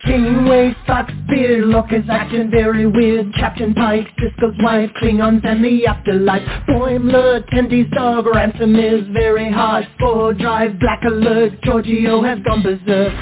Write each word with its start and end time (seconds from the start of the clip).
Janeway, 0.00 0.74
Spock's 0.86 1.14
beard, 1.28 1.64
Lorca's 1.64 2.08
acting 2.10 2.50
very 2.50 2.84
weird. 2.84 3.32
Captain 3.34 3.72
Pike, 3.72 4.06
Sisko's 4.18 4.54
wife, 4.62 4.90
Klingons 5.00 5.44
and 5.46 5.64
the 5.64 5.86
afterlife. 5.86 6.42
Boimler, 6.68 7.46
Tendy's 7.48 7.90
dog, 7.94 8.26
Ransom 8.26 8.76
is 8.76 9.06
very 9.12 9.50
hard 9.50 9.86
Spore 9.94 10.34
Drive, 10.34 10.78
Black 10.78 11.02
Alert, 11.06 11.60
Georgiou 11.62 12.22
has 12.26 12.38
gone 12.44 12.62
berserk. 12.62 13.12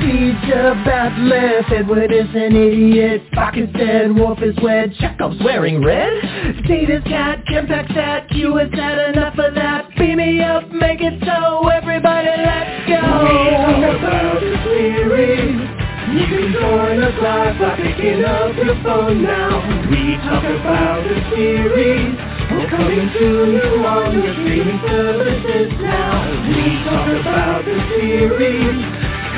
Teacher 0.00 0.74
Batleth, 0.84 1.72
Edward 1.72 2.12
is 2.12 2.28
an 2.34 2.54
idiot. 2.54 3.22
Spock 3.32 3.56
is 3.56 3.72
dead, 3.72 4.14
Worf 4.14 4.42
is 4.42 4.54
wed, 4.62 4.92
Chekov's 5.00 5.42
wearing 5.42 5.82
red. 5.82 6.12
Data's 6.68 7.02
cat, 7.04 7.44
Kempak's 7.46 7.96
at, 7.96 8.28
Q 8.28 8.56
has 8.56 8.70
had 8.72 9.14
enough 9.14 9.38
of 9.38 9.54
that 9.54 9.83
Beam 10.04 10.18
me 10.18 10.42
up, 10.42 10.68
make 10.68 11.00
it 11.00 11.16
so, 11.24 11.64
everybody 11.72 12.28
let's 12.28 12.84
go 12.84 13.00
We 13.24 13.56
talk 13.56 14.04
about 14.04 14.36
the 14.36 14.52
series 14.68 15.56
You 16.12 16.24
can 16.28 16.52
join 16.52 17.00
us 17.00 17.16
live 17.24 17.56
by 17.56 17.72
picking 17.80 18.20
up 18.20 18.52
your 18.52 18.76
phone 18.84 19.24
now 19.24 19.64
We 19.88 20.20
talk 20.20 20.44
about 20.44 21.08
the 21.08 21.16
series 21.32 22.20
We're 22.52 22.68
coming 22.68 23.08
to 23.16 23.48
you 23.48 23.80
on 23.80 24.12
your 24.12 24.34
streaming 24.44 24.80
services 24.84 25.72
now 25.80 26.20
We 26.52 26.84
talk 26.84 27.08
about 27.24 27.64
the 27.64 27.76
series 27.96 28.76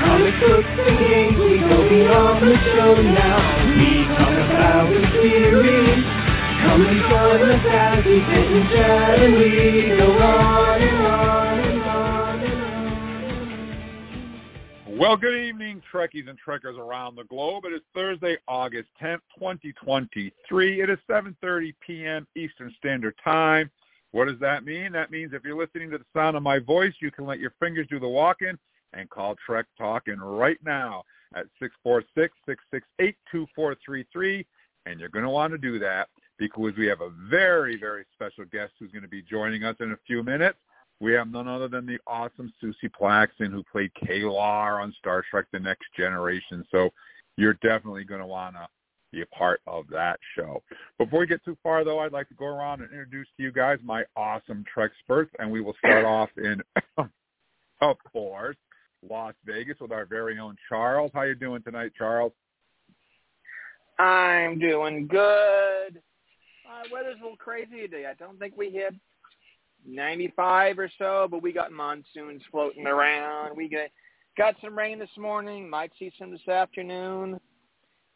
Comic 0.03 0.35
books 0.43 0.67
and 0.83 0.99
games, 0.99 1.39
we 1.47 1.59
go 1.63 1.79
beyond 1.89 2.43
the 2.43 2.59
show 2.67 2.95
now. 3.01 3.39
We 3.71 4.05
talk 4.19 4.35
about 4.51 4.91
the 4.91 5.03
series. 5.15 6.26
Come 6.67 6.85
and 6.85 6.99
join 6.99 7.49
us 7.49 7.65
as 7.71 8.05
we 8.05 8.19
sit 8.19 8.27
and 8.27 8.69
chat 8.71 9.23
and 9.23 9.37
we 9.37 9.97
go 9.97 10.19
on 10.19 10.83
and 10.83 11.07
on 11.07 11.61
and 11.61 11.83
on 11.83 12.43
and 12.43 12.63
on. 14.89 14.99
Well, 14.99 15.17
good 15.17 15.39
evening, 15.39 15.81
Trekkies 15.95 16.29
and 16.29 16.37
Trekkers 16.37 16.77
around 16.77 17.15
the 17.15 17.23
globe. 17.23 17.67
It 17.67 17.73
is 17.73 17.83
Thursday, 17.95 18.37
August 18.49 18.89
10th, 19.01 19.21
2023. 19.39 20.83
It 20.83 20.91
is 20.91 20.99
7.30 21.09 21.73
p.m. 21.87 22.27
Eastern 22.35 22.75
Standard 22.79 23.15
Time. 23.23 23.71
What 24.11 24.27
does 24.27 24.41
that 24.41 24.65
mean? 24.65 24.91
That 24.91 25.13
means 25.13 25.35
if 25.35 25.45
you're 25.45 25.57
listening 25.57 25.89
to 25.93 25.99
the 25.99 26.05
sound 26.17 26.37
of 26.37 26.43
my 26.43 26.59
voice, 26.59 26.95
you 27.01 27.13
can 27.13 27.27
let 27.27 27.39
your 27.39 27.53
fingers 27.61 27.87
do 27.89 28.01
the 28.01 28.09
walking 28.09 28.59
and 28.93 29.09
call 29.09 29.37
Trek 29.47 29.67
Talking 29.79 30.19
right 30.19 30.59
now 30.65 31.05
at 31.37 31.47
646-668-2433. 31.87 34.45
And 34.87 34.99
you're 34.99 35.09
going 35.09 35.25
to 35.25 35.31
want 35.31 35.53
to 35.53 35.59
do 35.59 35.79
that 35.79 36.09
because 36.39 36.73
we 36.77 36.87
have 36.87 37.01
a 37.01 37.11
very, 37.31 37.79
very 37.79 38.05
special 38.15 38.45
guest 38.53 38.73
who's 38.79 38.91
going 38.91 39.03
to 39.03 39.09
be 39.09 39.23
joining 39.23 39.65
us 39.65 39.77
in 39.81 39.93
a 39.93 39.99
few 40.07 40.23
minutes. 40.23 40.59
We 41.01 41.13
have 41.13 41.31
none 41.31 41.47
other 41.47 41.69
than 41.69 41.87
the 41.87 41.99
awesome 42.07 42.53
Suzie 42.63 42.91
Plakson 42.99 43.51
who 43.51 43.63
played 43.71 43.91
K'Ehleyr 44.03 44.83
on 44.83 44.95
Star 44.99 45.23
Trek 45.31 45.47
The 45.53 45.59
Next 45.59 45.85
Generation. 45.97 46.65
So 46.71 46.91
you're 47.37 47.59
definitely 47.63 48.05
going 48.05 48.21
to 48.21 48.27
want 48.27 48.57
to 48.57 48.67
be 49.13 49.23
a 49.23 49.27
part 49.27 49.61
of 49.67 49.85
that 49.91 50.19
show. 50.37 50.63
Before 50.99 51.21
we 51.21 51.27
get 51.27 51.45
too 51.45 51.57
far, 51.63 51.85
though, 51.85 51.99
I'd 51.99 52.13
like 52.13 52.29
to 52.29 52.35
go 52.35 52.47
around 52.47 52.81
and 52.81 52.91
introduce 52.91 53.27
to 53.37 53.43
you 53.43 53.53
guys 53.53 53.79
my 53.83 54.05
awesome 54.17 54.65
Trek 54.73 54.91
experts, 54.99 55.31
and 55.39 55.51
we 55.51 55.61
will 55.61 55.75
start 55.79 56.05
off 56.05 56.31
in, 56.37 56.63
of 57.81 57.97
course, 58.11 58.57
Las 59.09 59.35
Vegas 59.45 59.77
with 59.81 59.93
our 59.93 60.07
very 60.07 60.39
own 60.39 60.57
Charles. 60.69 61.11
How 61.15 61.23
you 61.23 61.35
doing 61.35 61.63
tonight, 61.63 61.93
Charles? 61.97 62.33
I'm 63.99 64.59
doing 64.59 65.07
good. 65.07 66.03
Uh, 66.67 66.83
weather's 66.93 67.17
a 67.21 67.23
little 67.23 67.37
crazy 67.37 67.83
today. 67.83 68.07
I 68.07 68.15
don't 68.15 68.39
think 68.39 68.57
we 68.57 68.71
hit 68.71 68.95
95 69.87 70.79
or 70.79 70.91
so, 70.99 71.29
but 71.31 71.43
we 71.43 71.53
got 71.53 71.71
monsoons 71.71 72.43
floating 72.51 72.87
around. 72.87 73.57
We 73.57 73.69
got 73.69 73.89
got 74.37 74.57
some 74.63 74.77
rain 74.77 74.99
this 74.99 75.09
morning. 75.17 75.71
Might 75.71 75.93
see 75.99 76.13
some 76.19 76.33
this 76.33 76.49
afternoon. 76.49 77.39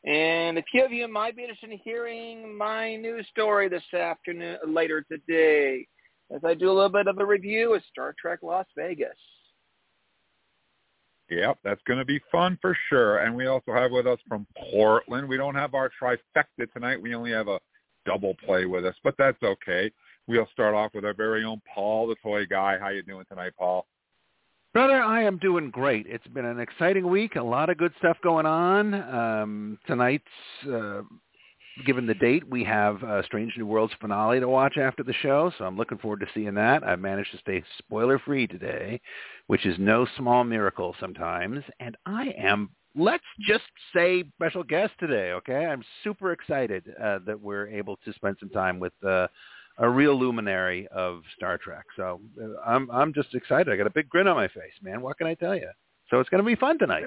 And 0.05 0.59
a 0.59 0.63
few 0.71 0.85
of 0.85 0.93
you 0.93 1.07
might 1.09 1.37
be 1.37 1.43
interested 1.43 1.71
in 1.71 1.79
hearing 1.85 2.57
my 2.57 2.97
news 2.97 3.27
story 3.31 3.69
this 3.69 3.83
afternoon, 3.95 4.57
later 4.67 5.05
today, 5.11 5.87
as 6.35 6.41
I 6.45 6.55
do 6.55 6.71
a 6.71 6.73
little 6.73 6.89
bit 6.89 7.07
of 7.07 7.19
a 7.19 7.25
review 7.25 7.75
of 7.75 7.83
Star 7.91 8.15
Trek 8.19 8.41
Las 8.43 8.67
Vegas. 8.77 9.09
Yep, 11.29 11.59
that's 11.63 11.83
going 11.87 11.99
to 11.99 12.05
be 12.05 12.19
fun 12.33 12.59
for 12.61 12.77
sure. 12.89 13.19
And 13.19 13.37
we 13.37 13.47
also 13.47 13.73
have 13.73 13.93
with 13.93 14.07
us 14.07 14.19
from 14.27 14.47
Portland. 14.73 15.29
We 15.29 15.37
don't 15.37 15.55
have 15.55 15.75
our 15.75 15.91
trifecta 16.03 16.73
tonight. 16.73 17.01
We 17.01 17.15
only 17.15 17.31
have 17.31 17.47
a 17.47 17.61
double 18.11 18.35
play 18.45 18.67
with 18.67 18.85
us, 18.85 18.95
but 19.05 19.15
that's 19.17 19.43
okay. 19.43 19.91
We'll 20.27 20.49
start 20.53 20.75
off 20.75 20.93
with 20.95 21.05
our 21.05 21.15
very 21.15 21.45
own 21.45 21.61
Paul, 21.73 22.09
the 22.09 22.17
toy 22.23 22.45
guy. 22.47 22.79
How 22.79 22.89
you 22.89 23.03
doing 23.03 23.25
tonight, 23.29 23.53
Paul? 23.59 23.87
Brother, 24.73 25.01
I 25.01 25.23
am 25.23 25.39
doing 25.39 25.71
great. 25.71 26.07
It's 26.09 26.27
been 26.29 26.45
an 26.45 26.61
exciting 26.61 27.09
week. 27.09 27.37
A 27.37 27.43
lot 27.43 27.71
of 27.71 27.79
good 27.79 27.93
stuff 27.99 28.17
going 28.23 28.47
on. 28.47 28.95
Um, 28.95 29.79
tonight's 29.87 30.25
uh, 30.73 31.03
given 31.87 32.07
the 32.07 32.15
date, 32.15 32.49
we 32.49 32.63
have 32.65 32.99
Strange 33.25 33.55
New 33.57 33.67
Worlds 33.67 33.93
finale 34.01 34.39
to 34.41 34.49
watch 34.49 34.77
after 34.77 35.03
the 35.03 35.15
show, 35.15 35.51
so 35.57 35.65
I'm 35.65 35.77
looking 35.77 35.99
forward 35.99 36.21
to 36.21 36.27
seeing 36.35 36.55
that. 36.55 36.85
I've 36.85 37.01
managed 37.01 37.33
to 37.33 37.39
stay 37.39 37.63
spoiler-free 37.79 38.49
today, 38.49 39.01
which 39.47 39.67
is 39.67 39.77
no 39.79 40.07
small 40.17 40.45
miracle 40.45 40.95
sometimes, 41.01 41.65
and 41.79 41.97
I 42.07 42.35
am, 42.39 42.71
let's 42.95 43.25
just 43.41 43.65
say, 43.95 44.25
special 44.37 44.63
guest 44.63 44.93
today, 44.99 45.33
okay? 45.33 45.67
I'm 45.67 45.83
super 46.05 46.33
excited 46.33 46.85
uh, 47.03 47.21
that 47.27 47.41
we're 47.41 47.69
able 47.69 47.97
to 48.05 48.13
spend 48.15 48.37
some 48.41 48.51
time 48.51 48.79
with 48.79 48.93
uh, 49.07 49.27
a 49.79 49.89
real 49.89 50.19
luminary 50.19 50.89
of 50.89 51.23
Star 51.37 51.59
Trek. 51.59 51.85
So 51.97 52.21
uh, 52.43 52.61
I'm, 52.67 52.91
I'm 52.91 53.15
just 53.15 53.35
excited. 53.35 53.73
I 53.73 53.77
got 53.77 53.87
a 53.87 53.91
big 53.91 54.09
grin 54.09 54.27
on 54.27 54.37
my 54.37 54.49
face, 54.49 54.73
man. 54.83 55.01
What 55.01 55.19
can 55.19 55.27
I 55.27 55.35
tell 55.35 55.55
you? 55.55 55.71
So 56.11 56.21
it's 56.21 56.29
going 56.29 56.43
to 56.43 56.47
be 56.47 56.57
fun 56.57 56.79
tonight. 56.79 57.07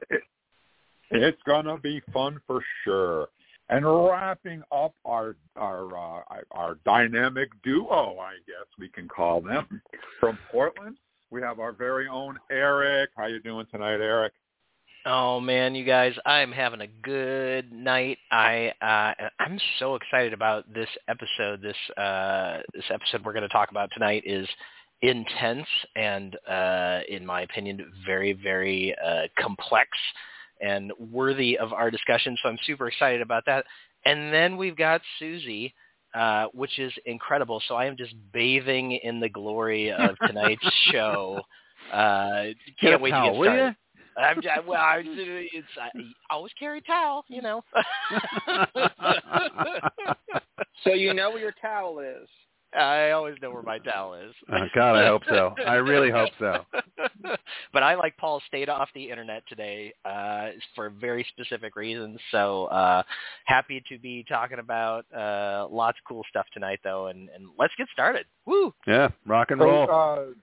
It's 1.11 1.41
going 1.45 1.65
to 1.65 1.77
be 1.77 2.01
fun 2.11 2.39
for 2.47 2.63
sure. 2.83 3.27
And 3.69 3.85
wrapping 3.85 4.61
up 4.71 4.93
our 5.05 5.35
our 5.55 5.97
uh, 5.97 6.21
our 6.51 6.77
dynamic 6.85 7.49
duo, 7.63 8.17
I 8.19 8.33
guess 8.45 8.67
we 8.77 8.89
can 8.89 9.07
call 9.07 9.39
them, 9.41 9.81
from 10.19 10.37
Portland, 10.51 10.97
we 11.31 11.41
have 11.41 11.59
our 11.59 11.71
very 11.71 12.07
own 12.07 12.37
Eric. 12.51 13.11
How 13.15 13.27
you 13.27 13.39
doing 13.41 13.65
tonight, 13.71 14.01
Eric? 14.01 14.33
Oh 15.05 15.41
man, 15.41 15.75
you 15.75 15.83
guys, 15.83 16.13
I'm 16.25 16.53
having 16.53 16.79
a 16.79 16.87
good 16.87 17.73
night. 17.73 18.19
I 18.31 18.71
uh 18.81 19.27
I'm 19.39 19.59
so 19.77 19.95
excited 19.95 20.31
about 20.31 20.73
this 20.73 20.87
episode. 21.09 21.61
This 21.61 21.75
uh 21.97 22.61
this 22.73 22.85
episode 22.89 23.25
we're 23.25 23.33
going 23.33 23.43
to 23.43 23.49
talk 23.49 23.69
about 23.69 23.89
tonight 23.93 24.23
is 24.25 24.47
intense 25.01 25.67
and 25.97 26.37
uh 26.47 27.01
in 27.09 27.25
my 27.25 27.41
opinion 27.41 27.91
very 28.05 28.31
very 28.31 28.95
uh 29.05 29.23
complex 29.37 29.89
and 30.61 30.93
worthy 31.11 31.57
of 31.57 31.73
our 31.73 31.91
discussion. 31.91 32.37
So 32.41 32.47
I'm 32.47 32.59
super 32.65 32.87
excited 32.87 33.21
about 33.21 33.43
that. 33.47 33.65
And 34.05 34.33
then 34.33 34.55
we've 34.55 34.77
got 34.77 35.01
Suzie, 35.21 35.73
uh, 36.13 36.45
which 36.53 36.79
is 36.79 36.93
incredible. 37.05 37.61
So 37.67 37.75
I 37.75 37.85
am 37.85 37.97
just 37.97 38.13
bathing 38.31 38.93
in 39.03 39.19
the 39.19 39.27
glory 39.27 39.91
of 39.91 40.15
tonight's 40.25 40.65
show. 40.91 41.41
Uh, 41.91 42.45
can't 42.79 43.01
wait 43.01 43.11
towel, 43.11 43.27
to 43.27 43.33
get 43.33 43.45
started. 43.45 43.75
I'm 44.17 44.41
just, 44.41 44.65
well, 44.67 44.79
I, 44.79 45.01
it's 45.05 45.67
I 45.79 45.89
always 46.29 46.53
carry 46.59 46.79
a 46.79 46.81
towel, 46.81 47.25
you 47.27 47.41
know. 47.41 47.63
so 50.83 50.93
you 50.93 51.13
know 51.13 51.31
where 51.31 51.39
your 51.39 51.53
towel 51.61 51.99
is. 51.99 52.27
I 52.77 53.11
always 53.11 53.35
know 53.41 53.51
where 53.51 53.61
my 53.61 53.77
towel 53.79 54.15
is. 54.15 54.33
Oh, 54.51 54.65
God, 54.73 54.95
I 54.95 55.05
hope 55.05 55.21
so. 55.29 55.53
I 55.65 55.75
really 55.75 56.09
hope 56.09 56.31
so. 56.39 56.65
but 57.73 57.83
I, 57.83 57.95
like 57.95 58.17
Paul, 58.17 58.41
stayed 58.47 58.69
off 58.69 58.89
the 58.95 59.09
internet 59.09 59.43
today 59.47 59.93
uh, 60.05 60.49
for 60.75 60.89
very 60.89 61.25
specific 61.29 61.75
reasons. 61.75 62.19
So 62.31 62.65
uh, 62.65 63.03
happy 63.45 63.83
to 63.89 63.99
be 63.99 64.25
talking 64.27 64.59
about 64.59 65.05
uh, 65.15 65.67
lots 65.69 65.99
of 65.99 66.07
cool 66.07 66.23
stuff 66.29 66.45
tonight, 66.53 66.79
though, 66.83 67.07
and, 67.07 67.29
and 67.29 67.45
let's 67.59 67.73
get 67.77 67.87
started. 67.93 68.25
Woo! 68.45 68.73
Yeah, 68.87 69.09
rock 69.27 69.51
and 69.51 69.59
So, 69.59 69.65
roll. 69.65 69.91
uh, 69.91 70.33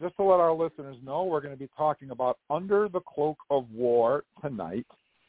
just 0.00 0.16
to 0.16 0.22
let 0.22 0.40
our 0.40 0.52
listeners 0.52 0.96
know, 1.04 1.24
we're 1.24 1.40
going 1.40 1.54
to 1.54 1.58
be 1.58 1.70
talking 1.76 2.10
about 2.10 2.38
Under 2.50 2.88
the 2.88 3.00
Cloak 3.00 3.38
of 3.50 3.70
War 3.72 4.24
tonight. 4.42 4.86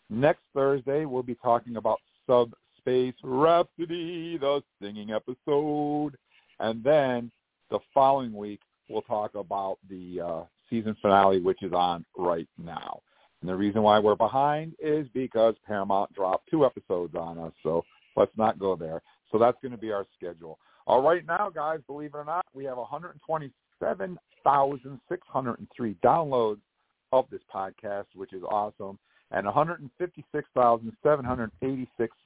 Next 0.09 0.41
Thursday, 0.53 1.05
we'll 1.05 1.23
be 1.23 1.35
talking 1.35 1.77
about 1.77 1.99
Subspace 2.25 3.15
Rhapsody, 3.23 4.37
the 4.37 4.61
singing 4.81 5.11
episode. 5.11 6.17
And 6.59 6.83
then 6.83 7.31
the 7.69 7.79
following 7.93 8.33
week, 8.33 8.59
we'll 8.89 9.01
talk 9.03 9.35
about 9.35 9.77
the 9.89 10.21
uh, 10.21 10.43
season 10.69 10.95
finale, 11.01 11.39
which 11.39 11.63
is 11.63 11.73
on 11.73 12.05
right 12.17 12.47
now. 12.57 13.01
And 13.41 13.49
the 13.49 13.55
reason 13.55 13.83
why 13.83 13.99
we're 13.99 14.15
behind 14.15 14.73
is 14.79 15.07
because 15.13 15.55
Paramount 15.65 16.13
dropped 16.13 16.49
two 16.49 16.65
episodes 16.65 17.15
on 17.15 17.37
us. 17.37 17.53
So 17.63 17.83
let's 18.15 18.35
not 18.35 18.59
go 18.59 18.75
there. 18.75 19.01
So 19.31 19.37
that's 19.37 19.57
going 19.61 19.73
to 19.73 19.77
be 19.77 19.91
our 19.91 20.05
schedule. 20.17 20.57
All 20.87 21.01
right, 21.01 21.25
now, 21.25 21.51
guys, 21.53 21.79
believe 21.85 22.11
it 22.13 22.17
or 22.17 22.25
not, 22.25 22.45
we 22.53 22.63
have 22.63 22.77
127,603 23.79 25.95
downloads 26.03 26.59
of 27.11 27.25
this 27.31 27.41
podcast, 27.53 28.05
which 28.15 28.31
is 28.33 28.43
awesome, 28.43 28.97
and 29.31 29.45
156,786 29.45 32.17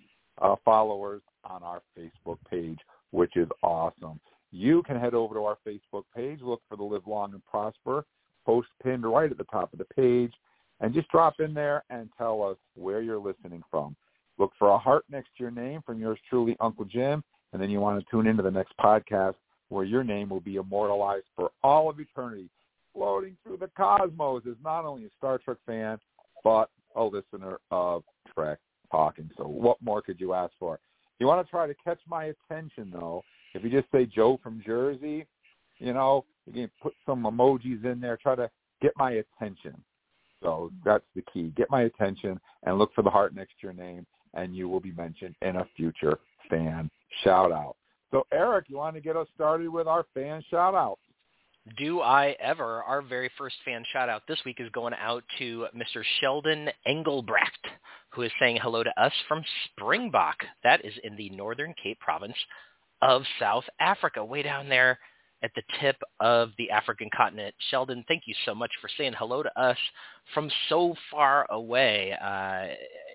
uh, 0.42 0.56
followers 0.64 1.22
on 1.44 1.62
our 1.64 1.82
Facebook 1.98 2.38
page, 2.50 2.80
which 3.12 3.36
is 3.36 3.50
awesome. 3.64 4.20
you 4.52 4.84
can 4.84 5.00
head 5.00 5.14
over 5.14 5.36
to 5.36 5.42
our 5.42 5.58
Facebook 5.66 6.04
page, 6.16 6.40
look 6.42 6.62
for 6.68 6.76
the 6.76 6.84
Live 6.84 7.08
Long 7.08 7.34
and 7.34 7.46
Prosper 7.46 8.06
post 8.46 8.68
pinned 8.84 9.04
right 9.04 9.32
at 9.32 9.38
the 9.38 9.44
top 9.46 9.72
of 9.74 9.80
the 9.80 9.86
page, 9.86 10.34
and 10.80 10.94
just 10.94 11.10
drop 11.10 11.40
in 11.40 11.54
there 11.54 11.84
and 11.90 12.10
tell 12.18 12.44
us 12.44 12.58
where 12.76 13.02
you're 13.02 13.20
listening 13.20 13.64
from. 13.70 13.96
Look 14.38 14.52
for 14.58 14.70
a 14.70 14.78
heart 14.78 15.06
next 15.10 15.30
to 15.38 15.44
your 15.44 15.52
name 15.52 15.82
from 15.86 16.00
yours 16.00 16.20
truly, 16.28 16.58
Uncle 16.60 16.86
Jim, 16.86 17.24
and 17.54 17.62
then 17.62 17.70
you 17.70 17.80
want 17.80 18.00
to 18.00 18.06
tune 18.10 18.28
into 18.28 18.42
the 18.42 18.52
next 18.52 18.74
podcast 18.78 19.36
where 19.72 19.86
your 19.86 20.04
name 20.04 20.30
will 20.30 20.42
be 20.42 20.58
immortalized 20.58 21.26
for 21.34 21.50
all 21.64 21.90
of 21.90 21.98
eternity, 22.00 22.50
floating 22.94 23.38
through 23.42 23.56
the 23.56 23.70
cosmos 23.78 24.44
as 24.46 24.58
not 24.64 24.84
only 24.84 25.06
a 25.06 25.10
Star 25.18 25.38
Trek 25.38 25.58
fan, 25.66 25.98
but 26.44 26.70
a 26.98 27.04
listener 27.04 27.58
of 27.72 28.04
Trek 28.36 28.60
Talking. 28.92 29.30
So 29.38 29.46
what 29.46 29.82
more 29.82 30.02
could 30.02 30.20
you 30.20 30.34
ask 30.34 30.52
for? 30.60 30.78
You 31.20 31.28
want 31.28 31.46
to 31.46 31.50
try 31.50 31.68
to 31.68 31.76
catch 31.86 32.00
my 32.06 32.34
attention, 32.50 32.92
though. 32.92 33.24
If 33.54 33.64
you 33.64 33.70
just 33.70 33.90
say 33.94 34.06
Joe 34.06 34.40
from 34.44 34.62
Jersey, 34.66 35.26
you 35.78 35.94
know, 35.94 36.26
you 36.46 36.54
can 36.54 36.72
put 36.82 36.94
some 37.06 37.24
emojis 37.24 37.86
in 37.86 38.02
there. 38.02 38.18
Try 38.18 38.36
to 38.36 38.50
get 38.82 38.92
my 38.98 39.12
attention. 39.12 39.82
So 40.44 40.72
that's 40.84 41.06
the 41.16 41.24
key. 41.34 41.54
Get 41.56 41.70
my 41.70 41.84
attention 41.84 42.40
and 42.64 42.78
look 42.78 42.94
for 42.94 43.04
the 43.04 43.10
heart 43.10 43.34
next 43.34 43.54
to 43.62 43.68
your 43.68 43.74
name, 43.74 44.06
and 44.34 44.54
you 44.54 44.68
will 44.68 44.82
be 44.82 44.92
mentioned 44.92 45.36
in 45.42 45.56
a 45.56 45.68
future 45.78 46.20
fan 46.50 46.90
shout 47.24 47.54
out. 47.54 47.76
So 48.12 48.28
Eric, 48.34 48.66
you 48.68 48.78
want 48.78 48.96
to 48.96 49.02
get 49.02 49.16
us 49.16 49.28
started 49.34 49.70
with 49.70 49.88
our 49.88 50.06
fan 50.14 50.44
shout 50.50 50.76
out? 50.76 51.00
Do 51.78 52.02
I 52.02 52.36
ever? 52.40 52.84
Our 52.84 53.02
very 53.02 53.30
first 53.38 53.56
fan 53.64 53.84
shout 53.94 54.10
out 54.10 54.24
this 54.28 54.40
week 54.46 54.58
is 54.60 54.70
going 54.72 54.94
out 54.96 55.24
to 55.38 55.68
Mr. 55.76 56.04
Sheldon 56.20 56.70
Engelbrecht, 56.88 57.68
who 58.10 58.24
is 58.24 58.32
saying 58.40 58.58
hello 58.62 58.84
to 58.84 59.02
us 59.02 59.14
from 59.28 59.44
Springbok. 59.66 60.36
That 60.64 60.84
is 60.84 60.94
in 61.04 61.16
the 61.16 61.30
Northern 61.30 61.74
Cape 61.82 62.00
province 62.00 62.36
of 63.02 63.22
South 63.40 63.64
Africa, 63.80 64.26
way 64.26 64.42
down 64.42 64.70
there 64.70 64.98
at 65.44 65.52
the 65.56 65.62
tip 65.80 65.98
of 66.20 66.50
the 66.58 66.70
African 66.72 67.10
continent. 67.16 67.54
Sheldon, 67.70 68.04
thank 68.08 68.24
you 68.26 68.36
so 68.46 68.54
much 68.54 68.72
for 68.82 68.90
saying 68.98 69.14
hello 69.18 69.44
to 69.44 69.60
us 69.60 69.78
from 70.34 70.50
so 70.70 70.96
far 71.10 71.46
away. 71.52 72.16
Uh, 72.22 72.68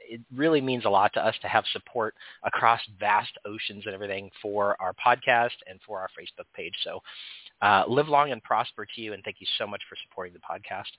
it 0.08 0.20
really 0.34 0.60
means 0.60 0.84
a 0.84 0.90
lot 0.90 1.12
to 1.14 1.24
us 1.24 1.34
to 1.42 1.48
have 1.48 1.64
support 1.72 2.14
across 2.44 2.80
vast 2.98 3.32
oceans 3.44 3.84
and 3.86 3.94
everything 3.94 4.30
for 4.40 4.76
our 4.80 4.94
podcast 4.94 5.56
and 5.68 5.78
for 5.86 6.00
our 6.00 6.08
Facebook 6.08 6.46
page. 6.54 6.74
So 6.84 7.00
uh, 7.62 7.84
live 7.88 8.08
long 8.08 8.32
and 8.32 8.42
prosper 8.42 8.86
to 8.94 9.00
you, 9.00 9.12
and 9.12 9.22
thank 9.24 9.36
you 9.40 9.46
so 9.58 9.66
much 9.66 9.82
for 9.88 9.96
supporting 10.08 10.34
the 10.34 10.40
podcast. 10.40 10.90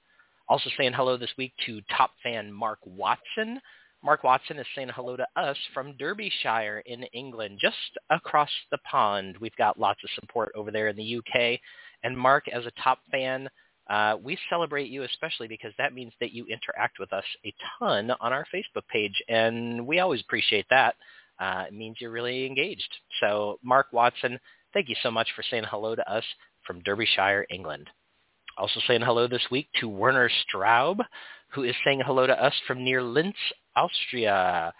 Also 0.49 0.69
saying 0.77 0.93
hello 0.93 1.17
this 1.17 1.33
week 1.37 1.53
to 1.65 1.81
top 1.95 2.11
fan 2.23 2.51
Mark 2.51 2.79
Watson. 2.85 3.59
Mark 4.03 4.23
Watson 4.23 4.57
is 4.59 4.67
saying 4.75 4.89
hello 4.95 5.17
to 5.17 5.27
us 5.35 5.57
from 5.73 5.97
Derbyshire 5.97 6.83
in 6.85 7.03
England, 7.13 7.57
just 7.59 7.75
across 8.09 8.49
the 8.71 8.77
pond. 8.89 9.37
We've 9.41 9.55
got 9.57 9.79
lots 9.79 9.99
of 10.03 10.09
support 10.11 10.51
over 10.55 10.71
there 10.71 10.87
in 10.87 10.95
the 10.95 11.17
UK. 11.17 11.59
And 12.03 12.17
Mark, 12.17 12.47
as 12.47 12.65
a 12.65 12.71
top 12.81 12.99
fan, 13.11 13.49
uh, 13.89 14.17
we 14.21 14.37
celebrate 14.49 14.89
you 14.89 15.03
especially 15.03 15.47
because 15.47 15.71
that 15.77 15.93
means 15.93 16.13
that 16.19 16.31
you 16.31 16.45
interact 16.45 16.99
with 16.99 17.13
us 17.13 17.23
a 17.45 17.53
ton 17.79 18.11
on 18.19 18.33
our 18.33 18.45
Facebook 18.53 18.87
page, 18.91 19.23
and 19.29 19.85
we 19.85 19.99
always 19.99 20.21
appreciate 20.21 20.65
that. 20.69 20.95
Uh, 21.39 21.65
it 21.67 21.73
means 21.73 21.97
you're 21.99 22.11
really 22.11 22.45
engaged. 22.45 22.89
So, 23.19 23.59
Mark 23.63 23.87
Watson, 23.91 24.39
thank 24.73 24.89
you 24.89 24.95
so 25.03 25.11
much 25.11 25.27
for 25.35 25.43
saying 25.49 25.63
hello 25.69 25.95
to 25.95 26.11
us 26.11 26.23
from 26.65 26.81
Derbyshire, 26.81 27.45
England. 27.49 27.89
Also 28.57 28.79
saying 28.87 29.01
hello 29.01 29.27
this 29.27 29.45
week 29.51 29.67
to 29.79 29.87
Werner 29.87 30.29
Straub, 30.29 30.99
who 31.49 31.63
is 31.63 31.75
saying 31.85 32.01
hello 32.03 32.25
to 32.25 32.43
us 32.43 32.53
from 32.65 32.83
near 32.83 33.03
Linz, 33.03 33.35
Austria, 33.75 34.73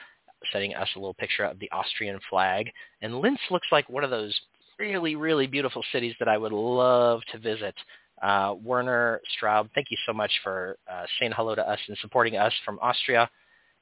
sending 0.52 0.74
us 0.74 0.90
a 0.96 1.00
little 1.00 1.14
picture 1.14 1.44
of 1.44 1.60
the 1.60 1.70
Austrian 1.72 2.20
flag. 2.30 2.72
And 3.02 3.22
Linz 3.22 3.40
looks 3.52 3.68
like 3.72 3.88
one 3.88 4.04
of 4.04 4.10
those 4.10 4.38
really, 4.80 5.16
really 5.16 5.48
beautiful 5.48 5.84
cities 5.92 6.16
that 6.20 6.28
I 6.28 6.38
would 6.38 6.52
love 6.52 7.22
to 7.32 7.38
visit. 7.38 7.76
Uh, 8.22 8.56
Werner 8.64 9.22
Straub, 9.36 9.70
thank 9.76 9.88
you 9.92 9.98
so 10.06 10.14
much 10.14 10.32
for 10.44 10.78
uh, 10.92 11.06
saying 11.20 11.34
hello 11.36 11.56
to 11.56 11.68
us 11.68 11.80
and 11.88 11.98
supporting 12.02 12.36
us 12.38 12.54
from 12.66 12.80
Austria. 12.82 13.30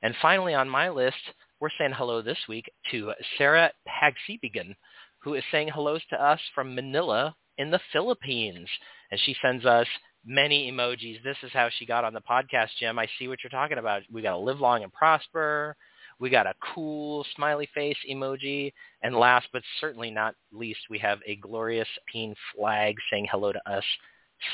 And 0.01 0.13
finally 0.21 0.53
on 0.53 0.69
my 0.69 0.89
list, 0.89 1.15
we're 1.59 1.69
saying 1.77 1.93
hello 1.95 2.21
this 2.21 2.37
week 2.49 2.69
to 2.91 3.13
Sarah 3.37 3.71
Pagsibigan, 3.87 4.75
who 5.19 5.35
is 5.35 5.43
saying 5.51 5.69
hellos 5.69 6.01
to 6.09 6.21
us 6.21 6.39
from 6.53 6.75
Manila 6.75 7.35
in 7.57 7.71
the 7.71 7.79
Philippines. 7.93 8.67
And 9.11 9.19
she 9.21 9.35
sends 9.41 9.65
us 9.65 9.87
many 10.25 10.71
emojis. 10.71 11.23
This 11.23 11.37
is 11.43 11.51
how 11.53 11.69
she 11.77 11.85
got 11.85 12.03
on 12.03 12.13
the 12.13 12.21
podcast, 12.21 12.69
Jim. 12.79 12.99
I 12.99 13.07
see 13.17 13.27
what 13.27 13.39
you're 13.43 13.49
talking 13.49 13.77
about. 13.77 14.01
We 14.11 14.21
got 14.21 14.31
to 14.31 14.37
live 14.37 14.59
long 14.59 14.83
and 14.83 14.91
prosper. 14.91 15.75
We 16.19 16.29
got 16.29 16.47
a 16.47 16.53
cool 16.73 17.25
smiley 17.35 17.69
face 17.73 17.97
emoji. 18.09 18.73
And 19.01 19.15
last 19.15 19.47
but 19.53 19.63
certainly 19.79 20.11
not 20.11 20.35
least, 20.51 20.79
we 20.89 20.97
have 20.99 21.19
a 21.25 21.35
glorious 21.37 21.87
peen 22.11 22.35
flag 22.55 22.95
saying 23.11 23.27
hello 23.31 23.53
to 23.53 23.71
us 23.71 23.83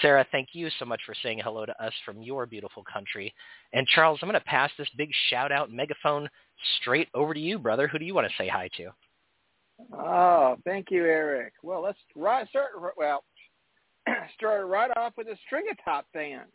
Sarah, 0.02 0.26
thank 0.32 0.50
you 0.54 0.70
so 0.80 0.86
much 0.86 1.02
for 1.06 1.16
saying 1.22 1.42
hello 1.44 1.66
to 1.66 1.84
us 1.84 1.94
from 2.06 2.22
your 2.22 2.46
beautiful 2.46 2.84
country. 2.92 3.34
And 3.74 3.88
Charles, 3.88 4.20
I'm 4.22 4.30
going 4.30 4.40
to 4.40 4.46
pass 4.46 4.72
this 4.78 4.90
big 4.98 5.10
shout 5.30 5.52
out 5.52 5.72
megaphone 5.72 6.30
straight 6.80 7.10
over 7.14 7.34
to 7.34 7.40
you, 7.40 7.60
brother. 7.60 7.88
Who 7.88 8.00
do 8.00 8.06
you 8.06 8.14
want 8.14 8.28
to 8.28 8.34
say 8.38 8.48
hi 8.48 8.70
to? 8.78 8.90
Oh, 9.94 10.58
thank 10.66 10.92
you, 10.92 11.04
Eric. 11.04 11.54
Well, 11.64 11.82
let's 11.82 11.98
right, 12.16 12.48
start. 12.50 12.72
Well, 12.98 13.24
start 14.36 14.68
right 14.68 14.92
off 14.96 15.14
with 15.18 15.28
a 15.28 15.38
string 15.46 15.66
of 15.72 15.78
top 15.84 16.06
fans. 16.14 16.52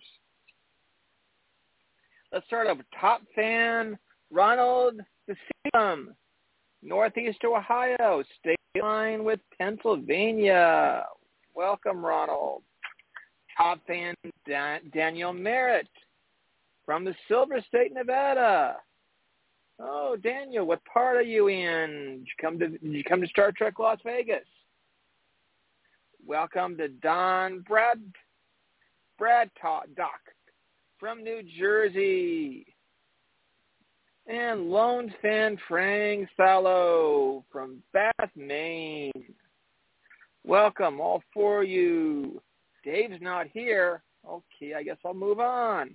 Let's 2.32 2.46
start 2.46 2.68
off 2.68 2.78
with 2.78 2.86
top 3.00 3.22
fan 3.34 3.98
Ronald 4.30 5.00
DeSeam, 5.28 6.08
Northeast 6.82 7.38
Ohio, 7.44 8.22
state 8.38 8.56
line 8.80 9.24
with 9.24 9.40
Pennsylvania. 9.58 11.04
Welcome, 11.54 12.04
Ronald 12.04 12.62
top 13.56 13.80
fan 13.86 14.14
Dan- 14.46 14.90
Daniel 14.92 15.32
Merritt 15.32 15.88
from 16.84 17.04
the 17.04 17.14
Silver 17.28 17.60
State, 17.68 17.92
Nevada. 17.92 18.76
Oh, 19.78 20.16
Daniel, 20.22 20.66
what 20.66 20.84
part 20.84 21.16
are 21.16 21.22
you 21.22 21.48
in? 21.48 22.18
Did 22.18 22.26
you 22.26 22.34
come 22.40 22.58
to 22.58 22.68
did 22.68 22.80
you 22.82 23.04
come 23.04 23.20
to 23.20 23.26
Star 23.26 23.52
Trek 23.52 23.78
Las 23.78 23.98
Vegas? 24.04 24.46
Welcome 26.26 26.76
to 26.78 26.88
Don 26.88 27.60
Brad 27.60 28.00
Brad 29.18 29.50
Doc 29.62 30.20
from 30.98 31.22
New 31.22 31.42
Jersey. 31.58 32.66
And 34.28 34.70
Lone 34.70 35.14
Fan 35.22 35.56
Frank 35.68 36.28
Sallow 36.36 37.44
from 37.52 37.80
Bath, 37.92 38.30
Maine. 38.34 39.12
Welcome, 40.44 41.00
all 41.00 41.22
four 41.32 41.62
of 41.62 41.68
you. 41.68 42.42
Dave's 42.86 43.20
not 43.20 43.48
here. 43.52 44.02
Okay, 44.26 44.74
I 44.74 44.84
guess 44.84 44.96
I'll 45.04 45.12
move 45.12 45.40
on. 45.40 45.90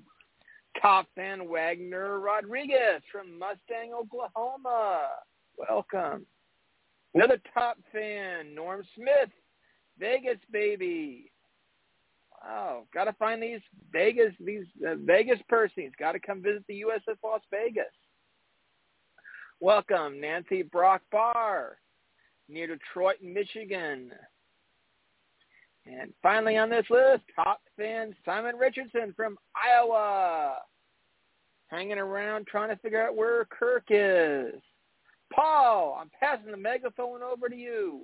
Top 0.82 1.08
fan 1.16 1.50
Wagner 1.50 2.20
Rodriguez 2.20 3.02
from 3.10 3.40
Mustang, 3.40 3.94
Oklahoma. 3.94 5.08
Welcome. 5.58 6.26
Another 7.16 7.42
top 7.54 7.78
fan, 7.94 8.54
Norm 8.54 8.84
Smith, 8.96 9.30
Vegas 10.00 10.38
baby. 10.52 11.32
Wow, 12.44 12.84
got 12.94 13.06
to 13.06 13.14
find 13.14 13.42
these 13.42 13.60
Vegas 13.94 14.34
these 14.40 14.66
uh, 14.86 14.96
Vegas 14.96 15.40
persons. 15.48 15.94
Got 15.98 16.14
to 16.14 16.20
come 16.20 16.42
visit 16.42 16.64
the 16.68 16.82
USS 16.82 17.18
Las 17.24 17.42
Vegas. 17.52 17.86
Welcome, 19.62 20.20
Nancy 20.20 20.64
Brock 20.64 21.02
Barr, 21.12 21.78
near 22.50 22.68
Detroit, 22.68 23.18
Michigan. 23.22 24.12
And 25.86 26.14
finally 26.22 26.58
on 26.58 26.70
this 26.70 26.86
list, 26.90 27.24
top 27.36 27.62
fan 27.78 28.16
Simon 28.24 28.56
Richardson 28.56 29.14
from 29.16 29.38
Iowa. 29.56 30.58
Hanging 31.68 31.98
around 31.98 32.48
trying 32.48 32.70
to 32.70 32.76
figure 32.78 33.02
out 33.02 33.16
where 33.16 33.46
Kirk 33.46 33.86
is. 33.90 34.62
Paul, 35.34 35.98
I'm 36.00 36.12
passing 36.20 36.52
the 36.52 36.58
megaphone 36.58 37.24
over 37.24 37.48
to 37.48 37.56
you. 37.56 38.02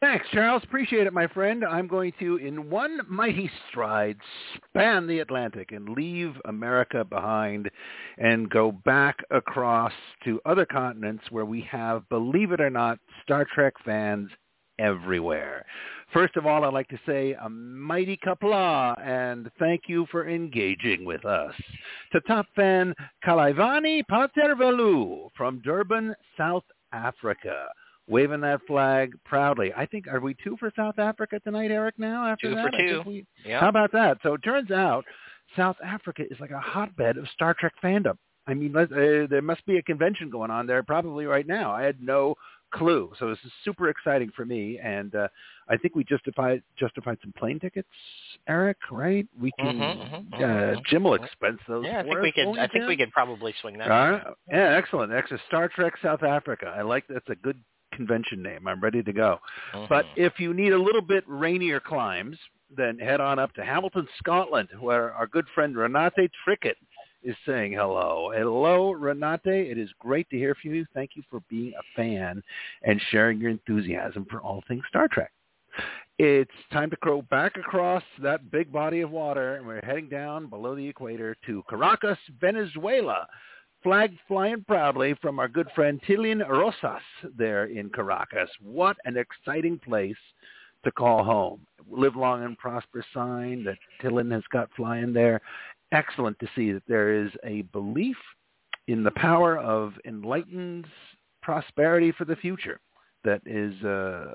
Thanks, 0.00 0.26
Charles. 0.30 0.62
Appreciate 0.62 1.06
it, 1.06 1.12
my 1.14 1.26
friend. 1.26 1.64
I'm 1.64 1.88
going 1.88 2.12
to, 2.18 2.36
in 2.36 2.68
one 2.68 3.00
mighty 3.08 3.50
stride, 3.68 4.18
span 4.56 5.06
the 5.06 5.20
Atlantic 5.20 5.72
and 5.72 5.88
leave 5.90 6.34
America 6.44 7.02
behind 7.02 7.70
and 8.18 8.50
go 8.50 8.72
back 8.84 9.16
across 9.30 9.92
to 10.24 10.38
other 10.44 10.66
continents 10.66 11.24
where 11.30 11.46
we 11.46 11.62
have, 11.70 12.06
believe 12.10 12.52
it 12.52 12.60
or 12.60 12.68
not, 12.68 12.98
Star 13.22 13.46
Trek 13.54 13.72
fans 13.86 14.28
everywhere. 14.78 15.64
First 16.12 16.36
of 16.36 16.46
all, 16.46 16.64
I'd 16.64 16.72
like 16.72 16.88
to 16.88 17.00
say 17.04 17.34
a 17.34 17.48
mighty 17.48 18.16
Qapla' 18.16 19.00
and 19.04 19.50
thank 19.58 19.82
you 19.88 20.06
for 20.10 20.28
engaging 20.28 21.04
with 21.04 21.24
us. 21.24 21.52
To 22.12 22.20
top 22.22 22.46
fan 22.54 22.94
Kalaivani 23.26 24.02
Patervelu 24.10 25.30
from 25.36 25.60
Durban, 25.64 26.14
South 26.38 26.64
Africa. 26.92 27.66
Waving 28.08 28.40
that 28.42 28.60
flag 28.68 29.14
proudly. 29.24 29.72
I 29.76 29.84
think, 29.84 30.06
are 30.06 30.20
we 30.20 30.36
two 30.44 30.56
for 30.60 30.70
South 30.76 31.00
Africa 31.00 31.40
tonight, 31.40 31.72
Eric, 31.72 31.96
now? 31.98 32.24
After 32.24 32.50
two 32.50 32.54
that? 32.54 32.70
for 32.70 32.78
two. 32.78 33.02
We, 33.04 33.26
yeah. 33.44 33.58
How 33.58 33.68
about 33.68 33.90
that? 33.92 34.18
So 34.22 34.34
it 34.34 34.42
turns 34.44 34.70
out 34.70 35.04
South 35.56 35.76
Africa 35.84 36.22
is 36.30 36.38
like 36.38 36.52
a 36.52 36.60
hotbed 36.60 37.16
of 37.16 37.26
Star 37.34 37.54
Trek 37.58 37.72
fandom. 37.82 38.16
I 38.46 38.54
mean, 38.54 38.76
uh, 38.76 38.86
there 39.28 39.42
must 39.42 39.66
be 39.66 39.78
a 39.78 39.82
convention 39.82 40.30
going 40.30 40.52
on 40.52 40.68
there 40.68 40.84
probably 40.84 41.26
right 41.26 41.48
now. 41.48 41.72
I 41.72 41.82
had 41.82 42.00
no 42.00 42.36
clue. 42.72 43.12
So 43.18 43.28
this 43.28 43.38
is 43.44 43.50
super 43.64 43.88
exciting 43.88 44.30
for 44.36 44.44
me, 44.44 44.78
and 44.78 45.14
uh, 45.14 45.28
I 45.68 45.76
think 45.76 45.94
we 45.94 46.04
justified 46.04 46.62
justified 46.78 47.18
some 47.22 47.32
plane 47.36 47.58
tickets, 47.58 47.88
Eric. 48.48 48.78
Right? 48.90 49.26
We 49.40 49.52
can. 49.58 49.78
Mhm, 49.78 49.98
mhm, 49.98 50.34
uh, 50.34 50.38
mhm. 50.76 50.84
Jim 50.86 51.04
will 51.04 51.14
expense 51.14 51.60
those. 51.66 51.84
Yeah, 51.84 52.00
I 52.00 52.02
think 52.02 52.20
we 52.20 52.32
could. 52.32 52.46
won't 52.46 52.58
I 52.58 52.66
think 52.66 52.86
we 52.86 52.96
Jim? 52.96 53.06
could 53.06 53.12
probably 53.12 53.52
swing 53.60 53.78
that. 53.78 53.88
Yeah, 54.50 54.76
excellent. 54.76 55.12
Excellent. 55.12 55.42
Star 55.48 55.68
Trek 55.68 55.94
South 56.02 56.22
Africa. 56.22 56.72
I 56.76 56.82
like 56.82 57.04
that's 57.08 57.28
a 57.28 57.34
good 57.36 57.58
convention 57.92 58.42
name. 58.42 58.68
I'm 58.68 58.80
ready 58.80 59.02
to 59.02 59.12
go. 59.12 59.40
But 59.88 60.06
Mhm. 60.06 60.12
if 60.16 60.38
you 60.38 60.52
need 60.54 60.72
a 60.72 60.78
little 60.78 61.00
bit 61.02 61.24
rainier 61.26 61.80
climbs, 61.80 62.38
then 62.70 62.98
head 62.98 63.20
on 63.20 63.38
up 63.38 63.52
to 63.54 63.64
Hamilton, 63.64 64.08
Scotland, 64.18 64.68
where 64.80 65.12
our 65.14 65.26
good 65.26 65.48
friend 65.50 65.74
Renate 65.74 66.30
Trickett 66.44 66.76
is 67.22 67.36
saying 67.44 67.72
hello. 67.72 68.30
Hello, 68.30 68.92
Renate. 68.92 69.70
It 69.70 69.78
is 69.78 69.92
great 69.94 70.28
to 70.30 70.36
hear 70.36 70.54
from 70.56 70.74
you. 70.74 70.84
Thank 70.94 71.16
you 71.16 71.22
for 71.30 71.40
being 71.48 71.74
a 71.74 71.82
fan 71.94 72.42
and 72.82 73.00
sharing 73.10 73.40
your 73.40 73.50
enthusiasm 73.50 74.26
for 74.26 74.40
all 74.40 74.62
things 74.68 74.84
Star 74.88 75.08
Trek. 75.08 75.32
It's 76.18 76.50
time 76.72 76.88
to 76.90 76.96
go 77.04 77.22
back 77.22 77.56
across 77.56 78.02
that 78.22 78.50
big 78.50 78.72
body 78.72 79.02
of 79.02 79.10
water, 79.10 79.56
and 79.56 79.66
we're 79.66 79.84
heading 79.84 80.08
down 80.08 80.46
below 80.48 80.74
the 80.74 80.88
equator 80.88 81.36
to 81.46 81.62
Caracas, 81.68 82.18
Venezuela. 82.40 83.26
Flag 83.82 84.16
flying 84.26 84.64
proudly 84.66 85.14
from 85.20 85.38
our 85.38 85.46
good 85.46 85.68
friend 85.74 86.00
Tilian 86.08 86.42
Rosas 86.48 87.02
there 87.36 87.66
in 87.66 87.90
Caracas. 87.90 88.48
What 88.62 88.96
an 89.04 89.16
exciting 89.16 89.78
place 89.78 90.16
to 90.84 90.90
call 90.90 91.22
home. 91.22 91.60
Live 91.90 92.16
long 92.16 92.44
and 92.44 92.56
prosper 92.56 93.04
sign 93.12 93.62
that 93.64 93.78
Tillin 94.00 94.30
has 94.30 94.42
got 94.50 94.70
flying 94.74 95.12
there. 95.12 95.40
Excellent 95.92 96.38
to 96.38 96.48
see 96.56 96.72
that 96.72 96.82
there 96.88 97.12
is 97.12 97.30
a 97.44 97.62
belief 97.72 98.16
in 98.88 99.04
the 99.04 99.10
power 99.12 99.58
of 99.58 99.92
enlightened 100.04 100.86
prosperity 101.42 102.10
for 102.12 102.24
the 102.24 102.36
future 102.36 102.80
that 103.24 103.42
is 103.44 103.74
uh, 103.84 104.34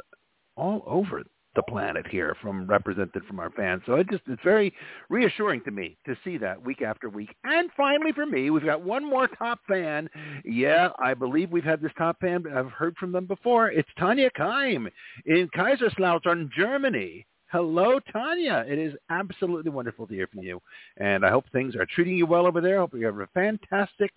all 0.56 0.84
over 0.86 1.24
the 1.56 1.64
planet 1.64 2.08
here 2.08 2.36
from 2.42 2.66
represented 2.66 3.24
from 3.26 3.40
our 3.40 3.50
fans. 3.52 3.82
So 3.86 3.96
it 3.96 4.10
just 4.10 4.24
it's 4.28 4.42
very 4.44 4.74
reassuring 5.10 5.62
to 5.66 5.72
me 5.72 5.98
to 6.06 6.16
see 6.24 6.38
that 6.38 6.64
week 6.64 6.82
after 6.82 7.10
week. 7.10 7.36
And 7.44 7.70
finally 7.76 8.14
for 8.14 8.26
me, 8.26 8.50
we've 8.50 8.64
got 8.64 8.82
one 8.82 9.08
more 9.08 9.28
top 9.28 9.60
fan. 9.68 10.10
Yeah, 10.46 10.90
I 11.00 11.14
believe 11.14 11.52
we've 11.52 11.64
had 11.64 11.82
this 11.82 11.92
top 11.98 12.20
fan. 12.22 12.46
I've 12.56 12.72
heard 12.72 12.96
from 12.98 13.12
them 13.12 13.26
before. 13.26 13.70
It's 13.70 13.90
Tanya 14.00 14.30
Keim 14.32 14.88
in 15.26 15.50
Kaiserslautern, 15.56 16.50
Germany. 16.52 17.26
Hello, 17.52 18.00
Tanya. 18.14 18.64
It 18.66 18.80
is 18.80 18.94
absolutely 19.10 19.72
wonderful 19.72 20.08
to 20.08 20.14
hear 20.14 20.28
from 20.28 20.44
you. 20.44 20.62
And 20.98 21.26
I 21.26 21.30
hope 21.32 21.44
things 21.52 21.76
are 21.76 21.86
treating 21.86 22.16
you 22.16 22.26
well 22.26 22.48
over 22.48 22.62
there. 22.62 22.78
I 22.78 22.80
hope 22.80 22.94
you 22.94 23.06
have 23.06 23.20
a 23.20 23.28
fantastic 23.34 24.12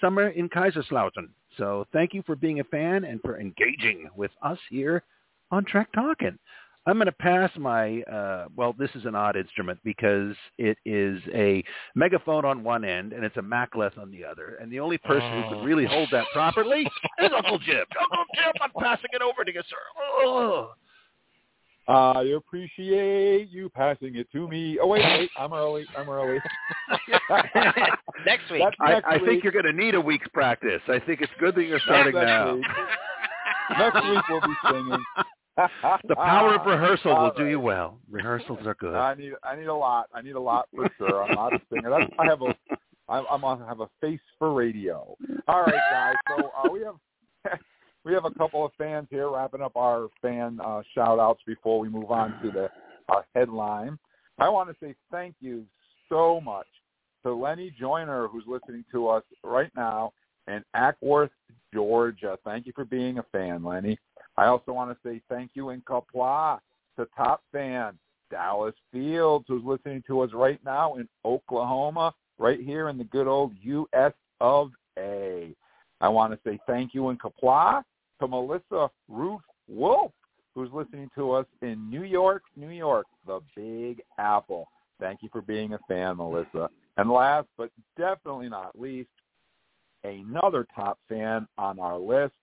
summer 0.00 0.28
in 0.28 0.48
Kaiserslautern. 0.48 1.30
So 1.58 1.84
thank 1.92 2.14
you 2.14 2.22
for 2.24 2.36
being 2.36 2.60
a 2.60 2.64
fan 2.64 3.04
and 3.04 3.20
for 3.22 3.40
engaging 3.40 4.08
with 4.14 4.30
us 4.42 4.58
here 4.70 5.02
on 5.50 5.64
Trek 5.64 5.88
Talking. 5.94 6.38
I'm 6.88 6.94
going 6.98 7.06
to 7.06 7.12
pass 7.12 7.50
my, 7.58 8.02
uh, 8.02 8.46
well, 8.54 8.72
this 8.78 8.90
is 8.94 9.06
an 9.06 9.16
odd 9.16 9.34
instrument 9.34 9.80
because 9.82 10.36
it 10.56 10.78
is 10.84 11.20
a 11.34 11.64
megaphone 11.96 12.44
on 12.44 12.62
one 12.62 12.84
end 12.84 13.12
and 13.12 13.24
it's 13.24 13.36
a 13.36 13.42
mek'leth 13.42 13.98
on 13.98 14.12
the 14.12 14.24
other. 14.24 14.56
And 14.60 14.70
the 14.70 14.78
only 14.78 14.96
person 14.98 15.28
who 15.32 15.42
Oh. 15.46 15.48
could 15.58 15.64
really 15.66 15.84
hold 15.84 16.08
that 16.12 16.26
properly 16.32 16.82
is 16.82 17.30
Uncle 17.36 17.58
Jim. 17.58 17.84
Uncle 18.00 18.24
Jim, 18.36 18.52
I'm 18.62 18.70
passing 18.80 19.10
it 19.12 19.20
over 19.20 19.44
to 19.44 19.52
you, 19.52 19.62
sir. 19.68 19.76
Oh. 19.98 20.74
I 21.88 22.22
appreciate 22.36 23.48
you 23.50 23.68
passing 23.68 24.14
it 24.16 24.30
to 24.32 24.48
me. 24.48 24.76
Oh 24.80 24.86
wait, 24.88 25.02
wait, 25.04 25.30
I'm 25.38 25.52
early. 25.52 25.86
I'm 25.96 26.08
early. 26.08 26.38
Next 28.26 28.50
week. 28.50 28.62
That's 28.62 28.76
I, 28.80 29.00
I 29.06 29.16
week. 29.18 29.24
think 29.24 29.44
you're 29.44 29.52
going 29.52 29.66
to 29.66 29.72
need 29.72 29.94
a 29.94 30.00
week's 30.00 30.26
practice. 30.32 30.80
I 30.88 30.98
think 31.00 31.20
it's 31.20 31.32
good 31.38 31.54
that 31.54 31.64
you're 31.64 31.78
starting 31.80 32.14
Next 32.14 32.26
now. 32.26 32.54
week. 32.56 32.64
Next 33.78 33.94
week 34.08 34.28
we'll 34.28 34.40
be 34.40 34.54
singing. 34.68 35.04
The 35.56 36.14
power 36.14 36.54
of 36.54 36.66
rehearsal 36.66 37.14
will 37.14 37.32
do 37.36 37.46
you 37.46 37.58
well. 37.58 37.98
Rehearsals 38.10 38.58
are 38.66 38.74
good. 38.74 38.94
I 38.94 39.14
need 39.14 39.32
I 39.42 39.56
need 39.56 39.66
a 39.66 39.74
lot. 39.74 40.08
I 40.14 40.20
need 40.20 40.34
a 40.34 40.40
lot 40.40 40.68
for 40.74 40.90
sure. 40.98 41.24
I'm 41.24 41.34
not 41.34 41.54
a 41.54 41.60
singer. 41.72 41.90
That's, 41.90 42.10
I 42.18 42.26
have 42.26 42.42
a 42.42 42.54
I'm, 43.08 43.24
I'm 43.30 43.44
on, 43.44 43.60
have 43.66 43.80
a 43.80 43.88
face 44.00 44.20
for 44.38 44.52
radio. 44.52 45.16
All 45.48 45.62
right, 45.62 45.74
guys. 45.90 46.14
So 46.28 46.50
uh, 46.56 46.70
we 46.70 46.80
have 46.80 46.96
we 48.04 48.12
have 48.12 48.24
a 48.24 48.30
couple 48.32 48.64
of 48.64 48.72
fans 48.76 49.06
here 49.10 49.30
wrapping 49.30 49.62
up 49.62 49.76
our 49.76 50.08
fan 50.20 50.58
uh, 50.64 50.82
shout 50.94 51.18
outs 51.18 51.40
before 51.46 51.78
we 51.78 51.88
move 51.88 52.10
on 52.10 52.38
to 52.42 52.50
the 52.50 52.70
uh, 53.08 53.22
headline. 53.34 53.98
I 54.38 54.48
want 54.48 54.68
to 54.68 54.76
say 54.84 54.94
thank 55.10 55.36
you 55.40 55.64
so 56.08 56.40
much 56.40 56.66
to 57.22 57.34
Lenny 57.34 57.74
Joyner, 57.78 58.28
who's 58.28 58.44
listening 58.46 58.84
to 58.92 59.08
us 59.08 59.24
right 59.42 59.70
now 59.74 60.12
in 60.48 60.62
Acworth, 60.76 61.30
Georgia. 61.72 62.38
Thank 62.44 62.66
you 62.66 62.72
for 62.74 62.84
being 62.84 63.18
a 63.18 63.24
fan, 63.32 63.64
Lenny. 63.64 63.98
I 64.36 64.46
also 64.46 64.72
want 64.72 64.90
to 64.90 65.08
say 65.08 65.20
thank 65.28 65.52
you 65.54 65.70
in 65.70 65.80
Qapla' 65.82 66.58
to 66.96 67.06
top 67.16 67.42
fan 67.52 67.98
Dallas 68.30 68.74
Fields, 68.92 69.44
who's 69.48 69.64
listening 69.64 70.02
to 70.06 70.20
us 70.20 70.30
right 70.32 70.60
now 70.64 70.96
in 70.96 71.08
Oklahoma, 71.24 72.14
right 72.38 72.60
here 72.60 72.88
in 72.88 72.98
the 72.98 73.04
good 73.04 73.26
old 73.26 73.52
U.S. 73.62 74.12
of 74.40 74.72
A. 74.98 75.54
I 76.00 76.08
want 76.08 76.32
to 76.32 76.38
say 76.48 76.58
thank 76.66 76.94
you 76.94 77.08
in 77.10 77.18
Qapla' 77.18 77.82
to 78.20 78.28
Melissa 78.28 78.90
Ruth 79.08 79.40
Wolf, 79.68 80.12
who's 80.54 80.70
listening 80.72 81.10
to 81.14 81.32
us 81.32 81.46
in 81.62 81.88
New 81.90 82.04
York, 82.04 82.42
New 82.56 82.70
York, 82.70 83.06
the 83.26 83.40
Big 83.54 84.02
Apple. 84.18 84.68
Thank 85.00 85.22
you 85.22 85.28
for 85.30 85.42
being 85.42 85.74
a 85.74 85.78
fan, 85.88 86.16
Melissa. 86.16 86.70
And 86.96 87.10
last 87.10 87.48
but 87.58 87.70
definitely 87.98 88.48
not 88.48 88.78
least, 88.78 89.10
another 90.04 90.66
top 90.74 90.98
fan 91.08 91.46
on 91.58 91.78
our 91.78 91.98
list, 91.98 92.34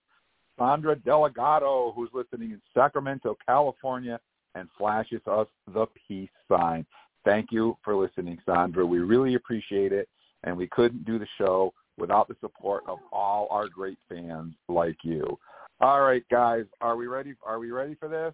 Sandra 0.58 0.96
Delgado, 0.96 1.92
who's 1.96 2.10
listening 2.12 2.52
in 2.52 2.60
Sacramento, 2.74 3.36
California, 3.46 4.20
and 4.54 4.68
flashes 4.78 5.20
us 5.26 5.46
the 5.72 5.86
peace 6.08 6.30
sign. 6.48 6.86
Thank 7.24 7.50
you 7.50 7.76
for 7.82 7.96
listening, 7.96 8.38
Sandra. 8.46 8.84
We 8.86 8.98
really 8.98 9.34
appreciate 9.34 9.92
it, 9.92 10.08
and 10.44 10.56
we 10.56 10.66
couldn't 10.68 11.04
do 11.04 11.18
the 11.18 11.26
show 11.38 11.72
without 11.98 12.28
the 12.28 12.36
support 12.40 12.82
of 12.86 12.98
all 13.12 13.48
our 13.50 13.68
great 13.68 13.98
fans 14.08 14.54
like 14.68 14.96
you. 15.02 15.38
All 15.80 16.02
right, 16.02 16.22
guys, 16.30 16.64
are 16.80 16.96
we 16.96 17.06
ready? 17.06 17.34
Are 17.44 17.58
we 17.58 17.70
ready 17.70 17.94
for 17.94 18.08
this? 18.08 18.32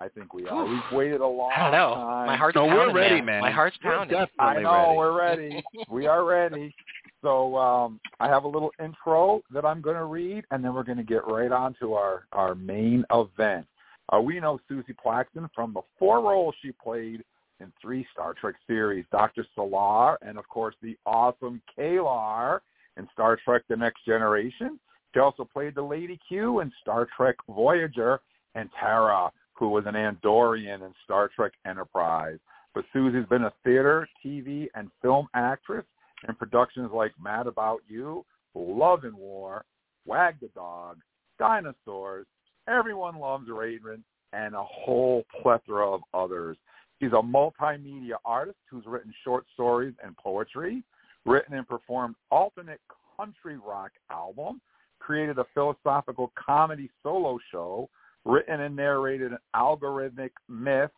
I 0.00 0.08
think 0.08 0.32
we 0.32 0.46
are. 0.46 0.64
We've 0.64 0.80
waited 0.92 1.20
a 1.20 1.26
long 1.26 1.50
I 1.56 1.62
don't 1.62 1.72
know. 1.72 1.94
time. 1.94 2.26
My 2.26 2.36
heart's 2.36 2.54
No, 2.54 2.66
we're 2.66 2.76
pounding, 2.76 2.94
ready, 2.96 3.14
man. 3.16 3.26
man. 3.26 3.40
My 3.42 3.50
heart's 3.50 3.76
We're 3.82 3.96
pounding. 3.96 4.16
definitely 4.16 4.46
I 4.46 4.62
know 4.62 4.72
ready. 4.86 4.96
we're 4.96 5.18
ready. 5.18 5.64
we 5.90 6.06
are 6.06 6.24
ready. 6.24 6.74
So 7.22 7.56
um, 7.56 8.00
I 8.20 8.28
have 8.28 8.44
a 8.44 8.48
little 8.48 8.70
intro 8.82 9.42
that 9.50 9.64
I'm 9.64 9.80
going 9.80 9.96
to 9.96 10.04
read, 10.04 10.44
and 10.50 10.64
then 10.64 10.74
we're 10.74 10.84
going 10.84 10.98
to 10.98 11.04
get 11.04 11.26
right 11.26 11.50
on 11.50 11.74
to 11.80 11.94
our 11.94 12.26
our 12.32 12.54
main 12.54 13.04
event. 13.12 13.66
Uh, 14.12 14.20
we 14.20 14.40
know 14.40 14.58
Suzie 14.70 14.94
Plakson 15.04 15.48
from 15.54 15.74
the 15.74 15.82
four 15.98 16.20
roles 16.20 16.54
she 16.62 16.72
played 16.72 17.22
in 17.60 17.72
three 17.82 18.06
Star 18.12 18.34
Trek 18.34 18.54
series: 18.66 19.04
Doctor 19.10 19.44
Selar, 19.56 20.16
and 20.22 20.38
of 20.38 20.48
course 20.48 20.76
the 20.80 20.96
awesome 21.06 21.60
K'Ehleyr 21.76 22.60
in 22.96 23.08
Star 23.12 23.38
Trek: 23.44 23.62
The 23.68 23.76
Next 23.76 24.04
Generation. 24.06 24.78
She 25.14 25.20
also 25.20 25.44
played 25.44 25.74
the 25.74 25.82
Lady 25.82 26.20
Q 26.28 26.60
in 26.60 26.70
Star 26.80 27.08
Trek 27.16 27.36
Voyager, 27.48 28.20
and 28.54 28.68
Tarrah, 28.78 29.32
who 29.54 29.70
was 29.70 29.84
an 29.86 29.94
Andorian 29.94 30.86
in 30.86 30.94
Star 31.04 31.30
Trek 31.34 31.52
Enterprise. 31.66 32.38
But 32.74 32.84
Suzie's 32.94 33.28
been 33.28 33.44
a 33.44 33.52
theater, 33.64 34.08
TV, 34.24 34.68
and 34.74 34.90
film 35.02 35.26
actress 35.34 35.84
in 36.26 36.34
productions 36.34 36.90
like 36.92 37.12
Mad 37.22 37.46
About 37.46 37.80
You, 37.86 38.24
Love 38.54 39.04
and 39.04 39.14
War, 39.14 39.64
Wag 40.06 40.36
the 40.40 40.48
Dog, 40.48 40.98
Dinosaurs, 41.38 42.26
Everyone 42.66 43.18
Loves 43.18 43.48
Raven, 43.48 44.02
and 44.32 44.54
a 44.54 44.64
whole 44.64 45.24
plethora 45.42 45.88
of 45.88 46.00
others. 46.12 46.56
She's 47.00 47.12
a 47.12 47.22
multimedia 47.22 48.16
artist 48.24 48.58
who's 48.70 48.84
written 48.86 49.12
short 49.24 49.44
stories 49.54 49.94
and 50.04 50.16
poetry, 50.16 50.82
written 51.24 51.54
and 51.54 51.68
performed 51.68 52.16
alternate 52.30 52.80
country 53.16 53.56
rock 53.56 53.92
album, 54.10 54.60
created 54.98 55.38
a 55.38 55.46
philosophical 55.54 56.32
comedy 56.34 56.90
solo 57.02 57.38
show, 57.52 57.88
written 58.24 58.60
and 58.60 58.74
narrated 58.74 59.32
an 59.32 59.38
algorithmic 59.54 60.30
myth, 60.48 60.90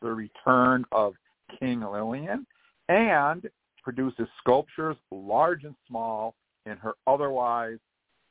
The 0.00 0.12
Return 0.12 0.84
of 0.92 1.14
King 1.58 1.80
Lillian, 1.80 2.46
and 2.88 3.48
produces 3.82 4.26
sculptures 4.40 4.96
large 5.10 5.64
and 5.64 5.74
small 5.88 6.34
in 6.66 6.76
her 6.78 6.92
otherwise 7.06 7.78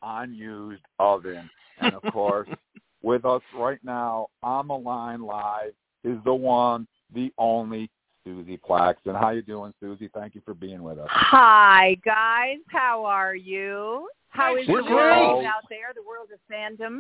unused 0.01 0.81
oven. 1.00 1.50
And 1.79 1.93
of 1.93 2.03
course, 2.13 2.48
with 3.01 3.25
us 3.25 3.41
right 3.55 3.79
now 3.84 4.27
on 4.43 4.67
the 4.67 4.74
line 4.77 5.22
live 5.22 5.74
is 6.03 6.17
the 6.25 6.34
one, 6.34 6.88
the 7.13 7.31
only 7.38 7.89
Suzie 8.25 8.60
Plakson. 8.62 9.20
How 9.20 9.31
you 9.31 9.41
doing, 9.41 9.74
Suzie? 9.84 10.10
Thank 10.13 10.36
you 10.36 10.41
for 10.46 10.53
being 10.53 10.84
with 10.84 11.00
us. 11.00 11.08
Hi, 11.10 11.98
guys. 12.05 12.58
How 12.67 13.03
are 13.05 13.36
you? 13.36 14.08
How 14.29 14.55
is 14.58 14.67
We're 14.67 14.84
the 14.84 14.91
world 14.91 15.39
great. 15.41 15.48
out 15.48 15.63
there? 15.70 15.91
The 15.96 16.03
world 16.08 16.29
of 16.34 16.39
fandom. 16.51 17.00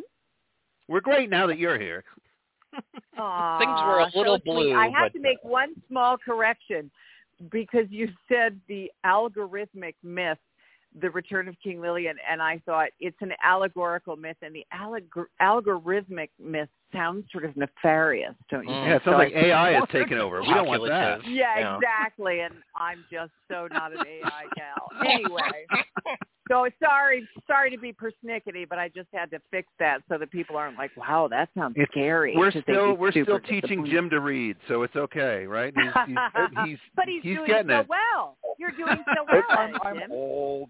We're 0.87 0.99
great 0.99 1.29
now 1.29 1.47
that 1.47 1.57
you're 1.59 1.79
here. 1.79 2.03
Aw, 3.17 3.59
Things 3.59 3.79
were 3.85 3.99
a 3.99 4.11
little 4.17 4.37
sweet. 4.37 4.45
blue, 4.45 4.73
I 4.75 4.85
have 4.85 5.11
but- 5.11 5.13
to 5.13 5.19
make 5.19 5.37
uh, 5.45 5.49
one 5.49 5.73
small 5.87 6.17
correction 6.17 6.89
because 7.49 7.85
you 7.89 8.09
said 8.27 8.59
the 8.67 8.91
algorithmic 9.05 9.95
myth. 10.03 10.37
the 10.99 11.09
Return 11.09 11.47
of 11.47 11.55
King 11.63 11.79
Lilian, 11.79 12.17
and 12.29 12.41
I 12.41 12.61
thought 12.65 12.89
it's 12.99 13.15
an 13.21 13.31
allegorical 13.41 14.17
myth, 14.17 14.35
and 14.41 14.53
the 14.53 14.65
allegor- 14.77 15.29
algorithmic 15.41 16.31
myth 16.37 16.67
sounds 16.91 17.23
sort 17.31 17.45
of 17.45 17.55
nefarious, 17.55 18.35
don't 18.49 18.65
you? 18.67 18.71
Mm. 18.73 18.87
Yeah, 18.89 18.95
it 18.97 19.03
sounds 19.05 19.13
So 19.13 19.17
like 19.17 19.33
I- 19.33 19.39
AI 19.39 19.71
has 19.79 19.87
taken 19.87 20.17
over. 20.17 20.41
We 20.41 20.53
don't 20.53 20.67
want 20.67 20.85
that. 20.89 21.25
Yeah, 21.25 21.59
Yeah. 21.59 21.75
exactly. 21.77 22.41
And 22.41 22.55
I'm 22.75 23.05
just 23.09 23.31
so 23.49 23.69
not 23.71 23.93
an 23.93 24.05
AI 24.05 24.43
gal. 24.57 24.89
Anyway, 25.05 25.65
so 26.51 26.67
sorry, 26.83 27.27
sorry 27.47 27.71
to 27.71 27.77
be 27.77 27.93
persnickety, 27.93 28.67
but 28.67 28.77
I 28.77 28.89
just 28.89 29.07
had 29.13 29.31
to 29.31 29.39
fix 29.51 29.67
that 29.79 29.99
so 30.09 30.17
that 30.17 30.29
people 30.31 30.57
aren't 30.57 30.77
like, 30.77 30.91
"Wow, 30.97 31.27
that 31.29 31.49
sounds 31.57 31.75
It's- 31.77 31.87
scary." 31.91 32.35
We're 32.35 32.51
'cause 32.51 32.61
they'd 32.67 32.73
still 32.73 32.93
be 32.93 32.99
we're 32.99 33.11
still 33.11 33.39
teaching. 33.39 33.85
Jim 33.85 34.09
to 34.09 34.19
read, 34.19 34.57
so 34.67 34.83
it's 34.83 34.95
okay, 34.95 35.45
right? 35.47 35.73
He's 35.75 35.85
he's 36.07 36.17
he's, 36.65 36.77
but 36.95 37.05
he's, 37.07 37.23
doing 37.23 37.45
getting 37.47 37.69
so 37.69 37.79
it. 37.79 37.87
well. 37.89 38.37
You're 38.59 38.71
doing 38.71 38.97
so 39.15 39.23
well, 39.31 39.39
It's, 39.39 39.47
I'm, 39.49 39.75
I'm 39.83 39.99
Jim. 39.99 40.11
old. 40.11 40.69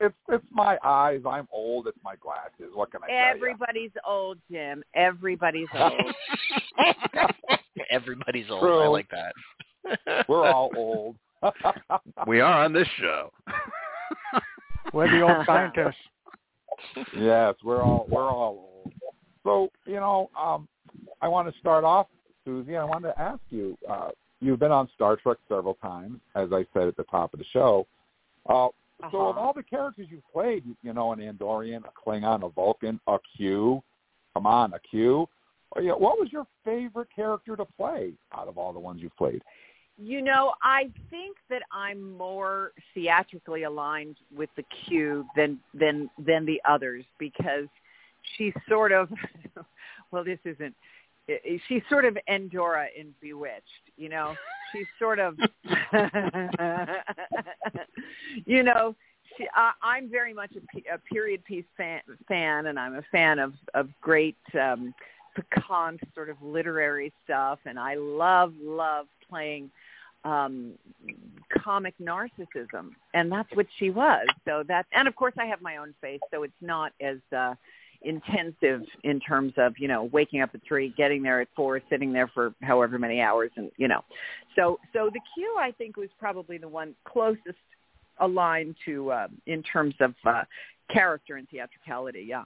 It's 0.00 0.14
it's 0.28 0.44
my 0.50 0.78
eyes. 0.82 1.20
I'm 1.24 1.46
old. 1.52 1.86
It's 1.86 1.98
my 2.02 2.16
glasses. 2.16 2.72
What 2.74 2.90
can 2.90 3.02
I 3.04 3.06
tell 3.06 3.14
you? 3.16 3.22
Everybody's 3.22 3.92
old, 4.04 4.38
Jim. 4.50 4.82
Everybody's 4.94 5.68
old. 5.78 5.92
Everybody's 7.90 8.50
old. 8.50 8.62
True. 8.62 8.80
I 8.80 8.86
like 8.88 9.06
that. 9.10 10.26
We're 10.28 10.46
all 10.50 10.70
old. 10.76 11.16
We 12.26 12.40
are 12.40 12.64
on 12.64 12.72
this 12.72 12.88
show. 12.98 13.32
We're 14.92 15.08
the 15.10 15.20
old 15.20 15.46
scientists. 15.46 15.96
yes, 17.16 17.54
we're 17.62 17.82
all 17.82 18.06
we're 18.10 18.30
all 18.30 18.68
old. 18.84 18.92
So 19.44 19.70
you 19.86 19.96
know, 19.96 20.30
um, 20.38 20.68
I 21.20 21.28
want 21.28 21.52
to 21.52 21.58
start 21.60 21.84
off, 21.84 22.06
Suzie. 22.46 22.78
I 22.78 22.84
wanted 22.84 23.08
to 23.08 23.20
ask 23.20 23.40
you. 23.50 23.76
Uh, 23.88 24.10
you've 24.40 24.58
been 24.58 24.72
on 24.72 24.88
Star 24.94 25.16
Trek 25.16 25.38
several 25.48 25.74
times, 25.74 26.20
as 26.34 26.48
I 26.52 26.64
said 26.72 26.88
at 26.88 26.96
the 26.96 27.04
top 27.04 27.32
of 27.34 27.38
the 27.38 27.46
show. 27.52 27.86
Uh, 28.48 28.68
So 29.02 29.06
of 29.06 29.14
Uh-huh. 29.14 29.40
all 29.40 29.52
the 29.54 29.62
characters 29.62 30.08
you've 30.10 30.30
played, 30.30 30.62
you 30.82 30.92
know, 30.92 31.12
an 31.12 31.20
Andorian, 31.20 31.82
a 31.86 31.92
Klingon, 31.92 32.44
a 32.44 32.50
Vulcan, 32.50 33.00
a 33.06 33.18
Q, 33.34 33.82
come 34.34 34.46
on, 34.46 34.74
a 34.74 34.78
Q. 34.78 35.26
What 35.74 36.18
was 36.18 36.28
your 36.32 36.46
favorite 36.64 37.08
character 37.14 37.56
to 37.56 37.64
play 37.64 38.12
out 38.32 38.46
of 38.48 38.58
all 38.58 38.72
the 38.74 38.78
ones 38.78 39.00
you've 39.00 39.16
played? 39.16 39.42
You 40.02 40.22
know, 40.22 40.54
I 40.62 40.84
think 41.10 41.36
that 41.50 41.60
I'm 41.70 42.16
more 42.16 42.72
theatrically 42.94 43.64
aligned 43.64 44.16
with 44.34 44.48
the 44.56 44.64
Q 44.86 45.26
than 45.36 45.58
than 45.74 46.08
than 46.18 46.46
the 46.46 46.58
others 46.66 47.04
because 47.18 47.66
she's 48.36 48.54
sort 48.66 48.92
of 48.92 49.10
well, 50.10 50.24
this 50.24 50.38
isn't. 50.44 50.74
She's 51.68 51.82
sort 51.88 52.06
of 52.06 52.18
Endora 52.28 52.88
in 52.98 53.14
Bewitched, 53.20 53.92
you 53.96 54.08
know. 54.08 54.34
She's 54.72 54.86
sort 54.98 55.20
of, 55.20 55.36
you 58.46 58.62
know. 58.62 58.96
She, 59.36 59.44
uh, 59.56 59.70
I'm 59.80 60.10
very 60.10 60.34
much 60.34 60.50
a, 60.56 60.60
a 60.94 60.98
period 61.12 61.44
piece 61.44 61.64
fan, 61.76 62.00
fan, 62.26 62.66
and 62.66 62.80
I'm 62.80 62.96
a 62.96 63.02
fan 63.12 63.38
of 63.38 63.52
of 63.74 63.90
great 64.00 64.38
um, 64.60 64.92
piquant 65.36 66.00
sort 66.14 66.30
of 66.30 66.42
literary 66.42 67.12
stuff, 67.22 67.60
and 67.66 67.78
I 67.78 67.94
love 67.96 68.54
love 68.60 69.06
playing 69.28 69.70
um 70.24 70.72
comic 71.64 71.94
narcissism 72.00 72.90
and 73.14 73.30
that's 73.32 73.48
what 73.54 73.66
she 73.78 73.90
was. 73.90 74.26
So 74.44 74.62
that 74.68 74.86
and 74.92 75.08
of 75.08 75.16
course 75.16 75.34
i 75.38 75.46
have 75.46 75.60
my 75.62 75.78
own 75.78 75.94
face 76.00 76.20
so 76.32 76.42
it's 76.42 76.52
not 76.60 76.92
as 77.00 77.18
uh 77.36 77.54
intensive 78.02 78.82
in 79.04 79.20
terms 79.20 79.52
of 79.58 79.74
you 79.78 79.86
know 79.86 80.04
waking 80.04 80.40
up 80.40 80.50
at 80.54 80.60
three 80.66 80.94
getting 80.96 81.22
there 81.22 81.40
at 81.40 81.48
four 81.54 81.80
sitting 81.90 82.12
there 82.12 82.28
for 82.28 82.54
however 82.62 82.98
many 82.98 83.20
hours 83.20 83.50
and 83.56 83.70
you 83.76 83.88
know. 83.88 84.02
So 84.56 84.78
so 84.92 85.10
the 85.12 85.20
q 85.34 85.56
i 85.58 85.70
think 85.72 85.96
was 85.96 86.08
probably 86.18 86.58
the 86.58 86.68
one 86.68 86.94
closest 87.04 87.58
aligned 88.18 88.76
to 88.86 89.10
uh 89.10 89.28
in 89.46 89.62
terms 89.62 89.94
of 90.00 90.14
uh 90.24 90.44
character 90.90 91.36
and 91.36 91.48
theatricality 91.48 92.26
yeah. 92.28 92.44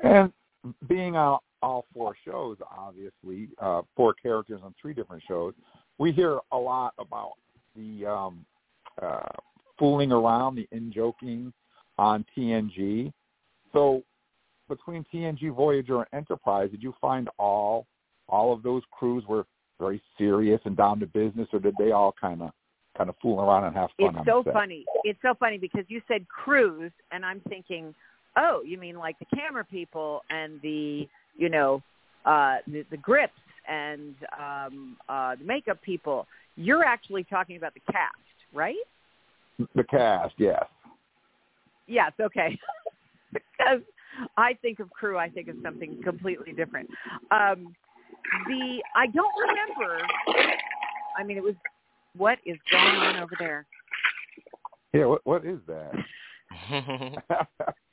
And 0.00 0.32
being 0.88 1.16
on 1.16 1.38
all 1.62 1.86
four 1.94 2.14
shows, 2.24 2.58
obviously, 2.76 3.48
uh, 3.58 3.82
four 3.96 4.14
characters 4.14 4.60
on 4.62 4.74
three 4.80 4.94
different 4.94 5.22
shows, 5.26 5.54
we 5.98 6.12
hear 6.12 6.38
a 6.52 6.56
lot 6.56 6.94
about 6.98 7.34
the 7.74 8.06
um, 8.06 8.44
uh, 9.00 9.20
fooling 9.78 10.12
around, 10.12 10.56
the 10.56 10.68
in 10.72 10.92
joking 10.92 11.52
on 11.98 12.24
TNG. 12.36 13.12
So 13.72 14.02
between 14.68 15.04
TNG, 15.12 15.54
Voyager, 15.54 15.98
and 15.98 16.06
Enterprise, 16.12 16.70
did 16.70 16.82
you 16.82 16.94
find 17.00 17.28
all 17.38 17.86
all 18.28 18.52
of 18.52 18.62
those 18.62 18.82
crews 18.90 19.24
were 19.28 19.46
very 19.78 20.02
serious 20.18 20.60
and 20.64 20.76
down 20.76 20.98
to 21.00 21.06
business, 21.06 21.48
or 21.52 21.60
did 21.60 21.74
they 21.78 21.92
all 21.92 22.14
kind 22.20 22.42
of 22.42 22.50
kind 22.96 23.10
of 23.10 23.16
fool 23.20 23.40
around 23.40 23.64
and 23.64 23.76
have 23.76 23.90
fun? 24.00 24.16
It's 24.16 24.26
so 24.26 24.42
set? 24.44 24.52
funny. 24.52 24.84
It's 25.04 25.18
so 25.22 25.34
funny 25.38 25.58
because 25.58 25.84
you 25.88 26.00
said 26.08 26.26
cruise, 26.28 26.92
and 27.12 27.24
I'm 27.24 27.40
thinking, 27.48 27.94
oh, 28.36 28.62
you 28.64 28.78
mean 28.78 28.96
like 28.96 29.18
the 29.18 29.26
camera 29.36 29.64
people 29.64 30.22
and 30.30 30.60
the, 30.62 31.08
you 31.36 31.48
know, 31.48 31.82
uh, 32.24 32.56
the, 32.66 32.84
the 32.90 32.96
grips 32.96 33.38
and 33.68 34.14
um, 34.38 34.96
uh, 35.08 35.36
the 35.36 35.44
makeup 35.44 35.80
people. 35.82 36.26
You're 36.56 36.84
actually 36.84 37.24
talking 37.24 37.56
about 37.56 37.74
the 37.74 37.80
cast, 37.92 38.16
right? 38.54 38.76
The 39.74 39.84
cast, 39.84 40.34
yes. 40.38 40.64
Yes. 41.86 42.12
Okay. 42.20 42.58
because 43.32 43.80
I 44.36 44.54
think 44.62 44.80
of 44.80 44.90
crew, 44.90 45.18
I 45.18 45.28
think 45.28 45.48
of 45.48 45.56
something 45.62 46.00
completely 46.02 46.52
different. 46.52 46.88
Um, 47.30 47.74
the 48.48 48.82
I 48.94 49.06
don't 49.06 49.32
remember. 49.40 50.06
I 51.18 51.22
mean, 51.24 51.36
it 51.36 51.42
was 51.42 51.54
what 52.16 52.38
is 52.44 52.56
going 52.70 52.96
on 52.96 53.16
over 53.16 53.34
there? 53.38 53.66
Yeah, 54.92 55.06
what 55.06 55.20
what 55.24 55.44
is 55.44 55.58
that? 55.66 55.92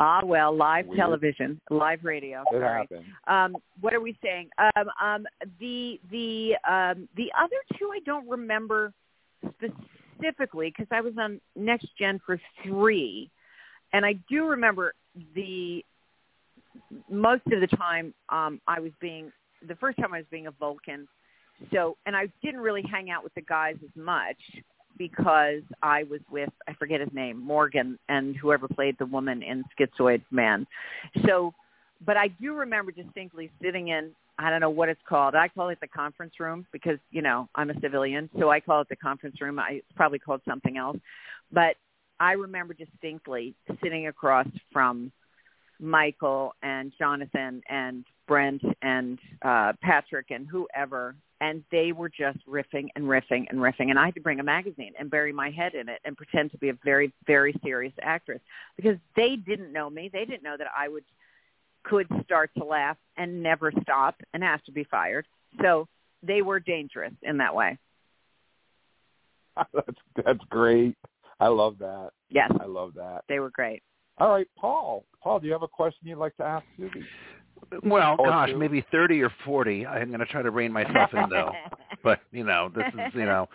Ah, 0.00 0.20
well, 0.24 0.56
live 0.56 0.86
Weird. 0.86 0.98
television, 0.98 1.60
live 1.70 2.04
radio. 2.04 2.44
it 2.52 2.60
Sorry. 2.60 2.88
Um, 3.26 3.56
what 3.80 3.94
are 3.94 4.00
we 4.00 4.16
saying? 4.22 4.48
Um, 4.58 4.88
um, 5.02 5.26
the 5.58 5.98
the 6.10 6.52
um, 6.68 7.08
the 7.16 7.30
other 7.36 7.56
two 7.78 7.90
I 7.92 7.98
don't 8.06 8.28
remember 8.28 8.92
specifically 9.40 10.72
because 10.76 10.86
I 10.92 11.00
was 11.00 11.14
on 11.18 11.40
Next 11.56 11.88
Gen 11.98 12.20
for 12.24 12.40
three, 12.64 13.28
and 13.92 14.06
I 14.06 14.14
do 14.30 14.46
remember 14.46 14.94
the 15.34 15.82
most 17.10 17.42
of 17.46 17.60
the 17.60 17.76
time 17.76 18.14
um, 18.28 18.60
I 18.68 18.78
was 18.78 18.92
being 19.00 19.32
the 19.66 19.74
first 19.76 19.98
time 19.98 20.14
I 20.14 20.18
was 20.18 20.26
being 20.30 20.46
a 20.46 20.52
Vulcan. 20.52 21.08
So, 21.72 21.96
and 22.06 22.14
I 22.14 22.28
didn't 22.40 22.60
really 22.60 22.84
hang 22.88 23.10
out 23.10 23.24
with 23.24 23.34
the 23.34 23.40
guys 23.40 23.74
as 23.82 23.90
much 23.96 24.36
because 24.98 25.62
I 25.82 26.02
was 26.04 26.20
with 26.30 26.50
I 26.66 26.74
forget 26.74 27.00
his 27.00 27.10
name 27.12 27.40
Morgan 27.40 27.98
and 28.08 28.36
whoever 28.36 28.68
played 28.68 28.96
the 28.98 29.06
woman 29.06 29.42
in 29.42 29.64
Schizoid 29.78 30.22
Man. 30.30 30.66
So, 31.26 31.54
but 32.04 32.16
I 32.16 32.28
do 32.28 32.54
remember 32.54 32.92
distinctly 32.92 33.50
sitting 33.62 33.88
in 33.88 34.10
I 34.38 34.50
don't 34.50 34.60
know 34.60 34.70
what 34.70 34.88
it's 34.88 35.00
called. 35.08 35.34
I 35.34 35.48
call 35.48 35.68
it 35.70 35.78
the 35.80 35.88
conference 35.88 36.34
room 36.38 36.66
because 36.72 36.98
you 37.10 37.22
know 37.22 37.48
I'm 37.54 37.70
a 37.70 37.80
civilian, 37.80 38.28
so 38.38 38.50
I 38.50 38.60
call 38.60 38.82
it 38.82 38.88
the 38.88 38.96
conference 38.96 39.40
room. 39.40 39.58
I, 39.58 39.74
it's 39.74 39.92
probably 39.96 40.18
called 40.18 40.42
something 40.46 40.76
else, 40.76 40.98
but 41.52 41.76
I 42.20 42.32
remember 42.32 42.74
distinctly 42.74 43.54
sitting 43.82 44.08
across 44.08 44.46
from 44.72 45.12
Michael 45.80 46.54
and 46.62 46.92
Jonathan 46.98 47.62
and 47.68 48.04
Brent 48.28 48.62
and 48.82 49.18
uh, 49.42 49.72
Patrick 49.82 50.26
and 50.30 50.46
whoever, 50.46 51.16
and 51.40 51.64
they 51.72 51.92
were 51.92 52.10
just 52.10 52.38
riffing 52.46 52.88
and 52.94 53.06
riffing 53.06 53.46
and 53.48 53.58
riffing. 53.58 53.90
And 53.90 53.98
I 53.98 54.04
had 54.04 54.14
to 54.14 54.20
bring 54.20 54.38
a 54.38 54.44
magazine 54.44 54.92
and 54.98 55.10
bury 55.10 55.32
my 55.32 55.50
head 55.50 55.74
in 55.74 55.88
it 55.88 56.00
and 56.04 56.16
pretend 56.16 56.52
to 56.52 56.58
be 56.58 56.68
a 56.68 56.74
very, 56.84 57.12
very 57.26 57.58
serious 57.64 57.94
actress 58.02 58.40
because 58.76 58.98
they 59.16 59.36
didn't 59.36 59.72
know 59.72 59.88
me. 59.88 60.10
They 60.12 60.24
didn't 60.24 60.42
know 60.42 60.56
that 60.56 60.68
I 60.76 60.88
would 60.88 61.04
could 61.84 62.06
start 62.24 62.50
to 62.58 62.64
laugh 62.64 62.98
and 63.16 63.42
never 63.42 63.72
stop 63.82 64.16
and 64.34 64.42
have 64.42 64.62
to 64.64 64.72
be 64.72 64.84
fired. 64.84 65.26
So 65.62 65.88
they 66.22 66.42
were 66.42 66.60
dangerous 66.60 67.14
in 67.22 67.38
that 67.38 67.54
way. 67.54 67.78
that's 69.72 69.98
that's 70.24 70.44
great. 70.50 70.96
I 71.40 71.48
love 71.48 71.78
that. 71.78 72.10
Yes, 72.30 72.50
I 72.60 72.66
love 72.66 72.92
that. 72.94 73.22
they 73.28 73.38
were 73.38 73.50
great. 73.50 73.82
All 74.18 74.30
right, 74.30 74.48
Paul. 74.58 75.04
Paul, 75.22 75.38
do 75.38 75.46
you 75.46 75.52
have 75.52 75.62
a 75.62 75.68
question 75.68 76.08
you'd 76.08 76.18
like 76.18 76.36
to 76.36 76.44
ask 76.44 76.66
Suzie? 76.78 77.04
Well, 77.82 78.16
Or 78.18 78.26
gosh, 78.26 78.50
two. 78.50 78.58
maybe 78.58 78.84
thirty 78.90 79.22
or 79.22 79.30
forty. 79.44 79.86
I'm 79.86 80.08
going 80.08 80.20
to 80.20 80.26
try 80.26 80.42
to 80.42 80.50
rein 80.50 80.72
myself 80.72 81.12
in 81.12 81.28
though. 81.30 81.52
But 82.04 82.20
you 82.30 82.44
know, 82.44 82.70
this 82.74 82.84
is 82.94 83.14
you 83.14 83.24
know, 83.24 83.48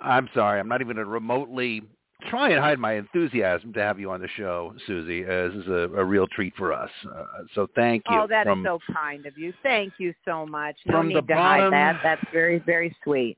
I'm 0.00 0.28
sorry. 0.34 0.58
I'm 0.58 0.68
not 0.68 0.80
even 0.80 0.96
to 0.96 1.04
remotely 1.04 1.82
try 2.28 2.50
and 2.50 2.58
hide 2.58 2.78
my 2.78 2.94
enthusiasm 2.94 3.72
to 3.74 3.80
have 3.80 3.98
you 4.00 4.10
on 4.10 4.20
the 4.20 4.28
show, 4.36 4.74
Suzie. 4.88 5.22
Uh, 5.24 5.54
this 5.54 5.64
is 5.64 5.68
a, 5.68 5.98
a 5.98 6.04
real 6.04 6.26
treat 6.28 6.54
for 6.56 6.72
us. 6.72 6.90
Uh, 7.06 7.24
so 7.54 7.66
thank 7.74 8.02
you. 8.10 8.20
Oh, 8.20 8.26
that 8.26 8.46
is 8.46 8.50
from, 8.50 8.64
so 8.64 8.78
kind 8.92 9.26
of 9.26 9.36
you. 9.36 9.52
Thank 9.62 9.94
you 9.98 10.14
so 10.24 10.46
much. 10.46 10.76
No 10.86 11.02
need 11.02 11.26
to 11.28 11.34
hide 11.34 11.72
that. 11.72 12.00
That's 12.02 12.24
very, 12.32 12.58
very 12.60 12.94
sweet. 13.04 13.36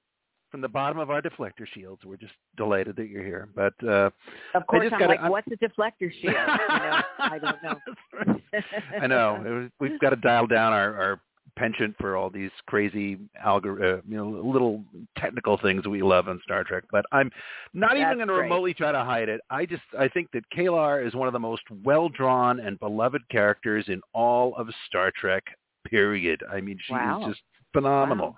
From 0.53 0.61
the 0.61 0.69
bottom 0.69 0.99
of 0.99 1.09
our 1.11 1.21
deflector 1.23 1.67
shields. 1.75 2.05
We're 2.05 2.19
just 2.19 2.35
delighted 2.59 2.95
that 2.97 3.09
you're 3.09 3.25
here. 3.25 3.49
But 3.57 3.73
uh, 3.83 4.11
Of 4.55 4.67
course, 4.69 4.83
just 4.85 4.93
I'm 4.93 5.01
gotta- 5.01 5.13
like, 5.13 5.21
I'm- 5.21 5.31
what's 5.33 5.47
a 5.49 5.57
deflector 5.57 6.13
shield? 6.21 6.23
You 6.25 6.33
know, 6.35 7.01
I 7.19 7.39
don't 7.41 7.63
know. 7.63 8.37
I 9.03 9.07
know. 9.07 9.43
Was- 9.45 9.71
We've 9.81 9.99
got 9.99 10.11
to 10.11 10.17
dial 10.17 10.47
down 10.47 10.75
our, 10.75 10.95
our 10.95 11.21
penchant 11.57 11.95
for 11.99 12.17
all 12.17 12.29
these 12.31 12.51
crazy 12.67 13.19
algor, 13.45 13.81
uh, 13.99 14.03
you 14.07 14.17
know, 14.17 14.29
little 14.29 14.85
technical 15.19 15.57
things 15.57 15.87
we 15.87 16.03
love 16.03 16.29
on 16.29 16.39
Star 16.45 16.65
Trek. 16.65 16.85
But 16.93 17.07
I'm 17.13 17.31
not 17.73 17.97
even 17.97 18.17
going 18.17 18.29
to 18.29 18.35
remotely 18.35 18.75
try 18.75 18.93
to 18.93 19.05
hide 19.05 19.31
it. 19.31 19.41
I 19.51 19.65
just 19.65 19.83
I 19.99 20.07
think 20.09 20.29
that 20.33 20.45
K'Ehleyr 20.55 21.07
is 21.07 21.15
one 21.15 21.29
of 21.29 21.33
the 21.33 21.39
most 21.41 21.63
well 21.83 22.11
drawn 22.11 22.61
and 22.61 22.79
beloved 22.79 23.23
characters 23.31 23.87
in 23.89 24.03
all 24.13 24.55
of 24.57 24.69
Star 24.87 25.11
Trek. 25.17 25.45
Period. 25.89 26.43
I 26.53 26.61
mean, 26.61 26.79
she 26.87 26.93
Wow. 26.93 27.23
is 27.23 27.29
just 27.37 27.41
phenomenal, 27.73 28.29
Wow. 28.29 28.37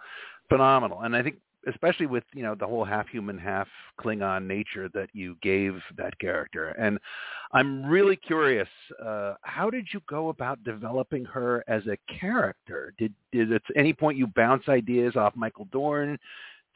phenomenal. 0.48 1.00
And 1.02 1.14
I 1.16 1.22
think 1.22 1.36
especially 1.68 2.06
with 2.06 2.24
you 2.32 2.42
know 2.42 2.54
the 2.54 2.66
whole 2.66 2.84
half 2.84 3.08
human 3.08 3.38
half 3.38 3.68
klingon 4.00 4.46
nature 4.46 4.88
that 4.94 5.08
you 5.12 5.36
gave 5.42 5.80
that 5.96 6.18
character 6.18 6.68
and 6.70 6.98
i'm 7.52 7.84
really 7.86 8.16
curious 8.16 8.68
uh 9.04 9.34
how 9.42 9.70
did 9.70 9.86
you 9.92 10.00
go 10.08 10.28
about 10.28 10.62
developing 10.64 11.24
her 11.24 11.64
as 11.68 11.82
a 11.86 11.96
character 12.18 12.92
did 12.98 13.12
did 13.32 13.52
at 13.52 13.62
any 13.76 13.92
point 13.92 14.18
you 14.18 14.26
bounce 14.26 14.68
ideas 14.68 15.16
off 15.16 15.34
michael 15.36 15.68
dorn 15.72 16.18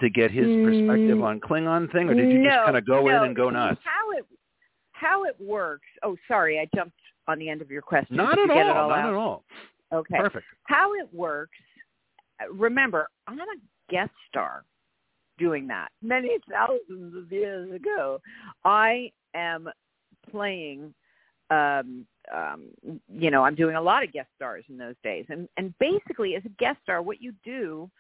to 0.01 0.09
get 0.09 0.31
his 0.31 0.51
perspective 0.65 1.19
Mm, 1.19 1.25
on 1.25 1.41
klingon 1.41 1.91
thing 1.93 2.09
or 2.09 2.15
did 2.15 2.31
you 2.31 2.43
just 2.45 2.57
kind 2.65 2.77
of 2.77 2.87
go 2.87 3.07
no. 3.07 3.17
in 3.17 3.23
and 3.25 3.37
go 3.37 3.51
nuts 3.51 3.81
How 3.85 4.11
it 4.17 4.25
how 4.93 5.25
it 5.25 5.37
works? 5.41 5.87
Oh, 6.03 6.17
sorry, 6.27 6.59
I 6.59 6.67
jumped 6.77 6.97
on 7.29 7.39
the 7.39 7.49
end 7.49 7.63
of 7.63 7.71
your 7.71 7.83
question. 7.83 8.17
not 8.17 8.37
at 8.37 8.51
all, 8.51 8.59
all, 8.59 8.89
not 8.89 8.99
out? 8.99 9.09
at 9.09 9.15
all 9.15 9.45
Okay. 9.93 10.17
perfect 10.19 10.45
How 10.65 10.95
it 10.95 11.09
works? 11.13 11.57
uh, 12.43 12.53
Remember, 12.53 13.09
I'm 13.27 13.39
a 13.39 13.45
guest 13.91 14.11
star 14.29 14.65
doing 15.39 15.67
that 15.69 15.89
many 16.03 16.37
thousands 16.51 17.17
of 17.17 17.31
years 17.33 17.73
ago. 17.75 18.21
I 18.65 19.11
am 19.35 19.69
playing. 20.31 20.95
Um, 21.51 22.07
um, 22.35 22.67
you 23.11 23.31
know, 23.31 23.43
I'm 23.43 23.55
doing 23.55 23.77
a 23.77 23.81
lot 23.81 24.05
of 24.05 24.13
guest 24.13 24.29
stars 24.37 24.65
in 24.69 24.77
those 24.77 24.97
days, 25.03 25.25
and 25.31 25.49
and 25.57 25.73
basically, 25.79 26.35
as 26.37 26.45
a 26.45 26.51
guest 26.51 26.79
star, 26.83 27.01
what 27.01 27.23
you 27.23 27.33
do 27.45 27.91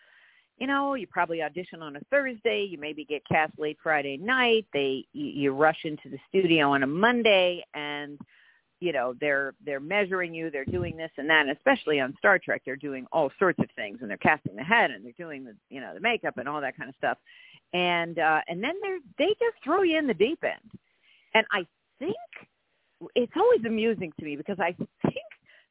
you 0.59 0.66
know, 0.66 0.94
you 0.94 1.07
probably 1.07 1.42
audition 1.42 1.83
on 1.83 1.96
a 1.96 2.01
Thursday, 2.11 2.66
you 2.68 2.79
maybe 2.79 3.05
get 3.05 3.22
cast 3.27 3.53
late 3.59 3.79
Friday 3.83 4.16
night, 4.16 4.66
they 4.72 5.05
you, 5.12 5.27
you 5.27 5.53
rush 5.53 5.79
into 5.85 6.09
the 6.09 6.18
studio 6.29 6.72
on 6.72 6.83
a 6.83 6.87
Monday 6.87 7.64
and 7.74 8.18
you 8.80 8.92
know, 8.92 9.14
they're 9.20 9.54
they're 9.64 9.80
measuring 9.80 10.34
you, 10.34 10.50
they're 10.50 10.64
doing 10.64 10.96
this 10.96 11.10
and 11.16 11.28
that, 11.28 11.46
and 11.46 11.50
especially 11.50 12.00
on 12.00 12.14
Star 12.18 12.38
Trek, 12.38 12.62
they're 12.64 12.76
doing 12.76 13.06
all 13.12 13.30
sorts 13.38 13.58
of 13.58 13.66
things 13.74 13.98
and 14.00 14.10
they're 14.10 14.16
casting 14.18 14.54
the 14.54 14.62
head 14.62 14.90
and 14.90 15.04
they're 15.04 15.12
doing 15.18 15.44
the 15.44 15.54
you 15.68 15.80
know, 15.80 15.94
the 15.94 16.00
makeup 16.00 16.38
and 16.38 16.48
all 16.48 16.60
that 16.60 16.76
kind 16.76 16.88
of 16.88 16.94
stuff. 16.96 17.18
And 17.72 18.18
uh 18.18 18.40
and 18.48 18.62
then 18.62 18.74
they're 18.82 18.98
they 19.18 19.28
just 19.34 19.62
throw 19.64 19.82
you 19.82 19.98
in 19.98 20.06
the 20.06 20.14
deep 20.14 20.42
end. 20.44 20.80
And 21.34 21.44
I 21.52 21.66
think 21.98 22.16
it's 23.14 23.32
always 23.36 23.64
amusing 23.64 24.12
to 24.18 24.24
me 24.24 24.36
because 24.36 24.58
I 24.60 24.72
think 25.02 25.16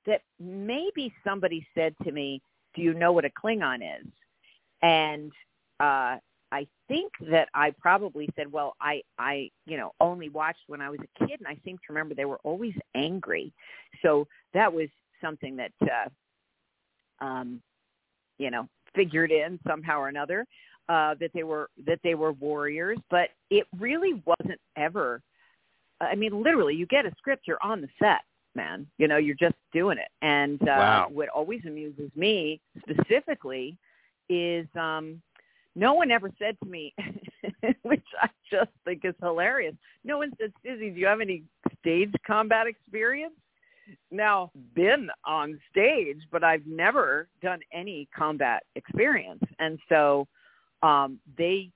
that 0.06 0.22
maybe 0.39 1.13
somebody 1.26 1.65
said 1.76 1.93
to 2.04 2.12
me, 2.12 2.41
"Do 2.76 2.82
you 2.82 2.93
know 2.93 3.12
what 3.12 3.26
a 3.26 3.30
Klingon 3.30 3.80
is?" 3.82 4.08
and 4.82 5.32
uh 5.80 6.17
I 6.52 6.66
think 6.88 7.12
that 7.30 7.50
I 7.54 7.72
probably 7.72 8.30
said, 8.36 8.52
well, 8.52 8.76
I, 8.80 9.02
I, 9.20 9.50
you 9.66 9.78
know, 9.78 9.92
only 10.00 10.30
watched 10.30 10.62
when 10.68 10.82
I 10.82 10.90
was 10.90 11.00
a 11.00 11.26
kid, 11.26 11.40
and 11.40 11.48
I 11.48 11.58
seem 11.66 11.78
to 11.78 11.84
remember 11.90 12.16
they 12.16 12.26
were 12.26 12.40
always 12.44 12.74
angry. 12.96 13.52
So 14.02 14.28
that 14.54 14.72
was 14.72 14.88
something 15.22 15.58
that, 15.58 15.72
uh, 15.82 17.26
um, 17.26 17.62
you 18.38 18.50
know, 18.52 18.68
figured 18.96 19.32
in 19.32 19.60
somehow 19.68 20.00
or 20.00 20.08
another 20.08 20.46
uh, 20.90 21.16
that 21.20 21.32
they 21.34 21.44
were 21.44 21.70
that 21.86 22.00
they 22.04 22.16
were 22.16 22.32
warriors. 22.34 22.98
But 23.10 23.30
it 23.50 23.68
really 23.78 24.22
wasn't 24.26 24.60
ever. 24.78 25.22
I 26.00 26.16
mean, 26.16 26.44
literally, 26.44 26.76
you 26.76 26.86
get 26.86 27.06
a 27.06 27.12
script, 27.18 27.48
you're 27.48 27.62
on 27.62 27.82
the 27.82 27.90
set, 28.00 28.22
man. 28.56 28.88
You 28.98 29.08
know, 29.08 29.18
you're 29.18 29.36
just 29.36 29.56
doing 29.74 29.98
it. 29.98 30.10
And 30.22 30.62
uh, 30.62 30.66
Wow. 30.66 31.08
what 31.12 31.30
always 31.30 31.62
amuses 31.66 32.12
me 32.16 32.62
specifically 32.80 33.78
is 34.30 34.68
um 34.76 35.22
no 35.78 35.94
one 35.94 36.10
ever 36.10 36.32
said 36.40 36.58
to 36.63 36.70
me 36.70 36.94
which 37.84 38.04
i 38.22 38.28
just 38.52 38.72
think 38.84 39.06
is 39.06 39.13
hilarious. 39.22 39.76
No 40.04 40.18
one 40.18 40.32
said 40.40 40.52
susie 40.63 40.90
do 40.90 41.00
you 41.00 41.06
have 41.06 41.22
any 41.22 41.44
stage 41.80 42.12
combat 42.26 42.68
experience? 42.68 43.36
Now 44.12 44.52
been 44.76 45.10
on 45.24 45.60
stage 45.72 46.22
but 46.32 46.44
i've 46.44 46.66
never 46.66 47.28
done 47.42 47.60
any 47.72 48.08
combat 48.18 48.63
experience. 48.76 49.44
And 49.60 49.80
so 49.88 50.28
um 50.82 51.20
they 51.38 51.72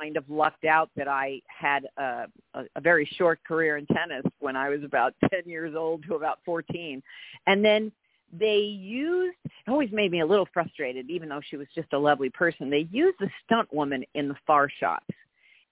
kind 0.00 0.16
of 0.16 0.28
lucked 0.28 0.64
out 0.64 0.90
that 0.96 1.06
i 1.06 1.40
had 1.46 1.86
a, 1.98 2.24
a, 2.54 2.64
a 2.74 2.80
very 2.80 3.08
short 3.16 3.38
career 3.46 3.76
in 3.76 3.86
tennis 3.86 4.24
when 4.40 4.56
i 4.56 4.68
was 4.68 4.82
about 4.82 5.14
10 5.30 5.42
years 5.46 5.74
old 5.76 6.02
to 6.04 6.14
about 6.14 6.40
14 6.44 7.00
and 7.46 7.64
then 7.64 7.92
they 8.32 8.58
used 8.58 9.36
it 9.44 9.70
always 9.70 9.90
made 9.92 10.10
me 10.10 10.20
a 10.20 10.26
little 10.26 10.48
frustrated 10.52 11.08
even 11.10 11.28
though 11.28 11.40
she 11.48 11.56
was 11.56 11.66
just 11.74 11.92
a 11.92 11.98
lovely 11.98 12.30
person 12.30 12.68
they 12.70 12.86
used 12.90 13.16
the 13.20 13.30
stunt 13.44 13.72
woman 13.72 14.04
in 14.14 14.28
the 14.28 14.36
far 14.46 14.68
shots. 14.68 15.06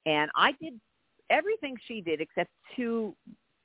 And 0.06 0.30
i 0.36 0.52
did 0.60 0.80
everything 1.30 1.76
she 1.86 2.00
did 2.00 2.20
except 2.20 2.50
two 2.74 3.14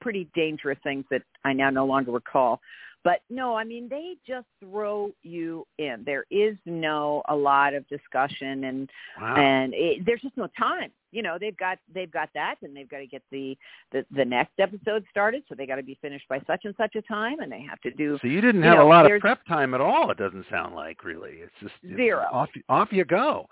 pretty 0.02 0.28
dangerous 0.34 0.80
things 0.84 1.06
that 1.12 1.22
i 1.46 1.54
now 1.54 1.70
no 1.70 1.86
longer 1.86 2.12
recall 2.12 2.60
but 3.04 3.22
no 3.30 3.56
i 3.56 3.64
mean 3.64 3.88
they 3.90 4.16
just 4.28 4.48
throw 4.60 5.12
you 5.24 5.66
in. 5.78 6.04
There 6.06 6.26
is 6.32 6.56
no 6.66 7.24
a 7.30 7.36
lot 7.36 7.74
of 7.74 7.88
discussion 7.88 8.66
and 8.66 8.90
wow. 9.20 9.36
and 9.36 9.74
it, 9.74 10.06
there's 10.06 10.22
just 10.22 10.38
no 10.38 10.48
time. 10.58 10.92
You 11.12 11.22
know 11.22 11.38
they've 11.40 11.58
got 11.58 11.78
they've 11.94 12.12
got 12.12 12.30
that 12.34 12.56
and 12.62 12.76
they've 12.76 12.90
got 12.90 13.00
to 13.00 13.08
get 13.08 13.22
the 13.32 13.58
the, 13.92 14.06
the 14.16 14.24
next 14.24 14.54
episode 14.60 15.04
started 15.10 15.44
so 15.50 15.56
they 15.56 15.66
got 15.66 15.76
to 15.76 15.84
be 15.84 15.98
finished 16.02 16.28
by 16.30 16.40
such 16.48 16.62
and 16.64 16.74
such 16.78 16.96
a 16.96 17.02
time 17.02 17.40
and 17.40 17.52
they 17.52 17.62
have 17.62 17.82
to 17.82 17.92
do 17.92 18.18
so 18.22 18.28
you 18.28 18.40
didn't 18.42 18.62
you 18.62 18.68
have 18.68 18.78
know, 18.78 18.88
a 18.88 18.90
lot 18.90 19.12
of 19.12 19.20
prep 19.20 19.46
time 19.46 19.74
at 19.74 19.82
all 19.82 20.10
it 20.12 20.18
doesn't 20.18 20.46
sound 20.50 20.76
like 20.76 21.04
really. 21.04 21.40
It's 21.42 21.54
just 21.60 21.74
it's 21.84 21.98
Zero. 21.98 22.26
off 22.32 22.50
off 22.70 22.90
you 22.92 23.04
go 23.04 23.48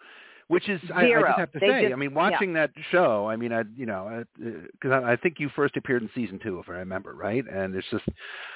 which 0.49 0.67
is 0.67 0.81
I, 0.93 1.05
I 1.05 1.21
just 1.21 1.37
have 1.37 1.51
to 1.53 1.59
They 1.59 1.67
say 1.67 1.81
just- 1.83 1.93
i 1.93 1.95
mean 1.95 2.13
watching 2.13 2.53
that 2.53 2.71
show 2.91 3.27
i 3.29 3.35
mean 3.35 3.53
i 3.53 3.63
you 3.77 3.85
know 3.85 4.23
because 4.37 4.91
uh, 4.91 5.05
I, 5.05 5.13
I 5.13 5.15
think 5.15 5.35
you 5.39 5.49
first 5.55 5.77
appeared 5.77 6.01
in 6.01 6.09
season 6.13 6.39
two 6.43 6.59
if 6.59 6.67
i 6.67 6.73
remember 6.73 7.13
right? 7.13 7.43
And 7.47 7.75
it's 7.75 7.87
just 7.91 8.05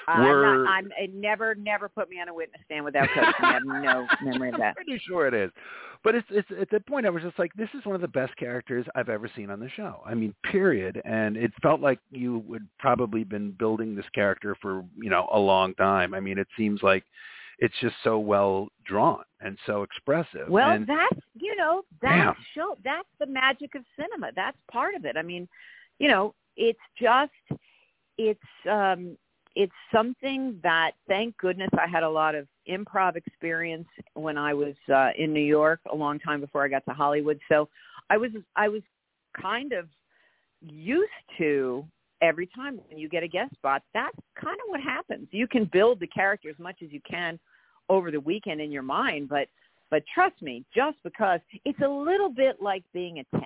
I'm 0.08 0.22
not, 0.22 0.68
I'm 0.68 0.90
it 0.98 1.14
never 1.14 1.54
never 1.54 1.88
put 1.88 2.08
me 2.08 2.20
on 2.20 2.28
a 2.28 2.34
witness 2.34 2.60
stand 2.64 2.84
without 2.84 3.08
coaching. 3.14 3.32
I 3.40 3.52
have 3.52 3.62
no 3.64 4.06
memory 4.22 4.50
of 4.50 4.58
that. 4.58 4.74
pretty 4.76 5.00
sure 5.06 5.26
it 5.26 5.34
is. 5.34 5.50
But 6.02 6.14
it's 6.14 6.26
it's 6.30 6.48
at 6.60 6.70
that 6.70 6.86
point 6.86 7.06
i 7.06 7.10
was 7.10 7.22
just 7.22 7.38
like 7.38 7.52
this 7.54 7.68
is 7.74 7.84
one 7.84 7.94
of 7.94 8.00
the 8.00 8.08
best 8.08 8.36
characters 8.36 8.86
i've 8.94 9.08
ever 9.08 9.30
seen 9.36 9.50
on 9.50 9.60
the 9.60 9.68
show. 9.70 10.02
I 10.04 10.14
mean 10.14 10.34
period. 10.50 11.00
And 11.04 11.36
it 11.36 11.52
felt 11.62 11.80
like 11.80 11.98
you 12.10 12.38
would 12.46 12.66
probably 12.78 13.24
been 13.24 13.52
building 13.52 13.94
this 13.94 14.06
character 14.14 14.56
for 14.60 14.84
you 14.96 15.10
know 15.10 15.28
a 15.32 15.38
long 15.38 15.74
time. 15.74 16.14
I 16.14 16.20
mean 16.20 16.38
it 16.38 16.48
seems 16.56 16.82
like 16.82 17.04
it's 17.58 17.74
just 17.80 17.94
so 18.02 18.18
well 18.18 18.68
drawn 18.84 19.22
and 19.40 19.56
so 19.66 19.82
expressive 19.82 20.48
Well, 20.48 20.70
and 20.70 20.86
that's 20.86 21.20
you 21.34 21.56
know 21.56 21.82
that's 22.02 22.38
show 22.54 22.76
that's 22.84 23.08
the 23.18 23.26
magic 23.26 23.74
of 23.74 23.82
cinema. 23.98 24.32
That's 24.34 24.56
part 24.70 24.94
of 24.94 25.04
it. 25.04 25.16
I 25.16 25.22
mean, 25.22 25.48
you 25.98 26.08
know, 26.08 26.34
it's 26.56 26.78
just 27.00 27.60
it's 28.18 28.40
um 28.70 29.16
it's 29.56 29.72
something 29.94 30.58
that 30.62 30.92
thank 31.06 31.36
goodness 31.38 31.70
I 31.78 31.86
had 31.86 32.02
a 32.02 32.10
lot 32.10 32.34
of 32.34 32.48
improv 32.68 33.16
experience 33.16 33.88
when 34.14 34.36
I 34.36 34.52
was 34.54 34.74
uh 34.92 35.10
in 35.16 35.32
New 35.32 35.40
York 35.40 35.80
a 35.92 35.96
long 35.96 36.18
time 36.18 36.40
before 36.40 36.64
I 36.64 36.68
got 36.68 36.84
to 36.86 36.94
Hollywood. 36.94 37.38
So 37.48 37.68
I 38.10 38.16
was 38.16 38.30
I 38.56 38.68
was 38.68 38.82
kind 39.40 39.72
of 39.72 39.88
used 40.60 41.10
to 41.38 41.84
every 42.22 42.48
time 42.54 42.80
when 42.88 42.98
you 42.98 43.08
get 43.08 43.22
a 43.22 43.28
guest 43.28 43.54
spot, 43.54 43.82
that's 43.92 44.16
kind 44.40 44.56
of 44.56 44.68
what 44.68 44.80
happens. 44.80 45.28
You 45.30 45.46
can 45.46 45.68
build 45.72 46.00
the 46.00 46.06
character 46.06 46.48
as 46.48 46.58
much 46.58 46.76
as 46.82 46.92
you 46.92 47.00
can 47.08 47.38
over 47.88 48.10
the 48.10 48.20
weekend 48.20 48.60
in 48.60 48.70
your 48.72 48.82
mind, 48.82 49.28
but 49.28 49.48
but 49.90 50.02
trust 50.12 50.40
me, 50.42 50.64
just 50.74 50.96
because 51.04 51.40
it's 51.64 51.78
a 51.80 51.88
little 51.88 52.30
bit 52.30 52.56
like 52.60 52.82
being 52.92 53.18
a 53.20 53.36
temp. 53.36 53.44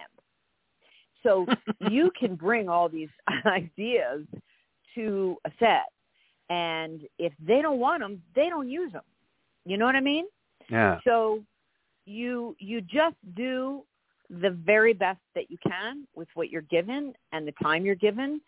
So 1.22 1.44
you 1.90 2.10
can 2.18 2.36
bring 2.36 2.68
all 2.68 2.88
these 2.88 3.10
ideas 3.46 4.26
to 4.94 5.36
a 5.44 5.50
set, 5.58 5.92
and 6.48 7.02
if 7.18 7.32
they 7.44 7.60
don't 7.60 7.78
want 7.78 8.00
them, 8.00 8.22
they 8.34 8.48
don't 8.48 8.70
use 8.70 8.92
them. 8.92 9.02
You 9.64 9.76
know 9.76 9.84
what 9.84 9.96
I 9.96 10.00
mean? 10.00 10.26
yeah 10.70 10.98
So 11.04 11.42
you 12.06 12.56
you 12.58 12.80
just 12.80 13.16
do 13.36 13.82
the 14.30 14.50
very 14.50 14.92
best 14.92 15.20
that 15.34 15.50
you 15.50 15.58
can 15.66 16.06
with 16.14 16.28
what 16.34 16.50
you're 16.50 16.62
given 16.62 17.14
and 17.32 17.46
the 17.46 17.54
time 17.62 17.84
you're 17.84 17.94
given, 17.94 18.40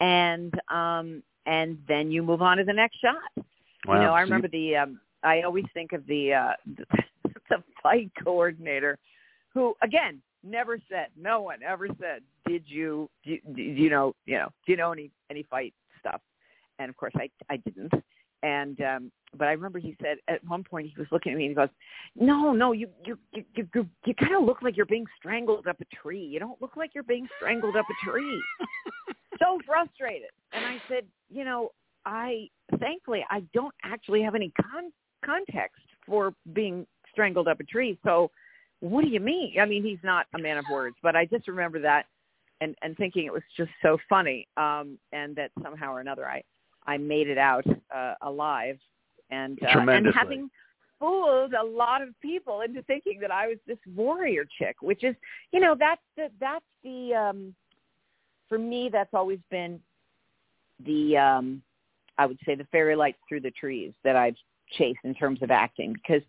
and 0.00 0.52
um, 0.70 1.22
and 1.46 1.78
then 1.88 2.10
you 2.10 2.22
move 2.22 2.42
on 2.42 2.56
to 2.56 2.64
the 2.64 2.72
next 2.72 2.98
shot. 3.00 3.44
Wow. 3.86 3.94
You 3.94 4.00
know, 4.00 4.12
I 4.12 4.20
remember 4.22 4.48
the. 4.48 4.76
Um, 4.76 5.00
I 5.22 5.42
always 5.42 5.64
think 5.74 5.92
of 5.92 6.06
the 6.06 6.34
uh, 6.34 6.52
the 6.76 6.86
the 7.50 7.62
fight 7.82 8.10
coordinator, 8.22 8.98
who 9.52 9.74
again 9.82 10.22
never 10.42 10.78
said. 10.88 11.08
No 11.20 11.42
one 11.42 11.62
ever 11.62 11.88
said, 12.00 12.22
"Did 12.46 12.64
you 12.66 13.08
do 13.24 13.32
you, 13.32 13.40
do 13.54 13.62
you 13.62 13.90
know 13.90 14.14
you 14.24 14.38
know 14.38 14.48
do 14.64 14.72
you 14.72 14.78
know 14.78 14.92
any 14.92 15.10
any 15.30 15.42
fight 15.44 15.74
stuff?" 16.00 16.20
And 16.78 16.88
of 16.88 16.96
course, 16.96 17.12
I 17.16 17.30
I 17.50 17.56
didn't. 17.58 17.92
And 18.46 18.80
um, 18.80 19.12
but 19.36 19.48
I 19.48 19.52
remember 19.52 19.80
he 19.80 19.96
said 20.00 20.18
at 20.28 20.46
one 20.46 20.62
point 20.62 20.86
he 20.86 20.94
was 20.96 21.08
looking 21.10 21.32
at 21.32 21.38
me 21.38 21.46
and 21.46 21.50
he 21.50 21.54
goes, 21.56 21.68
"No, 22.14 22.52
no, 22.52 22.70
you 22.70 22.88
you 23.04 23.18
you 23.34 23.44
you, 23.56 23.68
you, 23.74 23.88
you 24.06 24.14
kind 24.14 24.36
of 24.36 24.44
look 24.44 24.62
like 24.62 24.76
you're 24.76 24.86
being 24.86 25.06
strangled 25.18 25.66
up 25.66 25.80
a 25.80 25.96
tree. 25.96 26.22
You 26.22 26.38
don't 26.38 26.60
look 26.62 26.76
like 26.76 26.92
you're 26.94 27.02
being 27.02 27.26
strangled 27.36 27.74
up 27.74 27.86
a 27.90 28.08
tree." 28.08 28.40
so 29.40 29.58
frustrated. 29.66 30.30
And 30.52 30.64
I 30.64 30.80
said, 30.88 31.06
"You 31.28 31.44
know, 31.44 31.70
I 32.04 32.48
thankfully 32.78 33.26
I 33.28 33.42
don't 33.52 33.74
actually 33.82 34.22
have 34.22 34.36
any 34.36 34.52
con- 34.62 34.92
context 35.24 35.82
for 36.06 36.32
being 36.52 36.86
strangled 37.10 37.48
up 37.48 37.58
a 37.58 37.64
tree. 37.64 37.98
So 38.04 38.30
what 38.78 39.02
do 39.02 39.10
you 39.10 39.18
mean? 39.18 39.54
I 39.60 39.64
mean, 39.64 39.82
he's 39.82 39.98
not 40.04 40.26
a 40.36 40.38
man 40.38 40.58
of 40.58 40.66
words, 40.70 40.94
but 41.02 41.16
I 41.16 41.24
just 41.24 41.48
remember 41.48 41.80
that 41.80 42.04
and 42.60 42.76
and 42.82 42.96
thinking 42.96 43.26
it 43.26 43.32
was 43.32 43.42
just 43.56 43.70
so 43.82 43.98
funny 44.08 44.48
um 44.56 44.98
and 45.12 45.36
that 45.36 45.50
somehow 45.62 45.92
or 45.92 46.00
another 46.00 46.26
I 46.26 46.42
I 46.86 46.96
made 46.96 47.28
it 47.28 47.38
out 47.38 47.64
uh, 47.94 48.14
alive 48.22 48.78
and 49.30 49.58
uh, 49.62 49.80
and 49.90 50.06
having 50.14 50.50
fooled 50.98 51.52
a 51.52 51.64
lot 51.64 52.02
of 52.02 52.08
people 52.20 52.62
into 52.62 52.82
thinking 52.82 53.18
that 53.20 53.30
I 53.30 53.48
was 53.48 53.58
this 53.66 53.78
warrior 53.94 54.46
chick, 54.58 54.76
which 54.80 55.04
is, 55.04 55.14
you 55.52 55.60
know, 55.60 55.76
that's 55.78 56.00
the 56.16 56.28
that's 56.40 56.64
the 56.82 57.14
um 57.14 57.54
for 58.48 58.58
me 58.58 58.88
that's 58.92 59.12
always 59.12 59.40
been 59.50 59.80
the 60.84 61.16
um 61.16 61.62
I 62.18 62.26
would 62.26 62.38
say 62.46 62.54
the 62.54 62.66
fairy 62.72 62.96
lights 62.96 63.18
through 63.28 63.40
the 63.40 63.50
trees 63.50 63.92
that 64.04 64.16
I've 64.16 64.36
chased 64.72 65.00
in 65.04 65.14
terms 65.14 65.42
of 65.42 65.50
acting 65.50 65.92
because 65.92 66.22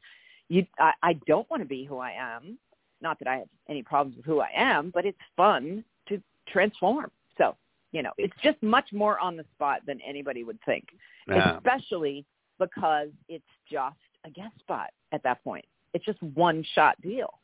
you 0.50 0.66
I, 0.80 0.92
I 1.04 1.14
don't 1.28 1.50
want 1.50 1.62
to 1.62 1.68
be 1.68 1.86
who 1.86 1.98
I 1.98 2.12
am. 2.12 2.58
Not 3.02 3.20
that 3.20 3.28
I 3.28 3.38
have 3.38 3.48
any 3.70 3.84
problems 3.84 4.18
with 4.18 4.26
who 4.26 4.40
I 4.40 4.50
am, 4.56 4.92
but 4.94 5.06
it's 5.06 5.18
fun 5.36 5.84
to 6.10 6.22
transform. 6.48 7.12
So, 7.38 7.56
you 7.92 8.04
know, 8.04 8.12
it's 8.18 8.36
just 8.44 8.62
much 8.62 8.92
more 8.92 9.20
on 9.20 9.38
the 9.38 9.46
spot 9.56 9.82
than 9.86 10.00
anybody 10.02 10.44
would 10.44 10.60
think. 10.66 10.86
Yeah. 11.28 11.58
Especially 11.58 12.26
because 12.60 13.10
it's 13.30 13.44
just 13.72 13.96
a 14.26 14.30
guest 14.30 14.58
spot 14.60 14.90
at 15.12 15.24
that 15.24 15.44
point. 15.44 15.66
It's 15.94 16.06
just 16.06 16.22
one 16.22 16.64
shot 16.74 17.00
deal. 17.02 17.40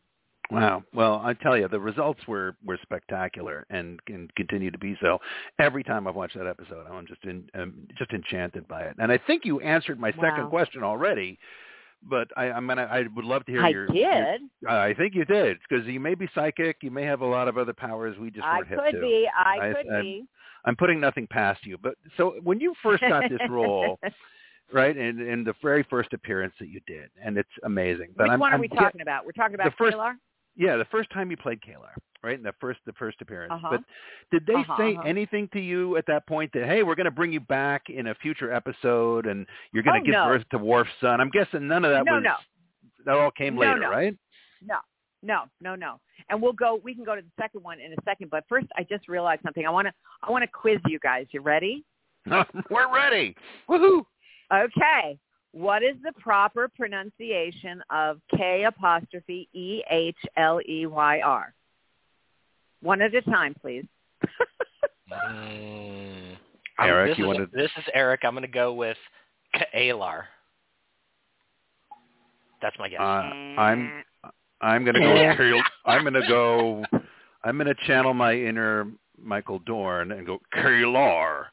Wow. 0.51 0.83
Well, 0.93 1.21
I 1.23 1.33
tell 1.33 1.57
you, 1.57 1.67
the 1.67 1.79
results 1.79 2.19
were 2.27 2.55
were 2.65 2.77
spectacular 2.81 3.65
and 3.69 4.03
can 4.05 4.27
continue 4.35 4.71
to 4.71 4.77
be 4.77 4.97
so. 5.01 5.19
Every 5.57 5.83
time 5.83 6.07
I've 6.07 6.15
watched 6.15 6.37
that 6.37 6.47
episode, 6.47 6.85
I'm 6.91 7.07
just 7.07 7.23
in, 7.23 7.49
um, 7.55 7.87
just 7.97 8.11
enchanted 8.11 8.67
by 8.67 8.81
it. 8.81 8.95
And 8.99 9.11
I 9.11 9.17
think 9.17 9.45
you 9.45 9.61
answered 9.61 9.99
my 9.99 10.11
second 10.11 10.43
Wow. 10.43 10.49
question 10.49 10.83
already, 10.83 11.39
but 12.09 12.27
I, 12.37 12.45
I'm 12.51 12.67
gonna 12.67 12.83
I 12.91 13.03
would 13.15 13.25
love 13.25 13.45
to 13.45 13.51
hear 13.51 13.61
I 13.63 13.69
your. 13.69 13.87
did. 13.87 14.41
your- 14.61 14.71
I 14.71 14.93
think 14.93 15.15
you 15.15 15.25
did 15.25 15.57
because 15.67 15.85
you 15.87 15.99
may 15.99 16.15
be 16.15 16.27
psychic, 16.35 16.77
you 16.81 16.91
may 16.91 17.03
have 17.03 17.21
a 17.21 17.25
lot 17.25 17.47
of 17.47 17.57
other 17.57 17.73
powers 17.73 18.17
we 18.19 18.29
just 18.31 18.45
I 18.45 18.57
weren't 18.57 18.67
hip 18.69 18.79
could 18.85 18.91
to. 18.95 19.01
be. 19.01 19.27
I, 19.37 19.57
I- 19.69 19.73
could 19.73 19.91
I'm- 19.91 20.01
be. 20.01 20.23
I'm 20.65 20.75
putting 20.77 20.99
nothing 21.01 21.27
past 21.27 21.65
you. 21.65 21.77
But 21.77 21.95
so 22.15 22.35
when 22.41 22.59
you 22.61 22.73
first 22.81 23.01
got 23.01 23.29
this 23.29 23.41
role, 23.49 23.99
right, 24.71 24.95
and 24.95 25.19
in 25.21 25.43
the 25.43 25.53
very 25.61 25.83
first 25.89 26.13
appearance 26.13 26.53
that 26.59 26.69
you 26.69 26.79
did, 26.87 27.09
and 27.21 27.37
it's 27.37 27.49
amazing. 27.63 28.13
But 28.15 28.23
Which 28.23 28.31
I'm, 28.31 28.39
one 28.39 28.51
are 28.51 28.55
I'm 28.55 28.61
we 28.61 28.69
get- 28.69 28.79
talking 28.79 29.01
about? 29.01 29.25
We're 29.25 29.33
talking 29.33 29.55
about 29.55 29.65
the 29.65 29.75
first- 29.77 29.91
Taylor? 29.91 30.15
Yeah, 30.55 30.77
the 30.77 30.85
first 30.85 31.09
time 31.11 31.31
you 31.31 31.37
played 31.37 31.59
K'Ehleyr, 31.61 31.95
right? 32.23 32.37
In 32.37 32.43
the 32.43 32.53
first 32.61 32.79
the 32.85 32.93
first 32.93 33.17
appearance. 33.21 33.51
Uh-huh. 33.53 33.69
But 33.71 33.79
did 34.31 34.45
they 34.45 34.53
Uh-huh, 34.61 34.77
say 34.77 34.93
uh-huh. 34.95 35.07
anything 35.07 35.49
to 35.53 35.59
you 35.59 35.97
at 35.97 36.05
that 36.07 36.27
point 36.27 36.51
that 36.53 36.65
hey, 36.65 36.83
we're 36.83 36.95
going 36.95 37.05
to 37.05 37.11
bring 37.11 37.33
you 37.33 37.39
back 37.39 37.89
in 37.89 38.07
a 38.07 38.15
future 38.15 38.53
episode 38.53 39.25
and 39.25 39.45
you're 39.71 39.83
going 39.83 39.95
to 39.95 40.01
Oh, 40.01 40.05
give 40.05 40.13
no. 40.13 40.25
birth 40.25 40.43
to 40.51 40.57
Worf's 40.59 40.91
son? 41.01 41.19
I'm 41.21 41.29
guessing 41.29 41.67
none 41.67 41.83
of 41.85 41.91
that 41.91 42.05
No, 42.05 42.13
was 42.15 42.23
no. 42.23 42.35
that 43.05 43.15
all 43.17 43.31
came 43.31 43.55
No, 43.55 43.61
later, 43.61 43.79
no. 43.79 43.89
right? 43.89 44.15
No, 44.61 44.77
no, 45.23 45.43
no, 45.59 45.75
no. 45.75 45.99
And 46.29 46.41
we'll 46.41 46.53
go. 46.53 46.79
We 46.83 46.93
can 46.95 47.03
go 47.03 47.15
to 47.15 47.21
the 47.21 47.31
second 47.41 47.63
one 47.63 47.79
in 47.79 47.91
a 47.91 47.95
second. 48.05 48.29
But 48.29 48.43
first, 48.47 48.67
I 48.77 48.83
just 48.83 49.07
realized 49.07 49.41
something. 49.43 49.65
I 49.65 49.69
want 49.71 49.87
to. 49.87 49.93
I 50.21 50.31
want 50.31 50.43
to 50.43 50.47
quiz 50.49 50.79
you 50.85 50.99
guys. 50.99 51.25
You 51.31 51.41
ready? 51.41 51.83
we're 52.69 52.93
ready. 52.93 53.35
Woohoo! 53.69 54.03
Okay. 54.53 55.17
What 55.53 55.83
is 55.83 55.95
the 56.03 56.11
proper 56.19 56.67
pronunciation 56.67 57.81
of 57.91 58.19
K 58.35 58.63
apostrophe 58.63 59.47
E 59.53 59.83
H 59.89 60.17
L 60.35 60.59
E 60.67 60.87
Y 60.87 61.21
R? 61.21 61.53
One 62.81 63.01
at 63.01 63.13
a 63.13 63.21
time, 63.21 63.55
please. 63.61 63.85
Mm. 65.11 66.37
Eric, 66.79 67.11
this 67.11 67.17
you 67.19 67.25
is, 67.25 67.27
wanna- 67.27 67.47
This 67.53 67.71
is 67.77 67.83
Eric. 67.93 68.21
I'm 68.23 68.33
going 68.33 68.41
to 68.41 68.47
go 68.47 68.73
with 68.73 68.97
K'Ehleyr. 69.55 70.23
That's 72.61 72.75
my 72.79 72.89
guess. 72.89 72.99
Uh, 72.99 73.03
I'm 73.03 74.03
I'm 74.61 74.83
going 74.83 74.95
to 74.95 75.01
Yeah. 75.01 75.35
go. 75.35 75.61
I'm 75.85 76.01
going 76.01 76.13
to 76.13 76.27
go. 76.27 76.83
I'm 77.43 77.57
going 77.57 77.67
to 77.67 77.75
channel 77.85 78.13
my 78.13 78.33
inner 78.33 78.87
Michael 79.21 79.59
Dorn 79.59 80.13
and 80.13 80.25
go 80.25 80.39
K'Ehleyr. 80.55 81.45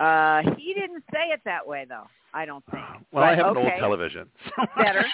Uh, 0.00 0.42
he 0.56 0.74
didn't 0.74 1.02
say 1.12 1.28
it 1.32 1.40
that 1.44 1.66
way, 1.66 1.84
though. 1.88 2.06
I 2.32 2.44
don't 2.44 2.64
think. 2.70 2.84
Well, 3.12 3.24
I 3.24 3.34
But, 3.34 3.38
have 3.38 3.46
an 3.52 3.56
old 3.56 3.66
okay. 3.66 3.78
television. 3.78 4.28
Better, 4.76 5.04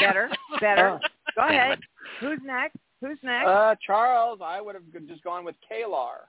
better, 0.00 0.28
better. 0.60 0.98
Go 1.36 1.46
ahead. 1.46 1.78
Who's 2.20 2.40
next? 2.44 2.76
Who's 3.00 3.18
next? 3.22 3.46
Uh, 3.46 3.74
Charles, 3.86 4.40
I 4.42 4.60
would 4.60 4.74
have 4.74 4.82
just 5.06 5.22
gone 5.22 5.44
with 5.44 5.54
K'Ehleyr. 5.70 6.26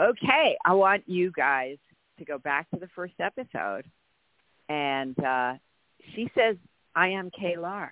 Okay, 0.00 0.56
I 0.64 0.72
want 0.72 1.04
you 1.06 1.30
guys 1.36 1.76
to 2.18 2.24
go 2.24 2.38
back 2.38 2.68
to 2.70 2.80
the 2.80 2.88
first 2.94 3.14
episode, 3.20 3.84
and 4.68 5.16
uh, 5.24 5.54
she 6.14 6.30
says, 6.34 6.56
"I 6.96 7.08
am 7.08 7.30
K'Ehleyr." 7.40 7.90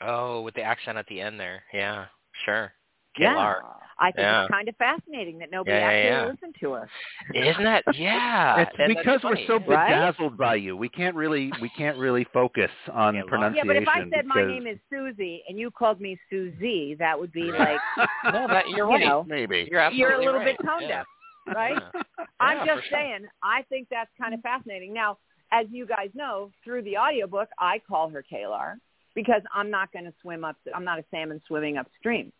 Oh, 0.00 0.42
with 0.42 0.54
the 0.54 0.62
accent 0.62 0.98
at 0.98 1.06
the 1.06 1.20
end 1.20 1.40
there. 1.40 1.62
Yeah, 1.72 2.06
sure. 2.44 2.72
Yeah. 3.18 3.34
K'Ehleyr. 3.34 3.60
I 3.96 4.06
think 4.10 4.18
Yeah. 4.24 4.42
it's 4.42 4.50
kind 4.50 4.68
of 4.68 4.76
fascinating 4.76 5.38
that 5.38 5.52
nobody 5.52 5.76
Yeah, 5.76 5.78
yeah, 5.78 5.86
actually 5.86 6.10
yeah. 6.10 6.26
listened 6.32 6.54
to 6.60 6.72
us. 6.74 6.88
Isn't 7.32 7.62
that? 7.64 7.84
Yeah. 7.94 8.60
It's 8.62 8.72
and 8.78 8.88
because 8.96 9.20
we're 9.22 9.34
funny. 9.36 9.46
so 9.46 9.58
Right? 9.60 10.36
by 10.36 10.54
you. 10.56 10.76
We 10.76 10.88
can't 10.88 11.14
really 11.14 11.52
we 11.62 11.68
can't 11.78 11.96
really 11.96 12.24
focus 12.32 12.70
on 12.92 13.14
Yeah, 13.14 13.20
well- 13.20 13.28
pronunciation. 13.28 13.68
Yeah, 13.68 13.72
but 13.72 13.82
if 13.82 13.88
I 13.88 14.16
said 14.16 14.26
my 14.26 14.44
name 14.44 14.66
is 14.66 14.78
Suzie 14.92 15.42
and 15.48 15.58
you 15.58 15.70
called 15.70 16.00
me 16.00 16.18
Suzie, 16.32 16.98
that 16.98 17.18
would 17.18 17.30
be 17.32 17.52
like 17.52 17.78
No, 18.24 18.48
that, 18.48 18.68
you're 18.68 18.86
You 18.88 18.94
right. 18.94 19.06
know, 19.06 19.24
maybe. 19.28 19.68
You're 19.70 19.88
you're 19.92 20.12
a 20.14 20.18
little 20.18 20.40
right. 20.40 20.56
bit 20.58 20.66
tone 20.66 20.82
yeah. 20.82 20.88
deaf, 20.88 21.06
right? 21.54 21.80
Yeah. 21.94 22.24
I'm 22.40 22.58
Yeah, 22.58 22.66
just 22.66 22.82
for 22.82 22.88
sure. 22.88 22.98
saying, 22.98 23.26
I 23.44 23.62
think 23.68 23.86
that's 23.92 24.10
kind 24.20 24.34
of 24.34 24.40
fascinating. 24.40 24.92
Now, 24.92 25.18
as 25.52 25.66
you 25.70 25.86
guys 25.86 26.10
know, 26.14 26.50
through 26.64 26.82
the 26.82 26.96
audiobook, 26.98 27.48
I 27.60 27.80
call 27.86 28.08
her 28.10 28.24
K'Ehleyr 28.30 28.74
because 29.14 29.42
I'm 29.54 29.70
not 29.70 29.92
going 29.92 30.04
to 30.06 30.12
swim 30.20 30.42
up. 30.44 30.56
I'm 30.74 30.84
not 30.84 30.98
a 30.98 31.04
salmon 31.12 31.40
swimming 31.46 31.76
upstream, 31.76 32.32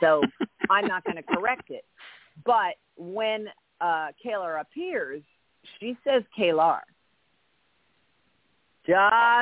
so 0.00 0.22
I'm 0.70 0.86
not 0.86 1.04
going 1.04 1.16
to 1.16 1.22
correct 1.22 1.70
it. 1.70 1.84
But 2.44 2.74
when 2.96 3.46
uh, 3.80 4.08
K'Ehleyr 4.24 4.60
appears, 4.60 5.22
she 5.78 5.96
says 6.04 6.22
K'Ehleyr. 6.38 6.80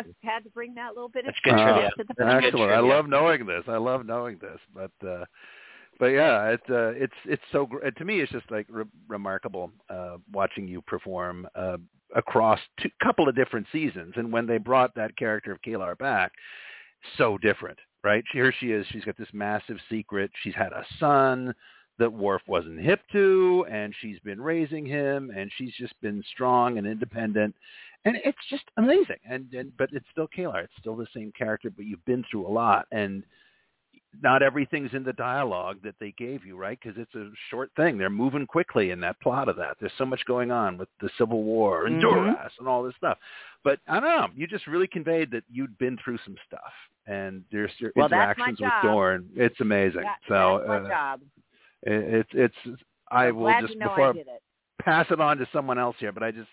Just 0.05 0.17
had 0.23 0.45
to 0.45 0.51
bring 0.51 0.75
that 0.75 0.95
little 0.95 1.09
bit 1.09 1.27
of 1.27 1.35
good 1.45 1.53
trivia 1.53 1.75
trivia. 1.75 1.91
to 1.97 2.05
the 2.05 2.15
That's 2.19 2.45
Excellent. 2.47 2.73
I 2.73 2.81
love 2.81 3.09
knowing 3.09 3.47
this. 3.47 3.63
I 3.69 3.77
love 3.77 4.05
knowing 4.05 4.39
this. 4.39 4.59
But 4.75 4.91
uh 5.07 5.25
but 5.99 6.07
yeah, 6.07 6.51
it's 6.51 6.71
uh, 6.71 6.93
it's 6.95 7.15
it's 7.25 7.43
so 7.51 7.67
gr- 7.67 7.89
to 7.89 8.05
me 8.05 8.21
it's 8.21 8.31
just 8.33 8.51
like 8.51 8.67
re- 8.69 8.85
remarkable 9.09 9.71
uh 9.89 10.17
watching 10.33 10.67
you 10.69 10.83
perform 10.83 11.47
uh 11.55 11.77
across 12.17 12.59
two 12.81 12.91
couple 13.03 13.29
of 13.29 13.37
different 13.37 13.67
seasons 13.71 14.15
and 14.17 14.33
when 14.33 14.47
they 14.47 14.59
brought 14.59 14.95
that 14.95 15.17
character 15.17 15.53
of 15.53 15.63
K'Ehleyr 15.63 15.97
back 15.99 16.33
so 17.17 17.39
different, 17.39 17.79
right? 18.05 18.25
Here 18.33 18.53
she 18.59 18.73
is, 18.73 18.87
she's 18.91 19.05
got 19.05 19.17
this 19.17 19.29
massive 19.33 19.79
secret. 19.91 20.31
She's 20.43 20.55
had 20.55 20.73
a 20.73 20.85
son 20.99 21.55
that 21.99 22.13
Worf 22.13 22.43
wasn't 22.47 22.81
hip 22.81 23.01
to 23.13 23.67
and 23.71 23.93
she's 24.01 24.21
been 24.21 24.41
raising 24.41 24.87
him 24.87 25.33
and 25.37 25.51
she's 25.57 25.73
just 25.77 25.95
been 26.01 26.23
strong 26.33 26.79
and 26.79 26.87
independent 26.87 27.55
and 28.05 28.17
it's 28.25 28.39
just 28.49 28.65
amazing. 28.77 29.17
And, 29.29 29.53
and 29.53 29.77
but 29.77 29.91
it's 29.93 30.07
still 30.11 30.29
K'Ehleyr. 30.29 30.65
It's 30.65 30.73
still 30.79 30.97
the 30.97 31.07
same 31.15 31.33
character, 31.37 31.71
but 31.71 31.85
you've 31.85 32.05
been 32.05 32.25
through 32.31 32.47
a 32.47 32.49
lot, 32.49 32.87
and 32.93 33.23
not 34.23 34.43
everything's 34.43 34.95
in 34.95 35.05
the 35.05 35.13
dialogue 35.13 35.79
that 35.85 35.95
they 36.01 36.13
gave 36.13 36.45
you, 36.45 36.57
right? 36.57 36.79
Because 36.83 36.99
it's 36.99 37.15
a 37.15 37.31
short 37.51 37.71
thing. 37.77 37.99
They're 37.99 38.11
moving 38.11 38.47
quickly 38.47 38.91
in 38.91 39.01
that 39.01 39.21
plot 39.21 39.49
of 39.49 39.57
that. 39.57 39.77
There's 39.81 39.93
so 39.99 40.07
much 40.07 40.25
going 40.27 40.51
on 40.51 40.79
with 40.79 40.89
the 41.01 41.11
Civil 41.19 41.43
War 41.43 41.87
and 41.87 41.97
Mhm. 41.97 42.01
Duras 42.01 42.53
and 42.59 42.67
all 42.67 42.83
this 42.83 42.97
stuff. 42.97 43.19
But 43.63 43.81
I 43.87 44.01
don't 44.01 44.09
know. 44.09 44.29
You 44.35 44.47
just 44.47 44.67
really 44.67 44.87
conveyed 44.87 45.31
that 45.33 45.45
you'd 45.51 45.77
been 45.79 45.99
through 45.99 46.19
some 46.19 46.37
stuff, 46.47 46.73
and 47.07 47.45
there's 47.51 47.79
your 47.81 47.93
Well, 47.97 48.07
interactions 48.07 48.61
with. 48.61 48.73
Dorn. 48.83 49.29
It's 49.35 49.61
amazing. 49.61 50.03
That, 50.03 50.19
so 50.27 50.59
uh, 50.59 51.17
it's 51.83 52.31
it's. 52.33 52.83
I 53.11 53.31
will 53.31 53.53
just 53.61 53.79
before 53.79 54.11
I 54.11 54.13
did 54.13 54.29
it. 54.29 54.43
Pass 54.81 55.07
it 55.11 55.21
on 55.21 55.39
to 55.39 55.47
someone 55.53 55.79
else 55.79 55.97
here, 55.99 56.13
but 56.13 56.23
I 56.23 56.31
just, 56.31 56.49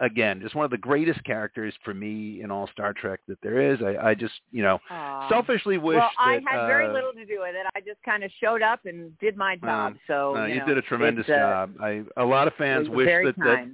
again, 0.00 0.40
just 0.40 0.54
one 0.54 0.64
of 0.64 0.70
the 0.70 0.78
greatest 0.78 1.22
characters 1.24 1.74
for 1.84 1.94
me 1.94 2.42
in 2.42 2.50
all 2.50 2.68
Star 2.72 2.92
Trek 2.92 3.20
that 3.28 3.38
there 3.42 3.72
is. 3.72 3.80
I, 3.82 4.10
I 4.10 4.14
just, 4.14 4.34
you 4.52 4.62
know, 4.62 4.78
Aw. 4.90 5.28
selfishly 5.28 5.78
wish 5.78 5.96
well, 5.96 6.10
I 6.18 6.36
that, 6.36 6.42
had 6.48 6.66
very 6.66 6.88
uh, 6.88 6.92
little 6.92 7.12
to 7.12 7.24
do 7.24 7.40
with 7.40 7.54
it. 7.54 7.66
I 7.74 7.80
just 7.80 8.02
kind 8.04 8.24
of 8.24 8.30
showed 8.42 8.62
up 8.62 8.80
and 8.84 9.18
did 9.18 9.36
my 9.36 9.56
job. 9.56 9.94
so 10.06 10.36
uh, 10.36 10.46
you, 10.46 10.54
you, 10.54 10.60
know, 10.60 10.66
did 10.66 10.78
a 10.78 10.82
tremendous 10.82 11.26
uh, 11.28 11.36
job. 11.36 11.74
I, 11.80 12.02
a 12.16 12.24
lot 12.24 12.46
of 12.46 12.54
fans 12.54 12.88
wish 12.88 13.06
very 13.06 13.26
that, 13.26 13.36
that 13.38 13.66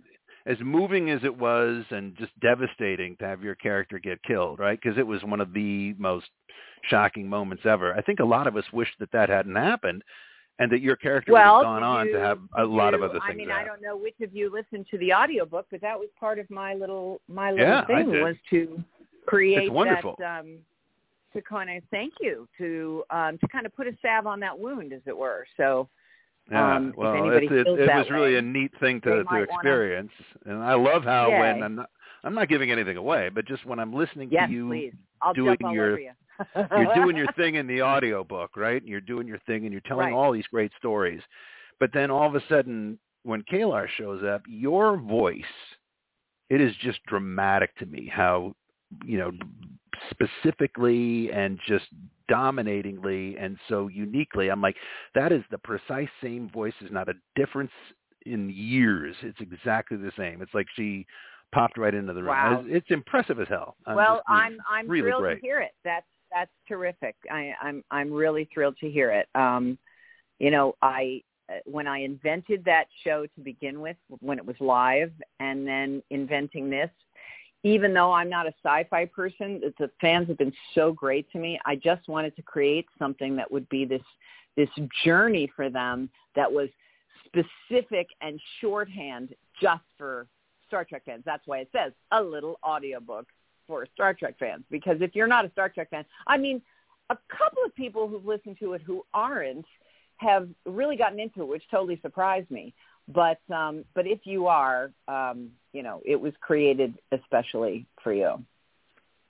as 0.46 0.56
moving 0.60 1.10
as 1.10 1.22
it 1.22 1.36
was 1.36 1.84
and 1.90 2.16
just 2.16 2.32
devastating 2.40 3.16
to 3.18 3.26
have 3.26 3.42
your 3.42 3.54
character 3.54 3.98
get 3.98 4.22
killed, 4.22 4.58
right? 4.58 4.78
Because 4.82 4.98
it 4.98 5.06
was 5.06 5.22
one 5.22 5.40
of 5.40 5.52
the 5.52 5.94
most 5.98 6.26
shocking 6.88 7.28
moments 7.28 7.64
ever. 7.66 7.94
I 7.94 8.00
think 8.00 8.20
a 8.20 8.24
lot 8.24 8.46
of 8.46 8.56
us 8.56 8.64
wish 8.72 8.88
that 9.00 9.12
that 9.12 9.28
hadn't 9.28 9.56
happened 9.56 10.02
and 10.60 10.70
that 10.70 10.80
your 10.80 10.94
character 10.94 11.32
well, 11.32 11.56
have 11.56 11.64
gone 11.64 11.82
on 11.82 12.06
you- 12.06 12.12
to 12.12 12.20
have 12.20 12.38
a 12.56 12.64
lot 12.64 12.94
of 12.94 13.02
other 13.02 13.14
things 13.14 13.24
I 13.28 13.32
mean. 13.34 13.50
I 13.50 13.64
don't 13.64 13.82
know 13.82 13.96
which 13.96 14.20
of 14.20 14.32
you 14.34 14.50
listened 14.50 14.86
to 14.90 14.98
the 14.98 15.12
audiobook, 15.12 15.66
but 15.70 15.80
that 15.80 15.98
was 15.98 16.08
part 16.18 16.38
of 16.38 16.48
my 16.50 16.74
little 16.74 17.20
my 17.28 17.50
little 17.50 17.66
Yeah, 17.66 17.84
thing 17.86 18.10
was 18.22 18.36
to 18.50 18.82
create 19.26 19.64
It's 19.64 19.70
wonderful. 19.72 20.14
that 20.18 20.40
um 20.40 20.58
to 21.32 21.40
kind 21.42 21.70
of 21.70 21.82
thank 21.90 22.12
you 22.20 22.46
to 22.58 23.02
um 23.10 23.38
to 23.38 23.48
kind 23.48 23.64
of 23.66 23.74
put 23.74 23.86
a 23.88 23.96
salve 24.02 24.26
on 24.26 24.38
that 24.40 24.56
wound 24.58 24.92
as 24.92 25.00
it 25.06 25.16
were. 25.16 25.46
So 25.56 25.88
Yeah, 26.50 26.76
Um, 26.76 26.92
well, 26.96 27.14
it, 27.36 27.44
it 27.44 27.86
that 27.86 27.96
was 27.98 28.10
really 28.10 28.36
a 28.36 28.42
neat 28.42 28.72
thing 28.80 29.00
to, 29.02 29.10
to 29.10 29.24
might 29.24 29.30
wanna- 29.30 29.42
experience, 29.44 30.12
and 30.46 30.58
I 30.62 30.74
love 30.74 31.04
how 31.04 31.28
Yeah. 31.28 31.40
when 31.40 31.62
I'm 31.62 31.74
not, 31.76 31.90
I'm 32.24 32.34
not 32.34 32.48
giving 32.48 32.70
anything 32.72 32.96
away, 32.96 33.28
but 33.32 33.44
just 33.46 33.64
when 33.64 33.78
I'm 33.78 33.92
listening 33.94 34.30
yes, 34.32 34.48
to 34.48 34.54
you 34.54 34.66
please. 34.66 34.94
I'll 35.22 35.32
doing 35.32 35.56
your- 35.70 35.98
you. 36.00 36.10
You're 36.54 36.94
doing 36.94 37.16
your 37.16 37.32
thing 37.36 37.56
in 37.56 37.66
the 37.66 37.80
audio 37.80 38.24
book, 38.24 38.56
right? 38.56 38.82
You're 38.84 39.00
doing 39.00 39.26
your 39.26 39.38
thing 39.46 39.64
and 39.64 39.72
you're 39.72 39.80
telling 39.82 40.06
Right. 40.06 40.14
all 40.14 40.32
these 40.32 40.46
great 40.46 40.72
stories. 40.78 41.20
But 41.78 41.90
then 41.92 42.10
all 42.10 42.26
of 42.26 42.34
a 42.34 42.42
sudden 42.48 42.98
when 43.22 43.42
K'Ehleyr 43.42 43.88
shows 43.96 44.22
up, 44.24 44.42
your 44.48 44.96
voice 44.96 45.42
it 46.48 46.60
is 46.60 46.74
just 46.82 46.98
dramatic 47.06 47.74
to 47.76 47.86
me 47.86 48.10
how 48.12 48.52
you 49.04 49.16
know 49.18 49.30
specifically 50.10 51.30
and 51.32 51.58
just 51.66 51.86
dominatingly 52.28 53.36
and 53.38 53.56
so 53.68 53.88
uniquely 53.88 54.48
i'm 54.50 54.60
like 54.60 54.76
that 55.14 55.32
is 55.32 55.42
the 55.50 55.58
precise 55.58 56.08
same 56.22 56.48
voice 56.50 56.74
is 56.80 56.90
not 56.90 57.08
a 57.08 57.14
difference 57.36 57.70
in 58.26 58.50
years 58.50 59.14
it's 59.22 59.40
exactly 59.40 59.96
the 59.96 60.12
same 60.16 60.42
it's 60.42 60.54
like 60.54 60.66
she 60.76 61.06
popped 61.52 61.76
right 61.78 61.94
into 61.94 62.12
the 62.12 62.20
room 62.22 62.28
Wow. 62.30 62.60
it's, 62.66 62.76
it's 62.84 62.90
impressive 62.90 63.40
as 63.40 63.48
hell 63.48 63.76
I'm 63.86 63.96
well, 63.96 64.16
just- 64.16 64.24
I'm 64.28 64.58
I'm 64.70 64.88
really 64.88 65.02
thrilled 65.10 65.22
great. 65.22 65.34
to 65.36 65.40
hear 65.40 65.60
it. 65.60 65.72
That's 65.84 66.06
that's 66.32 66.50
terrific. 66.68 67.16
I, 67.30 67.52
I'm 67.60 67.84
I'm 67.90 68.12
really 68.12 68.48
thrilled 68.52 68.76
to 68.78 68.90
hear 68.90 69.10
it. 69.10 69.28
Um, 69.34 69.78
you 70.38 70.50
know, 70.50 70.74
I 70.82 71.22
uh, 71.48 71.54
when 71.64 71.86
I 71.86 71.98
invented 71.98 72.64
that 72.64 72.86
show 73.04 73.26
to 73.26 73.40
begin 73.40 73.80
with, 73.80 73.96
when 74.20 74.38
it 74.38 74.46
was 74.46 74.56
live, 74.60 75.12
and 75.40 75.66
then 75.66 76.02
inventing 76.10 76.70
this, 76.70 76.90
even 77.62 77.92
though 77.92 78.12
I'm 78.12 78.30
not 78.30 78.46
a 78.46 78.54
sci-fi 78.64 79.04
person, 79.06 79.60
the 79.78 79.90
fans 80.00 80.28
have 80.28 80.38
been 80.38 80.52
so 80.74 80.92
great 80.92 81.30
to 81.32 81.38
me. 81.38 81.58
I 81.66 81.76
just 81.76 82.08
wanted 82.08 82.34
to 82.36 82.42
create 82.42 82.86
something 82.98 83.36
that 83.36 83.50
would 83.50 83.68
be 83.68 83.84
this 83.84 84.02
this 84.56 84.70
journey 85.04 85.50
for 85.54 85.70
them 85.70 86.10
that 86.34 86.50
was 86.50 86.68
specific 87.26 88.08
and 88.20 88.40
shorthand 88.60 89.34
just 89.60 89.84
for 89.96 90.26
Star 90.66 90.84
Trek 90.84 91.02
fans. 91.04 91.22
That's 91.24 91.46
why 91.46 91.58
it 91.58 91.68
says 91.72 91.92
a 92.12 92.22
little 92.22 92.58
audiobook 92.64 93.26
for 93.70 93.86
Star 93.94 94.12
Trek 94.12 94.34
fans. 94.38 94.64
Because 94.70 94.96
if 95.00 95.14
you're 95.14 95.28
not 95.28 95.44
a 95.44 95.50
Star 95.52 95.68
Trek 95.68 95.90
fan, 95.90 96.04
I 96.26 96.36
mean, 96.36 96.60
a 97.08 97.16
couple 97.28 97.62
of 97.64 97.74
people 97.74 98.08
who've 98.08 98.26
listened 98.26 98.56
to 98.60 98.72
it 98.72 98.82
who 98.82 99.04
aren't 99.14 99.64
have 100.16 100.48
really 100.66 100.96
gotten 100.96 101.20
into 101.20 101.42
it, 101.42 101.48
which 101.48 101.62
totally 101.70 101.98
surprised 102.02 102.50
me. 102.50 102.74
But 103.08 103.40
um, 103.52 103.84
but 103.94 104.06
if 104.06 104.20
you 104.24 104.48
are, 104.48 104.90
um, 105.08 105.50
you 105.72 105.82
know, 105.82 106.02
it 106.04 106.16
was 106.16 106.32
created 106.40 106.98
especially 107.12 107.86
for 108.02 108.12
you. 108.12 108.44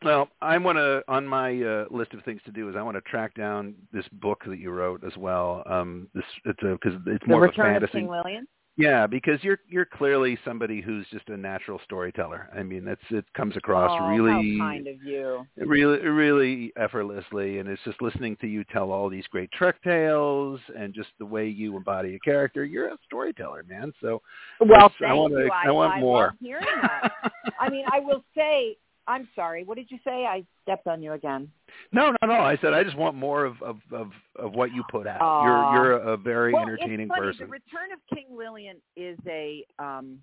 Well, 0.03 0.29
I 0.40 0.57
want 0.57 0.79
to 0.79 1.03
on 1.09 1.26
my 1.26 1.61
uh, 1.62 1.85
list 1.90 2.14
of 2.14 2.24
things 2.24 2.40
to 2.46 2.50
do 2.50 2.68
is 2.70 2.76
I 2.76 2.83
want 2.83 2.96
to 2.96 3.03
track 3.03 3.35
down 3.35 3.74
this 3.92 4.07
book 4.12 4.42
that 4.46 4.59
you 4.59 4.70
wrote 4.70 5.05
as 5.05 5.16
well. 5.16 5.62
Um, 5.66 6.09
this 6.14 6.24
it's 6.46 6.61
because 6.61 6.98
it's 7.07 7.24
The 7.24 7.29
more 7.29 7.44
of 7.44 7.48
a 7.48 7.53
Return 7.53 7.76
of 7.76 7.83
fantasy. 7.83 7.98
King 8.00 8.09
Lillian. 8.09 8.46
Yeah, 8.81 9.07
because 9.07 9.43
you're 9.43 9.59
you're 9.69 9.85
clearly 9.85 10.38
somebody 10.45 10.81
who's 10.81 11.07
just 11.12 11.29
a 11.29 11.37
natural 11.37 11.81
storyteller. 11.85 12.49
I 12.57 12.62
mean, 12.62 12.85
that's 12.85 13.01
it 13.11 13.25
comes 13.35 13.57
across 13.57 13.90
oh, 14.01 14.09
really 14.09 14.57
how 14.59 14.64
kind 14.71 14.87
of 14.87 15.03
you. 15.03 15.47
really 15.57 15.99
really 16.09 16.73
effortlessly 16.77 17.59
and 17.59 17.69
it's 17.69 17.83
just 17.85 18.01
listening 18.01 18.37
to 18.40 18.47
you 18.47 18.64
tell 18.64 18.90
all 18.90 19.09
these 19.11 19.27
great 19.27 19.53
trek 19.53 19.83
tales 19.83 20.61
and 20.79 20.95
just 20.95 21.11
the 21.19 21.27
way 21.27 21.47
you 21.47 21.77
embody 21.77 22.14
a 22.14 22.19
character. 22.21 22.64
You're 22.64 22.88
a 22.88 22.97
storyteller, 23.05 23.64
man. 23.69 23.93
So 24.01 24.23
Well, 24.61 24.90
I 25.05 25.12
wanna- 25.12 25.40
you. 25.45 25.51
I 25.53 25.71
want 25.71 26.01
more. 26.01 26.35
hearing 26.40 26.64
that. 26.83 27.12
I 27.59 27.69
mean, 27.69 27.85
I 27.93 28.01
will 28.01 28.25
say, 28.35 28.77
I'm 29.11 29.29
sorry. 29.35 29.64
What 29.64 29.77
did 29.77 29.90
you 29.90 29.99
say? 30.05 30.25
I 30.25 30.44
stepped 30.62 30.87
on 30.87 31.03
you 31.03 31.12
again. 31.12 31.51
No, 31.92 32.12
no, 32.23 32.29
no. 32.29 32.40
I 32.40 32.57
said 32.61 32.73
I 32.73 32.85
just 32.85 32.96
want 32.96 33.16
more 33.16 33.44
of 33.44 33.61
of 33.62 33.79
of, 33.92 34.11
of 34.37 34.55
what 34.55 34.73
you 34.73 34.85
put 34.90 35.07
out. 35.07 35.20
Aw. 35.20 35.44
you're 35.44 35.85
you're 35.85 35.92
a 36.12 36.16
very 36.16 36.53
well, 36.53 36.62
entertaining 36.62 37.01
it's 37.01 37.09
funny. 37.09 37.27
person. 37.27 37.46
The 37.46 37.53
Return 37.53 37.92
of 37.92 38.16
King 38.16 38.27
Lillian 38.37 38.77
is 38.96 39.18
a 39.27 39.64
um, 39.79 40.20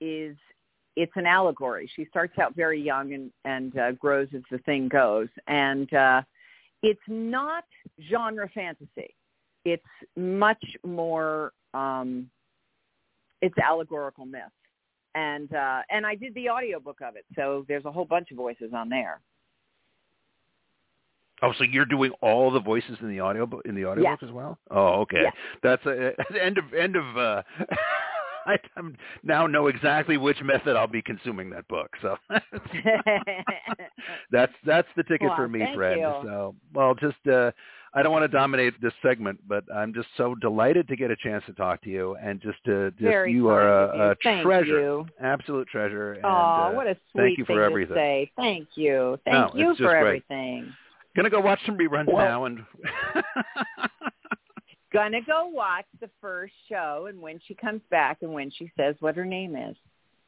is 0.00 0.36
it's 0.96 1.12
an 1.16 1.26
allegory. 1.26 1.90
She 1.96 2.04
starts 2.06 2.38
out 2.38 2.54
very 2.54 2.80
young 2.80 3.14
and 3.14 3.30
and 3.44 3.78
uh, 3.78 3.92
grows 3.92 4.28
as 4.34 4.42
the 4.50 4.58
thing 4.58 4.88
goes, 4.88 5.28
and 5.46 5.92
uh, 5.94 6.22
it's 6.82 7.00
not 7.08 7.64
genre 8.10 8.48
fantasy. 8.54 9.14
It's 9.64 9.82
much 10.16 10.62
more. 10.84 11.52
Um, 11.72 12.30
it's 13.40 13.56
allegorical 13.58 14.24
myth, 14.24 14.42
and 15.14 15.52
uh, 15.54 15.82
and 15.90 16.06
I 16.06 16.14
did 16.14 16.34
the 16.34 16.48
audiobook 16.50 16.98
of 17.02 17.16
it, 17.16 17.24
so 17.36 17.64
there's 17.68 17.84
a 17.84 17.92
whole 17.92 18.04
bunch 18.04 18.30
of 18.30 18.36
voices 18.36 18.72
on 18.74 18.88
there. 18.88 19.20
Oh, 21.42 21.52
so 21.58 21.64
you're 21.64 21.84
doing 21.84 22.12
all 22.22 22.50
the 22.50 22.60
voices 22.60 22.96
in 23.00 23.08
the 23.08 23.20
audio 23.20 23.48
in 23.64 23.74
the 23.74 23.84
audiobook 23.84 24.22
as 24.22 24.30
well? 24.30 24.58
Oh, 24.70 25.00
okay. 25.02 25.24
Yeah. 25.24 25.30
That's 25.62 25.84
a, 25.86 26.12
end 26.40 26.58
of 26.58 26.72
end 26.72 26.96
of. 26.96 27.16
uh 27.16 27.42
I 28.46 28.56
I'm 28.76 28.96
now 29.22 29.46
know 29.46 29.68
exactly 29.68 30.16
which 30.18 30.42
method 30.42 30.76
I'll 30.76 30.86
be 30.86 31.00
consuming 31.02 31.48
that 31.50 31.66
book. 31.68 31.90
So 32.02 32.16
that's 34.30 34.52
that's 34.66 34.88
the 34.96 35.02
ticket 35.02 35.28
Well, 35.28 35.36
for 35.36 35.48
me, 35.48 35.66
Fred. 35.74 35.98
you. 35.98 36.12
So 36.22 36.54
well, 36.74 36.94
just 36.94 37.26
uh 37.26 37.52
I 37.96 38.02
don't 38.02 38.10
want 38.12 38.24
to 38.24 38.28
dominate 38.36 38.80
this 38.82 38.92
segment, 39.02 39.38
but 39.46 39.62
I'm 39.72 39.94
just 39.94 40.08
so 40.16 40.34
delighted 40.34 40.88
to 40.88 40.96
get 40.96 41.10
a 41.12 41.16
chance 41.16 41.44
to 41.46 41.52
talk 41.52 41.80
to 41.82 41.90
you, 41.90 42.16
and 42.16 42.40
just 42.40 42.58
to 42.66 42.90
just 42.92 43.02
Very 43.02 43.32
you 43.32 43.48
are 43.48 43.68
of 43.68 43.94
a, 43.94 43.96
you. 44.24 44.30
a 44.40 44.42
treasure, 44.42 44.80
you. 44.80 45.06
absolute 45.22 45.68
treasure. 45.68 46.18
Oh, 46.24 46.28
uh, 46.28 46.72
what 46.72 46.86
a 46.88 46.96
sweet 47.12 47.22
thank 47.22 47.38
you 47.38 47.44
thing 47.44 47.56
for 47.56 47.60
to 47.60 47.64
everything. 47.66 47.94
say. 47.96 48.30
Thank 48.36 48.68
you. 48.74 49.18
Thank 49.24 49.54
No, 49.54 49.60
you 49.60 49.70
it's 49.70 49.78
for 49.78 49.84
just 49.84 49.90
great. 49.92 50.00
everything. 50.28 50.72
Gonna 51.14 51.30
go 51.30 51.38
watch 51.40 51.60
some 51.64 51.78
reruns 51.78 52.12
Well- 52.12 52.24
now, 52.26 52.44
and 52.46 52.64
Gonna 54.92 55.20
go 55.22 55.46
watch 55.46 55.86
the 56.00 56.08
first 56.20 56.52
show 56.68 57.06
and 57.08 57.20
when 57.20 57.40
she 57.46 57.54
comes 57.54 57.80
back 57.90 58.18
and 58.22 58.32
when 58.32 58.50
she 58.50 58.70
says 58.76 58.94
what 59.00 59.16
her 59.16 59.24
name 59.24 59.56
is. 59.56 59.74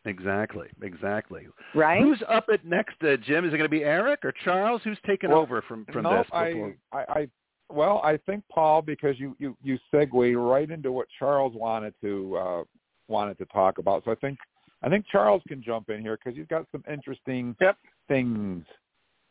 exactly, 0.04 0.66
exactly. 0.82 1.46
Right? 1.74 2.02
Who's 2.02 2.20
up 2.28 2.46
at 2.52 2.64
next, 2.64 2.96
uh, 3.02 3.16
Jim? 3.16 3.44
Is 3.44 3.52
it 3.54 3.58
going 3.58 3.68
to 3.68 3.76
be 3.76 3.84
Eric 3.84 4.24
or 4.24 4.32
Charles? 4.44 4.80
Who's 4.82 4.98
taking 5.06 5.30
Well, 5.30 5.38
over 5.40 5.62
from 5.62 5.84
from 5.92 6.02
no, 6.02 6.18
this? 6.18 6.26
I, 6.32 6.48
before- 6.52 6.76
I, 6.92 6.98
I, 6.98 7.28
well, 7.68 8.00
I 8.04 8.16
think 8.16 8.44
Paul, 8.50 8.82
because 8.82 9.18
you 9.18 9.36
you 9.38 9.56
you 9.62 9.78
segue 9.92 10.50
right 10.50 10.70
into 10.70 10.92
what 10.92 11.08
Charles 11.18 11.54
wanted 11.54 11.94
to 12.02 12.36
uh, 12.36 12.64
wanted 13.08 13.38
to 13.38 13.46
talk 13.46 13.78
about. 13.78 14.04
So 14.04 14.12
I 14.12 14.14
think 14.16 14.38
I 14.82 14.88
think 14.88 15.06
Charles 15.10 15.42
can 15.48 15.62
jump 15.62 15.90
in 15.90 16.00
here 16.00 16.16
because 16.16 16.36
he's 16.36 16.46
got 16.46 16.66
some 16.72 16.84
interesting 16.90 17.56
Yep. 17.60 17.76
things. 18.08 18.64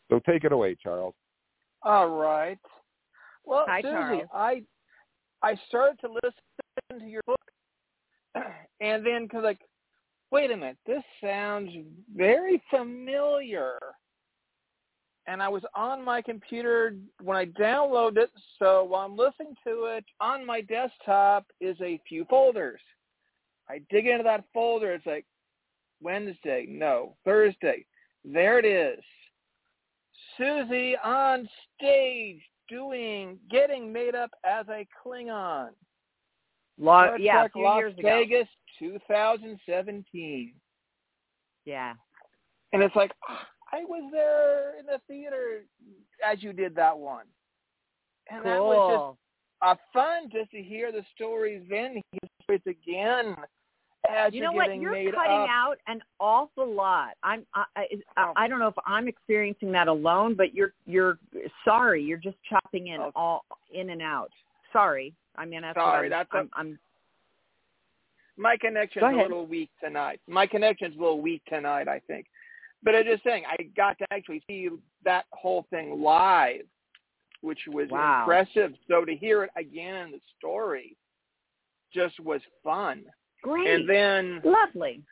So 0.10 0.20
take 0.20 0.44
it 0.44 0.52
away, 0.52 0.76
Charles. 0.76 1.16
All 1.82 2.10
right. 2.10 2.60
Well, 3.46 3.66
Hi, 3.68 3.82
Suzie, 3.82 3.92
Charles. 3.92 4.30
I 4.34 4.64
I 5.42 5.56
started 5.68 6.00
to 6.02 6.10
listen 6.12 7.00
to 7.00 7.06
your 7.06 7.22
book, 7.26 7.40
and 8.82 9.06
then 9.06 9.28
cause 9.28 9.44
like, 9.44 9.62
wait 10.32 10.52
a 10.52 10.58
minute, 10.58 10.78
this 10.86 11.04
sounds 11.24 11.72
very 12.16 12.62
familiar. 12.70 13.78
And 15.28 15.42
I 15.42 15.50
was 15.50 15.64
on 15.74 16.04
my 16.06 16.22
computer 16.22 16.96
when 17.22 17.36
I 17.36 17.46
downloaded 17.46 18.18
it, 18.18 18.32
so 18.60 18.84
while 18.84 19.06
I'm 19.06 19.18
listening 19.18 19.56
to 19.66 19.86
it 19.86 20.06
on 20.22 20.46
my 20.46 20.62
desktop 20.62 21.48
is 21.60 21.76
a 21.82 22.00
few 22.08 22.26
folders. 22.26 22.80
I 23.68 23.82
dig 23.90 24.06
into 24.06 24.24
that 24.24 24.44
folder, 24.54 24.94
it's 24.94 25.06
like 25.06 25.26
Wednesday, 26.02 26.68
no, 26.70 27.16
Thursday. 27.26 27.86
There 28.24 28.60
it 28.60 28.66
is. 28.66 29.04
Suzie 30.40 30.94
on 31.04 31.48
stage 31.76 32.42
doing 32.68 33.40
getting 33.50 33.92
made 33.92 34.16
up 34.16 34.32
as 34.44 34.68
a 34.70 34.88
Klingon. 35.04 35.70
Lo- 36.78 37.04
Star 37.06 37.20
yeah, 37.20 37.38
a 37.38 37.40
Trek 37.42 37.54
few 37.54 37.64
Las 37.64 37.78
years 37.78 37.98
ago. 37.98 38.08
Vegas 38.08 38.48
2017. 38.80 40.54
Yeah. 41.66 41.94
And 42.74 42.84
it's 42.84 42.96
like 42.96 43.12
ah, 43.30 43.48
I 43.76 43.84
was 43.84 44.10
there 44.12 44.80
in 44.80 44.86
the 44.86 45.00
theater 45.08 45.64
as 46.26 46.42
you 46.42 46.54
did 46.54 46.76
that 46.76 46.98
one. 46.98 47.26
And 48.32 48.44
that 48.46 48.60
was 48.62 48.92
just 48.92 48.98
Cool. 48.98 49.18
uh, 49.62 49.76
fun 49.94 50.30
just 50.32 50.52
to 50.52 50.62
hear 50.62 50.92
the 50.92 51.04
stories 51.16 51.62
then 51.70 52.02
hear 52.12 52.30
stories 52.44 52.62
again 52.66 53.36
as 54.10 54.34
You 54.34 54.42
know 54.42 54.52
what? 54.52 54.74
You're 54.76 54.94
cutting 55.12 55.32
up. 55.44 55.50
out 55.50 55.76
an 55.88 56.02
awful 56.20 56.72
lot. 56.72 57.16
I'm. 57.24 57.46
I, 57.56 57.64
I, 57.76 57.86
Oh. 58.18 58.34
I 58.36 58.48
don't 58.48 58.60
know 58.60 58.68
if 58.68 58.76
I'm 58.86 59.08
experiencing 59.08 59.72
that 59.74 59.88
alone, 59.88 60.36
but 60.36 60.54
you're. 60.54 60.74
You're 60.86 61.18
sorry. 61.64 62.04
You're 62.04 62.20
just 62.20 62.38
chopping 62.48 62.88
in 62.88 63.02
Oh. 63.02 63.12
all 63.16 63.46
in 63.74 63.90
and 63.90 64.02
out. 64.04 64.30
Sorry. 64.72 65.14
I 65.36 65.46
mean, 65.46 65.62
that's 65.62 65.76
Sorry, 65.76 66.08
What 66.10 66.16
I'm, 66.16 66.20
that's 66.32 66.34
a- 66.34 66.38
I'm, 66.38 66.50
I'm. 66.56 66.80
My 68.38 68.58
connection's 68.58 69.04
a 69.06 69.22
little 69.24 69.46
weak 69.48 69.70
tonight. 69.84 70.20
My 70.28 70.46
connection's 70.46 70.96
a 70.98 71.00
little 71.00 71.22
weak 71.22 71.42
tonight, 71.48 71.88
I 71.88 72.00
think. 72.08 72.26
But 72.86 72.96
I'm 72.96 73.04
just 73.04 73.24
saying, 73.24 73.44
I 73.50 73.64
got 73.76 73.98
to 73.98 74.06
actually 74.12 74.42
see 74.48 74.70
that 75.04 75.26
whole 75.34 75.66
thing 75.72 76.02
live, 76.02 76.62
which 77.42 77.60
was 77.68 77.90
Wow. 77.90 78.22
impressive. 78.22 78.74
So 78.88 79.04
to 79.04 79.14
hear 79.16 79.44
it 79.44 79.50
again 79.58 79.96
in 80.06 80.12
the 80.12 80.22
story 80.38 80.96
just 81.94 82.18
was 82.20 82.42
fun. 82.64 83.04
Great. 83.42 83.68
And 83.68 83.90
then 83.90 84.42
Lovely. 84.44 85.04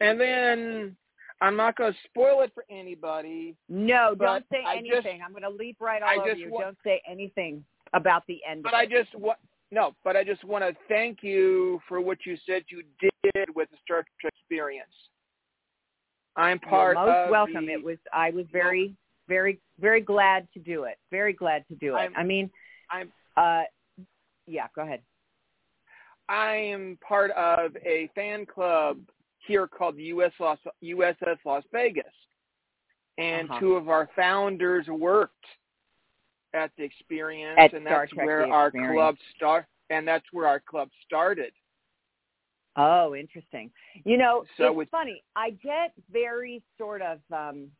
and 0.00 0.20
then 0.20 0.96
I'm 1.40 1.56
not 1.56 1.76
going 1.76 1.92
to 1.92 1.98
spoil 2.08 2.42
it 2.42 2.52
for 2.54 2.64
anybody. 2.70 3.56
No, 3.68 4.14
don't 4.14 4.44
say 4.50 4.62
I 4.66 4.80
just- 4.80 4.92
anything. 5.06 5.22
I'm 5.22 5.30
going 5.32 5.42
to 5.42 5.50
leap 5.50 5.76
right 5.80 6.02
all 6.02 6.08
I 6.08 6.16
over 6.16 6.28
just 6.30 6.40
you. 6.40 6.50
wa- 6.50 6.62
don't 6.62 6.78
say 6.84 7.00
anything 7.06 7.64
about 7.92 8.26
the 8.26 8.40
end. 8.48 8.62
But 8.62 8.74
of 8.74 8.78
I 8.80 8.82
it. 8.84 8.90
just 8.90 9.14
want 9.14 9.38
no, 9.70 9.94
but 10.04 10.16
I 10.16 10.22
just 10.22 10.44
want 10.44 10.62
to 10.62 10.76
thank 10.88 11.22
you 11.22 11.80
for 11.88 12.00
what 12.00 12.18
you 12.26 12.36
said 12.46 12.64
you 12.68 12.82
did 13.00 13.54
with 13.56 13.68
the 13.70 13.76
Star 13.84 14.04
Trek 14.20 14.32
experience. 14.40 14.92
I'm 16.36 16.58
You're 16.62 16.70
part 16.70 16.94
most 16.96 17.08
of 17.16 17.30
welcome. 17.30 17.66
the- 17.66 17.72
It 17.72 17.82
was 17.84 17.98
I 18.12 18.30
was 18.30 18.46
very, 18.52 18.94
very, 19.28 19.60
very 19.78 20.00
glad 20.00 20.48
to 20.54 20.58
do 20.60 20.84
it. 20.84 20.98
Very 21.10 21.32
glad 21.32 21.66
to 21.68 21.74
do 21.76 21.94
it. 21.96 21.98
I'm- 22.00 22.12
I 22.16 22.22
mean, 22.22 22.50
I'm 22.90 23.12
uh, 23.36 23.64
yeah. 24.46 24.68
Go 24.74 24.82
ahead. 24.82 25.02
I 26.28 26.54
am 26.56 26.98
part 27.06 27.30
of 27.32 27.76
a 27.84 28.08
fan 28.14 28.46
club 28.46 28.98
here 29.46 29.66
called 29.66 29.96
the 29.96 30.04
US 30.04 30.32
Las, 30.40 30.58
USS 30.82 31.38
Las 31.44 31.64
Vegas, 31.72 32.12
and 33.18 33.50
Uh-huh. 33.50 33.60
two 33.60 33.74
of 33.76 33.88
our 33.88 34.06
founders 34.16 34.86
worked 34.88 35.44
at 36.54 36.70
the 36.76 36.84
experience, 36.84 37.58
At 37.58 37.74
and 37.74 37.84
that's 37.86 38.14
where 38.14 38.50
our 38.52 38.68
Experience. 38.68 38.94
club 38.94 39.18
start, 39.36 39.66
and 39.90 40.06
that's 40.08 40.24
where 40.32 40.46
our 40.46 40.60
club 40.60 40.88
started. 41.04 41.52
Oh, 42.76 43.14
interesting. 43.14 43.70
You 44.04 44.16
know, 44.16 44.44
So 44.56 44.80
it's 44.80 44.90
funny. 44.90 45.22
I 45.36 45.50
get 45.50 45.92
very 46.10 46.62
sort 46.78 47.02
of 47.02 47.20
um 47.32 47.70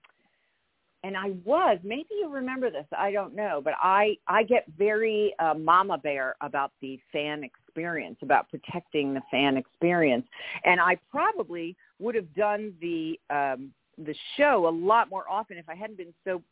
and 1.03 1.19
I 1.19 1.33
was, 1.45 1.79
maybe 1.85 2.07
you 2.19 2.31
remember 2.31 2.71
this, 2.71 2.87
I 2.97 3.13
don't 3.13 3.35
know, 3.35 3.61
but 3.63 3.75
I 3.79 4.17
I 4.27 4.43
get 4.43 4.65
very 4.79 5.35
uh, 5.39 5.55
mama 5.55 5.99
bear 5.99 6.35
about 6.41 6.73
the 6.81 6.99
fan 7.13 7.45
experience, 7.45 8.17
about 8.23 8.49
protecting 8.49 9.13
the 9.13 9.21
fan 9.31 9.59
experience. 9.59 10.27
And 10.65 10.81
I 10.81 10.99
probably 11.11 11.77
would 11.99 12.15
have 12.15 12.33
done 12.35 12.73
the 12.81 13.21
um 13.31 13.73
the 13.99 14.15
show 14.37 14.67
a 14.67 14.71
lot 14.71 15.11
more 15.11 15.25
often 15.31 15.57
if 15.59 15.69
I 15.69 15.75
hadn't 15.75 15.99
been 15.99 16.15
so 16.25 16.43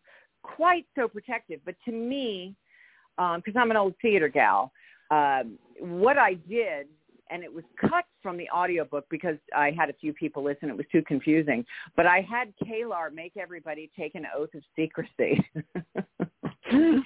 quite 0.43 0.87
so 0.97 1.09
protective. 1.09 1.61
But 1.65 1.75
to 1.87 1.93
me, 1.93 2.55
because 3.17 3.55
I'm 3.57 3.71
an 3.71 3.77
old 3.77 3.95
theater 4.03 4.29
gal, 4.29 4.73
um, 5.11 5.59
what 5.81 6.19
I 6.19 6.35
did, 6.35 6.87
and 7.33 7.43
it 7.43 7.53
was 7.53 7.65
cut 7.81 8.05
from 8.23 8.37
the 8.37 8.49
audiobook 8.51 9.07
because 9.11 9.37
I 9.57 9.71
had 9.71 9.89
a 9.89 9.95
few 9.95 10.13
people 10.13 10.45
listen. 10.45 10.69
It 10.69 10.77
was 10.77 10.87
too 10.93 11.03
confusing. 11.03 11.65
But 11.97 12.07
I 12.07 12.21
had 12.21 12.53
K'Ehleyr 12.63 13.13
make 13.13 13.37
everybody 13.37 13.91
take 13.99 14.15
an 14.15 14.27
oath 14.37 14.51
of 14.55 14.63
secrecy 14.77 15.43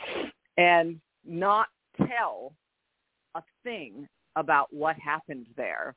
and 0.56 1.00
not 1.24 1.68
tell 1.96 2.52
a 3.36 3.42
thing 3.62 4.08
about 4.34 4.72
what 4.72 4.96
happened 4.96 5.46
there 5.56 5.94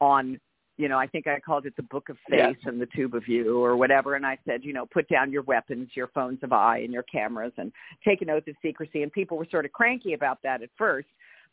on 0.00 0.38
you 0.76 0.88
know, 0.88 0.98
I 0.98 1.06
think 1.06 1.28
I 1.28 1.38
called 1.38 1.66
it 1.66 1.76
the 1.76 1.84
Book 1.84 2.08
of 2.08 2.16
Face 2.28 2.40
Yes. 2.40 2.56
and 2.64 2.80
the 2.80 2.88
Tube 2.96 3.14
of 3.14 3.28
You 3.28 3.62
or 3.62 3.76
whatever. 3.76 4.16
And 4.16 4.26
I 4.26 4.36
said, 4.44 4.64
you 4.64 4.72
know, 4.72 4.86
put 4.86 5.08
down 5.08 5.30
your 5.30 5.42
weapons, 5.42 5.90
your 5.94 6.08
phones 6.08 6.40
of 6.42 6.52
eye, 6.52 6.78
and 6.78 6.92
your 6.92 7.04
cameras, 7.04 7.52
and 7.58 7.70
take 8.04 8.22
an 8.22 8.30
oath 8.30 8.48
of 8.48 8.56
secrecy. 8.60 9.04
And 9.04 9.12
people 9.12 9.36
were 9.36 9.46
sort 9.50 9.64
of 9.64 9.72
cranky 9.72 10.14
about 10.14 10.38
that 10.42 10.62
at 10.62 10.70
first, 10.76 11.06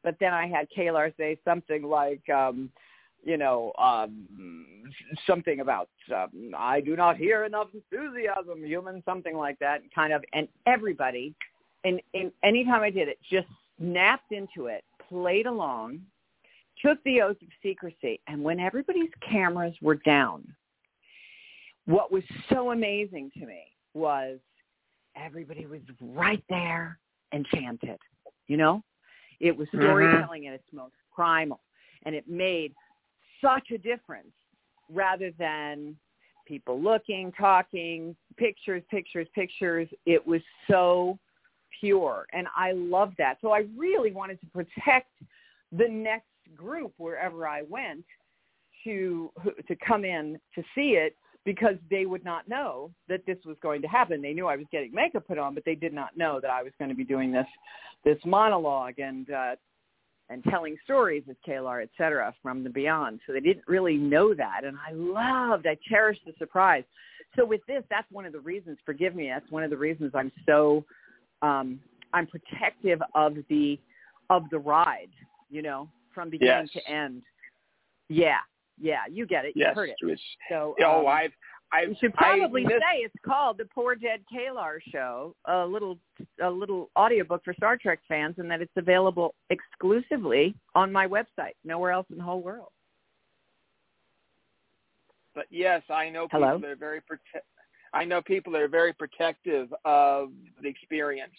but 0.04 0.16
then 0.20 0.34
I 0.34 0.48
had 0.48 0.68
K'Ehleyr 0.76 1.16
say 1.18 1.38
something 1.46 1.84
like, 1.84 2.28
um, 2.30 2.70
you 3.24 3.38
know, 3.38 3.72
um, 3.78 4.26
something 5.28 5.60
about 5.60 5.90
um, 6.16 6.54
I 6.58 6.82
do 6.82 6.96
not 6.96 7.18
hear 7.18 7.44
enough 7.46 7.68
enthusiasm, 7.74 8.66
human, 8.66 9.04
something 9.06 9.38
like 9.38 9.60
that, 9.60 9.82
kind 9.94 10.12
of. 10.12 10.24
And 10.34 10.48
everybody, 10.66 11.36
and, 11.84 12.02
and 12.14 12.32
anytime 12.44 12.82
I 12.82 12.90
did 12.90 13.08
it, 13.08 13.20
just 13.30 13.48
snapped 13.78 14.32
into 14.32 14.68
it, 14.68 14.84
played 15.08 15.46
along 15.46 16.02
took 16.84 17.04
the 17.04 17.22
oath 17.22 17.38
of 17.42 17.48
secrecy. 17.62 18.20
And 18.28 18.44
when 18.44 18.60
everybody's 18.60 19.12
cameras 19.30 19.76
were 19.82 19.96
down, 19.96 20.44
what 21.86 22.12
was 22.12 22.24
so 22.50 22.72
amazing 22.72 23.32
to 23.38 23.46
me 23.46 23.64
was 23.94 24.40
everybody 25.16 25.66
was 25.66 25.82
right 26.00 26.44
there 26.50 26.98
enchanted. 27.34 28.00
You 28.48 28.58
know, 28.58 28.84
it 29.42 29.56
was 29.56 29.68
mm-hmm. 29.70 29.84
storytelling 29.84 30.48
at 30.48 30.54
its 30.54 30.64
most 30.72 30.94
primal, 31.14 31.60
and 32.06 32.16
it 32.16 32.28
made 32.30 32.74
such 33.44 33.72
a 33.72 33.78
difference 33.78 34.32
rather 34.90 35.32
than 35.38 35.96
people 36.46 36.82
looking, 36.82 37.32
talking, 37.38 38.16
pictures, 38.38 38.84
pictures, 38.90 39.28
pictures. 39.34 39.88
It 40.06 40.26
was 40.26 40.42
so 40.70 41.18
pure, 41.80 42.26
and 42.34 42.48
I 42.56 42.74
loved 42.74 43.16
that. 43.18 43.38
So 43.42 43.52
I 43.52 43.66
really 43.76 44.12
wanted 44.12 44.40
to 44.42 44.48
protect 44.48 45.12
the 45.72 45.88
next 45.90 46.28
group 46.56 46.94
wherever 46.98 47.48
I 47.48 47.64
went 47.64 48.06
to 48.84 49.32
to 49.68 49.76
come 49.76 50.06
in 50.06 50.40
to 50.56 50.64
see 50.76 50.92
it 50.92 51.16
because 51.46 51.76
they 51.90 52.06
would 52.06 52.24
not 52.24 52.48
know 52.48 52.92
that 53.10 53.26
this 53.26 53.38
was 53.46 53.58
going 53.62 53.82
to 53.82 53.88
happen. 53.88 54.22
They 54.22 54.34
knew 54.34 54.48
I 54.48 54.56
was 54.56 54.68
getting 54.72 54.94
makeup 54.94 55.28
put 55.28 55.38
on, 55.38 55.56
but 55.56 55.66
they 55.66 55.76
did 55.76 55.94
not 55.94 56.16
know 56.16 56.40
that 56.40 56.52
I 56.52 56.62
was 56.62 56.72
going 56.78 56.90
to 56.90 56.96
be 56.96 57.04
doing 57.04 57.32
this 57.32 57.48
this 58.04 58.18
monologue 58.26 59.00
and 59.00 59.30
uh, 59.32 59.56
and 60.30 60.44
telling 60.46 60.78
stories 60.84 61.24
as 61.30 61.36
K'Ehleyr, 61.48 61.84
et 61.84 61.90
cetera, 61.98 62.34
from 62.42 62.64
the 62.64 62.70
beyond. 62.70 63.20
So 63.26 63.34
they 63.34 63.40
didn't 63.40 63.68
really 63.68 63.98
know 63.98 64.34
that, 64.34 64.64
and 64.64 64.78
I 64.88 64.94
loved, 64.94 65.68
I 65.68 65.78
cherished 65.90 66.22
the 66.26 66.34
surprise. 66.38 66.84
So 67.36 67.46
with 67.46 67.62
this, 67.68 67.84
that's 67.90 68.10
one 68.12 68.26
of 68.26 68.34
the 68.34 68.40
reasons. 68.40 68.78
Forgive 68.86 69.16
me, 69.16 69.28
that's 69.28 69.50
one 69.52 69.64
of 69.64 69.70
the 69.70 69.78
reasons 69.78 70.12
I'm 70.14 70.32
so 70.46 70.86
um, 71.42 71.80
I'm 72.14 72.28
protective 72.28 73.02
of 73.16 73.36
the 73.50 73.80
of 74.30 74.44
the 74.52 74.60
ride. 74.60 75.10
You 75.50 75.62
know, 75.62 75.90
from 76.14 76.30
beginning 76.30 76.70
Yes. 76.74 76.84
to 76.86 76.92
end. 76.92 77.24
Yeah, 78.10 78.38
yeah, 78.82 79.02
you 79.10 79.26
get 79.26 79.46
it. 79.46 79.54
Yes, 79.56 79.74
You 79.76 79.82
heard 79.82 79.90
it. 79.90 80.20
So 80.50 80.76
oh, 80.84 81.02
um, 81.02 81.08
I've, 81.08 81.32
I 81.72 81.84
you 81.84 81.96
should 82.02 82.14
probably 82.14 82.64
missed- 82.64 82.76
say 82.82 82.98
it's 83.00 83.16
called 83.26 83.58
the 83.58 83.66
Poor 83.74 83.96
Dead 83.96 84.22
K'Ehleyr 84.34 84.80
Show, 84.92 85.36
a 85.46 85.66
little 85.66 85.98
a 86.44 86.50
little 86.50 86.90
audiobook 86.98 87.44
for 87.46 87.54
Star 87.54 87.78
Trek 87.78 88.00
fans, 88.08 88.36
and 88.40 88.50
that 88.52 88.62
it's 88.62 88.72
available 88.76 89.36
exclusively 89.50 90.56
on 90.76 90.92
my 90.92 91.08
website, 91.08 91.56
nowhere 91.64 91.92
else 91.92 92.08
in 92.10 92.18
the 92.18 92.24
whole 92.24 92.42
world. 92.42 92.70
But 95.34 95.46
yes, 95.50 95.82
I 95.90 96.10
know 96.10 96.26
people 96.28 96.42
Hello? 96.42 96.58
that 96.60 96.68
are 96.68 96.76
very 96.76 97.00
prote- 97.00 97.42
I 97.94 98.04
know 98.06 98.22
people 98.22 98.56
are 98.58 98.68
very 98.68 98.94
protective 98.94 99.74
of 99.86 100.32
the 100.62 100.68
experience. 100.68 101.38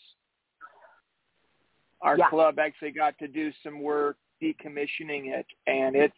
Our 2.00 2.16
Yeah. 2.18 2.28
club 2.30 2.58
actually 2.58 2.90
got 2.92 3.18
to 3.18 3.28
do 3.28 3.52
some 3.62 3.80
work 3.80 4.16
decommissioning 4.42 5.26
it, 5.38 5.46
and 5.66 5.94
it's 5.94 6.16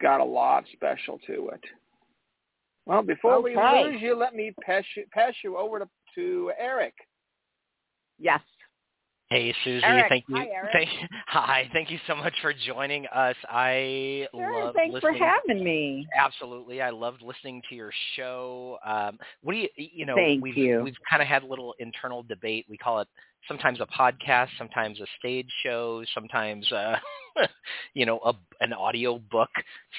got 0.00 0.20
a 0.20 0.24
lot 0.24 0.64
special 0.72 1.18
to 1.26 1.48
it. 1.48 1.64
Well, 2.86 3.02
before 3.02 3.42
we 3.42 3.54
lose 3.54 4.00
you, 4.00 4.16
let 4.16 4.34
me 4.34 4.54
pass 4.64 4.84
you, 4.96 5.04
pass 5.12 5.34
you 5.44 5.58
over 5.58 5.78
to, 5.78 5.88
to 6.14 6.52
Eric. 6.58 6.94
Yes. 8.18 8.40
Hey, 9.30 9.54
Suzie. 9.64 9.82
Eric. 9.84 10.06
Thank 10.08 10.24
you. 10.28 10.36
Hi, 10.36 10.68
Thank, 10.72 10.88
hi. 11.26 11.68
Thank 11.74 11.90
you 11.90 11.98
so 12.06 12.14
much 12.14 12.32
for 12.40 12.54
joining 12.66 13.06
us. 13.08 13.36
I 13.48 14.26
Sure. 14.30 14.64
love 14.64 14.74
Thanks 14.74 15.00
for 15.00 15.12
having 15.12 15.62
me. 15.62 16.06
Absolutely, 16.16 16.80
I 16.80 16.88
loved 16.90 17.20
listening 17.20 17.60
to 17.68 17.74
your 17.74 17.90
show. 18.16 18.78
Um, 18.86 19.18
what 19.42 19.52
do 19.52 19.58
you, 19.58 19.68
you 19.76 20.06
know, 20.06 20.14
Thank 20.14 20.42
we've 20.42 20.56
you. 20.56 20.80
we've 20.82 20.96
kind 21.08 21.20
of 21.20 21.28
had 21.28 21.42
a 21.42 21.46
little 21.46 21.74
internal 21.78 22.22
debate. 22.22 22.64
We 22.70 22.78
call 22.78 23.00
it 23.00 23.08
sometimes 23.46 23.80
a 23.80 23.86
podcast, 23.86 24.48
sometimes 24.56 24.98
a 25.00 25.06
stage 25.18 25.50
show, 25.62 26.02
sometimes 26.14 26.70
uh, 26.72 26.96
you 27.94 28.06
know 28.06 28.20
a, 28.24 28.32
an 28.62 28.72
audio 28.72 29.18
book. 29.30 29.50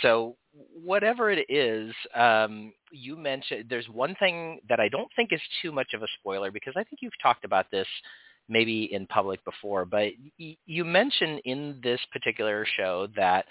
So 0.01 0.37
whatever 0.83 1.29
it 1.29 1.45
is, 1.49 1.93
um, 2.15 2.73
you 2.91 3.15
mentioned 3.15 3.65
there's 3.69 3.87
one 3.89 4.15
thing 4.15 4.59
that 4.69 4.79
I 4.79 4.89
don't 4.89 5.09
think 5.15 5.31
is 5.31 5.41
too 5.61 5.71
much 5.71 5.93
of 5.93 6.01
a 6.01 6.07
spoiler 6.19 6.49
because 6.49 6.73
I 6.75 6.83
think 6.83 7.03
you've 7.03 7.13
talked 7.21 7.45
about 7.45 7.69
this 7.69 7.87
maybe 8.49 8.91
in 8.91 9.07
public 9.07 9.43
before, 9.45 9.85
but 9.85 10.11
y- 10.39 10.57
you 10.65 10.83
mentioned 10.83 11.41
in 11.45 11.79
this 11.81 11.99
particular 12.11 12.65
show 12.77 13.07
that 13.15 13.45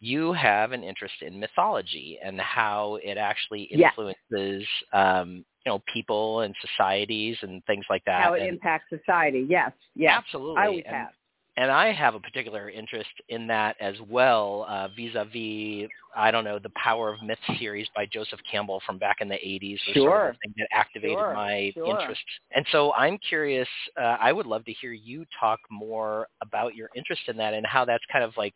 you 0.00 0.32
have 0.32 0.72
an 0.72 0.82
interest 0.82 1.14
in 1.22 1.38
mythology 1.40 2.18
and 2.22 2.40
how 2.40 2.98
it 3.02 3.16
actually 3.16 3.62
influences 3.62 4.66
um, 4.92 5.44
you 5.64 5.72
know 5.72 5.82
people 5.92 6.40
and 6.40 6.54
societies 6.60 7.36
and 7.42 7.64
things 7.64 7.84
like 7.88 8.04
that. 8.04 8.22
How 8.22 8.34
it 8.34 8.42
and 8.42 8.50
impacts 8.50 8.90
society. 8.90 9.46
Yes. 9.48 9.72
Yes. 9.94 10.14
absolutely. 10.16 10.62
I 10.62 10.66
always 10.66 10.84
and, 10.86 10.96
have. 10.96 11.08
And 11.56 11.70
I 11.70 11.92
have 11.92 12.14
a 12.14 12.20
particular 12.20 12.68
interest 12.68 13.10
in 13.28 13.46
that 13.46 13.76
as 13.80 13.94
well, 14.08 14.66
uh, 14.68 14.88
vis-a-vis, 14.88 15.88
I 16.16 16.30
don't 16.30 16.44
know, 16.44 16.58
the 16.58 16.72
Power 16.74 17.12
of 17.12 17.22
Myth 17.22 17.38
series 17.58 17.88
by 17.94 18.06
Joseph 18.06 18.40
Campbell 18.50 18.82
from 18.84 18.98
back 18.98 19.18
in 19.20 19.28
the 19.28 19.36
80s 19.36 19.78
was 19.86 19.94
sort 19.94 19.94
Sure. 19.94 20.28
of 20.28 20.34
the 20.34 20.38
thing 20.38 20.54
that 20.58 20.68
activated 20.72 21.18
Sure. 21.18 21.34
my 21.34 21.70
Sure. 21.74 21.86
interest. 21.86 22.22
And 22.50 22.66
so 22.72 22.92
I'm 22.94 23.18
curious, 23.18 23.68
uh, 23.96 24.16
I 24.20 24.32
would 24.32 24.46
love 24.46 24.64
to 24.64 24.72
hear 24.72 24.92
you 24.92 25.24
talk 25.38 25.60
more 25.70 26.28
about 26.40 26.74
your 26.74 26.90
interest 26.94 27.22
in 27.28 27.36
that 27.36 27.54
and 27.54 27.66
how 27.66 27.84
that's 27.84 28.04
kind 28.10 28.24
of 28.24 28.36
like 28.36 28.54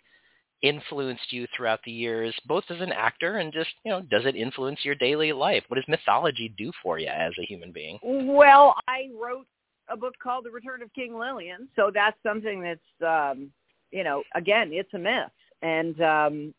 influenced 0.63 1.33
you 1.33 1.47
throughout 1.57 1.81
the 1.85 1.93
years, 1.93 2.35
both 2.47 2.65
as 2.69 2.81
an 2.81 2.91
actor 2.93 3.39
and 3.39 3.53
just, 3.53 3.71
you 3.85 3.93
know, 3.93 4.01
does 4.03 4.27
it 4.27 4.35
influence 4.35 4.85
your 4.85 4.97
daily 4.97 5.33
life? 5.33 5.63
What 5.69 5.77
does 5.77 5.87
mythology 5.87 6.53
do 6.59 6.73
for 6.83 6.99
you 6.99 7.07
as 7.07 7.33
a 7.39 7.45
human 7.45 7.71
being? 7.71 7.99
Well, 8.03 8.75
I 8.89 9.09
wrote 9.17 9.47
a 9.91 9.97
book 9.97 10.14
called 10.22 10.45
The 10.45 10.51
Return 10.51 10.82
of 10.82 10.93
King 10.95 11.18
Lillian, 11.18 11.68
so 11.76 11.91
that's 11.93 12.16
something 12.22 12.61
that's 12.62 13.03
um, 13.07 13.51
you 13.91 14.05
know, 14.05 14.22
again, 14.34 14.70
it's 14.72 14.93
a 14.95 14.99
myth. 14.99 15.30
And 15.62 16.01
um 16.03 16.55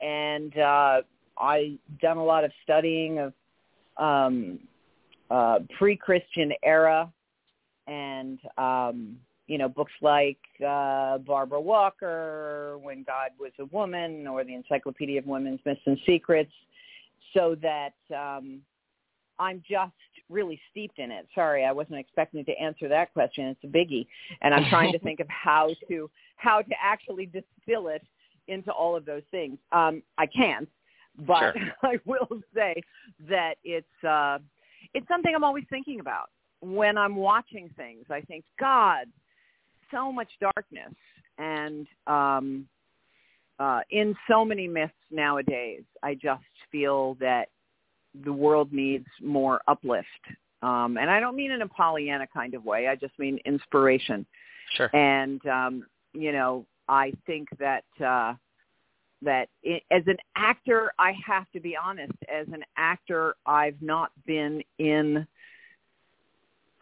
and 0.00 0.56
uh 0.56 1.02
I 1.38 1.78
done 2.00 2.16
a 2.16 2.24
lot 2.24 2.44
of 2.44 2.52
studying 2.62 3.18
of 3.18 3.32
um 3.96 4.60
uh 5.30 5.58
pre-Christian 5.78 6.52
era 6.62 7.12
and 7.86 8.38
um 8.56 9.16
you 9.46 9.58
know, 9.58 9.68
books 9.68 9.92
like 10.00 10.38
uh 10.66 11.18
Barbara 11.18 11.60
Walker, 11.60 12.78
When 12.82 13.02
God 13.02 13.30
Was 13.38 13.52
a 13.58 13.64
Woman 13.66 14.26
or 14.26 14.44
the 14.44 14.54
Encyclopedia 14.54 15.18
of 15.18 15.26
Women's 15.26 15.60
Myths 15.64 15.80
and 15.86 15.98
Secrets. 16.06 16.52
so 17.34 17.56
that 17.62 17.94
um, 18.16 18.60
I'm 19.38 19.62
just 19.68 19.92
really 20.30 20.60
steeped 20.70 20.98
in 20.98 21.10
it. 21.10 21.26
Sorry, 21.34 21.64
I 21.64 21.72
wasn't 21.72 21.98
expecting 21.98 22.44
to 22.44 22.52
answer 22.52 22.88
that 22.88 23.12
question. 23.12 23.46
It's 23.46 23.64
a 23.64 23.66
biggie, 23.66 24.06
and 24.40 24.54
I'm 24.54 24.64
trying 24.70 24.92
to 24.92 24.98
think 25.06 25.20
of 25.20 25.28
how 25.28 25.70
to 25.88 26.10
how 26.36 26.62
to 26.62 26.74
actually 26.82 27.26
distill 27.26 27.88
it 27.88 28.02
into 28.48 28.70
all 28.70 28.96
of 28.96 29.04
those 29.04 29.22
things. 29.30 29.58
Um, 29.72 30.02
I 30.16 30.26
can't, 30.26 30.68
but 31.26 31.54
Sure. 31.54 31.54
I 31.82 31.98
will 32.06 32.40
say 32.54 32.80
that 33.28 33.54
it's 33.64 34.04
uh, 34.04 34.38
it's 34.94 35.06
something 35.08 35.34
I'm 35.34 35.44
always 35.44 35.64
thinking 35.70 36.00
about 36.00 36.30
when 36.60 36.96
I'm 36.96 37.16
watching 37.16 37.70
things. 37.76 38.04
I 38.10 38.20
think, 38.22 38.44
God, 38.58 39.06
so 39.90 40.12
much 40.12 40.28
darkness, 40.40 40.94
and 41.38 41.86
um, 42.06 42.66
uh, 43.58 43.80
in 43.90 44.14
so 44.28 44.44
many 44.44 44.66
myths 44.66 44.94
nowadays, 45.10 45.82
I 46.02 46.14
just 46.14 46.42
feel 46.72 47.14
that 47.20 47.48
the 48.24 48.32
world 48.32 48.72
needs 48.72 49.06
more 49.20 49.60
uplift. 49.68 50.06
Um, 50.62 50.98
and 50.98 51.10
I 51.10 51.20
don't 51.20 51.36
mean 51.36 51.50
in 51.50 51.62
a 51.62 51.68
Pollyanna 51.68 52.26
kind 52.26 52.54
of 52.54 52.64
way. 52.64 52.88
I 52.88 52.96
just 52.96 53.18
mean 53.18 53.38
inspiration. 53.44 54.26
Sure. 54.76 54.94
And 54.94 55.44
um, 55.46 55.86
you 56.12 56.32
know, 56.32 56.66
I 56.88 57.12
think 57.26 57.48
that 57.58 57.84
uh, 58.04 58.34
that 59.22 59.48
i 59.64 59.80
as 59.90 60.02
an 60.06 60.16
actor, 60.36 60.92
I 60.98 61.12
have 61.26 61.50
to 61.52 61.60
be 61.60 61.76
honest. 61.76 62.12
As 62.32 62.46
an 62.48 62.64
actor, 62.76 63.36
I've 63.46 63.80
not 63.80 64.10
been 64.26 64.62
in. 64.78 65.26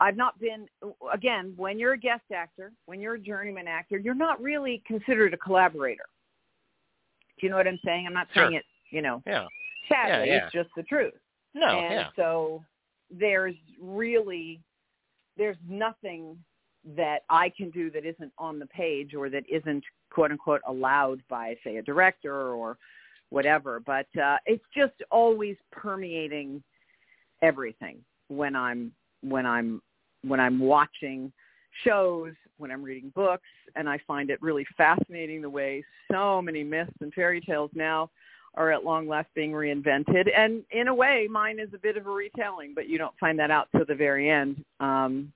I've 0.00 0.16
not 0.16 0.38
been 0.38 0.68
again. 1.12 1.54
When 1.56 1.78
you're 1.78 1.94
a 1.94 1.98
guest 1.98 2.22
actor, 2.34 2.72
when 2.86 3.00
you're 3.00 3.14
a 3.14 3.20
journeyman 3.20 3.68
actor, 3.68 3.98
you're 3.98 4.14
not 4.14 4.40
really 4.40 4.82
considered 4.86 5.34
a 5.34 5.36
collaborator. 5.36 6.04
Do 7.38 7.46
you 7.46 7.50
know 7.50 7.56
what 7.56 7.68
I'm 7.68 7.80
saying? 7.84 8.06
I'm 8.06 8.14
not 8.14 8.28
saying 8.34 8.50
Sure. 8.50 8.58
it. 8.58 8.64
You 8.90 9.02
know, 9.02 9.22
Yeah. 9.26 9.46
Sadly, 9.88 10.28
Yeah, 10.28 10.34
yeah. 10.34 10.44
it's 10.44 10.52
just 10.52 10.70
the 10.76 10.82
truth 10.84 11.14
No. 11.54 11.66
and 11.66 11.92
yeah. 11.94 12.08
so 12.16 12.62
there's 13.10 13.54
really 13.80 14.60
there's 15.36 15.56
nothing 15.68 16.36
that 16.96 17.20
I 17.28 17.50
can 17.56 17.70
do 17.70 17.90
that 17.90 18.04
isn't 18.04 18.32
on 18.38 18.58
the 18.58 18.66
page 18.66 19.14
or 19.14 19.28
that 19.30 19.44
isn't 19.50 19.84
quote 20.10 20.30
unquote 20.30 20.60
allowed 20.66 21.20
by 21.28 21.56
say 21.64 21.76
a 21.76 21.82
director 21.82 22.52
or 22.52 22.76
whatever 23.30 23.80
but 23.80 24.06
uh 24.22 24.36
it's 24.46 24.64
just 24.76 24.94
always 25.10 25.56
permeating 25.70 26.62
everything 27.42 27.98
when 28.28 28.56
I'm 28.56 28.92
when 29.22 29.46
I'm 29.46 29.82
when 30.22 30.40
I'm 30.40 30.58
watching 30.58 31.32
shows 31.84 32.32
when 32.56 32.70
I'm 32.70 32.82
reading 32.82 33.12
books 33.14 33.46
and 33.76 33.88
I 33.88 33.98
find 34.06 34.30
it 34.30 34.40
really 34.42 34.66
fascinating 34.76 35.42
the 35.42 35.50
way 35.50 35.84
so 36.10 36.42
many 36.42 36.64
myths 36.64 36.92
and 37.00 37.12
fairy 37.14 37.40
tales 37.40 37.70
now 37.74 38.10
are 38.54 38.72
at 38.72 38.84
long 38.84 39.08
last 39.08 39.28
being 39.34 39.52
reinvented. 39.52 40.28
And 40.36 40.64
in 40.70 40.88
a 40.88 40.94
way, 40.94 41.28
mine 41.30 41.58
is 41.58 41.72
a 41.74 41.78
bit 41.78 41.96
of 41.96 42.06
a 42.06 42.10
retelling, 42.10 42.72
but 42.74 42.88
you 42.88 42.98
don't 42.98 43.16
find 43.18 43.38
that 43.38 43.50
out 43.50 43.68
till 43.74 43.84
the 43.84 43.94
very 43.94 44.30
end. 44.30 44.64
Um, 44.80 45.32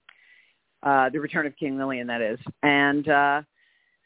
uh, 0.83 1.09
the 1.11 1.21
Return 1.21 1.47
of 1.47 1.57
King 1.57 1.79
Lillian, 1.79 2.09
that 2.09 2.21
is. 2.21 2.41
And 2.63 3.09
uh, 3.09 3.43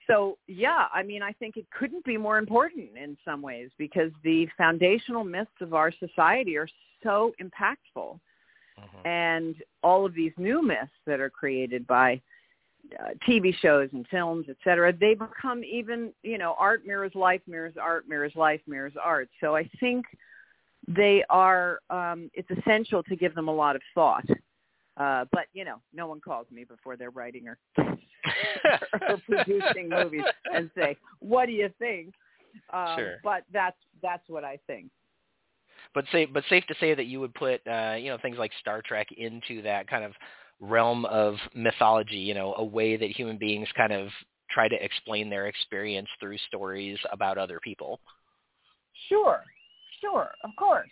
so, 0.06 0.36
yeah, 0.46 0.86
I 0.92 1.02
mean, 1.02 1.22
I 1.22 1.32
think 1.32 1.56
it 1.56 1.66
couldn't 1.70 2.04
be 2.04 2.16
more 2.16 2.38
important 2.38 2.90
in 3.02 3.16
some 3.24 3.40
ways 3.40 3.70
because 3.78 4.12
the 4.22 4.46
foundational 4.58 5.24
myths 5.24 5.50
of 5.60 5.72
our 5.72 5.90
society 5.92 6.56
are 6.56 6.68
so 7.02 7.32
impactful. 7.40 8.18
Mhm. 8.78 9.06
And 9.06 9.62
all 9.82 10.04
of 10.04 10.12
these 10.12 10.32
new 10.36 10.62
myths 10.62 10.92
that 11.06 11.18
are 11.18 11.30
created 11.30 11.86
by 11.86 12.20
uh, 13.00 13.10
TV 13.28 13.54
shows 13.60 13.88
and 13.92 14.06
films, 14.08 14.46
et 14.48 14.56
cetera, 14.64 14.92
they 14.92 15.14
become 15.14 15.62
even, 15.64 16.12
you 16.22 16.38
know, 16.38 16.54
art 16.58 16.86
mirrors 16.86 17.14
life, 17.14 17.40
mirrors 17.46 17.74
art, 17.80 18.08
mirrors 18.08 18.32
life, 18.36 18.60
mirrors 18.66 18.94
art. 19.02 19.28
So 19.40 19.56
I 19.56 19.68
think 19.80 20.06
they 20.88 21.24
are, 21.30 21.80
um, 21.90 22.30
it's 22.34 22.48
essential 22.50 23.02
to 23.04 23.16
give 23.16 23.34
them 23.34 23.48
a 23.48 23.54
lot 23.54 23.76
of 23.76 23.82
thought. 23.94 24.24
Uh, 24.96 25.24
but, 25.32 25.46
you 25.52 25.64
know, 25.64 25.80
no 25.92 26.06
one 26.06 26.20
calls 26.20 26.46
me 26.50 26.64
before 26.64 26.96
they're 26.96 27.10
writing 27.10 27.48
or, 27.48 27.58
or 27.78 29.18
producing 29.26 29.88
movies 29.88 30.24
and 30.54 30.70
say, 30.74 30.96
what 31.20 31.46
do 31.46 31.52
you 31.52 31.68
think? 31.78 32.14
Um, 32.72 32.96
Sure. 32.96 33.14
But 33.22 33.44
that's, 33.52 33.76
that's 34.02 34.28
what 34.28 34.44
I 34.44 34.58
think. 34.66 34.86
but 35.94 36.04
safe 36.12 36.28
but 36.32 36.44
safe 36.48 36.64
to 36.66 36.74
say 36.80 36.94
that 36.94 37.06
you 37.06 37.20
would 37.20 37.34
put 37.34 37.60
uh, 37.66 37.94
you 37.98 38.10
know 38.10 38.18
things 38.20 38.36
like 38.38 38.52
Star 38.60 38.82
Trek 38.82 39.08
into 39.16 39.62
that 39.62 39.88
kind 39.88 40.04
of 40.04 40.12
realm 40.60 41.04
of 41.06 41.36
mythology. 41.54 42.16
You 42.16 42.34
know, 42.34 42.54
a 42.56 42.64
way 42.64 42.96
that 42.96 43.10
human 43.10 43.38
beings 43.38 43.68
kind 43.76 43.92
of 43.92 44.08
try 44.50 44.68
to 44.68 44.84
explain 44.84 45.28
their 45.28 45.46
experience 45.46 46.08
through 46.20 46.38
stories 46.48 46.98
about 47.10 47.38
other 47.38 47.60
people. 47.62 48.00
Sure. 49.08 49.44
Sure. 50.00 50.30
Of 50.42 50.50
course. 50.56 50.90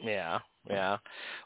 Yeah, 0.00 0.38
yeah. 0.70 0.98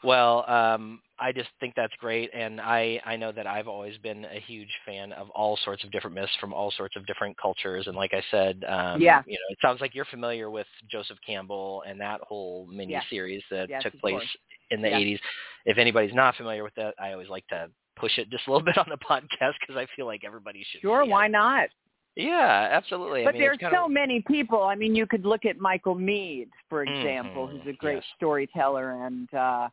Well, 0.03 0.47
um, 0.49 1.01
I 1.19 1.31
just 1.31 1.49
think 1.59 1.73
that's 1.75 1.93
great, 1.99 2.29
and 2.33 2.61
I 2.61 3.01
I 3.05 3.15
know 3.15 3.31
that 3.31 3.47
I've 3.47 3.67
always 3.67 3.97
been 3.97 4.25
a 4.25 4.39
huge 4.39 4.69
fan 4.85 5.11
of 5.13 5.29
all 5.31 5.57
sorts 5.63 5.83
of 5.83 5.91
different 5.91 6.15
myths 6.15 6.31
from 6.39 6.53
all 6.53 6.71
sorts 6.71 6.95
of 6.95 7.05
different 7.07 7.35
cultures, 7.41 7.87
and 7.87 7.95
like 7.95 8.13
I 8.13 8.23
said, 8.29 8.63
um, 8.67 9.01
Yeah. 9.01 9.23
you 9.25 9.33
know, 9.33 9.49
it 9.49 9.57
sounds 9.61 9.81
like 9.81 9.95
you're 9.95 10.05
familiar 10.05 10.49
with 10.51 10.67
Joseph 10.89 11.17
Campbell 11.25 11.83
and 11.87 11.99
that 11.99 12.21
whole 12.21 12.67
mini 12.67 12.93
Yes. 12.93 13.05
series 13.09 13.43
that 13.49 13.69
Yes, 13.69 13.81
took 13.81 13.97
place 13.99 14.13
course. 14.19 14.37
In 14.71 14.81
the 14.81 14.89
Yes. 14.89 14.99
80s. 15.01 15.19
If 15.65 15.77
anybody's 15.77 16.13
not 16.13 16.35
familiar 16.35 16.63
with 16.63 16.75
that, 16.75 16.93
I 16.99 17.13
always 17.13 17.29
like 17.29 17.47
to 17.47 17.69
push 17.95 18.17
it 18.17 18.29
just 18.29 18.47
a 18.47 18.51
little 18.51 18.65
bit 18.71 18.77
on 18.77 18.87
the 18.89 18.97
podcast 18.97 19.53
because 19.59 19.75
I 19.75 19.85
feel 19.95 20.05
like 20.05 20.23
everybody 20.25 20.65
should. 20.71 20.81
Sure. 20.81 21.05
Why 21.05 21.27
it. 21.27 21.29
not? 21.29 21.69
Yeah, 22.15 22.69
absolutely. 22.71 23.23
But 23.23 23.29
I 23.29 23.31
mean, 23.33 23.41
there's 23.41 23.57
so 23.73 23.85
of, 23.85 23.91
many 23.91 24.23
people. 24.27 24.61
I 24.63 24.75
mean, 24.75 24.93
you 24.93 25.07
could 25.07 25.25
look 25.25 25.45
at 25.45 25.57
Michael 25.59 25.95
Meade, 25.95 26.49
for 26.69 26.83
example, 26.83 27.47
Mhm, 27.47 27.51
who's 27.63 27.67
a 27.73 27.77
great 27.77 27.95
yes. 27.95 28.05
storyteller 28.17 28.91
and 29.05 29.33
uh, 29.33 29.69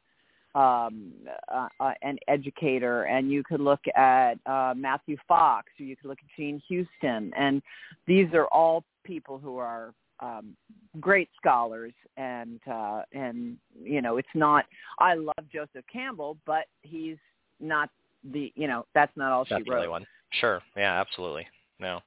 um, 0.54 1.12
uh, 1.52 1.68
uh, 1.78 1.92
an 2.02 2.18
educator. 2.28 3.04
And 3.04 3.30
you 3.30 3.42
could 3.44 3.60
look 3.60 3.80
at 3.94 4.38
uh, 4.46 4.72
Matthew 4.76 5.16
Fox, 5.28 5.68
or 5.78 5.84
you 5.84 5.96
could 5.96 6.08
look 6.08 6.18
at 6.18 6.30
Jean 6.36 6.62
Houston. 6.68 7.32
And 7.36 7.62
these 8.06 8.32
are 8.32 8.46
all 8.46 8.84
people 9.04 9.38
who 9.38 9.58
are 9.58 9.92
um, 10.20 10.56
great 11.00 11.28
scholars. 11.36 11.92
And 12.16 12.60
uh, 12.70 13.02
and 13.12 13.56
you 13.82 14.02
know, 14.02 14.16
it's 14.18 14.28
not. 14.34 14.64
I 14.98 15.14
love 15.14 15.44
Joseph 15.52 15.84
Campbell, 15.92 16.36
but 16.46 16.64
he's 16.82 17.16
not 17.60 17.90
the. 18.32 18.52
You 18.56 18.68
know, 18.68 18.86
that's 18.94 19.12
not 19.16 19.32
all 19.32 19.46
That's 19.48 19.64
she 19.64 19.70
wrote. 19.70 19.88
one. 19.90 20.06
Sure. 20.40 20.60
Yeah, 20.76 21.00
absolutely. 21.00 21.46
No. 21.80 22.00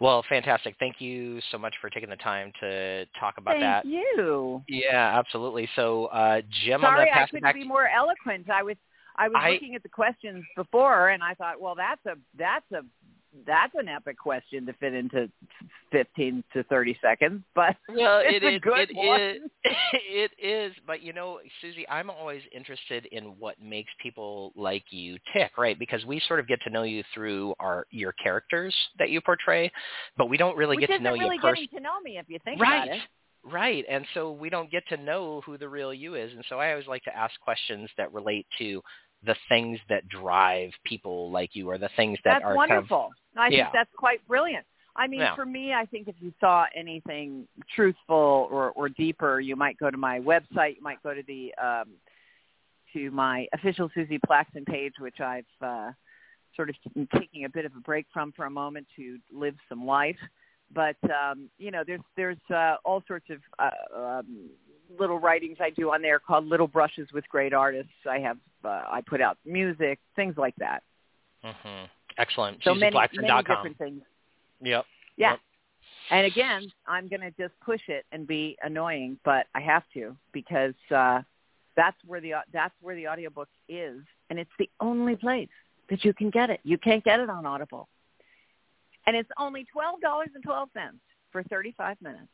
Well, 0.00 0.24
fantastic. 0.28 0.74
Thank 0.78 1.00
you 1.00 1.40
so 1.52 1.58
much 1.58 1.74
for 1.80 1.90
taking 1.90 2.08
the 2.08 2.16
time 2.16 2.50
to 2.60 3.04
talk 3.20 3.34
about 3.36 3.52
Thank 3.52 3.62
that. 3.62 3.84
you. 3.84 4.62
Yeah, 4.68 5.18
absolutely. 5.18 5.68
So, 5.76 6.06
uh, 6.06 6.40
Jim, 6.64 6.82
I'm 6.82 6.92
Sorry, 6.92 7.10
I 7.12 7.26
couldn't 7.30 7.54
be 7.54 7.64
more 7.68 7.88
eloquent. 7.88 8.48
I 8.48 8.62
was 8.62 8.76
I 9.16 9.28
was 9.28 9.36
I- 9.38 9.50
looking 9.50 9.74
at 9.74 9.82
the 9.82 9.88
questions 9.88 10.44
before, 10.56 11.10
and 11.10 11.22
I 11.22 11.34
thought, 11.34 11.60
well, 11.60 11.74
that's 11.74 12.04
a 12.06 12.18
that's 12.38 12.64
a 12.72 12.84
that's 13.46 13.72
an 13.74 13.88
epic 13.88 14.18
question 14.18 14.66
to 14.66 14.72
fit 14.74 14.94
into 14.94 15.30
fifteen 15.90 16.42
to 16.52 16.62
thirty 16.64 16.98
seconds. 17.02 17.42
But 17.54 17.76
Well, 17.88 18.20
it's 18.24 18.36
it 18.36 18.44
a 18.44 18.54
is. 18.56 18.60
good 18.60 18.90
it 18.90 18.96
one. 18.96 19.20
is- 19.20 19.40
it 20.10 20.30
is. 20.42 20.72
But 20.86 21.02
you 21.02 21.12
know, 21.12 21.38
Suzie, 21.62 21.84
I'm 21.90 22.10
always 22.10 22.42
interested 22.54 23.06
in 23.06 23.24
what 23.38 23.60
makes 23.62 23.90
people 24.02 24.52
like 24.56 24.84
you 24.90 25.18
tick, 25.32 25.52
right? 25.58 25.78
Because 25.78 26.04
we 26.04 26.20
sort 26.28 26.40
of 26.40 26.48
get 26.48 26.60
to 26.62 26.70
know 26.70 26.82
you 26.82 27.02
through 27.14 27.54
our 27.60 27.86
your 27.90 28.12
characters 28.12 28.74
that 28.98 29.10
you 29.10 29.20
portray, 29.20 29.70
but 30.16 30.26
we 30.28 30.36
don't 30.36 30.56
really 30.56 30.76
which 30.76 30.88
get 30.88 30.96
to 30.98 31.02
know 31.02 31.12
really 31.12 31.36
you 31.36 31.40
personally. 31.40 31.66
getting 31.66 31.78
to 31.78 31.82
know 31.84 32.00
me 32.00 32.18
if 32.18 32.26
you 32.28 32.38
think 32.44 32.60
right 32.60 32.84
about 32.84 32.96
it. 32.96 33.02
right 33.44 33.84
and 33.88 34.04
so 34.14 34.32
we 34.32 34.50
don't 34.50 34.70
get 34.70 34.82
to 34.88 34.96
know 34.96 35.40
who 35.46 35.56
the 35.56 35.68
real 35.68 35.94
you 35.94 36.14
is 36.16 36.32
and 36.32 36.44
so 36.48 36.58
i 36.58 36.70
always 36.70 36.86
like 36.88 37.02
to 37.04 37.16
ask 37.16 37.38
questions 37.40 37.88
that 37.96 38.12
relate 38.12 38.46
to 38.58 38.82
the 39.24 39.36
things 39.48 39.78
that 39.88 40.08
drive 40.08 40.70
people 40.84 41.30
like 41.30 41.50
you 41.54 41.68
or 41.68 41.78
the 41.78 41.90
things 41.96 42.18
that 42.24 42.30
are 42.30 42.40
That's 42.40 42.44
are 42.44 42.54
wonderful. 42.56 43.10
I 43.36 43.48
Yeah. 43.48 43.64
think 43.64 43.72
that's 43.72 43.94
quite 43.96 44.26
brilliant. 44.26 44.66
I 44.96 45.06
mean, 45.06 45.20
Yeah. 45.20 45.34
for 45.34 45.46
me, 45.46 45.72
I 45.72 45.86
think 45.86 46.08
if 46.08 46.16
you 46.20 46.32
saw 46.40 46.66
anything 46.74 47.46
truthful 47.74 48.48
or, 48.50 48.70
or 48.72 48.88
deeper, 48.88 49.38
you 49.38 49.54
might 49.54 49.78
go 49.78 49.90
to 49.90 49.96
my 49.96 50.18
website. 50.20 50.76
You 50.76 50.82
might 50.82 51.02
go 51.02 51.14
to 51.14 51.22
the 51.22 51.54
um, 51.54 51.88
to 52.92 53.10
my 53.10 53.46
official 53.52 53.88
Suzie 53.90 54.18
Plakson 54.26 54.66
page, 54.66 54.94
which 54.98 55.20
I've 55.20 55.44
uh, 55.60 55.92
sort 56.56 56.70
of 56.70 56.76
taking 57.14 57.44
a 57.44 57.48
bit 57.48 57.64
of 57.64 57.76
a 57.76 57.80
break 57.80 58.06
from 58.12 58.32
for 58.32 58.46
a 58.46 58.50
moment 58.50 58.86
to 58.96 59.18
live 59.32 59.54
some 59.68 59.86
life. 59.86 60.18
But 60.72 60.96
um, 61.04 61.48
you 61.58 61.70
know, 61.70 61.84
there's 61.86 62.00
there's 62.16 62.50
uh, 62.50 62.76
all 62.84 63.02
sorts 63.06 63.26
of 63.30 63.38
uh, 63.58 64.18
um, 64.18 64.50
little 64.98 65.18
writings 65.18 65.58
I 65.60 65.70
do 65.70 65.92
on 65.92 66.02
there 66.02 66.18
called 66.18 66.46
Little 66.46 66.66
Brushes 66.66 67.08
with 67.12 67.28
Great 67.28 67.52
Artists. 67.52 67.92
I 68.08 68.18
have 68.20 68.38
uh, 68.64 68.84
I 68.90 69.02
put 69.06 69.20
out 69.20 69.38
music, 69.44 69.98
things 70.16 70.34
like 70.36 70.54
that. 70.56 70.82
kind 71.42 71.54
of 71.54 71.62
hmm 71.62 71.84
excellent 72.18 72.58
So 72.64 72.74
many, 72.74 72.96
many 73.14 73.42
different 73.42 73.78
things. 73.78 74.02
yep 74.62 74.84
Yeah. 75.16 75.30
Yep. 75.30 75.40
And 76.10 76.26
again, 76.26 76.72
I'm 76.86 77.06
going 77.08 77.20
to 77.20 77.30
just 77.32 77.52
push 77.60 77.82
it 77.88 78.06
and 78.12 78.26
be 78.26 78.56
annoying, 78.62 79.18
but 79.24 79.46
I 79.54 79.60
have 79.60 79.82
to 79.94 80.16
because 80.32 80.74
uh, 80.90 81.20
that's 81.76 81.96
where 82.06 82.20
the 82.20 82.32
that's 82.52 82.74
where 82.80 82.96
the 82.96 83.08
audiobook 83.08 83.48
is, 83.68 84.00
and 84.30 84.38
it's 84.38 84.50
the 84.58 84.70
only 84.80 85.16
place 85.16 85.48
that 85.90 86.04
you 86.04 86.14
can 86.14 86.30
get 86.30 86.50
it. 86.50 86.60
You 86.64 86.78
can't 86.78 87.04
get 87.04 87.20
it 87.20 87.28
on 87.28 87.44
Audible, 87.44 87.88
and 89.06 89.16
it's 89.16 89.28
only 89.38 89.66
twelve 89.70 90.00
dollars 90.00 90.30
and 90.34 90.42
twelve 90.42 90.70
cents 90.72 90.98
for 91.30 91.42
thirty 91.44 91.74
five 91.76 92.00
minutes 92.00 92.28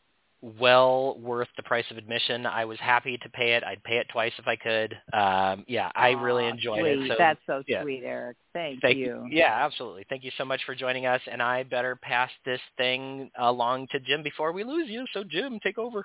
well 0.60 1.18
worth 1.20 1.48
the 1.56 1.62
price 1.62 1.84
of 1.90 1.96
admission. 1.96 2.44
I 2.44 2.64
was 2.64 2.78
happy 2.78 3.16
to 3.16 3.28
pay 3.30 3.54
it. 3.54 3.64
I'd 3.64 3.82
pay 3.82 3.96
it 3.96 4.06
twice 4.12 4.32
if 4.38 4.46
I 4.46 4.56
could. 4.56 4.92
Um, 5.12 5.64
yeah, 5.66 5.90
I 5.94 6.10
really 6.10 6.44
Aw, 6.44 6.50
enjoyed 6.50 6.80
sweet. 6.80 7.06
it. 7.06 7.08
So 7.08 7.14
That's 7.18 7.40
so 7.46 7.62
yeah. 7.66 7.82
sweet, 7.82 8.02
Eric. 8.04 8.36
Thank, 8.52 8.82
Thank 8.82 8.98
you. 8.98 9.26
Yeah, 9.30 9.52
absolutely. 9.64 10.04
Thank 10.08 10.22
you 10.22 10.30
so 10.36 10.44
much 10.44 10.60
for 10.66 10.74
joining 10.74 11.06
us. 11.06 11.20
And 11.30 11.42
I 11.42 11.62
better 11.62 11.96
pass 11.96 12.30
this 12.44 12.60
thing 12.76 13.30
along 13.38 13.88
to 13.92 14.00
Jim 14.00 14.22
before 14.22 14.52
we 14.52 14.64
lose 14.64 14.88
you. 14.88 15.06
So 15.12 15.24
Jim, 15.24 15.58
take 15.62 15.78
over. 15.78 16.04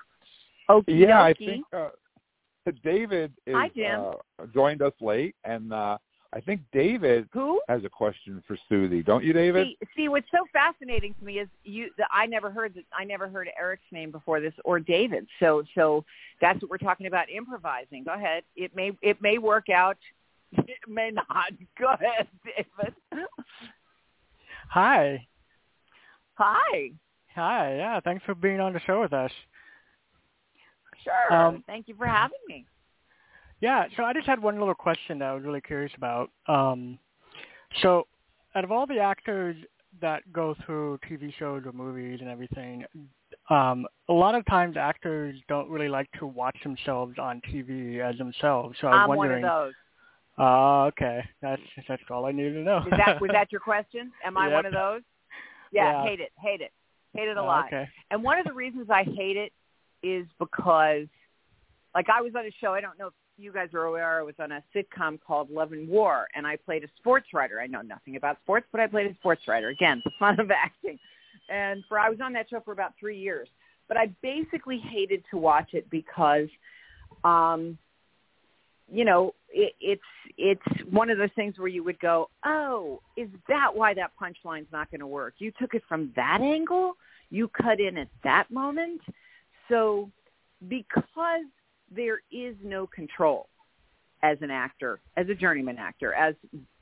Okay. 0.70 0.94
Yeah, 0.94 1.22
I 1.22 1.34
think 1.34 1.64
uh, 1.76 1.88
David 2.82 3.32
is 3.46 3.54
Hi, 3.54 3.70
Jim. 3.74 4.00
uh, 4.00 4.46
joined 4.54 4.82
us 4.82 4.92
late, 5.00 5.34
and 5.44 5.72
uh, 5.72 5.98
I 6.32 6.40
think 6.40 6.60
David 6.72 7.28
Who? 7.32 7.60
has 7.68 7.84
a 7.84 7.88
question 7.88 8.42
for 8.46 8.56
Suzie. 8.70 9.04
Don't 9.04 9.24
you, 9.24 9.32
David? 9.32 9.66
See, 9.66 9.86
see, 9.96 10.08
what's 10.08 10.30
so 10.30 10.46
fascinating 10.52 11.14
to 11.18 11.24
me 11.24 11.40
is 11.40 11.48
you. 11.64 11.90
The, 11.98 12.04
I 12.12 12.26
never 12.26 12.50
heard 12.50 12.74
that. 12.74 12.84
I 12.96 13.04
never 13.04 13.28
heard 13.28 13.48
Eric's 13.58 13.82
name 13.90 14.12
before 14.12 14.40
this 14.40 14.54
or 14.64 14.78
David. 14.78 15.26
So, 15.40 15.64
so 15.74 16.04
that's 16.40 16.62
what 16.62 16.70
we're 16.70 16.78
talking 16.78 17.06
about. 17.06 17.28
Improvising. 17.30 18.04
Go 18.04 18.14
ahead. 18.14 18.44
It 18.54 18.76
may 18.76 18.92
it 19.02 19.20
may 19.20 19.38
work 19.38 19.68
out. 19.70 19.96
It 20.52 20.78
may 20.88 21.10
not. 21.10 21.52
Go 21.78 21.92
ahead, 21.92 22.28
David. 22.44 22.94
Hi. 24.68 25.26
Hi. 26.34 26.90
Hi. 27.34 27.76
Yeah. 27.76 28.00
Thanks 28.00 28.24
for 28.24 28.36
being 28.36 28.60
on 28.60 28.72
the 28.72 28.80
show 28.80 29.00
with 29.00 29.12
us. 29.12 29.32
Sure. 31.02 31.36
Um, 31.36 31.64
Thank 31.66 31.88
you 31.88 31.94
for 31.96 32.06
having 32.06 32.38
me. 32.46 32.66
Yeah. 33.60 33.84
So 33.96 34.04
I 34.04 34.12
just 34.12 34.26
had 34.26 34.42
one 34.42 34.58
little 34.58 34.74
question 34.74 35.18
that 35.18 35.26
I 35.26 35.34
was 35.34 35.44
really 35.44 35.60
curious 35.60 35.92
about. 35.96 36.30
Um, 36.46 36.98
so, 37.82 38.06
out 38.54 38.64
of 38.64 38.72
all 38.72 38.86
the 38.86 38.98
actors 38.98 39.56
that 40.00 40.22
go 40.32 40.56
through 40.66 40.98
TV 41.08 41.32
shows 41.38 41.62
or 41.64 41.72
movies 41.72 42.18
and 42.20 42.28
everything, 42.28 42.84
um, 43.48 43.86
a 44.08 44.12
lot 44.12 44.34
of 44.34 44.44
times 44.46 44.76
actors 44.76 45.36
don't 45.48 45.68
really 45.70 45.88
like 45.88 46.10
to 46.18 46.26
watch 46.26 46.56
themselves 46.64 47.16
on 47.18 47.40
TV 47.52 48.00
as 48.00 48.18
themselves. 48.18 48.76
So 48.80 48.88
I 48.88 48.90
was 48.90 49.00
I'm 49.02 49.08
one 49.08 49.18
wondering. 49.18 49.44
of 49.44 49.50
those. 49.50 49.72
Oh, 50.38 50.84
okay. 50.86 51.22
That's 51.42 51.62
that's 51.86 52.02
all 52.10 52.24
I 52.24 52.32
needed 52.32 52.54
to 52.54 52.60
know. 52.60 52.78
Is 52.78 52.92
that 52.96 53.20
was 53.20 53.30
that 53.32 53.48
your 53.52 53.60
question? 53.60 54.10
Am 54.24 54.36
I 54.36 54.48
one 54.48 54.66
of 54.66 54.72
those? 54.72 55.02
Yeah, 55.70 55.92
Yeah. 55.92 56.04
hate 56.04 56.20
it, 56.20 56.32
hate 56.42 56.60
it, 56.60 56.72
hate 57.14 57.28
it 57.28 57.36
a 57.36 57.40
Oh, 57.40 57.44
lot. 57.44 57.66
okay. 57.66 57.88
And 58.10 58.22
one 58.24 58.38
of 58.38 58.46
the 58.46 58.52
reasons 58.52 58.88
I 58.90 59.04
hate 59.04 59.36
it 59.36 59.52
is 60.02 60.26
because, 60.38 61.06
like, 61.94 62.06
I 62.08 62.22
was 62.22 62.32
on 62.36 62.46
a 62.46 62.50
show. 62.60 62.72
I 62.72 62.80
don't 62.80 62.98
know 62.98 63.08
if 63.08 63.12
you 63.40 63.52
guys 63.52 63.68
are 63.74 63.84
aware. 63.84 64.20
I 64.20 64.22
was 64.22 64.34
on 64.38 64.52
a 64.52 64.62
sitcom 64.74 65.18
called 65.26 65.50
Love 65.50 65.72
and 65.72 65.88
War, 65.88 66.28
and 66.34 66.46
I 66.46 66.56
played 66.56 66.84
a 66.84 66.88
sports 66.98 67.28
writer. 67.32 67.60
I 67.60 67.66
know 67.66 67.80
nothing 67.80 68.16
about 68.16 68.38
sports, 68.42 68.66
but 68.70 68.80
I 68.80 68.86
played 68.86 69.10
a 69.10 69.14
sports 69.14 69.42
writer. 69.48 69.68
Again, 69.68 70.02
the 70.04 70.10
fun 70.18 70.38
of 70.38 70.50
acting. 70.50 70.98
And 71.48 71.82
for 71.88 71.98
I 71.98 72.08
was 72.10 72.18
on 72.22 72.32
that 72.34 72.48
show 72.50 72.60
for 72.60 72.72
about 72.72 72.92
three 73.00 73.18
years. 73.18 73.48
But 73.88 73.96
I 73.96 74.06
basically 74.22 74.78
hated 74.78 75.24
to 75.30 75.36
watch 75.36 75.70
it 75.72 75.88
because, 75.90 76.48
um, 77.24 77.76
you 78.92 79.04
know, 79.04 79.34
it, 79.48 79.74
it's 79.80 80.02
it's 80.38 80.90
one 80.90 81.10
of 81.10 81.18
those 81.18 81.30
things 81.34 81.58
where 81.58 81.68
you 81.68 81.82
would 81.82 81.98
go, 81.98 82.30
oh, 82.44 83.00
is 83.16 83.28
that 83.48 83.74
why 83.74 83.94
that 83.94 84.12
punchline's 84.20 84.70
not 84.70 84.90
going 84.90 85.00
to 85.00 85.08
work? 85.08 85.34
You 85.38 85.50
took 85.58 85.74
it 85.74 85.82
from 85.88 86.12
that 86.14 86.40
angle. 86.40 86.92
You 87.30 87.48
cut 87.48 87.80
in 87.80 87.96
at 87.96 88.08
that 88.22 88.50
moment. 88.50 89.00
So 89.68 90.10
because 90.68 91.44
there 91.90 92.20
is 92.30 92.54
no 92.62 92.86
control 92.86 93.48
as 94.22 94.38
an 94.42 94.50
actor, 94.50 95.00
as 95.16 95.28
a 95.28 95.34
journeyman 95.34 95.78
actor, 95.78 96.12
as 96.14 96.34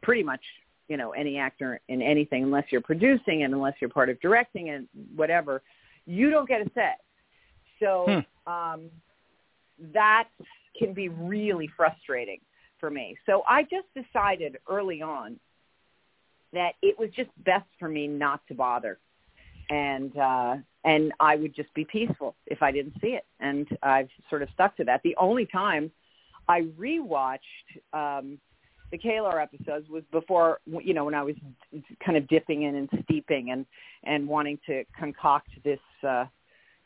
pretty 0.02 0.22
much 0.22 0.40
you 0.88 0.96
know 0.96 1.10
any 1.12 1.38
actor 1.38 1.80
in 1.88 2.02
anything, 2.02 2.42
unless 2.42 2.64
you're 2.70 2.80
producing 2.80 3.44
and 3.44 3.54
unless 3.54 3.74
you're 3.80 3.90
part 3.90 4.08
of 4.08 4.20
directing 4.20 4.70
and 4.70 4.88
whatever, 5.14 5.62
you 6.06 6.30
don't 6.30 6.48
get 6.48 6.60
a 6.60 6.70
set. 6.74 7.00
So 7.80 8.22
um, 8.46 8.90
that 9.92 10.28
can 10.78 10.92
be 10.92 11.08
really 11.08 11.70
frustrating 11.76 12.40
for 12.80 12.90
me. 12.90 13.16
So 13.26 13.42
I 13.48 13.62
just 13.62 13.86
decided 13.94 14.56
early 14.68 15.02
on 15.02 15.38
that 16.52 16.72
it 16.82 16.98
was 16.98 17.10
just 17.14 17.30
best 17.44 17.66
for 17.78 17.88
me 17.88 18.06
not 18.06 18.40
to 18.48 18.54
bother 18.54 18.98
and 19.70 20.16
uh 20.16 20.56
and 20.84 21.12
I 21.20 21.36
would 21.36 21.54
just 21.54 21.72
be 21.74 21.84
peaceful 21.84 22.34
if 22.46 22.62
I 22.62 22.72
didn't 22.72 22.94
see 23.00 23.08
it 23.08 23.26
and 23.40 23.66
I've 23.82 24.08
sort 24.30 24.42
of 24.42 24.48
stuck 24.54 24.76
to 24.78 24.84
that. 24.84 25.00
The 25.04 25.16
only 25.18 25.46
time 25.46 25.90
I 26.48 26.62
rewatched 26.78 27.38
um 27.92 28.38
the 28.90 28.96
K'Ehleyr 28.96 29.42
episodes 29.42 29.88
was 29.90 30.02
before 30.12 30.60
you 30.82 30.94
know 30.94 31.04
when 31.04 31.14
I 31.14 31.22
was 31.22 31.34
kind 32.04 32.16
of 32.16 32.26
dipping 32.28 32.62
in 32.62 32.76
and 32.76 32.88
steeping 33.04 33.50
and 33.50 33.66
and 34.04 34.26
wanting 34.26 34.58
to 34.66 34.84
concoct 34.98 35.50
this 35.64 35.80
uh 36.06 36.24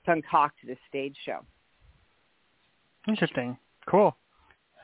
concoct 0.05 0.57
this 0.67 0.79
stage 0.89 1.17
show. 1.25 1.41
Interesting. 3.09 3.57
Cool. 3.89 4.17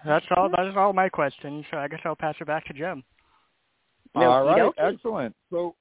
That's 0.04 0.26
all. 0.36 0.48
That 0.48 0.66
is 0.66 0.74
all 0.76 0.92
my 0.92 1.08
questions. 1.08 1.64
So 1.70 1.78
I 1.78 1.88
guess 1.88 2.00
I'll 2.04 2.16
pass 2.16 2.34
it 2.40 2.46
back 2.46 2.64
to 2.66 2.72
Jim. 2.72 3.02
All 4.14 4.44
right, 4.44 4.60
Okey-dokey. 4.60 4.94
excellent. 4.94 5.36
So, 5.50 5.74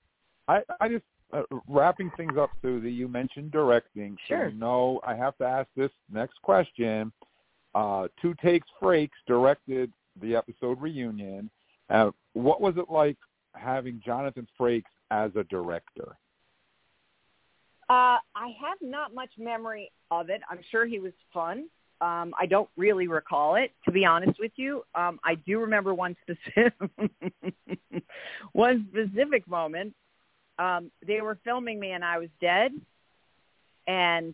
I, 0.48 0.62
I 0.82 0.90
just 0.90 1.04
uh, 1.34 1.44
wrapping 1.68 2.12
things 2.18 2.38
up, 2.40 2.52
Suzie. 2.64 2.94
You 2.94 3.08
mentioned 3.08 3.52
directing. 3.52 4.18
Sure. 4.28 4.50
So, 4.50 4.56
no, 4.58 5.02
I 5.06 5.16
have 5.16 5.38
to 5.38 5.46
ask 5.46 5.68
this 5.76 5.92
next 6.12 6.42
question. 6.42 7.12
Uh, 7.76 8.08
Two 8.22 8.34
Takes 8.42 8.68
Frakes 8.82 9.10
directed 9.28 9.92
the 10.22 10.36
episode 10.36 10.82
reunion. 10.82 11.50
Uh, 11.90 12.12
what 12.34 12.62
was 12.62 12.76
it 12.78 12.90
like 12.90 13.18
having 13.54 14.02
Jonathan 14.06 14.48
Frakes 14.60 14.84
as 15.12 15.32
a 15.36 15.44
director? 15.46 16.18
Uh, 17.90 18.20
I 18.36 18.54
have 18.60 18.78
not 18.82 19.14
much 19.14 19.30
memory 19.38 19.92
of 20.12 20.30
it. 20.30 20.42
I'm 20.50 20.60
sure 20.72 20.86
he 20.86 21.00
was 21.00 21.14
fun. 21.34 21.70
Um, 22.00 22.34
I 22.40 22.46
don't 22.46 22.70
really 22.78 23.08
recall 23.08 23.56
it, 23.56 23.72
to 23.86 23.92
be 23.92 24.06
honest 24.06 24.40
with 24.40 24.52
you. 24.56 24.84
Um, 24.94 25.20
I 25.24 25.36
do 25.36 25.60
remember 25.60 25.94
one 25.94 26.16
specific 26.22 26.74
one 28.52 28.88
specific 28.92 29.48
moment. 29.48 29.96
Um, 30.60 30.92
they 31.06 31.22
were 31.22 31.38
filming 31.44 31.80
me, 31.80 31.92
and 31.92 32.04
I 32.04 32.18
was 32.18 32.30
dead. 32.42 32.72
And 33.88 34.34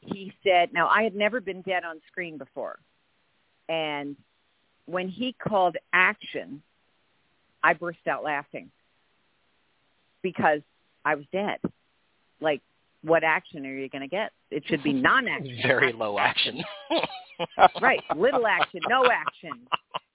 he 0.00 0.32
said, 0.42 0.72
"Now 0.72 0.88
I 0.88 1.02
had 1.02 1.14
never 1.14 1.40
been 1.40 1.62
dead 1.62 1.84
on 1.84 2.00
screen 2.10 2.38
before." 2.38 2.78
And 3.68 4.16
when 4.86 5.08
he 5.08 5.32
called 5.32 5.76
action, 5.92 6.62
I 7.62 7.74
burst 7.74 8.06
out 8.08 8.24
laughing 8.24 8.70
because 10.22 10.60
I 11.04 11.14
was 11.14 11.24
dead. 11.32 11.58
Like 12.40 12.62
what 13.02 13.24
action 13.24 13.64
are 13.66 13.74
you 13.74 13.88
going 13.88 14.02
to 14.02 14.08
get? 14.08 14.32
It 14.50 14.64
should 14.66 14.82
be 14.82 14.92
non-action. 14.92 15.58
Very 15.62 15.92
low 15.92 16.18
action. 16.18 16.62
right. 17.80 18.00
Little 18.16 18.46
action, 18.46 18.80
no 18.88 19.06
action, 19.10 19.66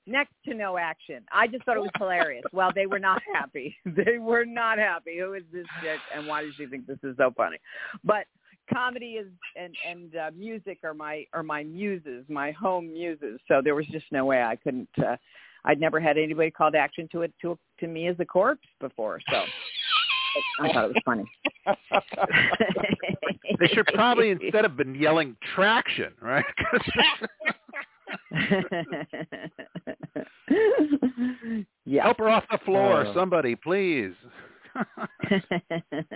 next 0.08 0.34
to 0.46 0.54
no 0.54 0.78
action. 0.78 1.24
I 1.32 1.48
just 1.48 1.64
thought 1.66 1.78
it 1.78 1.82
was 1.82 1.90
hilarious. 1.98 2.44
Well, 2.52 2.72
they 2.74 2.86
were 2.86 3.00
not 3.00 3.22
happy. 3.34 3.76
They 3.86 4.18
were 4.18 4.46
not 4.46 4.78
happy. 4.78 5.20
Who 5.20 5.34
is 5.34 5.44
this 5.54 5.66
chick, 5.82 6.00
and 6.16 6.28
why 6.28 6.44
does 6.44 6.54
she 6.56 6.66
think 6.66 6.86
this 6.86 6.98
is 7.04 7.16
so 7.18 7.32
funny? 7.36 7.58
But 8.04 8.26
comedy 8.72 9.14
is 9.14 9.28
and 9.56 9.74
and 9.88 10.16
uh, 10.16 10.32
music 10.36 10.80
are 10.84 10.94
my 10.94 11.26
are 11.34 11.44
my 11.44 11.64
muses, 11.64 12.26
my 12.28 12.52
home 12.52 12.92
muses. 12.92 13.40
So 13.48 13.62
there 13.64 13.76
was 13.76 13.86
just 13.88 14.06
no 14.12 14.26
way 14.26 14.44
I 14.44 14.56
couldn't. 14.58 14.90
Uh, 14.98 15.16
I'd 15.64 15.80
never 15.80 16.00
had 16.00 16.18
anybody 16.18 16.52
called 16.52 16.76
action 16.76 17.08
to 17.14 17.22
it 17.22 17.34
to 17.42 17.58
to 17.80 17.88
me 17.88 18.08
as 18.08 18.16
a 18.20 18.26
corpse 18.26 18.68
before. 18.80 19.20
So 19.32 19.44
I 20.60 20.74
thought 20.74 20.86
it 20.86 20.94
was 20.94 21.04
funny. 21.06 21.26
They 23.60 23.68
should 23.68 23.88
probably 23.88 24.32
instead 24.32 24.64
have 24.64 24.76
been 24.76 24.96
yelling 24.96 25.36
traction, 25.56 26.14
right? 26.22 26.46
yeah. 31.86 32.04
Help 32.04 32.18
her 32.18 32.30
off 32.30 32.44
the 32.52 32.58
floor, 32.66 33.06
Uh, 33.06 33.14
somebody, 33.14 33.56
please. 33.56 34.14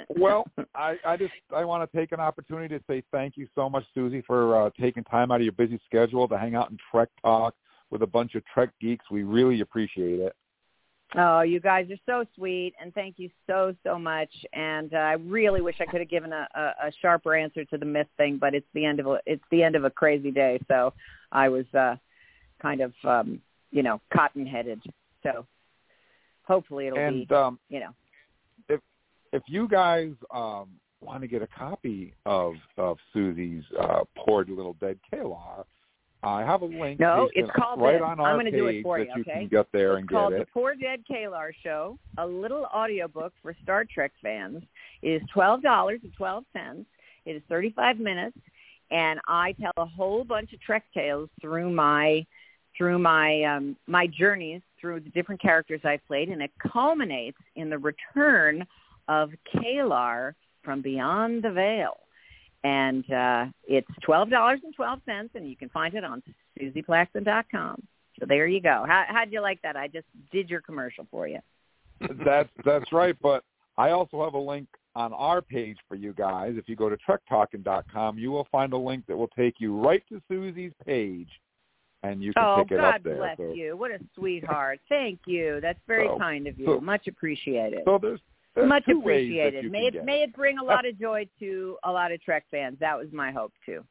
Well, 0.10 0.46
I, 0.76 0.98
I 1.06 1.16
just 1.16 1.32
I 1.56 1.64
want 1.64 1.90
to 1.90 1.98
take 1.98 2.12
an 2.12 2.20
opportunity 2.20 2.78
to 2.78 2.84
say 2.90 3.02
thank 3.12 3.38
you 3.38 3.48
so 3.56 3.70
much, 3.70 3.86
Suzie, 3.96 4.24
for 4.26 4.66
uh, 4.66 4.70
taking 4.80 5.04
time 5.06 5.32
out 5.32 5.40
of 5.40 5.44
your 5.44 5.54
busy 5.54 5.80
schedule 5.86 6.28
to 6.28 6.38
hang 6.38 6.56
out 6.56 6.70
and 6.70 6.80
Trek 6.92 7.08
talk 7.22 7.54
with 7.90 8.02
a 8.02 8.08
bunch 8.08 8.36
of 8.36 8.44
Trek 8.54 8.70
geeks. 8.82 9.06
We 9.10 9.24
really 9.24 9.62
appreciate 9.62 10.20
it. 10.20 10.34
Oh, 11.18 11.42
you 11.42 11.60
guys 11.60 11.88
are 11.90 11.98
so 12.06 12.24
sweet, 12.36 12.76
and 12.80 12.94
thank 12.94 13.16
you 13.18 13.32
so 13.48 13.76
so 13.84 13.98
much. 13.98 14.30
And 14.54 14.94
uh, 14.94 14.98
I 14.98 15.14
really 15.14 15.62
wish 15.62 15.78
I 15.80 15.86
could 15.86 16.02
have 16.02 16.10
given 16.10 16.32
a, 16.32 16.48
a, 16.54 16.62
a 16.88 16.92
sharper 17.02 17.36
answer 17.36 17.66
to 17.66 17.78
the 17.78 17.86
myth 17.86 18.08
thing, 18.18 18.38
but 18.38 18.54
it's 18.54 18.68
the 18.74 18.86
end 18.86 19.00
of 19.00 19.08
a 19.08 19.20
it's 19.26 19.44
the 19.50 19.64
end 19.64 19.76
of 19.76 19.86
a 19.86 19.90
crazy 19.90 20.30
day, 20.30 20.60
so 20.68 20.94
I 21.32 21.50
was 21.50 21.66
uh, 21.74 21.96
kind 22.62 22.82
of 22.82 22.94
um, 23.04 23.42
you 23.72 23.82
know 23.82 24.00
cotton 24.14 24.46
headed. 24.46 24.82
So 25.24 25.48
hopefully 26.44 26.88
it'll 26.88 27.00
and 27.00 27.28
be 27.28 27.34
um, 27.34 27.60
you 27.70 27.80
know 27.80 27.92
if 28.68 28.80
if 29.34 29.42
you 29.48 29.68
guys 29.68 30.12
um, 30.32 30.70
want 31.02 31.22
to 31.22 31.28
get 31.28 31.42
a 31.42 31.48
copy 31.48 32.14
of 32.28 32.54
of 32.78 32.98
Suzie's 33.16 33.66
uh, 33.80 34.02
poor 34.16 34.46
little 34.46 34.76
dead 34.80 35.00
K'Ehleyr, 35.12 35.64
I 36.22 36.42
have 36.42 36.62
a 36.64 36.66
link. 36.66 37.00
No, 37.00 37.30
it's 37.34 37.50
called 37.56 37.80
right 37.82 37.94
this. 37.94 38.02
on 38.04 38.20
I'm 38.20 38.38
gonna 38.38 38.52
do 38.52 38.68
it 38.68 38.84
for 38.84 39.00
you, 39.00 39.06
you 39.16 39.22
okay? 39.22 39.32
can 39.32 39.48
get 39.48 39.68
there 39.72 39.94
It's 39.94 40.02
and 40.02 40.10
called 40.10 40.34
get 40.34 40.40
The. 40.40 40.46
Poor 40.52 40.76
Dead 40.76 41.04
K'Ehleyr 41.10 41.52
Show, 41.64 41.98
a 42.18 42.26
little 42.26 42.66
audiobook 42.76 43.34
for 43.42 43.56
Star 43.64 43.86
Trek 43.86 44.12
fans. 44.22 44.62
It 45.02 45.10
is 45.10 45.22
twelve 45.34 45.62
dollars 45.62 46.02
and 46.04 46.14
twelve 46.18 46.44
cents. 46.52 46.86
It 47.26 47.32
is 47.38 47.42
thirty 47.48 47.72
five 47.72 48.00
minutes. 48.00 48.38
and 48.92 49.20
I 49.28 49.54
tell 49.62 49.72
a 49.78 49.86
whole 49.86 50.24
bunch 50.24 50.54
of 50.54 50.62
Trek 50.62 50.84
tales 50.94 51.30
through 51.42 51.72
my 51.72 52.26
through 52.78 53.00
my 53.00 53.44
um, 53.44 53.76
my 53.88 54.08
journeys 54.08 54.62
through 54.80 55.02
the 55.02 55.10
different 55.12 55.42
characters 55.42 55.82
I've 55.84 56.06
played, 56.08 56.30
and 56.30 56.42
it 56.42 56.52
culminates 56.72 57.38
in 57.56 57.70
the 57.70 57.78
return 57.78 58.66
of 59.08 59.32
K'Ehleyr 59.54 60.34
from 60.64 60.82
Beyond 60.82 61.44
the 61.44 61.52
Veil. 61.52 61.98
And 62.64 63.10
uh, 63.12 63.46
it's 63.66 63.88
twelve 64.04 64.30
dollars 64.30 64.60
and 64.64 64.74
twelve 64.76 65.00
cents, 65.06 65.30
and 65.36 65.50
you 65.50 65.56
can 65.56 65.70
find 65.70 65.94
it 65.94 66.04
on 66.04 66.22
SuziePlakson.com. 66.60 67.82
So 68.20 68.26
there 68.28 68.48
you 68.48 68.62
go. 68.62 68.84
How 68.86 69.06
how'd 69.08 69.32
you 69.32 69.42
like 69.42 69.62
that? 69.62 69.78
I 69.78 69.88
just 69.88 70.08
did 70.32 70.50
your 70.50 70.62
commercial 70.62 71.08
for 71.10 71.28
you. 71.28 71.40
that's 72.26 72.50
that's 72.66 72.92
right. 72.92 73.16
But 73.22 73.44
I 73.78 73.92
also 73.92 74.24
have 74.24 74.34
a 74.34 74.40
link 74.40 74.68
on 74.96 75.14
our 75.14 75.42
page 75.42 75.78
for 75.88 75.96
you 75.96 76.14
guys. 76.14 76.56
If 76.58 76.68
you 76.68 76.76
go 76.76 76.90
to 76.90 76.98
trektalking.com, 76.98 78.18
you 78.18 78.32
will 78.32 78.48
find 78.52 78.74
a 78.74 78.78
link 78.78 79.06
that 79.08 79.16
will 79.16 79.30
take 79.30 79.56
you 79.60 79.80
right 79.80 80.04
to 80.10 80.22
Suzie's 80.30 80.74
page, 80.86 81.30
and 82.04 82.22
you 82.22 82.34
can 82.34 82.44
oh, 82.44 82.64
pick 82.64 82.74
it 82.74 82.78
God 82.78 82.96
up 82.96 83.04
there. 83.04 83.14
Oh, 83.14 83.18
God 83.18 83.38
bless 83.38 83.38
so, 83.38 83.54
you. 83.54 83.78
What 83.78 83.92
a 83.92 84.00
sweetheart. 84.16 84.80
Thank 84.90 85.20
you. 85.26 85.60
That's 85.62 85.80
very 85.88 86.08
So- 86.08 86.18
kind 86.18 86.48
of 86.48 86.60
you. 86.60 86.66
so- 86.66 86.82
Much 86.82 87.08
appreciated. 87.08 87.82
so 87.86 87.98
there's, 88.02 88.20
there's 88.56 88.68
Much 88.68 88.86
two 88.86 89.00
ways 89.00 89.32
that 89.38 89.48
appreciated. 89.48 89.72
May 89.72 89.88
it 89.88 90.06
may 90.06 90.24
it 90.24 90.34
bring 90.34 90.58
a 90.58 90.64
lot 90.64 90.86
of 90.86 91.00
joy 91.00 91.28
to 91.40 91.78
a 91.84 91.92
lot 91.92 92.12
of 92.12 92.22
Trek 92.22 92.46
fans. 92.52 92.78
That 92.80 92.98
was 92.98 93.08
my 93.12 93.32
hope 93.32 93.54
too. 93.66 93.84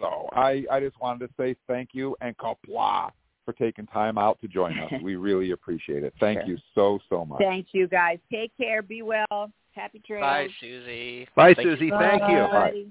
So 0.00 0.28
I, 0.32 0.64
I 0.70 0.80
just 0.80 1.00
wanted 1.00 1.28
to 1.28 1.34
say 1.38 1.54
thank 1.68 1.90
you 1.92 2.16
and 2.20 2.36
Qapla' 2.38 3.12
for 3.44 3.52
taking 3.52 3.86
time 3.86 4.18
out 4.18 4.40
to 4.40 4.48
join 4.48 4.78
us. 4.78 4.92
we 5.02 5.16
really 5.16 5.52
appreciate 5.52 6.02
it. 6.04 6.12
Thank 6.20 6.40
Sure. 6.40 6.48
you 6.48 6.58
so, 6.74 6.98
so 7.08 7.24
much. 7.24 7.40
Thank 7.40 7.68
you 7.72 7.86
guys. 7.88 8.18
Take 8.30 8.56
care. 8.56 8.82
Be 8.82 9.02
well. 9.02 9.50
Happy 9.72 10.02
trails. 10.06 10.22
Bye, 10.22 10.48
Suzie. 10.62 11.26
Bye, 11.34 11.54
Thank 11.54 11.66
you. 11.66 11.76
Suzie. 11.76 11.98
Thank 11.98 12.22
you. 12.30 12.38
Bye. 12.38 12.84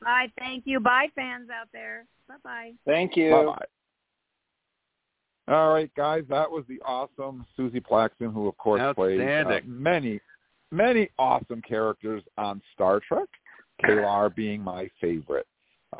Bye. 0.00 0.32
Thank 0.38 0.62
you. 0.66 0.80
Bye, 0.80 1.08
fans 1.14 1.48
out 1.50 1.68
there. 1.72 2.06
Bye 2.28 2.34
bye. 2.42 2.72
Thank 2.86 3.16
you. 3.16 3.30
Bye-bye. 3.30 3.64
All 5.46 5.72
right, 5.72 5.90
guys, 5.94 6.24
that 6.30 6.50
was 6.50 6.64
the 6.68 6.80
awesome 6.86 7.44
Suzie 7.58 7.82
Plakson, 7.84 8.32
who, 8.32 8.48
of 8.48 8.56
course, 8.56 8.80
plays 8.94 9.18
uh, 9.20 9.60
many, 9.66 10.20
many 10.72 11.10
awesome 11.18 11.60
characters 11.62 12.22
on 12.38 12.62
Star 12.72 13.00
Trek, 13.06 13.28
K'Ehleyr 13.82 14.34
being 14.34 14.62
my 14.62 14.88
favorite. 15.00 15.46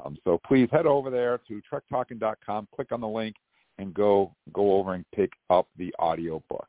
Um, 0.02 0.16
so 0.24 0.40
please 0.46 0.68
head 0.72 0.86
over 0.86 1.10
there 1.10 1.40
to 1.46 1.60
trektalking.com, 1.70 2.68
click 2.74 2.90
on 2.90 3.00
the 3.00 3.08
link, 3.08 3.36
and 3.78 3.92
go 3.92 4.32
go 4.52 4.72
over 4.72 4.94
and 4.94 5.04
pick 5.14 5.32
up 5.50 5.68
the 5.78 5.94
audio 5.98 6.42
book. 6.48 6.66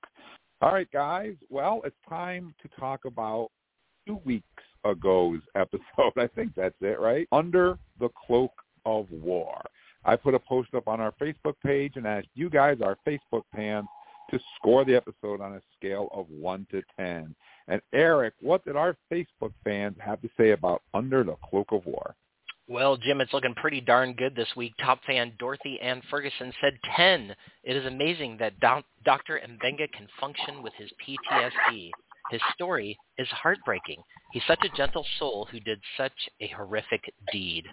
All 0.61 0.73
right, 0.73 0.91
guys. 0.91 1.35
Well, 1.49 1.81
it's 1.85 1.95
time 2.09 2.53
to 2.61 2.69
talk 2.79 3.05
about 3.05 3.51
two 4.07 4.19
weeks 4.25 4.45
ago's 4.85 5.41
episode. 5.55 6.13
I 6.17 6.27
think 6.27 6.53
that's 6.55 6.75
it, 6.81 6.99
right? 6.99 7.27
Under 7.31 7.77
the 7.99 8.09
Cloak 8.25 8.51
of 8.85 9.07
War. 9.11 9.61
I 10.05 10.15
put 10.15 10.35
a 10.35 10.39
post 10.39 10.73
up 10.75 10.87
on 10.87 11.01
our 11.01 11.13
Facebook 11.21 11.55
page 11.63 11.93
and 11.95 12.05
asked 12.05 12.27
you 12.35 12.49
guys, 12.49 12.77
our 12.81 12.97
Facebook 13.07 13.43
fans, 13.55 13.87
to 14.31 14.39
score 14.55 14.85
the 14.85 14.95
episode 14.95 15.41
on 15.41 15.53
a 15.53 15.61
scale 15.77 16.09
of 16.11 16.27
1 16.29 16.67
to 16.71 16.81
10. 16.97 17.35
And 17.67 17.81
Eric, 17.93 18.33
what 18.41 18.63
did 18.65 18.75
our 18.75 18.95
Facebook 19.11 19.53
fans 19.63 19.95
have 19.99 20.21
to 20.21 20.29
say 20.37 20.51
about 20.51 20.83
Under 20.93 21.23
the 21.23 21.35
Cloak 21.49 21.67
of 21.71 21.85
War? 21.85 22.15
Well, 22.67 22.97
Jim, 22.97 23.21
it's 23.21 23.33
looking 23.33 23.53
pretty 23.53 23.81
darn 23.81 24.13
good 24.13 24.35
this 24.35 24.47
week. 24.55 24.73
Top 24.79 24.99
fan 25.05 25.33
Dorothy 25.37 25.79
Ann 25.81 26.01
Ferguson 26.09 26.51
said 26.61 26.73
10. 26.95 27.35
It 27.63 27.75
is 27.75 27.85
amazing 27.85 28.37
that 28.39 28.59
doc- 28.59 28.85
Dr. 29.03 29.39
Mbenga 29.47 29.91
can 29.91 30.07
function 30.19 30.63
with 30.63 30.73
his 30.73 30.89
PTSD. 31.05 31.91
His 32.31 32.41
story 32.55 32.97
is 33.19 33.27
heartbreaking. 33.29 34.01
He's 34.31 34.41
such 34.47 34.63
a 34.63 34.75
gentle 34.75 35.05
soul 35.19 35.47
who 35.51 35.59
did 35.59 35.79
such 35.95 36.29
a 36.41 36.47
horrific 36.47 37.01
deed. 37.31 37.65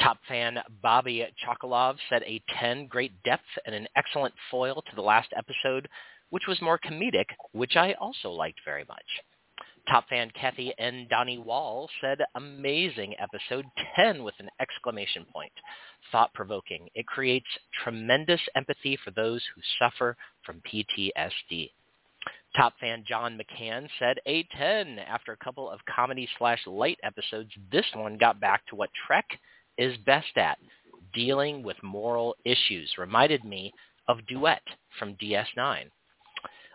Top 0.00 0.18
fan 0.26 0.58
Bobby 0.82 1.26
Chokolov 1.46 1.96
said 2.08 2.22
a 2.24 2.42
10, 2.58 2.86
great 2.86 3.12
depth 3.22 3.44
and 3.66 3.74
an 3.74 3.86
excellent 3.96 4.34
foil 4.50 4.82
to 4.82 4.96
the 4.96 5.02
last 5.02 5.28
episode, 5.36 5.88
which 6.30 6.46
was 6.48 6.60
more 6.62 6.78
comedic, 6.78 7.26
which 7.52 7.76
I 7.76 7.92
also 7.94 8.30
liked 8.30 8.60
very 8.64 8.84
much. 8.88 9.04
Top 9.88 10.08
fan 10.08 10.30
Kathy 10.30 10.72
N. 10.78 11.06
Donnie 11.10 11.38
Wall 11.38 11.88
said, 12.00 12.18
amazing 12.36 13.14
episode 13.18 13.64
10 13.96 14.22
with 14.22 14.34
an 14.38 14.48
exclamation 14.60 15.26
point. 15.32 15.52
Thought-provoking. 16.12 16.88
It 16.94 17.06
creates 17.06 17.46
tremendous 17.82 18.40
empathy 18.54 18.96
for 19.04 19.10
those 19.10 19.42
who 19.54 19.60
suffer 19.78 20.16
from 20.46 20.62
PTSD. 20.72 21.70
Top 22.56 22.74
fan 22.80 23.04
John 23.06 23.38
McCann 23.38 23.88
said, 23.98 24.18
a 24.26 24.44
10. 24.56 25.00
After 25.00 25.32
a 25.32 25.44
couple 25.44 25.68
of 25.68 25.80
comedy 25.84 26.28
slash 26.38 26.60
light 26.66 26.98
episodes, 27.02 27.50
this 27.72 27.86
one 27.94 28.18
got 28.18 28.40
back 28.40 28.64
to 28.68 28.76
what 28.76 28.90
Trek 29.06 29.26
is 29.78 29.96
best 30.04 30.36
at, 30.36 30.58
dealing 31.12 31.62
with 31.62 31.76
moral 31.82 32.34
issues. 32.44 32.92
Reminded 32.98 33.44
me 33.44 33.72
of 34.08 34.26
Duet 34.26 34.62
from 34.98 35.14
DS9. 35.16 35.84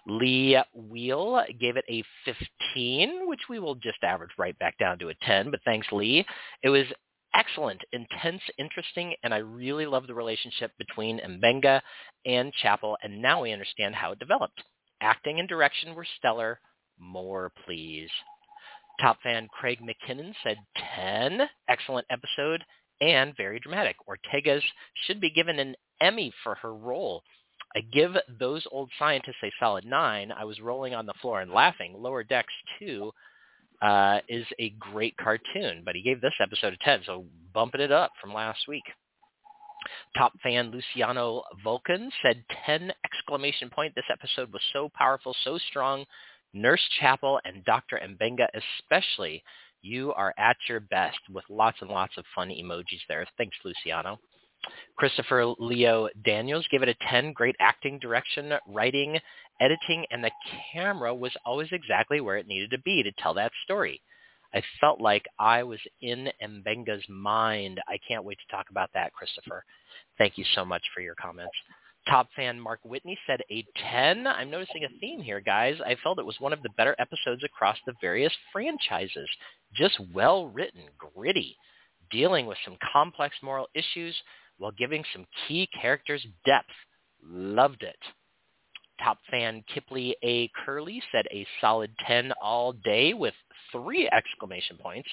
Lee 0.08 0.58
Wheel 0.74 1.43
gave 1.60 1.76
it 1.76 1.84
a 1.89 2.04
15, 2.26 3.28
which 3.28 3.41
we 3.50 3.60
will 3.60 3.76
just 3.76 4.04
average 4.04 4.32
right 4.38 4.58
back 4.58 4.78
down 4.78 4.98
to 5.00 5.10
a 5.10 5.14
10, 5.24 5.52
but 5.52 5.60
thanks, 5.66 5.88
Lee. 5.91 6.26
It 6.64 6.70
was 6.70 6.86
excellent, 7.34 7.82
intense, 7.91 8.41
interesting, 8.58 9.14
and 9.24 9.34
I 9.34 9.38
really 9.38 9.86
love 9.86 10.08
the 10.08 10.14
relationship 10.14 10.72
between 10.78 11.20
Mbenga 11.20 11.82
and 12.26 12.54
Chapel, 12.54 12.98
and 13.04 13.22
now 13.22 13.41
we 13.41 13.52
understand 13.52 13.95
how 13.95 14.14
it 14.14 14.20
developed. 14.20 14.64
Acting 15.02 15.39
and 15.39 15.50
direction 15.50 15.93
were 15.93 16.08
stellar. 16.18 16.60
More, 16.98 17.52
please. 17.66 18.10
Top 19.02 19.18
fan 19.22 19.48
Craig 19.52 19.80
McKinnon 19.82 20.34
said 20.43 20.58
10. 20.95 21.41
Excellent 21.70 22.08
episode 22.10 22.64
and 23.02 23.36
very 23.36 23.60
dramatic. 23.60 23.95
Ortega 24.08 24.60
should 25.06 25.22
be 25.22 25.30
given 25.30 25.60
an 25.60 25.76
Emmy 26.02 26.34
for 26.43 26.56
her 26.56 26.74
role. 26.74 27.24
I 27.76 27.82
give 27.82 28.16
those 28.39 28.66
old 28.72 28.89
scientists 28.98 29.43
a 29.43 29.52
solid 29.60 29.86
nine. 29.86 30.32
I 30.32 30.45
was 30.45 30.60
rolling 30.60 30.95
on 30.95 31.06
the 31.06 31.14
floor 31.22 31.41
and 31.41 31.52
laughing. 31.52 31.93
Lower 31.95 32.24
Decks 32.24 32.54
2 32.80 33.12
uh, 33.82 34.20
is 34.28 34.45
a 34.60 34.70
great 34.80 35.16
cartoon, 35.18 35.82
but 35.86 35.95
he 35.95 36.02
gave 36.02 36.22
this 36.22 36.34
episode 36.39 36.74
a 36.74 36.78
10, 36.84 37.02
so 37.06 37.26
bumping 37.54 37.82
it 37.82 37.91
up 37.91 38.12
from 38.22 38.34
last 38.34 38.68
week. 38.68 38.84
Top 40.18 40.34
fan 40.41 40.72
Luciano 40.72 41.43
Vulcan 41.64 42.10
said 42.24 42.43
10 42.66 42.91
exclamation 43.06 43.70
point. 43.70 43.93
This 43.95 44.06
episode 44.12 44.52
was 44.52 44.62
so 44.74 44.89
powerful, 44.95 45.36
so 45.43 45.58
strong. 45.70 46.06
Nurse 46.54 46.82
Chapel 47.00 47.39
and 47.45 47.64
Dr. 47.66 48.00
Mbenga 48.00 48.48
especially. 48.56 49.43
You 49.82 50.13
are 50.13 50.34
at 50.38 50.57
your 50.67 50.80
best 50.80 51.19
with 51.32 51.45
lots 51.49 51.78
and 51.82 51.89
lots 51.89 52.17
of 52.17 52.25
fun 52.36 52.49
emojis 52.49 53.01
there. 53.07 53.25
Thanks, 53.38 53.57
Luciano. 53.63 54.19
Christopher 54.95 55.45
Leo 55.59 56.09
Daniels 56.25 56.67
gave 56.69 56.82
it 56.82 56.89
a 56.89 56.95
10. 57.09 57.34
Great 57.34 57.55
acting, 57.59 57.99
direction, 57.99 58.53
writing, 58.67 59.19
editing, 59.61 60.05
and 60.11 60.23
the 60.23 60.32
camera 60.73 61.13
was 61.13 61.32
always 61.45 61.69
exactly 61.71 62.21
where 62.21 62.38
it 62.38 62.47
needed 62.47 62.71
to 62.71 62.80
be 62.80 63.03
to 63.03 63.11
tell 63.13 63.34
that 63.36 63.51
story. 63.63 64.01
I 64.53 64.63
felt 64.80 65.01
like 65.01 65.25
I 65.39 65.63
was 65.63 65.80
in 66.01 66.30
Mbenga's 66.41 67.07
mind. 67.09 67.82
I 67.88 67.99
can't 68.07 68.23
wait 68.23 68.39
to 68.39 68.55
talk 68.55 68.69
about 68.69 68.89
that, 68.93 69.13
Christopher. 69.13 69.63
Thank 70.17 70.38
you 70.38 70.45
so 70.55 70.65
much 70.65 70.84
for 70.93 71.01
your 71.01 71.15
comments. 71.15 71.55
Top 72.10 72.30
fan 72.36 72.60
Mark 72.60 72.80
Whitney 72.84 73.18
said 73.28 73.41
a 73.51 73.66
10. 73.91 74.28
I'm 74.28 74.49
noticing 74.49 74.84
a 74.84 74.99
theme 74.99 75.22
here, 75.22 75.41
guys. 75.41 75.76
I 75.86 75.95
felt 76.01 76.20
it 76.20 76.26
was 76.26 76.39
one 76.39 76.53
of 76.53 76.62
the 76.64 76.70
better 76.78 76.95
episodes 76.99 77.43
across 77.43 77.78
the 77.86 77.93
various 77.99 78.32
franchises. 78.53 79.30
Just 79.76 79.99
well 80.14 80.47
written, 80.47 80.84
gritty, 80.97 81.58
dealing 82.10 82.45
with 82.45 82.58
some 82.64 82.78
complex 82.93 83.36
moral 83.43 83.68
issues 83.74 84.16
while 84.58 84.72
giving 84.72 85.03
some 85.14 85.26
key 85.47 85.68
characters 85.80 86.26
depth. 86.45 86.70
Loved 87.24 87.84
it. 87.84 87.97
Top 89.03 89.18
fan 89.30 89.64
Kipley 89.74 90.16
A. 90.24 90.49
Curley 90.66 91.01
said 91.12 91.26
a 91.32 91.45
solid 91.62 91.91
10 92.08 92.32
all 92.41 92.74
day 92.74 93.14
with 93.14 93.34
three 93.72 94.10
exclamation 94.10 94.78
points. 94.78 95.10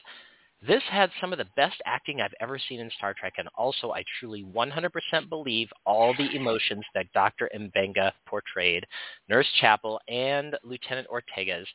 This 0.66 0.82
had 0.90 1.10
some 1.20 1.32
of 1.32 1.38
the 1.38 1.48
best 1.56 1.82
acting 1.84 2.20
I've 2.20 2.34
ever 2.40 2.58
seen 2.58 2.80
in 2.80 2.90
Star 2.96 3.12
Trek, 3.12 3.34
and 3.38 3.48
also 3.56 3.92
I 3.92 4.02
truly 4.18 4.44
100% 4.44 5.28
believe 5.28 5.68
all 5.84 6.14
the 6.16 6.34
emotions 6.34 6.84
that 6.94 7.12
Dr. 7.12 7.50
Mbenga 7.54 8.12
portrayed, 8.26 8.86
Nurse 9.28 9.48
Chapel, 9.60 10.00
and 10.08 10.56
Lieutenant 10.62 11.08
Ortega's 11.08 11.68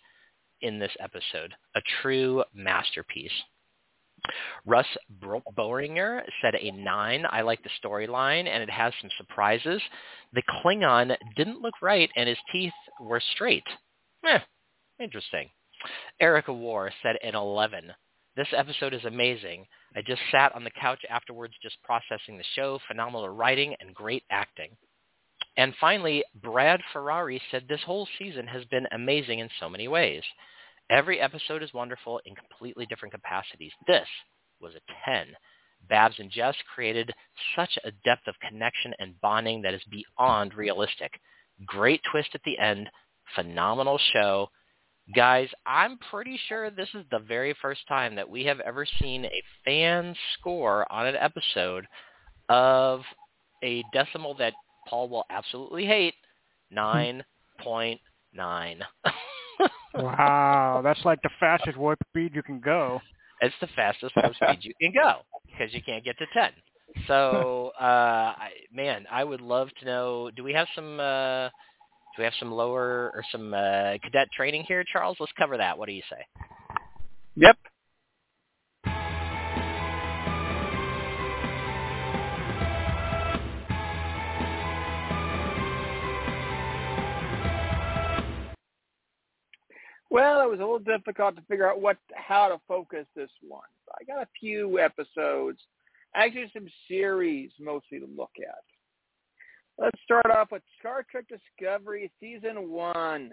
in 0.61 0.79
this 0.79 0.91
episode. 0.99 1.53
A 1.75 1.81
true 2.01 2.43
masterpiece. 2.53 3.31
Russ 4.65 4.87
Boehringer 5.21 6.23
said 6.41 6.55
a 6.55 6.71
9. 6.71 7.25
I 7.29 7.41
like 7.41 7.61
the 7.63 7.69
storyline, 7.83 8.47
and 8.47 8.63
it 8.63 8.69
has 8.69 8.93
some 9.01 9.11
surprises. 9.17 9.81
The 10.33 10.43
Klingon 10.63 11.15
didn't 11.35 11.61
look 11.61 11.75
right, 11.81 12.09
and 12.15 12.27
his 12.27 12.37
teeth 12.51 12.73
were 12.99 13.21
straight. 13.33 13.63
Eh, 14.25 14.39
interesting. 14.99 15.49
Erica 16.19 16.51
War 16.51 16.91
said 17.03 17.17
an 17.23 17.35
11. 17.35 17.93
This 18.39 18.47
episode 18.55 18.93
is 18.93 19.03
amazing. 19.03 19.65
I 19.97 20.01
just 20.01 20.21
sat 20.31 20.55
on 20.55 20.63
the 20.63 20.71
couch 20.71 21.01
afterwards 21.09 21.55
just 21.61 21.75
processing 21.83 22.37
the 22.37 22.43
show, 22.55 22.79
phenomenal 22.87 23.27
writing, 23.27 23.75
and 23.81 23.93
great 23.93 24.23
acting. 24.31 24.69
And 25.57 25.73
finally, 25.81 26.23
Brad 26.41 26.79
Ferrari 26.93 27.41
said 27.51 27.65
this 27.67 27.81
whole 27.85 28.07
season 28.17 28.47
has 28.47 28.63
been 28.71 28.87
amazing 28.93 29.39
in 29.39 29.49
so 29.59 29.67
many 29.67 29.89
ways. 29.89 30.23
Every 30.89 31.19
episode 31.19 31.61
is 31.61 31.73
wonderful 31.73 32.21
in 32.23 32.33
completely 32.33 32.85
different 32.85 33.13
capacities. 33.13 33.73
This 33.87 34.07
was 34.61 34.73
a 34.73 35.11
10. 35.11 35.35
Babs 35.89 36.15
and 36.17 36.31
Jess 36.31 36.55
created 36.73 37.11
such 37.57 37.77
a 37.83 37.91
depth 38.05 38.25
of 38.25 38.39
connection 38.39 38.93
and 38.99 39.19
bonding 39.19 39.63
that 39.63 39.73
is 39.73 39.83
beyond 39.91 40.53
realistic. 40.53 41.11
Great 41.65 41.99
twist 42.09 42.29
at 42.35 42.41
the 42.45 42.57
end. 42.57 42.89
Phenomenal 43.35 43.99
show. 44.13 44.47
Guys, 45.15 45.49
I'm 45.65 45.97
pretty 46.11 46.39
sure 46.47 46.69
this 46.69 46.89
is 46.93 47.03
the 47.09 47.19
very 47.19 47.55
first 47.61 47.81
time 47.87 48.15
that 48.15 48.29
we 48.29 48.43
have 48.45 48.59
ever 48.59 48.85
seen 49.01 49.25
a 49.25 49.43
fan 49.65 50.15
score 50.33 50.85
on 50.91 51.07
an 51.07 51.15
episode 51.15 51.87
of 52.47 53.01
a 53.63 53.83
decimal 53.91 54.35
that 54.35 54.53
Paul 54.87 55.09
will 55.09 55.25
absolutely 55.31 55.85
hate, 55.85 56.13
9.9. 56.75 57.23
wow, 59.95 60.81
that's 60.83 61.03
like 61.05 61.21
the 61.23 61.29
fastest 61.39 61.77
warp 61.77 61.99
speed 62.09 62.33
you 62.35 62.43
can 62.43 62.59
go. 62.59 63.01
It's 63.41 63.55
the 63.61 63.67
fastest 63.75 64.15
warp 64.15 64.35
speed 64.35 64.59
you 64.61 64.73
can 64.79 64.93
go 64.93 65.21
because 65.47 65.73
you 65.73 65.81
can't 65.81 66.03
get 66.03 66.17
to 66.19 66.25
10. 66.33 66.51
So, 67.07 67.71
uh, 67.81 67.83
I, 67.83 68.49
man, 68.71 69.05
I 69.11 69.23
would 69.23 69.41
love 69.41 69.69
to 69.79 69.85
know. 69.85 70.29
Do 70.35 70.43
we 70.43 70.53
have 70.53 70.67
some? 70.75 70.99
Uh, 70.99 71.49
we 72.19 72.25
have 72.25 72.33
some 72.37 72.51
lower 72.51 73.11
or 73.13 73.23
some 73.31 73.53
uh, 73.53 73.97
cadet 74.03 74.29
training 74.31 74.65
here, 74.67 74.83
Charles? 74.83 75.17
Let's 75.19 75.31
cover 75.37 75.57
that. 75.57 75.77
What 75.77 75.87
do 75.87 75.93
you 75.93 76.03
say? 76.09 76.25
Yep. 77.35 77.57
Well, 90.11 90.41
it 90.41 90.49
was 90.49 90.59
a 90.59 90.63
little 90.63 90.79
difficult 90.79 91.35
to 91.37 91.41
figure 91.43 91.69
out 91.69 91.79
what 91.79 91.97
how 92.13 92.49
to 92.49 92.59
focus 92.67 93.05
this 93.15 93.29
one. 93.47 93.61
So 93.85 93.93
I 93.99 94.03
got 94.03 94.23
a 94.23 94.27
few 94.39 94.79
episodes, 94.79 95.59
actually 96.15 96.49
some 96.51 96.67
series 96.87 97.51
mostly 97.59 97.99
to 97.99 98.07
look 98.17 98.31
at. 98.39 98.63
Let's 99.81 100.01
start 100.03 100.25
off 100.25 100.51
with 100.51 100.61
Star 100.77 101.05
Trek 101.09 101.23
Discovery 101.29 102.11
Season 102.19 102.69
1, 102.69 103.31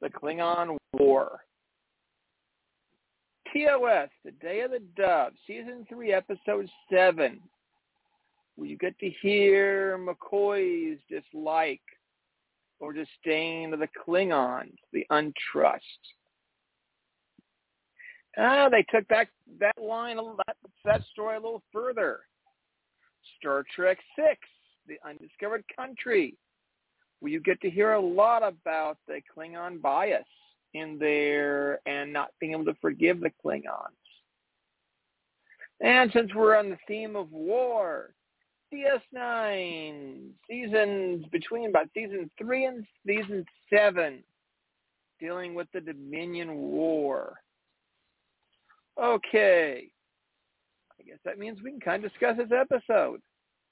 The 0.00 0.08
Klingon 0.08 0.76
War. 0.92 1.40
TOS, 3.52 4.08
The 4.24 4.30
Day 4.40 4.60
of 4.60 4.70
the 4.70 4.82
Dove, 4.96 5.32
Season 5.48 5.84
3, 5.88 6.12
Episode 6.12 6.68
7, 6.92 7.40
where 8.54 8.68
you 8.68 8.78
get 8.78 8.96
to 9.00 9.10
hear 9.20 9.98
McCoy's 9.98 11.00
dislike 11.10 11.82
or 12.78 12.92
disdain 12.92 13.74
of 13.74 13.80
the 13.80 13.88
Klingons, 14.06 14.76
the 14.92 15.04
untrust. 15.10 15.80
Ah, 18.38 18.68
they 18.68 18.84
took 18.94 19.08
that 19.08 19.26
that 19.58 19.82
line, 19.82 20.18
that, 20.46 20.56
that 20.84 21.02
story 21.10 21.36
a 21.36 21.40
little 21.40 21.64
further. 21.72 22.20
Star 23.40 23.64
Trek 23.74 23.98
Six, 24.14 24.38
the 24.88 24.98
undiscovered 25.08 25.64
country, 25.74 26.34
where 27.20 27.32
you 27.32 27.40
get 27.40 27.60
to 27.60 27.70
hear 27.70 27.92
a 27.92 28.00
lot 28.00 28.42
about 28.42 28.98
the 29.06 29.20
Klingon 29.36 29.80
bias 29.80 30.24
in 30.74 30.98
there 30.98 31.80
and 31.86 32.12
not 32.12 32.30
being 32.40 32.52
able 32.52 32.64
to 32.66 32.76
forgive 32.80 33.20
the 33.20 33.30
Klingons. 33.44 33.88
And 35.80 36.10
since 36.12 36.34
we're 36.34 36.56
on 36.56 36.70
the 36.70 36.78
theme 36.86 37.14
of 37.16 37.30
war, 37.30 38.14
DS9 38.72 40.30
seasons 40.48 41.24
between 41.30 41.70
about 41.70 41.88
season 41.94 42.30
three 42.36 42.64
and 42.64 42.84
season 43.06 43.44
seven, 43.72 44.22
dealing 45.20 45.54
with 45.54 45.68
the 45.72 45.80
Dominion 45.80 46.54
War. 46.54 47.34
Okay, 49.00 49.90
I 50.98 51.02
guess 51.04 51.18
that 51.24 51.38
means 51.38 51.62
we 51.62 51.70
can 51.70 51.80
kind 51.80 52.04
of 52.04 52.10
discuss 52.10 52.36
this 52.36 52.50
episode. 52.52 53.20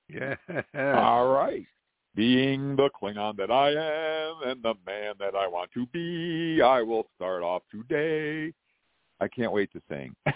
Yeah. 0.08 0.34
All 0.74 1.28
right. 1.28 1.66
Being 2.14 2.76
the 2.76 2.88
Klingon 3.00 3.36
that 3.36 3.50
I 3.50 3.70
am 3.70 4.50
and 4.50 4.62
the 4.62 4.74
man 4.86 5.14
that 5.18 5.34
I 5.34 5.46
want 5.46 5.70
to 5.74 5.86
be, 5.86 6.62
I 6.62 6.80
will 6.80 7.08
start 7.16 7.42
off 7.42 7.62
today. 7.70 8.52
I 9.20 9.28
can't 9.28 9.52
wait 9.52 9.70
to 9.72 9.82
sing. 9.88 10.14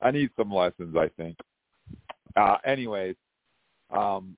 I 0.00 0.10
need 0.10 0.30
some 0.36 0.52
lessons, 0.52 0.96
I 0.96 1.08
think. 1.16 1.36
Uh, 2.36 2.56
anyways, 2.64 3.14
um, 3.90 4.36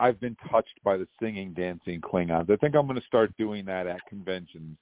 I've 0.00 0.20
been 0.20 0.36
touched 0.50 0.80
by 0.84 0.96
the 0.96 1.06
singing, 1.20 1.52
dancing 1.54 2.00
Klingons. 2.00 2.50
I 2.50 2.56
think 2.56 2.74
I'm 2.74 2.86
going 2.86 3.00
to 3.00 3.06
start 3.06 3.32
doing 3.36 3.64
that 3.66 3.86
at 3.86 4.00
conventions 4.08 4.76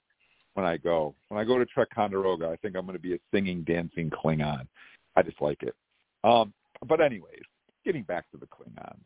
when 0.55 0.67
I 0.67 0.77
go. 0.77 1.15
When 1.29 1.41
I 1.41 1.45
go 1.45 1.59
to 1.59 1.67
Ticonderoga, 1.75 2.49
I 2.49 2.57
think 2.57 2.77
I'm 2.77 2.87
going 2.87 2.97
to 2.97 3.03
be 3.03 3.15
a 3.15 3.19
singing, 3.33 3.63
dancing 3.63 4.11
Klingon. 4.11 4.67
I 5.17 5.23
just 5.23 5.41
like 5.41 5.63
it. 5.63 5.75
Um, 6.25 6.53
but 6.87 7.01
anyways, 7.01 7.43
getting 7.85 8.03
back 8.03 8.31
to 8.31 8.37
the 8.37 8.47
Klingons. 8.47 9.01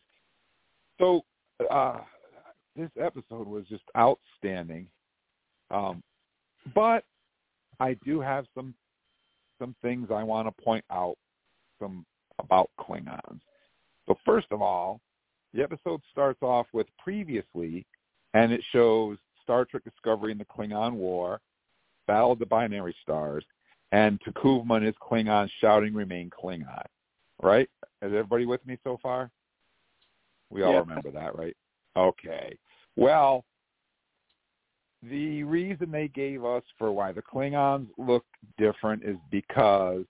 So 0.98 1.22
uh, 1.70 1.98
this 2.76 2.90
episode 3.00 3.46
was 3.46 3.64
just 3.68 3.84
outstanding. 3.96 4.86
Um, 5.70 6.02
but 6.74 7.04
I 7.78 7.96
do 8.04 8.20
have 8.20 8.46
some 8.54 8.74
some 9.58 9.74
things 9.82 10.08
I 10.10 10.22
want 10.22 10.48
to 10.48 10.64
point 10.64 10.84
out 10.90 11.16
some 11.78 12.04
about 12.38 12.70
Klingons. 12.80 13.40
So 14.06 14.16
first 14.24 14.46
of 14.50 14.62
all, 14.62 15.00
the 15.52 15.62
episode 15.62 16.00
starts 16.10 16.40
off 16.42 16.66
with 16.72 16.86
previously, 16.98 17.86
and 18.34 18.52
it 18.52 18.62
shows 18.72 19.18
Star 19.42 19.64
Trek 19.64 19.84
Discovery 19.84 20.32
and 20.32 20.40
the 20.40 20.46
Klingon 20.46 20.94
War, 20.94 21.40
Battle 22.06 22.32
of 22.32 22.38
the 22.38 22.46
Binary 22.46 22.94
Stars, 23.02 23.44
and 23.92 24.20
T'Kuvma 24.22 24.76
and 24.76 24.86
his 24.86 24.94
Klingon 25.02 25.48
shouting 25.60 25.94
"Remain 25.94 26.30
Klingon." 26.30 26.84
Right? 27.42 27.68
Is 28.02 28.12
everybody 28.12 28.46
with 28.46 28.64
me 28.66 28.78
so 28.84 28.98
far? 29.02 29.30
We 30.50 30.62
all 30.62 30.74
Yep. 30.74 30.86
remember 30.86 31.10
that, 31.12 31.36
right? 31.36 31.56
Okay. 31.96 32.58
Well, 32.96 33.44
the 35.02 35.44
reason 35.44 35.90
they 35.90 36.08
gave 36.08 36.44
us 36.44 36.62
for 36.76 36.92
why 36.92 37.12
the 37.12 37.22
Klingons 37.22 37.88
look 37.96 38.26
different 38.58 39.02
is 39.02 39.16
because 39.30 40.04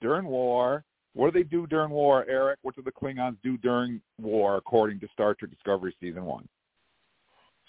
during 0.00 0.26
war, 0.26 0.84
what 1.14 1.32
do 1.32 1.42
they 1.42 1.48
do 1.48 1.66
during 1.66 1.90
war, 1.90 2.24
Eric? 2.28 2.58
What 2.62 2.76
do 2.76 2.82
the 2.82 2.92
Klingons 2.92 3.36
do 3.42 3.56
during 3.56 4.00
war 4.20 4.56
according 4.56 5.00
to 5.00 5.08
Star 5.08 5.34
Trek 5.34 5.50
Discovery 5.50 5.96
Season 5.98 6.24
1? 6.24 6.48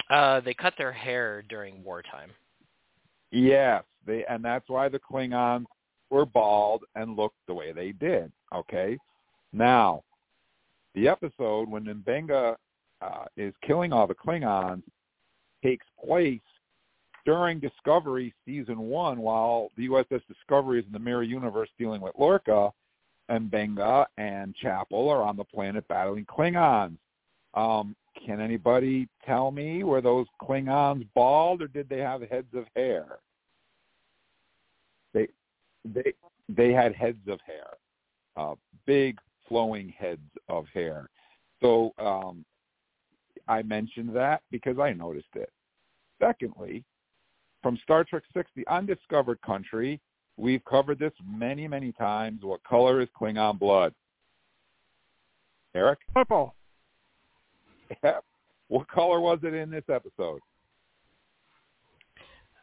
Uh, 0.10 0.40
they 0.42 0.54
cut 0.54 0.74
their 0.78 0.92
hair 0.92 1.42
during 1.50 1.84
wartime. 1.84 2.32
Yes, 3.32 3.84
they 4.06 4.24
and 4.26 4.44
that's 4.44 4.70
why 4.70 4.88
the 4.88 5.00
Klingons 5.00 5.66
were 6.10 6.26
bald 6.26 6.84
and 6.96 7.16
looked 7.16 7.38
the 7.48 7.54
way 7.54 7.72
they 7.72 7.92
did. 7.92 8.32
Okay, 8.54 8.98
now 9.54 10.04
the 10.96 11.08
episode 11.08 11.70
when 11.70 11.86
Mbenga 11.86 12.56
uh, 13.02 13.26
is 13.36 13.54
killing 13.66 13.94
all 13.94 14.08
the 14.08 14.16
Klingons 14.16 14.84
takes 15.64 15.86
place 16.04 16.40
during 17.26 17.60
Discovery 17.60 18.34
season 18.46 18.80
one, 18.80 19.20
while 19.20 19.70
the 19.76 19.90
USS 19.90 20.22
Discovery 20.28 20.80
is 20.80 20.86
in 20.86 20.94
the 20.94 21.00
mirror 21.00 21.24
universe 21.24 21.70
dealing 21.78 22.02
with 22.02 22.14
Lorca, 22.18 22.72
and 23.30 23.52
Mbenga 23.52 24.06
and 24.18 24.56
Chapel 24.56 25.10
are 25.10 25.22
on 25.22 25.36
the 25.36 25.44
planet 25.44 25.86
battling 25.88 26.26
Klingons. 26.26 26.98
Um, 27.54 27.96
can 28.26 28.40
anybody 28.40 29.08
tell 29.26 29.52
me 29.52 29.84
were 29.84 30.02
those 30.02 30.26
Klingons 30.42 31.08
bald 31.14 31.62
or 31.62 31.68
did 31.68 31.90
they 31.90 32.00
have 32.00 32.22
heads 32.22 32.54
of 32.54 32.66
hair? 32.76 33.20
They 35.14 35.28
they 35.86 36.14
they 36.50 36.72
had 36.72 36.96
heads 36.96 37.28
of 37.28 37.40
hair, 37.46 37.68
uh, 38.36 38.56
big 38.86 39.18
flowing 39.48 39.90
heads 39.98 40.30
of 40.50 40.66
hair. 40.74 41.10
So 41.62 41.94
um, 41.98 42.46
I 43.48 43.62
mentioned 43.64 44.16
that 44.16 44.42
because 44.52 44.80
I 44.80 44.94
noticed 44.94 45.36
it. 45.36 45.52
Secondly, 46.22 46.84
from 47.62 47.78
Star 47.84 48.04
Trek 48.04 48.24
Six, 48.34 48.50
The 48.56 48.68
Undiscovered 48.68 49.42
Country, 49.42 50.00
we've 50.38 50.64
covered 50.66 51.00
this 51.00 51.14
many 51.26 51.68
many 51.68 51.92
times. 51.92 52.42
What 52.44 52.64
color 52.64 53.02
is 53.02 53.10
Klingon 53.20 53.60
blood? 53.60 53.94
Eric, 55.76 56.00
Purple. 56.14 56.56
what 58.68 58.88
color 58.88 59.20
was 59.20 59.40
it 59.44 59.54
in 59.54 59.70
this 59.70 59.84
episode? 59.90 60.40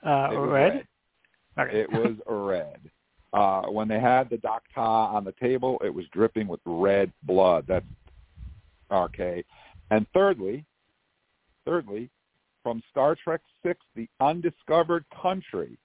Uh, 0.02 0.28
was 0.32 0.48
red. 0.50 0.86
Okay. 1.58 1.80
It 1.80 1.90
was 1.90 2.16
red. 2.26 2.90
Uh, 3.34 3.62
when 3.62 3.88
they 3.88 3.98
had 3.98 4.30
the 4.30 4.36
Doctor 4.38 4.80
on 4.80 5.24
the 5.24 5.34
table, 5.40 5.76
it 5.84 5.92
was 5.92 6.04
dripping 6.12 6.46
with 6.46 6.60
red 6.64 7.12
blood. 7.24 7.64
That's 7.66 7.84
okay. 8.92 9.44
And 9.90 10.06
thirdly, 10.14 10.64
thirdly, 11.66 12.10
from 12.62 12.80
Star 12.92 13.16
Trek 13.16 13.40
Six, 13.64 13.80
The 13.96 14.08
Undiscovered 14.20 15.04
Country, 15.20 15.76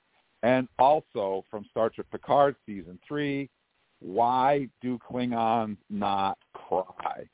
and 0.43 0.67
also 0.77 1.43
from 1.49 1.65
Star 1.71 1.89
Trek 1.89 2.05
Picard 2.11 2.55
season 2.67 2.99
three, 3.07 3.49
why 3.99 4.69
do 4.79 4.99
Klingons 4.99 5.77
not 5.89 6.37
cry? 6.53 7.27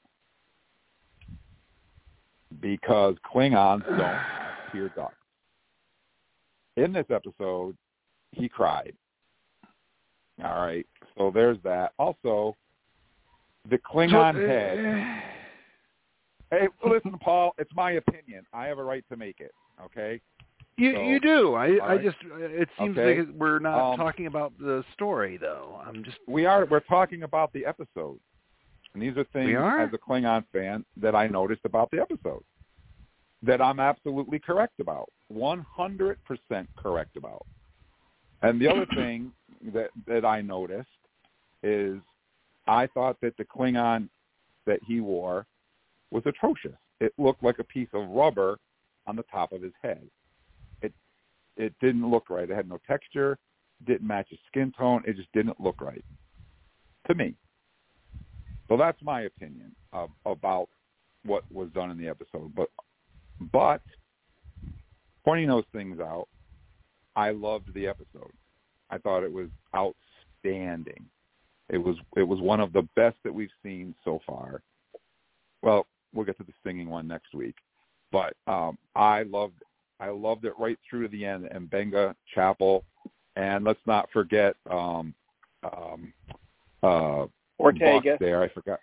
Because 2.62 3.16
Klingons 3.30 3.86
don't 3.86 4.20
tear 4.72 4.90
ducts. 4.96 5.16
In 6.78 6.94
this 6.94 7.06
episode, 7.10 7.76
he 8.32 8.48
cried. 8.48 8.94
All 10.44 10.66
right. 10.66 10.86
So 11.18 11.32
there's 11.34 11.58
that. 11.64 11.94
Also, 11.98 12.56
the 13.70 13.78
Klingon 13.78 14.36
uh, 14.36 14.48
head. 14.48 15.24
Hey, 16.52 16.68
listen, 16.86 17.18
Paul. 17.20 17.54
It's 17.58 17.72
my 17.76 17.92
opinion. 17.92 18.46
I 18.54 18.66
have 18.66 18.78
a 18.78 18.84
right 18.84 19.04
to 19.10 19.18
make 19.18 19.40
it. 19.40 19.52
Okay. 19.84 20.22
You 20.78 20.94
So, 20.94 21.02
you 21.04 21.20
do. 21.20 21.54
I 21.56 21.94
I 21.94 21.98
just 21.98 22.18
it 22.22 22.70
seems 22.78 22.98
Okay. 22.98 23.20
like 23.22 23.30
we're 23.36 23.60
not 23.60 23.94
Um, 23.94 23.98
talking 23.98 24.28
about 24.28 24.54
the 24.60 24.84
story 24.94 25.38
though. 25.38 25.82
I'm 25.86 26.04
just 26.04 26.18
We 26.28 26.46
are. 26.46 26.66
We're 26.66 26.82
talking 26.82 27.24
about 27.24 27.54
the 27.54 27.66
episode, 27.66 28.20
and 28.94 29.02
these 29.02 29.16
are 29.18 29.24
things 29.26 29.56
are? 29.56 29.80
as 29.82 29.94
a 29.94 29.98
Klingon 29.98 30.44
fan 30.52 30.84
that 30.98 31.16
I 31.16 31.28
noticed 31.28 31.62
about 31.64 31.92
the 31.92 32.02
episode 32.02 32.44
that 33.42 33.62
I'm 33.62 33.80
absolutely 33.80 34.40
correct 34.40 34.80
about, 34.80 35.08
100% 35.32 36.16
correct 36.76 37.16
about. 37.16 37.46
And 38.42 38.60
the 38.60 38.68
other 38.68 38.88
thing 38.96 39.32
that 39.74 39.90
that 40.08 40.26
I 40.26 40.42
noticed 40.42 40.90
is 41.64 42.00
I 42.68 42.88
thought 42.88 43.18
that 43.22 43.38
the 43.38 43.46
Klingon 43.46 44.10
that 44.66 44.80
he 44.86 45.00
wore 45.00 45.46
was 46.12 46.24
atrocious. 46.26 46.78
It 47.00 47.14
looked 47.18 47.44
like 47.44 47.60
a 47.60 47.64
piece 47.64 47.90
of 47.94 48.10
rubber 48.10 48.58
on 49.08 49.16
the 49.16 49.24
top 49.24 49.52
of 49.52 49.62
his 49.62 49.74
head. 49.82 50.02
It 50.82 50.94
it 51.58 51.74
didn't 51.82 52.10
look 52.10 52.30
right. 52.30 52.50
It 52.50 52.56
had 52.56 52.70
no 52.70 52.80
texture, 52.88 53.38
didn't 53.86 54.08
match 54.08 54.28
his 54.30 54.40
skin 54.48 54.74
tone. 54.78 55.04
It 55.06 55.16
just 55.16 55.32
didn't 55.34 55.60
look 55.60 55.82
right 55.82 56.04
to 57.08 57.16
me. 57.16 57.36
So 58.68 58.78
that's 58.78 59.02
my 59.04 59.22
opinion 59.22 59.76
of, 59.94 60.10
about 60.26 60.70
what 61.24 61.44
was 61.52 61.70
done 61.74 61.92
in 61.92 61.98
the 61.98 62.08
episode. 62.08 62.54
But 62.56 62.70
but 63.52 63.82
pointing 65.24 65.48
those 65.48 65.66
things 65.72 66.00
out, 66.00 66.28
I 67.16 67.32
loved 67.32 67.74
the 67.74 67.88
episode. 67.88 68.32
I 68.90 68.98
thought 68.98 69.24
it 69.24 69.32
was 69.32 69.50
outstanding. 69.76 71.06
It 71.70 71.78
was 71.78 71.96
it 72.16 72.24
was 72.24 72.40
one 72.40 72.60
of 72.60 72.74
the 72.74 72.88
best 72.96 73.18
that 73.24 73.34
we've 73.34 73.50
seen 73.64 73.96
so 74.04 74.20
far. 74.26 74.62
Well, 75.62 75.88
we'll 76.14 76.26
get 76.26 76.38
to 76.38 76.44
the 76.44 76.54
singing 76.64 76.90
one 76.90 77.08
next 77.08 77.34
week, 77.34 77.56
but 78.12 78.36
um, 78.48 78.78
I 78.96 79.24
loved 79.24 79.64
I 80.00 80.10
loved 80.10 80.46
it 80.46 80.54
right 80.60 80.78
through 80.88 81.04
to 81.04 81.08
the 81.10 81.26
end. 81.26 81.48
And 81.52 81.70
Benga 81.70 82.16
Chapel, 82.34 82.84
and 83.36 83.64
let's 83.64 83.80
not 83.88 84.10
forget 84.12 84.56
um, 84.70 85.14
um, 85.64 86.14
uh, 86.84 87.26
Ortega. 87.60 88.12
Buck 88.12 88.20
there. 88.20 88.44
I 88.44 88.50
forgot. 88.50 88.80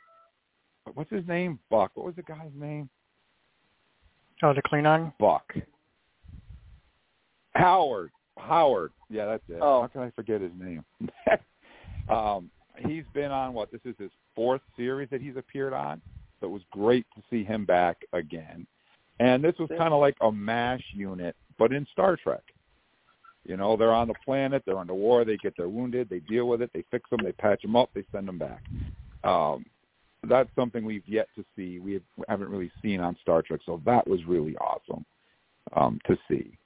What's 0.94 1.11
his 1.11 1.26
name? 1.28 1.59
Buck. 1.70 1.92
What 1.94 2.07
was 2.07 2.16
the 2.16 2.22
guy's 2.22 2.50
name? 2.55 2.88
Oh, 4.42 4.53
the 4.53 4.62
Klingon. 4.62 5.12
Buck. 5.20 5.55
Howard. 7.55 8.11
Howard. 8.43 8.93
Yeah, 9.09 9.26
that's 9.26 9.43
it. 9.49 9.59
Oh. 9.61 9.82
How 9.82 9.88
can 9.88 10.03
I 10.03 10.11
forget 10.11 10.40
his 10.40 10.53
name? 10.59 10.84
um, 12.09 12.51
he's 12.86 13.05
been 13.14 13.30
on 13.30 13.55
what? 13.55 13.70
This 13.70 13.80
is 13.84 13.95
his 13.99 14.11
fourth 14.34 14.62
series 14.76 15.09
that 15.11 15.20
he's 15.20 15.36
appeared 15.36 15.72
on. 15.72 16.01
So 16.40 16.49
it 16.49 16.51
was 16.51 16.62
great 16.70 17.07
to 17.14 17.22
see 17.30 17.45
him 17.45 17.64
back 17.64 17.99
again. 18.12 18.66
And 19.20 19.45
this 19.45 19.55
was 19.59 19.68
kind 19.78 19.95
of 19.95 20.01
like 20.01 20.16
a 20.20 20.32
MASH 20.32 20.82
unit, 20.93 21.36
but 21.59 21.72
in 21.72 21.86
Star 21.93 22.16
Trek. 22.16 22.43
You 23.45 23.57
know, 23.57 23.76
they're 23.76 23.93
on 23.93 24.09
the 24.09 24.14
planet, 24.24 24.62
they're 24.64 24.78
under 24.78 24.95
war, 24.95 25.24
they 25.24 25.36
get 25.36 25.57
their 25.57 25.68
wounded, 25.68 26.09
they 26.09 26.20
deal 26.20 26.47
with 26.47 26.62
it, 26.62 26.70
they 26.72 26.84
fix 26.93 27.11
them, 27.11 27.20
they 27.24 27.32
patch 27.32 27.62
them 27.62 27.74
up, 27.74 27.90
they 27.93 28.05
send 28.12 28.28
them 28.28 28.38
back. 28.38 28.62
Um, 29.24 29.64
that's 30.28 30.49
something 30.55 30.84
we've 30.84 31.07
yet 31.09 31.26
to 31.34 31.45
see. 31.57 31.80
We 31.80 31.95
have, 31.95 32.03
haven't 32.28 32.51
really 32.51 32.70
seen 32.80 33.01
on 33.01 33.16
Star 33.20 33.43
Trek, 33.43 33.61
so 33.66 33.82
that 33.84 34.07
was 34.07 34.20
really 34.26 34.57
awesome 34.59 35.05
um, 35.76 35.99
to 36.07 36.16
see. 36.28 36.57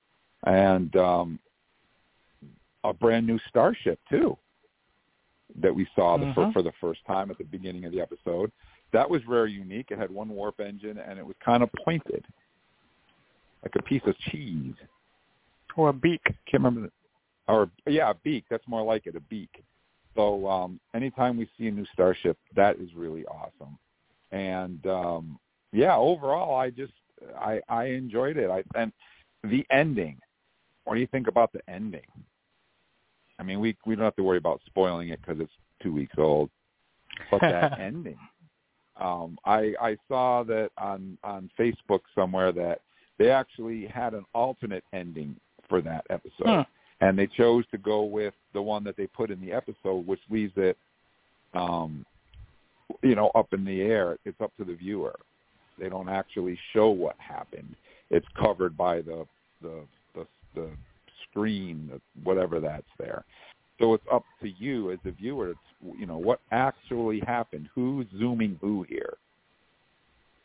And 0.44 0.94
um, 0.96 1.38
a 2.90 2.94
brand 2.94 3.26
new 3.26 3.38
starship 3.48 3.98
too 4.08 4.36
that 5.60 5.74
we 5.74 5.86
saw 5.94 6.16
the, 6.16 6.32
for, 6.34 6.46
Mhm. 6.46 6.52
for 6.52 6.62
the 6.62 6.72
first 6.80 7.00
time 7.06 7.30
at 7.30 7.38
the 7.38 7.44
beginning 7.44 7.84
of 7.84 7.92
the 7.92 8.00
episode. 8.00 8.50
That 8.92 9.08
was 9.08 9.22
very 9.22 9.52
unique. 9.52 9.90
It 9.90 9.98
had 9.98 10.10
one 10.10 10.28
warp 10.28 10.60
engine, 10.60 10.98
and 10.98 11.18
it 11.18 11.26
was 11.26 11.36
kind 11.44 11.62
of 11.62 11.70
pointed, 11.84 12.24
like 13.62 13.74
a 13.76 13.82
piece 13.82 14.02
of 14.06 14.16
cheese. 14.18 14.74
Or 15.76 15.90
a 15.90 15.92
beak. 15.92 16.22
Can't 16.24 16.64
remember. 16.64 16.90
The, 17.46 17.52
or 17.52 17.70
yeah, 17.86 18.10
a 18.10 18.14
beak. 18.14 18.44
That's 18.50 18.66
more 18.66 18.82
like 18.82 19.06
it, 19.06 19.14
a 19.16 19.20
beak. 19.20 19.62
So 20.14 20.48
um, 20.48 20.80
anytime 20.94 21.36
we 21.36 21.48
see 21.58 21.68
a 21.68 21.70
new 21.70 21.84
starship, 21.92 22.38
that 22.54 22.76
is 22.76 22.94
really 22.94 23.24
awesome. 23.26 23.78
And 24.32 24.84
um, 24.86 25.38
yeah, 25.72 25.96
overall, 25.96 26.56
I 26.56 26.70
just 26.70 26.94
I 27.38 27.60
I 27.68 27.84
enjoyed 27.84 28.36
it. 28.36 28.50
I 28.50 28.64
and 28.74 28.92
the 29.44 29.64
ending. 29.70 30.18
What 30.84 30.94
do 30.94 31.00
you 31.00 31.06
think 31.08 31.28
about 31.28 31.52
the 31.52 31.60
ending? 31.68 32.06
I 33.38 33.42
mean, 33.42 33.60
we 33.60 33.76
we 33.86 33.94
don't 33.94 34.04
have 34.04 34.16
to 34.16 34.22
worry 34.22 34.38
about 34.38 34.60
spoiling 34.66 35.10
it 35.10 35.20
because 35.20 35.40
it's 35.40 35.52
two 35.82 35.92
weeks 35.92 36.14
old. 36.18 36.50
But 37.30 37.40
that 37.40 37.78
ending, 37.80 38.18
um, 39.00 39.38
I 39.44 39.74
I 39.80 39.96
saw 40.08 40.42
that 40.44 40.70
on 40.78 41.18
on 41.22 41.50
Facebook 41.58 42.00
somewhere 42.14 42.52
that 42.52 42.80
they 43.18 43.30
actually 43.30 43.86
had 43.86 44.14
an 44.14 44.24
alternate 44.34 44.84
ending 44.92 45.36
for 45.68 45.80
that 45.82 46.04
episode, 46.10 46.46
Hmm. 46.46 46.62
and 47.00 47.18
they 47.18 47.26
chose 47.26 47.64
to 47.70 47.78
go 47.78 48.02
with 48.04 48.34
the 48.52 48.62
one 48.62 48.84
that 48.84 48.96
they 48.96 49.06
put 49.06 49.30
in 49.30 49.40
the 49.40 49.52
episode, 49.52 50.06
which 50.06 50.20
leaves 50.30 50.52
it, 50.56 50.76
um, 51.54 52.04
you 53.02 53.14
know, 53.14 53.30
up 53.34 53.52
in 53.52 53.64
the 53.64 53.80
air. 53.82 54.18
It's 54.24 54.40
up 54.40 54.52
to 54.58 54.64
the 54.64 54.74
viewer. 54.74 55.18
They 55.78 55.88
don't 55.88 56.08
actually 56.08 56.58
show 56.72 56.88
what 56.90 57.16
happened. 57.18 57.74
It's 58.10 58.26
covered 58.38 58.76
by 58.76 59.02
the 59.02 59.26
the 59.62 59.84
the, 60.14 60.26
the 60.54 60.70
screen, 61.36 62.00
whatever 62.24 62.60
that's 62.60 62.86
there. 62.98 63.24
So 63.78 63.92
it's 63.92 64.04
up 64.10 64.24
to 64.42 64.48
you 64.48 64.90
as 64.90 64.98
a 65.04 65.10
viewer. 65.10 65.50
It's, 65.50 65.58
you 65.98 66.06
know 66.06 66.16
what 66.16 66.40
actually 66.50 67.20
happened. 67.26 67.68
Who's 67.74 68.06
zooming 68.18 68.58
who 68.60 68.86
here? 68.88 69.14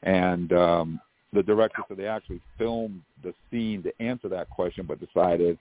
And 0.03 0.51
um, 0.51 0.99
the 1.31 1.43
director 1.43 1.81
said 1.87 1.97
they 1.97 2.07
actually 2.07 2.41
filmed 2.57 3.01
the 3.23 3.33
scene 3.49 3.83
to 3.83 4.01
answer 4.01 4.27
that 4.29 4.49
question, 4.49 4.85
but 4.85 4.99
decided 4.99 5.57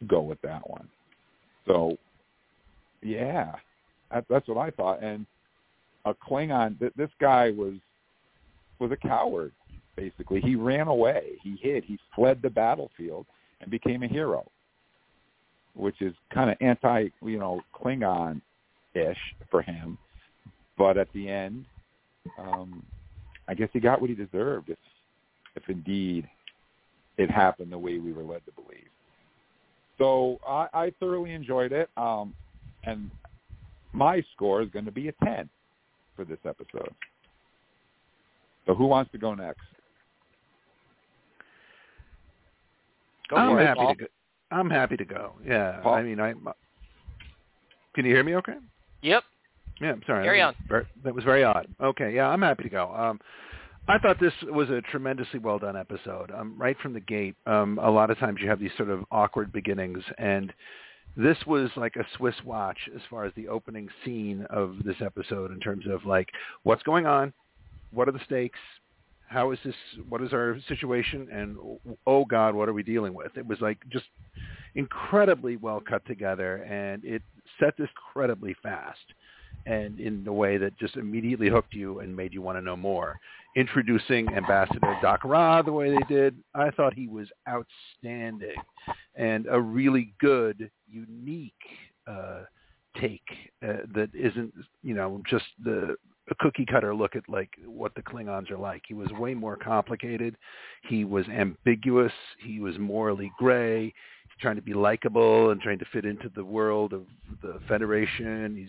to 0.00 0.06
go 0.06 0.20
with 0.20 0.40
that 0.42 0.68
one. 0.68 0.88
So, 1.66 1.96
yeah, 3.02 3.54
that, 4.10 4.24
that's 4.28 4.48
what 4.48 4.58
I 4.58 4.70
thought. 4.70 5.02
And 5.02 5.26
a 6.04 6.14
Klingon, 6.14 6.78
th- 6.78 6.92
this 6.96 7.10
guy 7.20 7.50
was 7.50 7.74
was 8.78 8.90
a 8.90 8.96
coward. 8.96 9.52
Basically, 9.96 10.40
he 10.40 10.54
ran 10.56 10.88
away. 10.88 11.38
He 11.42 11.56
hid. 11.62 11.84
He 11.84 11.98
fled 12.14 12.42
the 12.42 12.50
battlefield 12.50 13.26
and 13.60 13.70
became 13.70 14.02
a 14.02 14.08
hero, 14.08 14.50
which 15.76 16.00
is 16.00 16.14
kind 16.32 16.50
of 16.50 16.56
anti, 16.60 17.08
you 17.22 17.38
know, 17.38 17.60
Klingon 17.74 18.40
ish 18.94 19.18
for 19.50 19.62
him. 19.62 19.98
But 20.78 20.96
at 20.96 21.08
the 21.12 21.28
end, 21.28 21.64
um, 22.38 22.84
I 23.48 23.54
guess 23.54 23.68
he 23.72 23.80
got 23.80 24.00
what 24.00 24.10
he 24.10 24.16
deserved. 24.16 24.70
If 24.70 24.78
if 25.54 25.62
indeed 25.68 26.28
it 27.16 27.30
happened 27.30 27.72
the 27.72 27.78
way 27.78 27.98
we 27.98 28.12
were 28.12 28.22
led 28.22 28.44
to 28.44 28.52
believe. 28.52 28.88
So 29.98 30.38
I, 30.46 30.68
I 30.74 30.92
thoroughly 31.00 31.32
enjoyed 31.32 31.72
it, 31.72 31.88
um, 31.96 32.34
and 32.84 33.10
my 33.94 34.22
score 34.34 34.60
is 34.60 34.68
going 34.70 34.84
to 34.84 34.92
be 34.92 35.08
a 35.08 35.12
ten 35.24 35.48
for 36.14 36.24
this 36.24 36.38
episode. 36.44 36.92
So 38.66 38.74
who 38.74 38.86
wants 38.86 39.12
to 39.12 39.18
go 39.18 39.34
next? 39.34 39.62
Go 43.30 43.36
I'm 43.36 43.56
happy 43.56 43.78
Paul. 43.78 43.94
to 43.94 44.00
go. 44.00 44.06
I'm 44.50 44.70
happy 44.70 44.96
to 44.96 45.04
go. 45.04 45.32
Yeah. 45.44 45.80
Paul? 45.82 45.94
I 45.94 46.02
mean, 46.02 46.20
I. 46.20 46.32
Can 47.94 48.04
you 48.04 48.12
hear 48.14 48.22
me? 48.24 48.34
Okay. 48.36 48.54
Yep. 49.02 49.24
Yeah, 49.80 49.92
I'm 49.92 50.02
sorry. 50.06 50.24
Carry 50.24 50.38
that 50.40 50.46
was 50.46 50.54
ver- 50.68 50.86
That 51.04 51.14
was 51.14 51.24
very 51.24 51.44
odd. 51.44 51.66
Okay, 51.82 52.14
yeah, 52.14 52.28
I'm 52.28 52.42
happy 52.42 52.62
to 52.62 52.68
go. 52.68 52.94
Um, 52.94 53.20
I 53.88 53.98
thought 53.98 54.18
this 54.18 54.32
was 54.44 54.68
a 54.70 54.80
tremendously 54.90 55.38
well 55.38 55.58
done 55.58 55.76
episode. 55.76 56.30
Um, 56.30 56.54
right 56.58 56.76
from 56.82 56.92
the 56.92 57.00
gate, 57.00 57.36
um, 57.46 57.78
a 57.82 57.90
lot 57.90 58.10
of 58.10 58.18
times 58.18 58.38
you 58.40 58.48
have 58.48 58.58
these 58.58 58.70
sort 58.76 58.90
of 58.90 59.04
awkward 59.10 59.52
beginnings, 59.52 60.02
and 60.18 60.52
this 61.16 61.36
was 61.46 61.70
like 61.76 61.96
a 61.96 62.06
Swiss 62.16 62.34
watch 62.44 62.78
as 62.94 63.00
far 63.08 63.24
as 63.24 63.32
the 63.36 63.48
opening 63.48 63.88
scene 64.04 64.46
of 64.50 64.76
this 64.84 64.96
episode 65.00 65.50
in 65.52 65.60
terms 65.60 65.84
of 65.88 66.04
like 66.04 66.28
what's 66.64 66.82
going 66.82 67.06
on, 67.06 67.32
what 67.92 68.08
are 68.08 68.12
the 68.12 68.24
stakes, 68.24 68.58
how 69.28 69.50
is 69.50 69.58
this, 69.64 69.74
what 70.08 70.22
is 70.22 70.32
our 70.32 70.56
situation, 70.68 71.28
and 71.32 71.56
oh 72.06 72.24
God, 72.24 72.54
what 72.54 72.68
are 72.68 72.72
we 72.72 72.82
dealing 72.82 73.14
with? 73.14 73.36
It 73.36 73.46
was 73.46 73.60
like 73.60 73.78
just 73.88 74.06
incredibly 74.74 75.56
well 75.56 75.80
cut 75.80 76.04
together, 76.06 76.56
and 76.64 77.04
it 77.04 77.22
set 77.58 77.76
this 77.76 77.88
incredibly 77.96 78.54
fast 78.62 78.98
and 79.66 79.98
in 79.98 80.24
a 80.28 80.32
way 80.32 80.58
that 80.58 80.78
just 80.78 80.96
immediately 80.96 81.48
hooked 81.48 81.74
you 81.74 81.98
and 82.00 82.14
made 82.14 82.32
you 82.32 82.40
want 82.40 82.56
to 82.56 82.62
know 82.62 82.76
more. 82.76 83.18
Introducing 83.56 84.28
Ambassador 84.32 84.96
Dak'Rah 85.02 85.64
the 85.64 85.72
way 85.72 85.90
they 85.90 86.14
did, 86.14 86.36
I 86.54 86.70
thought 86.70 86.94
he 86.94 87.08
was 87.08 87.26
outstanding 87.48 88.54
and 89.16 89.46
a 89.50 89.60
really 89.60 90.14
good, 90.20 90.70
unique 90.88 91.52
uh, 92.06 92.42
take 93.00 93.26
uh, 93.66 93.78
that 93.94 94.10
isn't, 94.14 94.54
you 94.82 94.94
know, 94.94 95.20
just 95.28 95.46
the 95.64 95.96
a 96.30 96.34
cookie 96.36 96.66
cutter 96.66 96.94
look 96.94 97.14
at 97.16 97.28
like 97.28 97.50
what 97.64 97.94
the 97.94 98.02
Klingons 98.02 98.50
are 98.50 98.58
like. 98.58 98.82
He 98.86 98.94
was 98.94 99.10
way 99.12 99.34
more 99.34 99.56
complicated. 99.56 100.36
He 100.88 101.04
was 101.04 101.26
ambiguous. 101.28 102.12
He 102.38 102.60
was 102.60 102.78
morally 102.78 103.30
gray. 103.38 103.92
trying 104.40 104.56
to 104.56 104.62
be 104.62 104.74
likable 104.74 105.50
and 105.50 105.60
trying 105.60 105.78
to 105.78 105.86
fit 105.92 106.04
into 106.04 106.30
the 106.34 106.44
world 106.44 106.92
of 106.92 107.06
the 107.42 107.60
Federation. 107.68 108.56
He's 108.56 108.68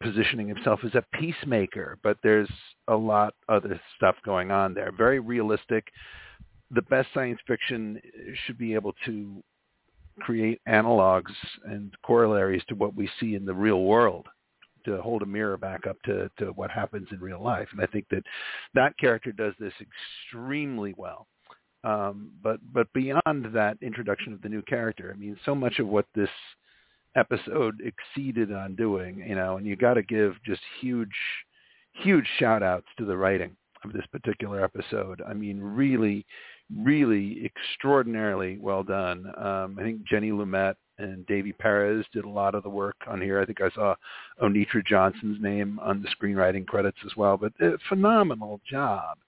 positioning 0.00 0.48
himself 0.48 0.80
as 0.84 0.94
a 0.94 1.04
peacemaker, 1.18 1.98
but 2.02 2.16
there's 2.22 2.50
a 2.88 2.94
lot 2.94 3.34
other 3.48 3.78
stuff 3.96 4.16
going 4.24 4.50
on 4.50 4.72
there. 4.72 4.92
Very 4.96 5.20
realistic. 5.20 5.88
The 6.70 6.82
best 6.82 7.08
science 7.12 7.40
fiction 7.46 8.00
should 8.46 8.56
be 8.56 8.74
able 8.74 8.94
to 9.04 9.42
create 10.20 10.60
analogs 10.68 11.32
and 11.64 11.92
corollaries 12.04 12.62
to 12.68 12.74
what 12.74 12.94
we 12.94 13.10
see 13.18 13.34
in 13.34 13.44
the 13.44 13.54
real 13.54 13.82
world 13.82 14.26
to 14.84 15.00
hold 15.02 15.22
a 15.22 15.26
mirror 15.26 15.56
back 15.56 15.86
up 15.86 15.96
to, 16.04 16.30
to 16.38 16.46
what 16.52 16.70
happens 16.70 17.08
in 17.12 17.20
real 17.20 17.42
life. 17.42 17.68
And 17.72 17.80
I 17.80 17.86
think 17.86 18.06
that 18.10 18.22
that 18.74 18.98
character 18.98 19.32
does 19.32 19.54
this 19.58 19.72
extremely 19.80 20.94
well. 20.96 21.26
Um, 21.82 22.32
but 22.42 22.60
but 22.74 22.92
beyond 22.92 23.46
that 23.54 23.78
introduction 23.80 24.32
of 24.32 24.42
the 24.42 24.48
new 24.50 24.62
character, 24.62 25.12
I 25.14 25.18
mean, 25.18 25.38
so 25.44 25.54
much 25.54 25.78
of 25.78 25.86
what 25.86 26.06
this 26.14 26.28
episode 27.16 27.80
exceeded 27.80 28.52
on 28.52 28.74
doing, 28.76 29.24
you 29.26 29.34
know, 29.34 29.56
and 29.56 29.66
you 29.66 29.76
got 29.76 29.94
to 29.94 30.02
give 30.02 30.34
just 30.44 30.60
huge, 30.80 31.08
huge 31.94 32.26
shout 32.38 32.62
outs 32.62 32.86
to 32.98 33.04
the 33.04 33.16
writing 33.16 33.56
of 33.84 33.92
this 33.92 34.06
particular 34.12 34.62
episode. 34.62 35.22
I 35.26 35.32
mean, 35.32 35.60
really, 35.60 36.26
really 36.76 37.44
extraordinarily 37.44 38.58
well 38.58 38.82
done. 38.82 39.26
Um, 39.38 39.76
I 39.78 39.82
think 39.82 40.06
Jenny 40.06 40.30
Lumet 40.30 40.74
and 41.00 41.26
Davy 41.26 41.52
Perez 41.52 42.04
did 42.12 42.24
a 42.24 42.28
lot 42.28 42.54
of 42.54 42.62
the 42.62 42.70
work 42.70 42.96
on 43.06 43.20
here. 43.20 43.40
I 43.40 43.46
think 43.46 43.60
I 43.60 43.70
saw 43.70 43.94
Onitra 44.42 44.84
Johnson's 44.86 45.40
name 45.40 45.78
on 45.82 46.02
the 46.02 46.08
screenwriting 46.08 46.66
credits 46.66 46.98
as 47.04 47.16
well. 47.16 47.36
But 47.36 47.52
a 47.60 47.78
phenomenal 47.88 48.60
job 48.68 49.18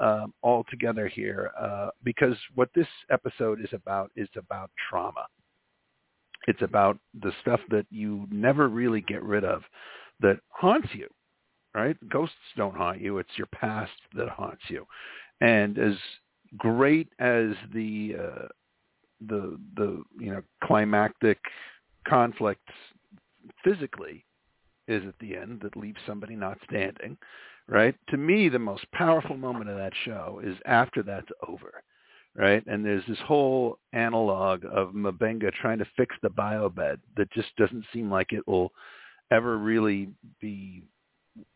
um, 0.00 0.32
altogether 0.42 1.08
here 1.08 1.50
uh, 1.60 1.88
because 2.04 2.36
what 2.54 2.70
this 2.74 2.86
episode 3.10 3.60
is 3.60 3.70
about 3.72 4.10
is 4.16 4.28
about 4.36 4.70
trauma. 4.88 5.26
It's 6.46 6.62
about 6.62 6.98
the 7.20 7.32
stuff 7.42 7.60
that 7.70 7.86
you 7.90 8.26
never 8.30 8.68
really 8.68 9.02
get 9.02 9.22
rid 9.22 9.44
of 9.44 9.62
that 10.20 10.38
haunts 10.48 10.88
you, 10.92 11.08
right? 11.74 11.96
Ghosts 12.08 12.34
don't 12.56 12.76
haunt 12.76 13.00
you. 13.00 13.18
It's 13.18 13.36
your 13.36 13.48
past 13.48 13.92
that 14.14 14.28
haunts 14.28 14.62
you. 14.68 14.86
And 15.40 15.78
as 15.78 15.94
great 16.56 17.08
as 17.18 17.50
the 17.74 18.16
uh, 18.18 18.46
the 19.26 19.58
the 19.76 20.02
you 20.18 20.30
know 20.30 20.42
climactic 20.62 21.38
conflict 22.06 22.68
physically 23.64 24.24
is 24.86 25.04
at 25.06 25.18
the 25.20 25.36
end 25.36 25.60
that 25.62 25.76
leaves 25.76 25.98
somebody 26.06 26.34
not 26.34 26.58
standing, 26.64 27.16
right? 27.68 27.94
To 28.08 28.16
me, 28.16 28.48
the 28.48 28.58
most 28.58 28.90
powerful 28.92 29.36
moment 29.36 29.68
of 29.68 29.76
that 29.76 29.92
show 30.04 30.40
is 30.42 30.56
after 30.64 31.02
that's 31.02 31.28
over, 31.46 31.82
right? 32.34 32.66
And 32.66 32.84
there's 32.84 33.04
this 33.06 33.18
whole 33.26 33.78
analog 33.92 34.64
of 34.64 34.94
Mbenga 34.94 35.52
trying 35.52 35.78
to 35.78 35.86
fix 35.96 36.16
the 36.22 36.30
biobed 36.30 36.98
that 37.16 37.30
just 37.32 37.54
doesn't 37.56 37.84
seem 37.92 38.10
like 38.10 38.32
it 38.32 38.46
will 38.48 38.72
ever 39.30 39.58
really 39.58 40.08
be, 40.40 40.82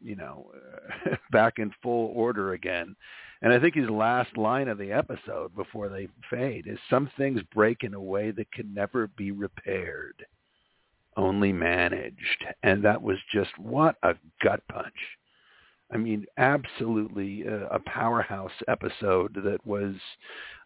you 0.00 0.16
know, 0.16 0.50
back 1.32 1.54
in 1.58 1.72
full 1.82 2.12
order 2.14 2.52
again. 2.52 2.94
And 3.42 3.52
I 3.52 3.58
think 3.58 3.74
his 3.74 3.90
last 3.90 4.36
line 4.36 4.68
of 4.68 4.78
the 4.78 4.92
episode 4.92 5.54
before 5.56 5.88
they 5.88 6.08
fade 6.30 6.66
is 6.68 6.78
some 6.88 7.10
things 7.16 7.40
break 7.54 7.82
in 7.82 7.94
a 7.94 8.00
way 8.00 8.30
that 8.30 8.52
can 8.52 8.72
never 8.72 9.08
be 9.08 9.32
repaired, 9.32 10.24
only 11.16 11.52
managed. 11.52 12.44
And 12.62 12.84
that 12.84 13.02
was 13.02 13.18
just 13.32 13.50
what 13.58 13.96
a 14.04 14.14
gut 14.42 14.62
punch. 14.70 14.94
I 15.92 15.96
mean, 15.98 16.24
absolutely 16.38 17.42
a, 17.42 17.66
a 17.66 17.78
powerhouse 17.80 18.52
episode 18.68 19.34
that 19.44 19.58
was 19.66 19.94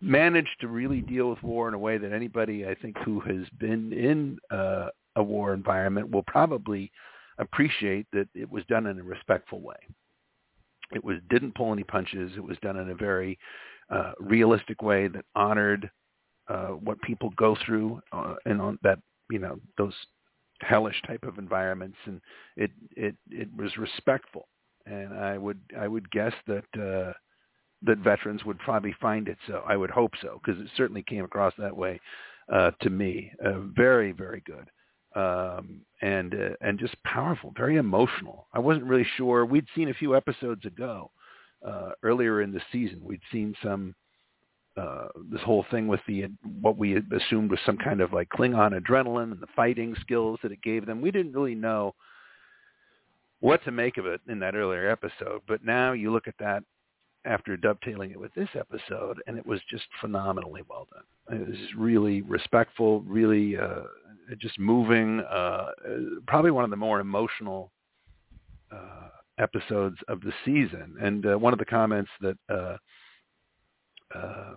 managed 0.00 0.60
to 0.60 0.68
really 0.68 1.00
deal 1.00 1.30
with 1.30 1.42
war 1.42 1.68
in 1.68 1.74
a 1.74 1.78
way 1.78 1.98
that 1.98 2.12
anybody 2.12 2.66
I 2.66 2.74
think 2.74 2.96
who 3.04 3.20
has 3.20 3.48
been 3.58 3.92
in 3.92 4.38
uh, 4.56 4.88
a 5.16 5.22
war 5.22 5.52
environment 5.52 6.10
will 6.10 6.22
probably 6.22 6.92
appreciate 7.38 8.06
that 8.12 8.28
it 8.34 8.50
was 8.50 8.64
done 8.68 8.86
in 8.86 8.98
a 8.98 9.02
respectful 9.02 9.60
way. 9.60 9.76
It 10.92 11.04
was 11.04 11.18
didn't 11.30 11.54
pull 11.54 11.72
any 11.72 11.84
punches. 11.84 12.32
It 12.36 12.44
was 12.44 12.56
done 12.62 12.76
in 12.76 12.90
a 12.90 12.94
very 12.94 13.38
uh, 13.90 14.12
realistic 14.20 14.82
way 14.82 15.08
that 15.08 15.24
honored 15.34 15.90
uh, 16.48 16.68
what 16.68 17.00
people 17.02 17.30
go 17.36 17.56
through 17.64 18.00
uh, 18.12 18.34
and 18.44 18.60
on 18.60 18.78
that 18.82 18.98
you 19.30 19.38
know 19.38 19.58
those 19.78 19.94
hellish 20.60 21.00
type 21.06 21.24
of 21.24 21.38
environments, 21.38 21.96
and 22.06 22.20
it 22.56 22.70
it 22.96 23.14
it 23.30 23.48
was 23.56 23.76
respectful. 23.76 24.48
And 24.86 25.14
I 25.14 25.36
would 25.36 25.60
I 25.78 25.88
would 25.88 26.08
guess 26.10 26.32
that 26.46 26.64
uh, 26.74 27.12
that 27.82 27.98
veterans 27.98 28.44
would 28.44 28.58
probably 28.60 28.94
find 29.00 29.28
it 29.28 29.38
so. 29.48 29.62
I 29.66 29.76
would 29.76 29.90
hope 29.90 30.12
so 30.22 30.40
because 30.44 30.60
it 30.60 30.70
certainly 30.76 31.02
came 31.02 31.24
across 31.24 31.52
that 31.58 31.76
way 31.76 32.00
uh, 32.52 32.70
to 32.82 32.90
me. 32.90 33.32
Uh, 33.44 33.60
very 33.74 34.12
very 34.12 34.42
good 34.46 34.70
um, 35.16 35.80
and 36.02 36.34
uh, 36.34 36.54
and 36.60 36.78
just 36.78 36.94
powerful, 37.02 37.52
very 37.56 37.76
emotional. 37.76 38.46
I 38.52 38.58
wasn't 38.58 38.86
really 38.86 39.06
sure. 39.16 39.46
We'd 39.46 39.66
seen 39.74 39.88
a 39.88 39.94
few 39.94 40.14
episodes 40.14 40.64
ago, 40.66 41.10
uh, 41.66 41.90
earlier 42.02 42.42
in 42.42 42.52
the 42.52 42.60
season. 42.70 43.00
We'd 43.02 43.22
seen 43.32 43.54
some 43.62 43.94
uh, 44.76 45.08
this 45.32 45.40
whole 45.40 45.64
thing 45.70 45.88
with 45.88 46.00
the 46.06 46.26
what 46.60 46.76
we 46.76 46.96
assumed 46.96 47.50
was 47.50 47.60
some 47.64 47.78
kind 47.78 48.02
of 48.02 48.12
like 48.12 48.28
Klingon 48.28 48.78
adrenaline 48.78 49.32
and 49.32 49.40
the 49.40 49.46
fighting 49.56 49.96
skills 50.02 50.38
that 50.42 50.52
it 50.52 50.62
gave 50.62 50.84
them. 50.84 51.00
We 51.00 51.10
didn't 51.10 51.32
really 51.32 51.54
know 51.54 51.94
what 53.40 53.64
to 53.64 53.70
make 53.70 53.96
of 53.96 54.06
it 54.06 54.20
in 54.28 54.38
that 54.40 54.54
earlier 54.54 54.90
episode, 54.90 55.40
but 55.48 55.64
now 55.64 55.92
you 55.92 56.12
look 56.12 56.28
at 56.28 56.38
that 56.40 56.62
after 57.24 57.56
dovetailing 57.56 58.12
it 58.12 58.20
with 58.20 58.32
this 58.34 58.48
episode, 58.54 59.20
and 59.26 59.36
it 59.36 59.46
was 59.46 59.60
just 59.68 59.84
phenomenally 60.00 60.62
well 60.68 60.86
done. 60.92 61.40
It 61.40 61.48
was 61.48 61.58
really 61.76 62.22
respectful, 62.22 63.00
really 63.00 63.56
uh, 63.56 63.82
just 64.40 64.58
moving. 64.58 65.20
Uh, 65.20 65.66
probably 66.26 66.50
one 66.50 66.64
of 66.64 66.70
the 66.70 66.76
more 66.76 67.00
emotional 67.00 67.72
uh, 68.72 69.08
episodes 69.38 69.96
of 70.08 70.20
the 70.20 70.32
season. 70.44 70.96
And 71.00 71.26
uh, 71.26 71.38
one 71.38 71.52
of 71.52 71.58
the 71.58 71.64
comments 71.64 72.10
that 72.20 72.36
uh, 72.48 72.76
uh, 74.14 74.54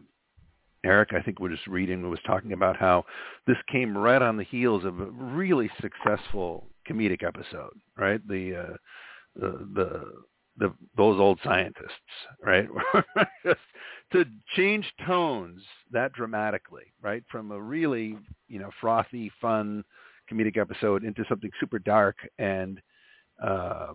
Eric, 0.85 1.09
I 1.13 1.21
think, 1.21 1.39
was 1.39 1.51
just 1.51 1.67
reading 1.67 2.09
was 2.09 2.19
talking 2.25 2.53
about 2.53 2.77
how 2.77 3.05
this 3.47 3.57
came 3.71 3.97
right 3.97 4.21
on 4.21 4.37
the 4.37 4.43
heels 4.43 4.85
of 4.85 4.99
a 4.99 5.05
really 5.05 5.69
successful 5.81 6.67
comedic 6.89 7.23
episode, 7.23 7.73
right? 7.97 8.25
The 8.27 8.55
uh, 8.55 8.75
the, 9.35 9.67
the 9.73 10.11
the 10.57 10.73
those 10.95 11.19
old 11.19 11.39
scientists, 11.43 11.91
right? 12.43 12.67
to 14.11 14.25
change 14.55 14.91
tones 15.05 15.61
that 15.91 16.13
dramatically, 16.13 16.85
right? 17.01 17.23
From 17.31 17.51
a 17.51 17.61
really, 17.61 18.17
you 18.47 18.59
know, 18.59 18.69
frothy, 18.81 19.31
fun 19.39 19.83
comedic 20.31 20.57
episode 20.57 21.03
into 21.03 21.23
something 21.27 21.51
super 21.59 21.79
dark 21.79 22.17
and 22.37 22.81
uh, 23.43 23.93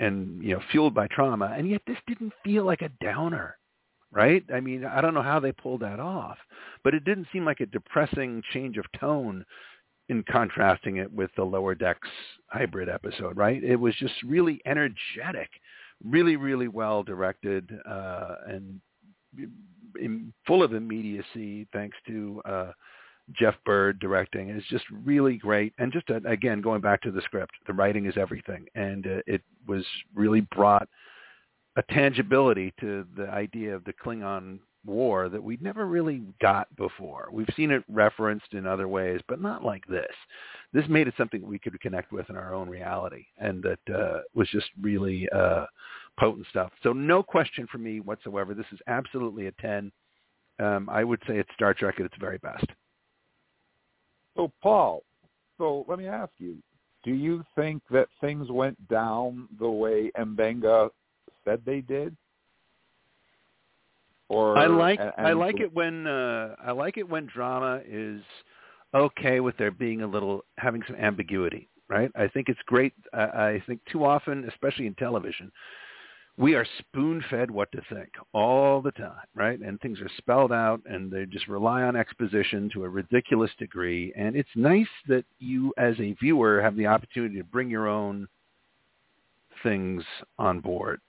and 0.00 0.42
you 0.42 0.54
know 0.54 0.60
fueled 0.70 0.94
by 0.94 1.06
trauma, 1.08 1.54
and 1.56 1.68
yet 1.68 1.82
this 1.86 1.98
didn't 2.06 2.32
feel 2.44 2.64
like 2.64 2.82
a 2.82 2.90
downer, 3.00 3.56
right? 4.10 4.44
I 4.52 4.60
mean, 4.60 4.84
I 4.84 5.00
don't 5.00 5.14
know 5.14 5.22
how 5.22 5.40
they 5.40 5.52
pulled 5.52 5.80
that 5.82 6.00
off, 6.00 6.38
but 6.82 6.94
it 6.94 7.04
didn't 7.04 7.28
seem 7.32 7.44
like 7.44 7.60
a 7.60 7.66
depressing 7.66 8.42
change 8.52 8.76
of 8.78 8.84
tone 8.98 9.44
in 10.08 10.24
contrasting 10.24 10.96
it 10.96 11.10
with 11.12 11.30
the 11.36 11.44
lower 11.44 11.74
decks 11.74 12.08
hybrid 12.48 12.88
episode, 12.88 13.36
right? 13.36 13.62
It 13.62 13.76
was 13.76 13.94
just 13.96 14.14
really 14.24 14.60
energetic, 14.66 15.48
really, 16.04 16.36
really 16.36 16.68
well 16.68 17.02
directed, 17.02 17.70
uh, 17.88 18.34
and 18.48 18.80
in, 20.00 20.32
full 20.46 20.62
of 20.62 20.74
immediacy 20.74 21.66
thanks 21.72 21.96
to 22.06 22.42
uh, 22.44 22.72
Jeff 23.32 23.54
Byrd 23.64 24.00
directing. 24.00 24.48
It's 24.50 24.66
just 24.68 24.84
really 25.04 25.36
great. 25.36 25.72
And 25.78 25.92
just 25.92 26.10
uh, 26.10 26.20
again, 26.26 26.60
going 26.60 26.80
back 26.80 27.00
to 27.02 27.10
the 27.10 27.22
script, 27.22 27.52
the 27.66 27.72
writing 27.72 28.06
is 28.06 28.14
everything, 28.16 28.66
and 28.74 29.06
uh, 29.06 29.20
it 29.26 29.42
was 29.66 29.84
really 30.14 30.42
brought 30.54 30.88
a 31.76 31.82
tangibility 31.94 32.72
to 32.80 33.06
the 33.16 33.28
idea 33.28 33.74
of 33.74 33.84
the 33.84 33.92
Klingon 33.92 34.58
war 34.84 35.28
that 35.28 35.42
we'd 35.42 35.62
never 35.62 35.86
really 35.86 36.22
got 36.40 36.74
before. 36.76 37.28
We've 37.32 37.48
seen 37.56 37.70
it 37.70 37.84
referenced 37.88 38.52
in 38.52 38.66
other 38.66 38.88
ways, 38.88 39.20
but 39.28 39.40
not 39.40 39.64
like 39.64 39.86
this. 39.86 40.10
This 40.72 40.84
made 40.88 41.06
it 41.06 41.14
something 41.16 41.46
we 41.46 41.58
could 41.58 41.80
connect 41.80 42.12
with 42.12 42.28
in 42.28 42.36
our 42.36 42.52
own 42.52 42.68
reality, 42.68 43.26
and 43.38 43.62
that 43.62 43.94
uh, 43.94 44.20
was 44.34 44.48
just 44.50 44.66
really 44.80 45.28
uh, 45.30 45.66
potent 46.18 46.46
stuff. 46.50 46.72
So 46.82 46.92
no 46.92 47.22
question 47.22 47.66
for 47.70 47.78
me 47.78 48.00
whatsoever. 48.00 48.54
This 48.54 48.66
is 48.72 48.78
absolutely 48.86 49.46
a 49.46 49.52
10. 49.52 49.92
Um, 50.60 50.88
I 50.90 51.04
would 51.04 51.20
say 51.26 51.38
it's 51.38 51.48
Star 51.54 51.74
Trek 51.74 51.96
at 51.98 52.06
its 52.06 52.14
very 52.20 52.38
best. 52.38 52.66
So 54.36 54.52
Paul, 54.62 55.02
so 55.58 55.84
let 55.88 55.98
me 55.98 56.06
ask 56.06 56.32
you, 56.38 56.56
do 57.04 57.12
you 57.12 57.44
think 57.56 57.82
that 57.90 58.08
things 58.20 58.50
went 58.50 58.76
down 58.88 59.48
the 59.58 59.68
way 59.68 60.10
M'Benga 60.16 60.90
said 61.44 61.62
they 61.66 61.80
did? 61.80 62.16
Or 64.28 64.56
I 64.56 64.66
like 64.66 64.98
and, 64.98 65.12
I 65.18 65.32
like 65.32 65.60
it 65.60 65.72
when 65.74 66.06
uh, 66.06 66.54
I 66.64 66.70
like 66.70 66.96
it 66.96 67.06
when 67.06 67.26
drama 67.26 67.82
is 67.86 68.22
okay 68.94 69.40
with 69.40 69.56
there 69.58 69.70
being 69.70 70.02
a 70.02 70.06
little 70.06 70.44
having 70.56 70.82
some 70.86 70.96
ambiguity, 70.96 71.68
right? 71.88 72.10
I 72.14 72.28
think 72.28 72.48
it's 72.48 72.60
great. 72.64 72.94
I, 73.12 73.22
I 73.22 73.62
think 73.66 73.80
too 73.90 74.04
often, 74.04 74.48
especially 74.48 74.86
in 74.86 74.94
television, 74.94 75.52
we 76.38 76.54
are 76.54 76.66
spoon-fed 76.78 77.50
what 77.50 77.70
to 77.72 77.82
think 77.92 78.08
all 78.32 78.80
the 78.80 78.92
time, 78.92 79.26
right? 79.34 79.60
And 79.60 79.78
things 79.80 80.00
are 80.00 80.10
spelled 80.16 80.52
out, 80.52 80.80
and 80.86 81.10
they 81.10 81.26
just 81.26 81.46
rely 81.46 81.82
on 81.82 81.94
exposition 81.94 82.70
to 82.72 82.84
a 82.84 82.88
ridiculous 82.88 83.50
degree. 83.58 84.12
And 84.16 84.34
it's 84.34 84.48
nice 84.54 84.88
that 85.08 85.24
you, 85.38 85.74
as 85.76 85.94
a 86.00 86.14
viewer, 86.14 86.62
have 86.62 86.76
the 86.76 86.86
opportunity 86.86 87.36
to 87.36 87.44
bring 87.44 87.68
your 87.68 87.86
own 87.86 88.28
things 89.62 90.02
on 90.38 90.60
board, 90.60 91.00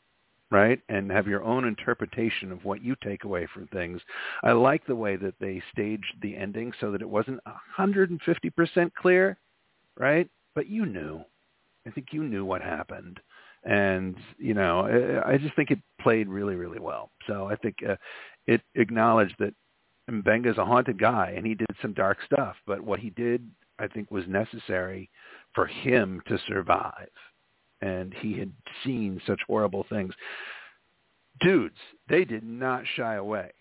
right? 0.52 0.82
And 0.90 1.10
have 1.10 1.28
your 1.28 1.44
own 1.44 1.66
interpretation 1.66 2.52
of 2.52 2.66
what 2.66 2.84
you 2.84 2.96
take 3.02 3.24
away 3.24 3.48
from 3.54 3.68
things. 3.68 4.02
I 4.44 4.52
like 4.52 4.86
the 4.86 4.96
way 4.96 5.16
that 5.16 5.36
they 5.40 5.64
staged 5.72 6.16
the 6.22 6.36
ending 6.36 6.74
so 6.82 6.92
that 6.92 7.02
it 7.02 7.10
wasn't 7.10 7.40
150% 7.80 8.94
clear, 8.94 9.38
right? 9.98 10.30
But 10.54 10.68
you 10.68 10.86
knew. 10.86 11.22
I 11.88 11.92
think 11.92 12.08
you 12.12 12.24
knew 12.24 12.44
what 12.44 12.62
happened 12.62 13.22
and 13.66 14.16
you 14.38 14.54
know 14.54 15.22
I 15.26 15.38
just 15.38 15.56
think 15.56 15.72
it 15.72 15.80
played 16.02 16.28
really 16.28 16.56
really 16.56 16.80
well. 16.80 17.12
So 17.28 17.48
I 17.50 17.56
think 17.56 17.76
uh, 17.88 17.96
it 18.48 18.62
acknowledged 18.76 19.36
that 19.40 19.54
is 20.10 20.58
a 20.58 20.66
haunted 20.66 21.00
guy 21.00 21.34
and 21.36 21.46
he 21.46 21.56
did 21.56 21.68
some 21.82 21.94
dark 21.94 22.18
stuff, 22.26 22.56
but 22.68 22.82
what 22.82 23.00
he 23.00 23.10
did 23.12 23.50
I 23.80 23.88
think 23.88 24.12
was 24.12 24.26
necessary 24.28 25.10
for 25.54 25.66
him 25.66 26.22
to 26.28 26.38
survive. 26.48 27.10
And 27.82 28.14
he 28.14 28.38
had 28.38 28.52
seen 28.84 29.22
such 29.28 29.42
horrible 29.48 29.86
things. 29.90 30.14
Dudes, 31.42 31.76
they 32.08 32.24
did 32.24 32.44
not 32.44 32.84
shy 32.96 33.16
away 33.16 33.52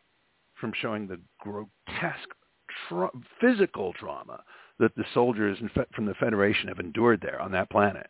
from 0.60 0.72
showing 0.80 1.08
the 1.08 1.20
grotesque 1.40 2.28
tra- 2.88 3.10
physical 3.40 3.92
trauma 3.94 4.42
that 4.78 4.94
the 4.96 5.04
soldiers 5.12 5.58
from 5.94 6.06
the 6.06 6.14
Federation 6.14 6.68
have 6.68 6.78
endured 6.78 7.20
there 7.20 7.40
on 7.40 7.52
that 7.52 7.70
planet 7.70 8.08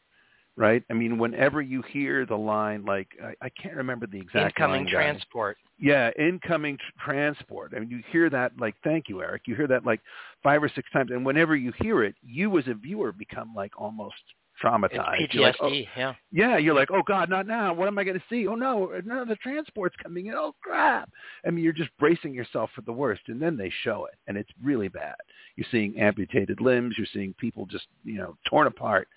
right? 0.56 0.82
I 0.90 0.94
mean, 0.94 1.18
whenever 1.18 1.62
you 1.62 1.82
hear 1.82 2.26
the 2.26 2.36
line, 2.36 2.84
like 2.84 3.08
I, 3.22 3.46
I 3.46 3.48
can't 3.50 3.76
remember 3.76 4.06
the 4.06 4.18
exact 4.20 4.58
incoming 4.58 4.84
line, 4.84 4.92
transport. 4.92 5.56
Yeah, 5.78 6.10
incoming 6.18 6.76
tr- 6.76 7.10
transport. 7.10 7.72
I 7.74 7.80
mean, 7.80 7.90
you 7.90 8.02
hear 8.10 8.30
that 8.30 8.52
like, 8.58 8.74
thank 8.84 9.08
you, 9.08 9.22
Eric. 9.22 9.42
You 9.46 9.54
hear 9.56 9.66
that 9.68 9.86
like 9.86 10.00
five 10.42 10.62
or 10.62 10.70
six 10.74 10.90
times, 10.92 11.10
and 11.10 11.24
whenever 11.24 11.56
you 11.56 11.72
hear 11.80 12.02
it, 12.04 12.14
you 12.22 12.56
as 12.58 12.66
a 12.68 12.74
viewer 12.74 13.12
become 13.12 13.54
like 13.54 13.72
almost 13.78 14.14
traumatized. 14.62 15.20
It's 15.20 15.34
PTSD. 15.34 15.40
Like, 15.40 15.56
oh, 15.60 15.68
yeah. 15.96 16.14
Yeah, 16.30 16.58
you're 16.58 16.74
like, 16.74 16.90
oh 16.92 17.02
God, 17.06 17.28
not 17.28 17.46
now. 17.46 17.72
What 17.72 17.88
am 17.88 17.98
I 17.98 18.04
going 18.04 18.18
to 18.18 18.24
see? 18.28 18.46
Oh 18.46 18.54
no, 18.54 18.92
no, 19.04 19.24
the 19.24 19.36
transport's 19.36 19.96
coming 20.02 20.26
in. 20.26 20.34
Oh 20.34 20.54
crap! 20.62 21.10
I 21.46 21.50
mean, 21.50 21.64
you're 21.64 21.72
just 21.72 21.90
bracing 21.98 22.34
yourself 22.34 22.70
for 22.74 22.82
the 22.82 22.92
worst, 22.92 23.22
and 23.28 23.40
then 23.40 23.56
they 23.56 23.72
show 23.82 24.06
it, 24.06 24.18
and 24.26 24.36
it's 24.36 24.50
really 24.62 24.88
bad. 24.88 25.16
You're 25.56 25.66
seeing 25.70 25.98
amputated 25.98 26.60
limbs. 26.60 26.94
You're 26.96 27.06
seeing 27.12 27.34
people 27.34 27.66
just, 27.66 27.86
you 28.04 28.18
know, 28.18 28.36
torn 28.48 28.66
apart. 28.66 29.08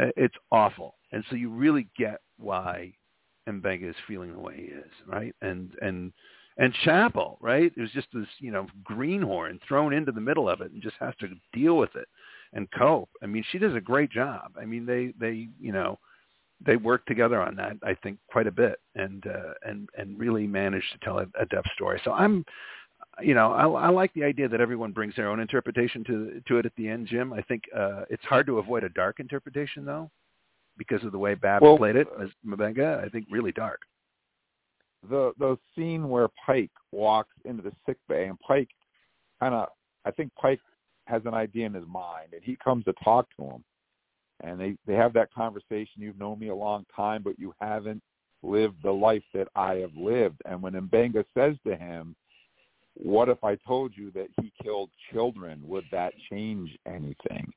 Uh, 0.00 0.06
it's 0.16 0.34
awful, 0.50 0.94
and 1.12 1.24
so 1.30 1.36
you 1.36 1.50
really 1.50 1.88
get 1.96 2.20
why 2.38 2.92
M'Benga 3.48 3.90
is 3.90 3.96
feeling 4.08 4.32
the 4.32 4.40
way 4.40 4.56
he 4.56 4.62
is, 4.62 4.90
right? 5.06 5.34
And 5.42 5.70
and 5.82 6.12
and 6.56 6.72
Chapel, 6.84 7.38
right? 7.40 7.72
It 7.76 7.80
was 7.80 7.90
just 7.90 8.08
this, 8.12 8.26
you 8.38 8.52
know, 8.52 8.66
greenhorn 8.84 9.58
thrown 9.66 9.92
into 9.92 10.12
the 10.12 10.20
middle 10.20 10.48
of 10.48 10.60
it 10.60 10.70
and 10.70 10.82
just 10.82 10.96
has 11.00 11.14
to 11.20 11.28
deal 11.52 11.76
with 11.76 11.94
it 11.96 12.06
and 12.52 12.70
cope. 12.72 13.10
I 13.22 13.26
mean, 13.26 13.44
she 13.50 13.58
does 13.58 13.74
a 13.74 13.80
great 13.80 14.10
job. 14.10 14.52
I 14.60 14.64
mean, 14.64 14.86
they 14.86 15.12
they 15.18 15.48
you 15.60 15.72
know 15.72 15.98
they 16.64 16.76
work 16.76 17.04
together 17.06 17.40
on 17.40 17.56
that. 17.56 17.76
I 17.82 17.94
think 18.02 18.18
quite 18.30 18.46
a 18.46 18.52
bit 18.52 18.78
and 18.94 19.24
uh, 19.26 19.54
and 19.62 19.88
and 19.98 20.18
really 20.18 20.46
managed 20.46 20.92
to 20.92 20.98
tell 21.04 21.18
a, 21.18 21.26
a 21.38 21.46
depth 21.46 21.68
story. 21.74 22.00
So 22.04 22.12
I'm 22.12 22.44
you 23.22 23.34
know, 23.34 23.52
I, 23.52 23.66
I 23.66 23.88
like 23.90 24.12
the 24.14 24.24
idea 24.24 24.48
that 24.48 24.60
everyone 24.60 24.92
brings 24.92 25.14
their 25.16 25.28
own 25.28 25.40
interpretation 25.40 26.04
to 26.04 26.42
to 26.46 26.58
it 26.58 26.66
at 26.66 26.72
the 26.76 26.88
end, 26.88 27.06
Jim. 27.06 27.32
I 27.32 27.42
think 27.42 27.64
uh, 27.76 28.04
it's 28.10 28.24
hard 28.24 28.46
to 28.46 28.58
avoid 28.58 28.84
a 28.84 28.88
dark 28.88 29.20
interpretation 29.20 29.84
though, 29.84 30.10
because 30.76 31.04
of 31.04 31.12
the 31.12 31.18
way 31.18 31.34
Babs 31.34 31.62
well, 31.62 31.76
played 31.76 31.96
it 31.96 32.08
as 32.20 32.28
M'Benga. 32.46 33.04
I 33.04 33.08
think 33.08 33.26
really 33.30 33.52
dark. 33.52 33.80
The 35.08 35.32
the 35.38 35.56
scene 35.74 36.08
where 36.08 36.28
Pike 36.46 36.70
walks 36.92 37.34
into 37.44 37.62
the 37.62 37.72
sick 37.86 37.98
bay 38.08 38.26
and 38.26 38.38
Pike 38.40 38.70
kind 39.40 39.54
of, 39.54 39.68
I 40.04 40.10
think 40.10 40.32
Pike 40.34 40.60
has 41.06 41.22
an 41.26 41.34
idea 41.34 41.66
in 41.66 41.74
his 41.74 41.86
mind 41.86 42.28
and 42.32 42.42
he 42.42 42.56
comes 42.56 42.84
to 42.84 42.94
talk 43.04 43.26
to 43.36 43.44
him, 43.44 43.64
and 44.42 44.58
they 44.58 44.76
they 44.86 44.94
have 44.94 45.12
that 45.12 45.32
conversation. 45.32 46.02
You've 46.02 46.18
known 46.18 46.38
me 46.38 46.48
a 46.48 46.54
long 46.54 46.86
time, 46.94 47.22
but 47.22 47.38
you 47.38 47.54
haven't 47.60 48.02
lived 48.42 48.76
the 48.82 48.90
life 48.92 49.22
that 49.34 49.48
I 49.54 49.74
have 49.76 49.94
lived. 49.96 50.40
And 50.44 50.60
when 50.62 50.74
M'Benga 50.74 51.24
says 51.34 51.56
to 51.66 51.76
him 51.76 52.14
what 52.94 53.28
if 53.28 53.42
I 53.42 53.56
told 53.66 53.92
you 53.96 54.10
that 54.12 54.28
he 54.40 54.52
killed 54.62 54.90
children? 55.12 55.60
Would 55.64 55.84
that 55.90 56.12
change 56.30 56.76
anything? 56.86 57.52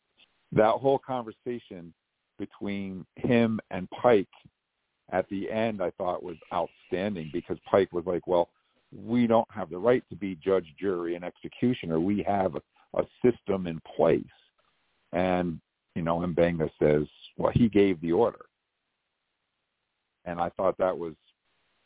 That 0.52 0.72
whole 0.72 1.00
conversation 1.00 1.94
between 2.40 3.06
him 3.16 3.60
and 3.72 3.90
Pike 3.92 4.28
at 5.12 5.28
the 5.30 5.50
end 5.50 5.82
I 5.82 5.92
thought 5.92 6.24
was 6.24 6.38
outstanding 6.54 7.30
because 7.32 7.58
Pike 7.70 7.92
was 7.94 8.06
like, 8.06 8.28
well, 8.28 8.50
we 8.92 9.28
don't 9.28 9.50
have 9.52 9.70
the 9.70 9.78
right 9.78 10.04
to 10.10 10.16
be 10.16 10.36
judge, 10.36 10.66
jury, 10.80 11.16
and 11.16 11.24
executioner. 11.24 12.00
We 12.00 12.24
have 12.24 12.56
a, 12.56 12.62
a 13.00 13.04
system 13.24 13.68
in 13.68 13.82
place. 13.96 14.24
And, 15.14 15.60
you 15.96 16.02
know, 16.02 16.20
M'Benga 16.20 16.70
says, 16.82 17.08
well, 17.38 17.52
he 17.54 17.70
gave 17.70 18.00
the 18.02 18.12
order. 18.12 18.46
And 20.26 20.40
I 20.40 20.50
thought 20.50 20.78
that 20.78 20.98
was, 20.98 21.14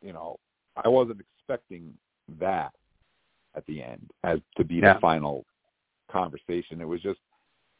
you 0.01 0.13
know, 0.13 0.37
I 0.83 0.87
wasn't 0.87 1.21
expecting 1.21 1.93
that 2.39 2.71
at 3.55 3.65
the 3.65 3.81
end 3.81 4.09
as 4.23 4.39
to 4.57 4.63
be 4.63 4.75
yeah. 4.75 4.93
the 4.93 4.99
final 4.99 5.45
conversation. 6.11 6.81
It 6.81 6.87
was 6.87 7.01
just, 7.01 7.19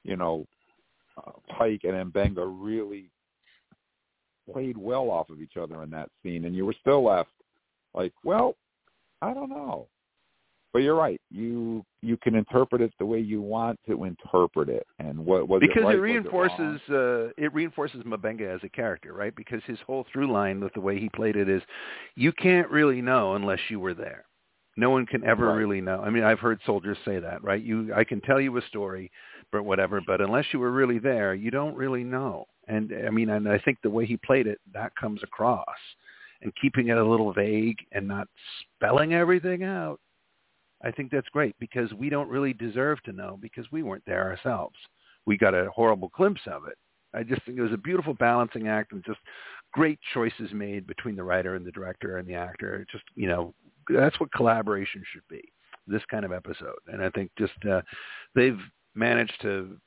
you 0.04 0.16
know, 0.16 0.46
uh, 1.18 1.32
Pike 1.58 1.82
and 1.84 2.14
M'Benga 2.14 2.46
really 2.46 3.10
played 4.52 4.78
well 4.78 5.10
off 5.10 5.30
of 5.30 5.42
each 5.42 5.58
other 5.58 5.84
in 5.84 5.90
that 5.92 6.10
scene, 6.24 6.46
and 6.46 6.56
you 6.56 6.66
were 6.66 6.76
still 6.80 7.04
left 7.04 7.30
like, 7.94 8.14
well, 8.24 8.56
I 9.22 9.34
don't 9.34 9.50
know. 9.50 9.88
But 10.74 10.84
you're 10.84 10.96
right. 10.96 11.20
You 11.30 11.84
you 12.02 12.16
can 12.16 12.34
interpret 12.34 12.82
it 12.82 12.94
the 12.98 13.06
way 13.06 13.20
you 13.20 13.42
want 13.42 13.78
to 13.90 14.06
interpret 14.06 14.70
it, 14.70 14.88
and 15.00 15.20
what 15.20 15.50
was 15.50 15.60
because 15.60 15.84
it, 15.84 15.86
right? 15.86 15.96
it 15.96 16.00
reinforces 16.00 16.80
it, 16.88 16.94
uh, 16.94 17.34
it 17.38 17.54
reinforces 17.54 18.04
M'Benga 18.04 18.56
as 18.56 18.62
a 18.64 18.70
character, 18.70 19.12
right? 19.12 19.36
Because 19.36 19.62
his 19.66 19.78
whole 19.86 20.06
through 20.14 20.32
line 20.32 20.62
with 20.62 20.74
the 20.74 20.80
way 20.80 20.98
he 20.98 21.10
played 21.10 21.36
it 21.36 21.50
is, 21.50 21.62
you 22.16 22.32
can't 22.32 22.70
really 22.70 23.02
know 23.02 23.36
unless 23.36 23.60
you 23.68 23.82
were 23.82 23.94
there. 23.94 24.24
No 24.78 24.90
one 24.90 25.06
can 25.06 25.24
ever 25.26 25.48
right. 25.48 25.56
really 25.56 25.82
know. 25.82 26.02
I 26.02 26.10
mean, 26.10 26.24
I've 26.24 26.40
heard 26.40 26.60
soldiers 26.66 26.98
say 27.04 27.20
that, 27.20 27.44
right? 27.44 27.62
You, 27.62 27.94
I 27.94 28.04
can 28.04 28.22
tell 28.22 28.40
you 28.40 28.58
a 28.58 28.62
story, 28.68 29.12
but 29.52 29.64
whatever. 29.64 30.02
But 30.06 30.22
unless 30.22 30.46
you 30.54 30.60
were 30.60 30.72
really 30.72 31.00
there, 31.00 31.34
you 31.34 31.52
don't 31.52 31.76
really 31.76 32.04
know. 32.04 32.46
And 32.68 32.94
I 33.06 33.10
mean, 33.10 33.30
and 33.30 33.50
I 33.50 33.60
think 33.60 33.80
the 33.82 33.90
way 33.90 34.06
he 34.06 34.18
played 34.18 34.48
it, 34.48 34.60
that 34.74 34.96
comes 34.96 35.22
across, 35.24 35.66
and 36.42 36.54
keeping 36.62 36.88
it 36.88 36.98
a 36.98 37.06
little 37.06 37.34
vague 37.34 37.78
and 37.92 38.08
not 38.08 38.28
spelling 38.78 39.14
everything 39.14 39.64
out. 39.64 40.00
I 40.84 40.92
think 40.92 41.12
that's 41.12 41.30
great 41.30 41.56
because 41.60 41.94
we 41.94 42.10
don't 42.10 42.30
really 42.30 42.54
deserve 42.54 43.04
to 43.04 43.12
know 43.12 43.38
because 43.42 43.66
we 43.72 43.84
weren't 43.84 44.06
there 44.08 44.30
ourselves. 44.30 44.76
We 45.26 45.38
got 45.38 45.54
a 45.54 45.70
horrible 45.70 46.12
glimpse 46.16 46.42
of 46.48 46.66
it. 46.68 46.78
I 47.14 47.24
just 47.24 47.44
think 47.46 47.58
it 47.58 47.62
was 47.62 47.74
a 47.74 47.78
beautiful 47.78 48.14
balancing 48.14 48.68
act 48.68 48.94
and 48.94 49.04
just 49.06 49.20
great 49.74 50.00
choices 50.14 50.52
made 50.54 50.88
between 50.88 51.16
the 51.16 51.24
writer 51.24 51.56
and 51.56 51.66
the 51.66 51.72
director 51.72 52.18
and 52.18 52.28
the 52.28 52.36
actor. 52.36 52.86
Just 52.92 53.04
you 53.16 53.28
know, 53.28 53.54
that's 53.90 54.20
what 54.20 54.32
collaboration 54.32 55.04
should 55.12 55.28
be. 55.30 55.42
This 55.88 56.04
kind 56.10 56.26
of 56.26 56.32
episode, 56.32 56.78
and 56.88 57.04
I 57.04 57.10
think 57.10 57.32
just 57.38 57.54
uh, 57.70 57.82
they've 58.36 58.60
managed 58.96 59.40
to. 59.42 59.78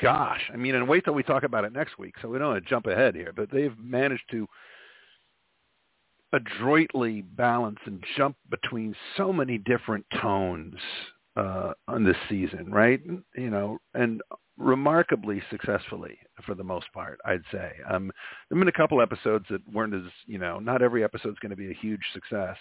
Gosh, 0.00 0.40
I 0.52 0.56
mean, 0.56 0.74
and 0.74 0.88
wait 0.88 1.04
till 1.04 1.12
we 1.12 1.22
talk 1.22 1.42
about 1.42 1.64
it 1.64 1.72
next 1.72 1.98
week, 1.98 2.14
so 2.22 2.28
we 2.28 2.38
don't 2.38 2.52
want 2.52 2.64
to 2.64 2.68
jump 2.68 2.86
ahead 2.86 3.14
here. 3.14 3.32
But 3.34 3.50
they've 3.50 3.78
managed 3.78 4.24
to 4.30 4.48
adroitly 6.32 7.22
balance 7.22 7.78
and 7.84 8.02
jump 8.16 8.36
between 8.50 8.94
so 9.16 9.32
many 9.32 9.58
different 9.58 10.06
tones 10.20 10.74
uh, 11.36 11.72
on 11.88 12.04
this 12.04 12.16
season, 12.28 12.70
right? 12.70 13.00
You 13.36 13.50
know, 13.50 13.78
and 13.94 14.22
remarkably 14.58 15.42
successfully 15.50 16.18
for 16.46 16.54
the 16.54 16.64
most 16.64 16.86
part, 16.92 17.18
I'd 17.24 17.42
say. 17.50 17.72
Um, 17.90 18.10
there 18.48 18.56
have 18.56 18.60
been 18.60 18.68
a 18.68 18.72
couple 18.72 19.00
episodes 19.00 19.46
that 19.50 19.60
weren't 19.72 19.94
as, 19.94 20.10
you 20.26 20.38
know, 20.38 20.58
not 20.58 20.82
every 20.82 21.04
episode's 21.04 21.38
going 21.38 21.50
to 21.50 21.56
be 21.56 21.70
a 21.70 21.74
huge 21.74 22.02
success, 22.12 22.56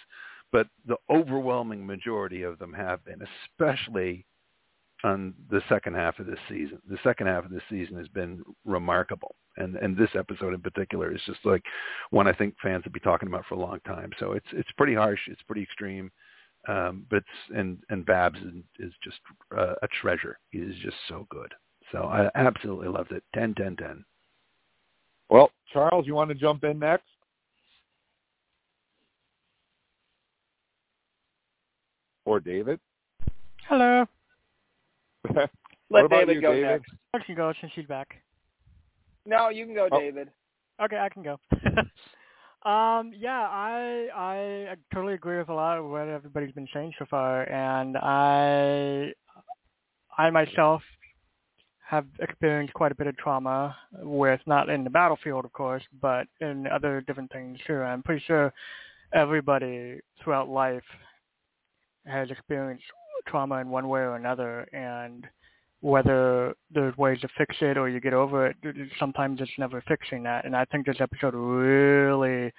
but 0.52 0.68
the 0.88 0.98
overwhelming 1.10 1.86
majority 1.86 2.44
of 2.44 2.60
them 2.60 2.74
have 2.74 3.04
been, 3.06 3.22
especially 3.56 4.26
on 5.04 5.34
the 5.50 5.62
second 5.68 5.96
half 5.96 6.20
of 6.20 6.26
this 6.26 6.40
season. 6.48 6.80
The 6.90 7.00
second 7.04 7.28
half 7.28 7.46
of 7.46 7.52
this 7.52 7.64
season 7.70 7.98
has 7.98 8.08
been 8.10 8.44
remarkable, 8.66 9.36
and 9.58 9.76
and 9.78 9.98
this 9.98 10.12
episode 10.16 10.54
in 10.54 10.62
particular 10.62 11.14
is 11.14 11.22
just 11.26 11.40
like 11.44 11.64
one 12.12 12.28
I 12.28 12.34
think 12.34 12.56
fans 12.62 12.84
will 12.86 12.92
be 12.92 13.00
talking 13.00 13.28
about 13.28 13.46
for 13.48 13.56
a 13.56 13.60
long 13.60 13.80
time. 13.86 14.12
So 14.20 14.34
it's 14.34 14.46
it's 14.52 14.72
pretty 14.78 14.94
harsh, 14.94 15.22
it's 15.28 15.42
pretty 15.44 15.64
extreme, 15.64 16.12
um, 16.68 17.06
but 17.10 17.24
and 17.56 17.80
and 17.90 18.06
Babs 18.06 18.40
is, 18.40 18.88
is 18.88 18.94
just 19.04 19.18
uh, 19.58 19.74
a 19.82 19.88
treasure. 20.02 20.38
He 20.50 20.60
is 20.60 20.76
just 20.84 20.98
so 21.08 21.26
good. 21.30 21.52
So 21.92 22.04
I 22.04 22.30
absolutely 22.36 22.88
loved 22.88 23.12
it. 23.12 23.24
Ten, 23.34 23.54
ten, 23.56 23.76
ten. 23.76 24.06
Well, 25.30 25.52
Charles, 25.74 26.08
you 26.08 26.14
want 26.14 26.30
to 26.30 26.36
jump 26.36 26.64
in 26.64 26.80
next? 26.80 27.06
Or 32.32 32.40
David? 32.40 32.80
Hello. 33.68 34.06
Let 35.90 36.10
David 36.10 36.36
you, 36.36 36.42
go 36.42 36.54
David? 36.54 36.70
next. 36.70 36.92
I 37.14 37.20
can 37.20 37.36
go 37.36 37.54
since 37.60 37.74
she's 37.76 37.86
back. 37.86 38.08
No, 39.26 39.50
you 39.50 39.66
can 39.66 39.76
go, 39.76 39.90
Oh. 39.92 40.00
David. 40.00 40.30
Okay, 40.82 40.98
I 40.98 41.10
can 41.10 41.24
go. 41.24 41.38
Um, 42.64 43.12
yeah, 43.18 43.48
I 43.50 44.08
I 44.14 44.76
totally 44.94 45.16
agree 45.16 45.40
with 45.40 45.50
a 45.50 45.54
lot 45.54 45.80
of 45.80 45.86
what 45.90 46.08
everybody's 46.08 46.54
been 46.54 46.68
saying 46.72 46.94
so 47.00 47.06
far, 47.10 47.50
and 47.50 47.98
I 47.98 49.12
I 50.16 50.30
myself 50.30 50.84
have 51.80 52.06
experienced 52.20 52.76
quite 52.76 52.92
a 52.92 52.96
bit 52.96 53.08
of 53.08 53.18
trauma 53.18 53.76
with 54.04 54.42
not 54.46 54.70
in 54.70 54.84
the 54.84 54.92
battlefield, 54.92 55.44
of 55.44 55.52
course, 55.54 55.82
but 56.04 56.28
in 56.40 56.68
other 56.68 57.02
different 57.02 57.32
things 57.32 57.58
too. 57.66 57.82
I'm 57.82 58.04
pretty 58.04 58.24
sure 58.28 58.54
everybody 59.12 60.00
throughout 60.24 60.48
life 60.48 60.84
has 62.06 62.30
experienced 62.32 62.84
trauma 63.28 63.56
in 63.58 63.70
one 63.70 63.88
way 63.88 64.02
or 64.02 64.16
another, 64.16 64.62
and 64.74 65.28
whether 65.82 66.54
there's 66.74 66.96
ways 66.98 67.20
to 67.22 67.28
fix 67.38 67.56
it 67.62 67.78
or 67.78 67.90
you 67.90 68.00
get 68.00 68.14
over 68.14 68.48
it, 68.48 68.56
sometimes 69.00 69.42
it's 69.42 69.52
never 69.58 69.84
fixing 69.88 70.24
that. 70.24 70.46
And 70.46 70.56
I 70.56 70.66
think 70.66 70.86
this 70.86 71.02
episode 71.02 71.34
really 71.34 72.52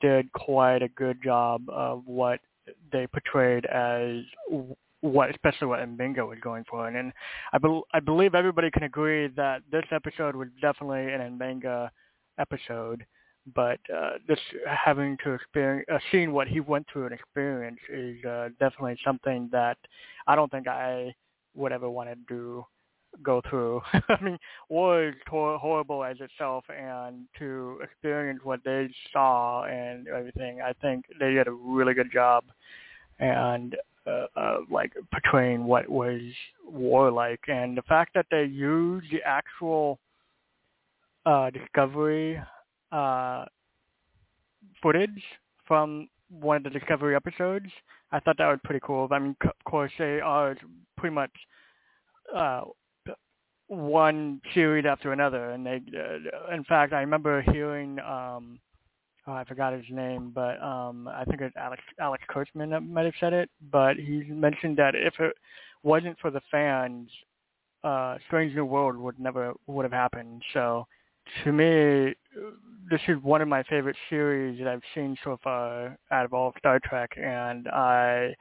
did 0.00 0.30
quite 0.32 0.82
a 0.82 0.88
good 0.88 1.22
job 1.22 1.62
of 1.68 2.02
what 2.06 2.40
they 2.92 3.06
portrayed 3.06 3.64
as 3.66 4.22
what, 5.00 5.30
especially 5.30 5.68
what 5.68 5.80
M'Benga 5.80 6.26
was 6.28 6.38
going 6.42 6.64
for. 6.68 6.86
And, 6.86 6.96
and 6.96 7.12
I, 7.52 7.58
be, 7.58 7.80
I 7.94 8.00
believe 8.00 8.34
everybody 8.34 8.70
can 8.70 8.82
agree 8.82 9.28
that 9.28 9.62
this 9.72 9.84
episode 9.90 10.36
was 10.36 10.48
definitely 10.60 11.12
an 11.12 11.38
M'Benga 11.38 11.88
episode. 12.38 13.06
But 13.54 13.80
uh, 13.94 14.12
this 14.28 14.38
having 14.66 15.16
to 15.24 15.32
experience, 15.32 15.86
uh, 15.92 15.98
seeing 16.10 16.32
what 16.32 16.48
he 16.48 16.60
went 16.60 16.86
through 16.92 17.06
and 17.06 17.14
experience 17.14 17.80
is 17.92 18.24
uh, 18.24 18.48
definitely 18.58 18.96
something 19.04 19.48
that 19.52 19.78
I 20.26 20.34
don't 20.34 20.50
think 20.50 20.68
I 20.68 21.14
would 21.54 21.72
ever 21.72 21.88
want 21.90 22.08
to 22.10 22.16
do 22.28 22.64
go 23.22 23.42
through. 23.48 23.82
I 23.92 24.22
mean, 24.22 24.38
war 24.68 25.08
is 25.08 25.14
hor- 25.28 25.58
horrible 25.58 26.04
as 26.04 26.16
itself, 26.20 26.64
and 26.68 27.26
to 27.38 27.80
experience 27.82 28.40
what 28.44 28.60
they 28.64 28.88
saw 29.12 29.64
and 29.64 30.06
everything, 30.08 30.60
I 30.60 30.72
think 30.74 31.04
they 31.18 31.32
did 31.32 31.48
a 31.48 31.52
really 31.52 31.94
good 31.94 32.12
job, 32.12 32.44
and 33.18 33.76
uh, 34.06 34.26
uh, 34.36 34.56
like 34.70 34.92
portraying 35.12 35.64
what 35.64 35.88
was 35.88 36.20
war 36.64 37.10
like, 37.10 37.40
and 37.48 37.76
the 37.76 37.82
fact 37.82 38.12
that 38.14 38.26
they 38.30 38.44
used 38.44 39.10
the 39.12 39.22
actual 39.24 39.98
uh, 41.26 41.50
discovery 41.50 42.40
uh, 42.92 43.44
footage 44.82 45.22
from 45.66 46.08
one 46.30 46.58
of 46.58 46.62
the 46.64 46.70
Discovery 46.70 47.14
episodes. 47.16 47.66
I 48.12 48.20
thought 48.20 48.36
that 48.38 48.48
was 48.48 48.58
pretty 48.64 48.80
cool. 48.82 49.08
I 49.10 49.18
mean, 49.18 49.36
of 49.44 49.52
course, 49.64 49.92
they 49.98 50.20
are 50.20 50.56
pretty 50.96 51.14
much 51.14 51.30
uh, 52.34 52.62
one 53.68 54.40
series 54.52 54.84
after 54.84 55.12
another, 55.12 55.50
and 55.50 55.64
they. 55.64 55.80
Uh, 55.96 56.54
in 56.54 56.64
fact, 56.64 56.92
I 56.92 57.00
remember 57.00 57.42
hearing. 57.42 57.98
Um, 58.00 58.58
oh, 59.26 59.32
I 59.32 59.44
forgot 59.44 59.72
his 59.72 59.84
name, 59.90 60.32
but 60.34 60.60
um, 60.62 61.08
I 61.08 61.24
think 61.24 61.40
it's 61.40 61.56
Alex 61.56 61.82
Alex 62.00 62.24
Kurtzman 62.28 62.70
that 62.70 62.80
might 62.80 63.04
have 63.04 63.14
said 63.20 63.32
it. 63.32 63.48
But 63.70 63.96
he 63.96 64.24
mentioned 64.28 64.76
that 64.78 64.94
if 64.94 65.14
it 65.20 65.34
wasn't 65.82 66.18
for 66.18 66.30
the 66.30 66.40
fans, 66.50 67.08
uh, 67.84 68.16
Strange 68.26 68.54
New 68.54 68.64
World 68.64 68.96
would 68.96 69.18
never 69.20 69.52
would 69.66 69.84
have 69.84 69.92
happened. 69.92 70.42
So 70.52 70.86
to 71.44 71.52
me, 71.52 72.14
this 72.90 73.00
is 73.08 73.16
one 73.22 73.40
of 73.40 73.48
my 73.48 73.62
favorite 73.64 73.96
series 74.08 74.58
that 74.58 74.68
I've 74.68 74.82
seen 74.94 75.16
so 75.22 75.38
far 75.42 75.96
out 76.10 76.24
of 76.24 76.32
all 76.32 76.48
of 76.48 76.54
Star 76.58 76.80
Trek, 76.84 77.10
and 77.16 77.68
I 77.68 78.34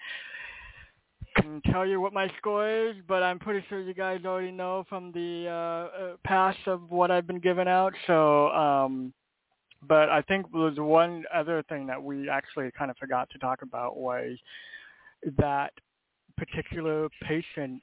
can 1.36 1.62
tell 1.72 1.86
you 1.86 2.02
what 2.02 2.14
my 2.14 2.30
score 2.38 2.68
is, 2.90 2.96
but 3.08 3.24
I'm 3.24 3.40
pretty 3.40 3.66
sure 3.70 3.80
you 3.80 3.94
guys 3.94 4.22
already 4.26 4.52
know 4.52 4.86
from 4.90 5.12
the 5.12 5.46
uh, 5.48 6.04
uh, 6.04 6.16
past 6.26 6.60
of 6.66 6.90
what 6.90 7.12
I've 7.12 7.28
been 7.28 7.40
giving 7.40 7.68
out. 7.68 7.94
So, 8.08 8.50
um, 8.50 9.14
but 9.88 10.10
I 10.10 10.22
think 10.24 10.48
there's 10.52 10.78
one 10.78 11.24
other 11.34 11.64
thing 11.70 11.88
that 11.88 12.02
we 12.02 12.30
actually 12.30 12.70
kind 12.78 12.92
of 12.92 12.98
forgot 12.98 13.30
to 13.32 13.38
talk 13.38 13.62
about 13.62 13.98
was 13.98 14.38
that 15.38 15.72
particular 16.38 17.10
patient 17.24 17.82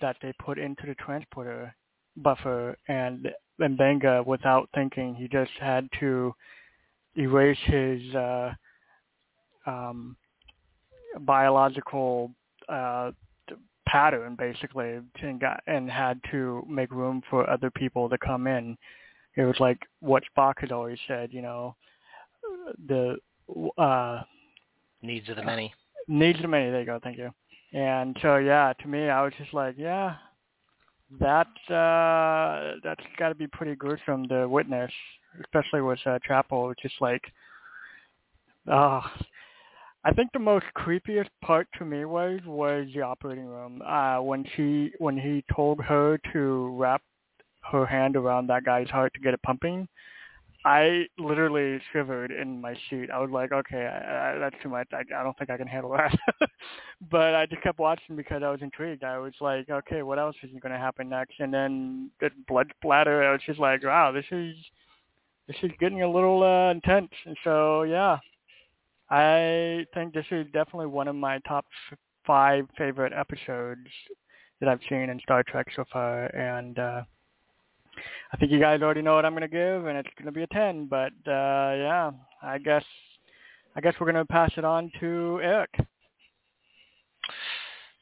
that 0.00 0.16
they 0.22 0.32
put 0.44 0.58
into 0.58 0.86
the 0.86 0.94
transporter 0.94 1.74
buffer 2.16 2.76
and 2.88 3.28
M'Benga 3.60 4.24
without 4.26 4.68
thinking. 4.74 5.14
He 5.14 5.28
just 5.28 5.52
had 5.60 5.88
to 6.00 6.34
erase 7.16 7.58
his 7.64 8.14
uh, 8.14 8.52
um, 9.66 10.16
biological 11.20 12.30
uh, 12.68 13.12
pattern 13.86 14.36
basically 14.36 14.98
and 15.22 15.40
got 15.40 15.62
and 15.66 15.90
had 15.90 16.20
to 16.30 16.64
make 16.68 16.90
room 16.90 17.22
for 17.30 17.48
other 17.48 17.70
people 17.70 18.08
to 18.08 18.18
come 18.18 18.46
in. 18.46 18.76
It 19.36 19.44
was 19.44 19.56
like 19.60 19.78
what 20.00 20.22
Spock 20.36 20.54
had 20.58 20.72
always 20.72 20.98
said, 21.06 21.32
you 21.32 21.42
know, 21.42 21.76
the 22.88 23.16
uh, 23.78 24.22
needs 25.02 25.28
of 25.28 25.36
the 25.36 25.44
many. 25.44 25.72
Needs 26.08 26.38
of 26.38 26.42
the 26.42 26.48
many. 26.48 26.70
There 26.70 26.80
you 26.80 26.86
go. 26.86 27.00
Thank 27.02 27.18
you. 27.18 27.30
And 27.72 28.16
so 28.22 28.36
yeah, 28.36 28.72
to 28.80 28.88
me, 28.88 29.08
I 29.08 29.22
was 29.22 29.32
just 29.38 29.52
like, 29.54 29.74
yeah, 29.78 30.14
that 31.20 31.48
uh, 31.70 32.78
that's 32.82 33.04
got 33.18 33.28
to 33.28 33.34
be 33.34 33.46
pretty 33.46 33.74
gruesome 33.74 34.28
to 34.28 34.48
witness, 34.48 34.90
especially 35.40 35.80
with 35.80 35.98
uh, 36.06 36.18
Chapel. 36.26 36.72
Just 36.80 36.94
like, 37.00 37.22
oh, 38.70 39.02
I 40.04 40.12
think 40.12 40.30
the 40.32 40.38
most 40.38 40.66
creepiest 40.76 41.28
part 41.42 41.68
to 41.78 41.84
me 41.84 42.04
was 42.04 42.40
was 42.46 42.86
the 42.94 43.02
operating 43.02 43.46
room 43.46 43.82
uh, 43.86 44.20
when 44.20 44.44
she 44.56 44.92
when 44.98 45.16
he 45.16 45.44
told 45.54 45.80
her 45.80 46.18
to 46.32 46.76
wrap 46.76 47.02
her 47.70 47.86
hand 47.86 48.16
around 48.16 48.46
that 48.48 48.64
guy's 48.64 48.88
heart 48.88 49.12
to 49.14 49.20
get 49.20 49.34
it 49.34 49.42
pumping. 49.42 49.88
I 50.66 51.06
literally 51.16 51.80
shivered 51.92 52.32
in 52.32 52.60
my 52.60 52.74
seat. 52.90 53.08
I 53.14 53.20
was 53.20 53.30
like, 53.30 53.52
okay, 53.52 53.86
I, 53.86 54.34
I, 54.34 54.38
that's 54.38 54.56
too 54.64 54.68
much. 54.68 54.88
I, 54.92 55.02
I 55.16 55.22
don't 55.22 55.38
think 55.38 55.48
I 55.48 55.56
can 55.56 55.68
handle 55.68 55.92
that. 55.92 56.18
but 57.08 57.36
I 57.36 57.46
just 57.46 57.62
kept 57.62 57.78
watching 57.78 58.16
because 58.16 58.42
I 58.42 58.50
was 58.50 58.58
intrigued. 58.62 59.04
I 59.04 59.16
was 59.18 59.32
like, 59.40 59.70
okay, 59.70 60.02
what 60.02 60.18
else 60.18 60.34
is 60.42 60.50
going 60.60 60.72
to 60.72 60.78
happen 60.78 61.08
next? 61.08 61.34
And 61.38 61.54
then 61.54 62.10
the 62.20 62.30
blood 62.48 62.66
splatter. 62.78 63.22
I 63.22 63.30
was 63.30 63.42
just 63.46 63.60
like, 63.60 63.84
wow, 63.84 64.10
this 64.10 64.24
is 64.32 64.56
this 65.46 65.56
is 65.62 65.70
getting 65.78 66.02
a 66.02 66.10
little 66.10 66.42
uh, 66.42 66.72
intense. 66.72 67.12
And 67.24 67.36
so, 67.44 67.84
yeah, 67.84 68.18
I 69.08 69.86
think 69.94 70.14
this 70.14 70.26
is 70.32 70.46
definitely 70.46 70.86
one 70.86 71.06
of 71.06 71.14
my 71.14 71.38
top 71.46 71.64
five 72.26 72.66
favorite 72.76 73.12
episodes 73.12 73.86
that 74.58 74.68
I've 74.68 74.80
seen 74.88 75.10
in 75.10 75.20
Star 75.20 75.44
Trek 75.44 75.68
so 75.76 75.84
far. 75.92 76.24
And 76.34 76.76
uh, 76.76 77.02
I 78.32 78.36
think 78.36 78.52
you 78.52 78.60
guys 78.60 78.82
already 78.82 79.02
know 79.02 79.14
what 79.14 79.24
I'm 79.24 79.32
going 79.32 79.42
to 79.42 79.48
give, 79.48 79.86
and 79.86 79.98
it's 79.98 80.08
going 80.18 80.26
to 80.26 80.32
be 80.32 80.42
a 80.42 80.46
10. 80.48 80.86
But 80.86 81.12
uh, 81.26 81.74
yeah, 81.76 82.10
I 82.42 82.58
guess 82.58 82.84
I 83.74 83.80
guess 83.80 83.94
we're 84.00 84.10
going 84.10 84.24
to 84.24 84.32
pass 84.32 84.52
it 84.56 84.64
on 84.64 84.90
to 85.00 85.40
Eric. 85.42 85.70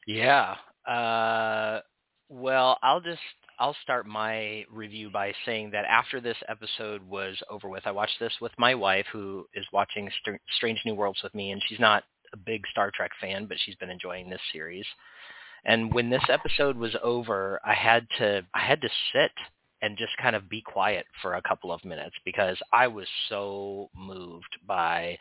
Yeah. 0.07 0.55
Uh, 0.87 1.81
well, 2.29 2.77
I'll 2.83 3.01
just 3.01 3.19
I'll 3.59 3.75
start 3.83 4.05
my 4.05 4.65
review 4.69 5.09
by 5.09 5.33
saying 5.45 5.71
that 5.71 5.85
after 5.85 6.19
this 6.19 6.37
episode 6.47 7.01
was 7.07 7.41
over 7.49 7.69
with, 7.69 7.85
I 7.85 7.91
watched 7.91 8.19
this 8.19 8.33
with 8.41 8.51
my 8.57 8.75
wife, 8.75 9.05
who 9.11 9.45
is 9.53 9.65
watching 9.71 10.09
St- 10.21 10.41
Strange 10.57 10.81
New 10.85 10.95
Worlds 10.95 11.21
with 11.23 11.33
me, 11.33 11.51
and 11.51 11.61
she's 11.67 11.79
not 11.79 12.03
a 12.33 12.37
big 12.37 12.63
Star 12.71 12.91
Trek 12.93 13.11
fan, 13.21 13.45
but 13.45 13.57
she's 13.63 13.75
been 13.75 13.89
enjoying 13.89 14.29
this 14.29 14.41
series. 14.51 14.85
And 15.65 15.91
when 15.93 16.09
this 16.09 16.23
episode 16.29 16.77
was 16.77 16.95
over, 17.01 17.59
I 17.65 17.73
had 17.73 18.07
to 18.19 18.45
I 18.53 18.59
had 18.59 18.81
to 18.81 18.89
sit 19.13 19.31
and 19.85 19.97
just 19.99 20.17
kind 20.17 20.35
of 20.35 20.49
be 20.49 20.61
quiet 20.61 21.05
for 21.21 21.35
a 21.35 21.41
couple 21.43 21.71
of 21.71 21.85
minutes 21.85 22.15
because 22.25 22.57
I 22.73 22.87
was 22.87 23.05
so 23.29 23.91
moved 23.95 24.57
by 24.67 25.15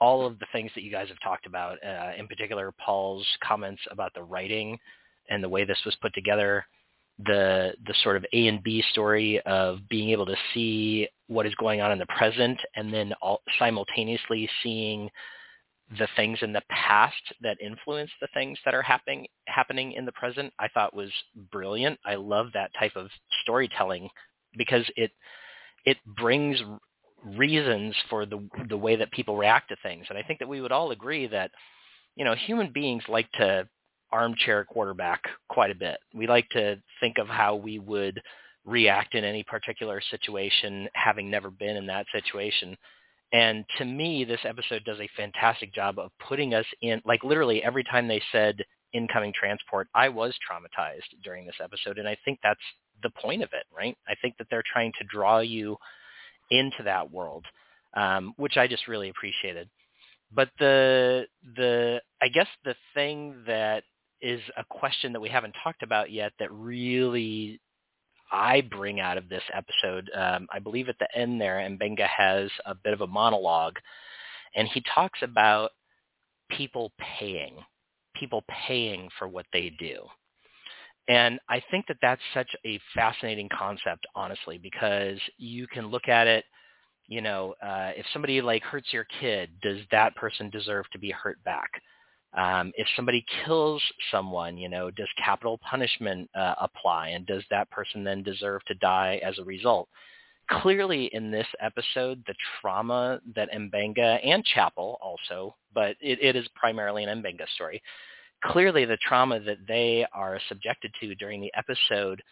all 0.00 0.24
of 0.24 0.38
the 0.38 0.46
things 0.52 0.70
that 0.76 0.84
you 0.84 0.90
guys 0.92 1.08
have 1.08 1.18
talked 1.20 1.46
about, 1.46 1.78
uh, 1.84 2.12
in 2.16 2.28
particular 2.28 2.72
Paul's 2.78 3.26
comments 3.42 3.82
about 3.90 4.14
the 4.14 4.22
writing 4.22 4.78
and 5.28 5.42
the 5.42 5.48
way 5.48 5.64
this 5.64 5.80
was 5.84 5.96
put 6.00 6.14
together, 6.14 6.64
the 7.26 7.72
the 7.86 7.94
sort 8.04 8.16
of 8.16 8.24
A 8.32 8.46
and 8.46 8.62
B 8.62 8.84
story 8.92 9.40
of 9.40 9.80
being 9.90 10.10
able 10.10 10.26
to 10.26 10.36
see 10.54 11.08
what 11.26 11.46
is 11.46 11.54
going 11.56 11.80
on 11.80 11.90
in 11.90 11.98
the 11.98 12.06
present 12.06 12.56
and 12.76 12.94
then 12.94 13.12
all, 13.20 13.40
simultaneously 13.58 14.48
seeing 14.62 15.10
the 15.96 16.08
things 16.16 16.38
in 16.42 16.52
the 16.52 16.62
past 16.68 17.14
that 17.40 17.56
influence 17.60 18.10
the 18.20 18.28
things 18.34 18.58
that 18.64 18.74
are 18.74 18.82
happening 18.82 19.26
happening 19.46 19.92
in 19.92 20.04
the 20.04 20.12
present 20.12 20.52
I 20.58 20.68
thought 20.68 20.94
was 20.94 21.10
brilliant. 21.50 21.98
I 22.04 22.16
love 22.16 22.48
that 22.54 22.70
type 22.78 22.96
of 22.96 23.08
storytelling 23.42 24.08
because 24.56 24.84
it 24.96 25.12
it 25.86 25.96
brings 26.04 26.60
reasons 27.24 27.94
for 28.10 28.26
the 28.26 28.46
the 28.68 28.76
way 28.76 28.96
that 28.96 29.10
people 29.12 29.36
react 29.36 29.70
to 29.70 29.76
things. 29.82 30.06
And 30.08 30.18
I 30.18 30.22
think 30.22 30.40
that 30.40 30.48
we 30.48 30.60
would 30.60 30.72
all 30.72 30.90
agree 30.90 31.26
that 31.28 31.50
you 32.16 32.24
know 32.24 32.34
human 32.34 32.70
beings 32.72 33.02
like 33.08 33.30
to 33.32 33.66
armchair 34.12 34.64
quarterback 34.64 35.22
quite 35.48 35.70
a 35.70 35.74
bit. 35.74 35.98
We 36.14 36.26
like 36.26 36.48
to 36.50 36.76
think 37.00 37.18
of 37.18 37.28
how 37.28 37.56
we 37.56 37.78
would 37.78 38.20
react 38.64 39.14
in 39.14 39.24
any 39.24 39.42
particular 39.42 40.02
situation 40.10 40.88
having 40.94 41.30
never 41.30 41.50
been 41.50 41.76
in 41.76 41.86
that 41.86 42.06
situation 42.12 42.76
and 43.32 43.64
to 43.78 43.84
me, 43.84 44.24
this 44.24 44.40
episode 44.44 44.84
does 44.84 45.00
a 45.00 45.08
fantastic 45.16 45.74
job 45.74 45.98
of 45.98 46.10
putting 46.28 46.54
us 46.54 46.66
in, 46.82 47.02
like 47.04 47.24
literally 47.24 47.62
every 47.62 47.84
time 47.84 48.08
they 48.08 48.22
said 48.32 48.64
incoming 48.94 49.32
transport, 49.38 49.88
I 49.94 50.08
was 50.08 50.34
traumatized 50.50 51.22
during 51.24 51.46
this 51.46 51.56
episode. 51.62 51.98
And 51.98 52.08
I 52.08 52.16
think 52.24 52.40
that's 52.42 52.60
the 53.02 53.10
point 53.10 53.42
of 53.42 53.50
it, 53.52 53.64
right? 53.76 53.96
I 54.08 54.14
think 54.22 54.36
that 54.38 54.46
they're 54.50 54.64
trying 54.72 54.92
to 54.98 55.04
draw 55.04 55.40
you 55.40 55.76
into 56.50 56.82
that 56.84 57.10
world. 57.10 57.44
um, 57.94 58.34
which 58.36 58.56
I 58.56 58.66
just 58.66 58.88
really 58.88 59.08
appreciated. 59.08 59.68
But 60.32 60.50
the 60.58 61.26
the 61.56 62.02
I 62.20 62.28
guess 62.28 62.46
the 62.64 62.74
thing 62.94 63.44
that 63.46 63.84
is 64.20 64.40
a 64.56 64.64
question 64.68 65.12
that 65.12 65.20
we 65.20 65.28
haven't 65.28 65.54
talked 65.62 65.82
about 65.82 66.10
yet 66.10 66.32
that 66.38 66.52
really 66.52 67.60
I 68.30 68.62
bring 68.62 69.00
out 69.00 69.18
of 69.18 69.28
this 69.28 69.42
episode. 69.54 70.10
Um, 70.14 70.46
I 70.52 70.58
believe 70.58 70.88
at 70.88 70.98
the 70.98 71.08
end 71.16 71.40
there, 71.40 71.56
Mbenga 71.56 72.06
has 72.06 72.50
a 72.66 72.74
bit 72.74 72.92
of 72.92 73.00
a 73.00 73.06
monologue, 73.06 73.76
and 74.54 74.68
he 74.68 74.82
talks 74.94 75.20
about 75.22 75.70
people 76.50 76.92
paying, 76.98 77.56
people 78.14 78.44
paying 78.66 79.08
for 79.18 79.28
what 79.28 79.46
they 79.52 79.72
do. 79.78 80.02
And 81.08 81.40
I 81.48 81.62
think 81.70 81.86
that 81.86 81.96
that's 82.02 82.20
such 82.34 82.50
a 82.66 82.78
fascinating 82.94 83.48
concept, 83.48 84.06
honestly, 84.14 84.58
because 84.58 85.18
you 85.38 85.66
can 85.66 85.86
look 85.86 86.06
at 86.08 86.26
it, 86.26 86.44
you 87.06 87.22
know, 87.22 87.54
uh, 87.62 87.92
if 87.96 88.04
somebody 88.12 88.42
like 88.42 88.62
hurts 88.62 88.92
your 88.92 89.06
kid, 89.20 89.50
does 89.62 89.78
that 89.90 90.14
person 90.16 90.50
deserve 90.50 90.84
to 90.92 90.98
be 90.98 91.10
hurt 91.10 91.42
back? 91.44 91.70
Um, 92.34 92.72
if 92.76 92.86
somebody 92.94 93.24
kills 93.44 93.82
someone, 94.10 94.58
you 94.58 94.68
know, 94.68 94.90
does 94.90 95.08
capital 95.22 95.58
punishment 95.58 96.28
uh, 96.34 96.54
apply, 96.60 97.08
and 97.08 97.26
does 97.26 97.42
that 97.50 97.70
person 97.70 98.04
then 98.04 98.22
deserve 98.22 98.62
to 98.66 98.74
die 98.74 99.20
as 99.24 99.38
a 99.38 99.44
result? 99.44 99.88
Clearly, 100.50 101.06
in 101.12 101.30
this 101.30 101.46
episode, 101.60 102.22
the 102.26 102.34
trauma 102.60 103.20
that 103.34 103.50
Mbenga 103.52 104.18
and 104.24 104.44
Chapel 104.44 104.98
also, 105.02 105.54
but 105.74 105.96
it, 106.00 106.18
it 106.22 106.36
is 106.36 106.46
primarily 106.54 107.04
an 107.04 107.22
Mbenga 107.22 107.48
story. 107.54 107.82
Clearly, 108.44 108.84
the 108.84 108.98
trauma 108.98 109.40
that 109.40 109.66
they 109.66 110.06
are 110.12 110.40
subjected 110.48 110.92
to 111.00 111.14
during 111.14 111.40
the 111.40 111.52
episode 111.54 112.22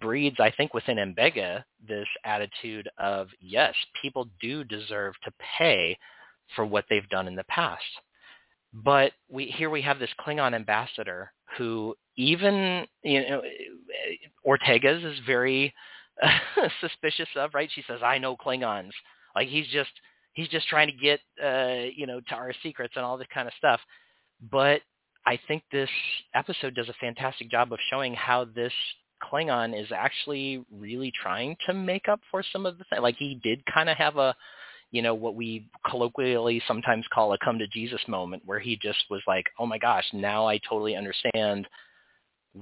breeds, 0.00 0.36
I 0.40 0.50
think, 0.50 0.74
within 0.74 0.96
Mbenga 0.96 1.62
this 1.86 2.08
attitude 2.24 2.88
of 2.98 3.28
yes, 3.40 3.74
people 4.02 4.28
do 4.40 4.64
deserve 4.64 5.14
to 5.24 5.32
pay 5.58 5.96
for 6.54 6.66
what 6.66 6.84
they've 6.90 7.08
done 7.08 7.28
in 7.28 7.36
the 7.36 7.44
past. 7.44 7.82
But 8.84 9.12
we 9.30 9.46
here 9.46 9.70
we 9.70 9.80
have 9.82 9.98
this 9.98 10.10
Klingon 10.20 10.54
ambassador 10.54 11.32
who 11.56 11.94
even 12.16 12.86
you 13.02 13.20
know 13.28 13.42
Ortegas 14.46 15.04
is 15.04 15.18
very 15.26 15.72
suspicious 16.80 17.28
of, 17.36 17.54
right? 17.54 17.70
She 17.74 17.82
says, 17.86 18.00
"I 18.02 18.18
know 18.18 18.36
Klingons." 18.36 18.92
Like 19.34 19.48
he's 19.48 19.66
just 19.68 19.90
he's 20.34 20.48
just 20.48 20.68
trying 20.68 20.88
to 20.88 20.92
get 20.92 21.20
uh, 21.42 21.88
you 21.94 22.06
know 22.06 22.20
to 22.20 22.34
our 22.34 22.52
secrets 22.62 22.94
and 22.96 23.04
all 23.04 23.16
this 23.16 23.28
kind 23.32 23.48
of 23.48 23.54
stuff. 23.56 23.80
But 24.50 24.82
I 25.26 25.38
think 25.48 25.62
this 25.72 25.90
episode 26.34 26.74
does 26.74 26.90
a 26.90 26.94
fantastic 27.00 27.50
job 27.50 27.72
of 27.72 27.78
showing 27.90 28.12
how 28.12 28.44
this 28.44 28.72
Klingon 29.22 29.78
is 29.80 29.90
actually 29.90 30.62
really 30.70 31.12
trying 31.22 31.56
to 31.66 31.72
make 31.72 32.08
up 32.08 32.20
for 32.30 32.42
some 32.52 32.66
of 32.66 32.76
the 32.76 32.84
things. 32.84 33.00
Like 33.02 33.16
he 33.16 33.40
did 33.42 33.62
kind 33.72 33.88
of 33.88 33.96
have 33.96 34.18
a 34.18 34.36
you 34.90 35.02
know, 35.02 35.14
what 35.14 35.34
we 35.34 35.68
colloquially 35.88 36.62
sometimes 36.66 37.04
call 37.12 37.32
a 37.32 37.38
come 37.38 37.58
to 37.58 37.66
Jesus 37.66 38.00
moment 38.08 38.42
where 38.46 38.58
he 38.58 38.78
just 38.80 39.04
was 39.10 39.22
like, 39.26 39.46
oh 39.58 39.66
my 39.66 39.78
gosh, 39.78 40.04
now 40.12 40.46
I 40.46 40.58
totally 40.58 40.96
understand 40.96 41.66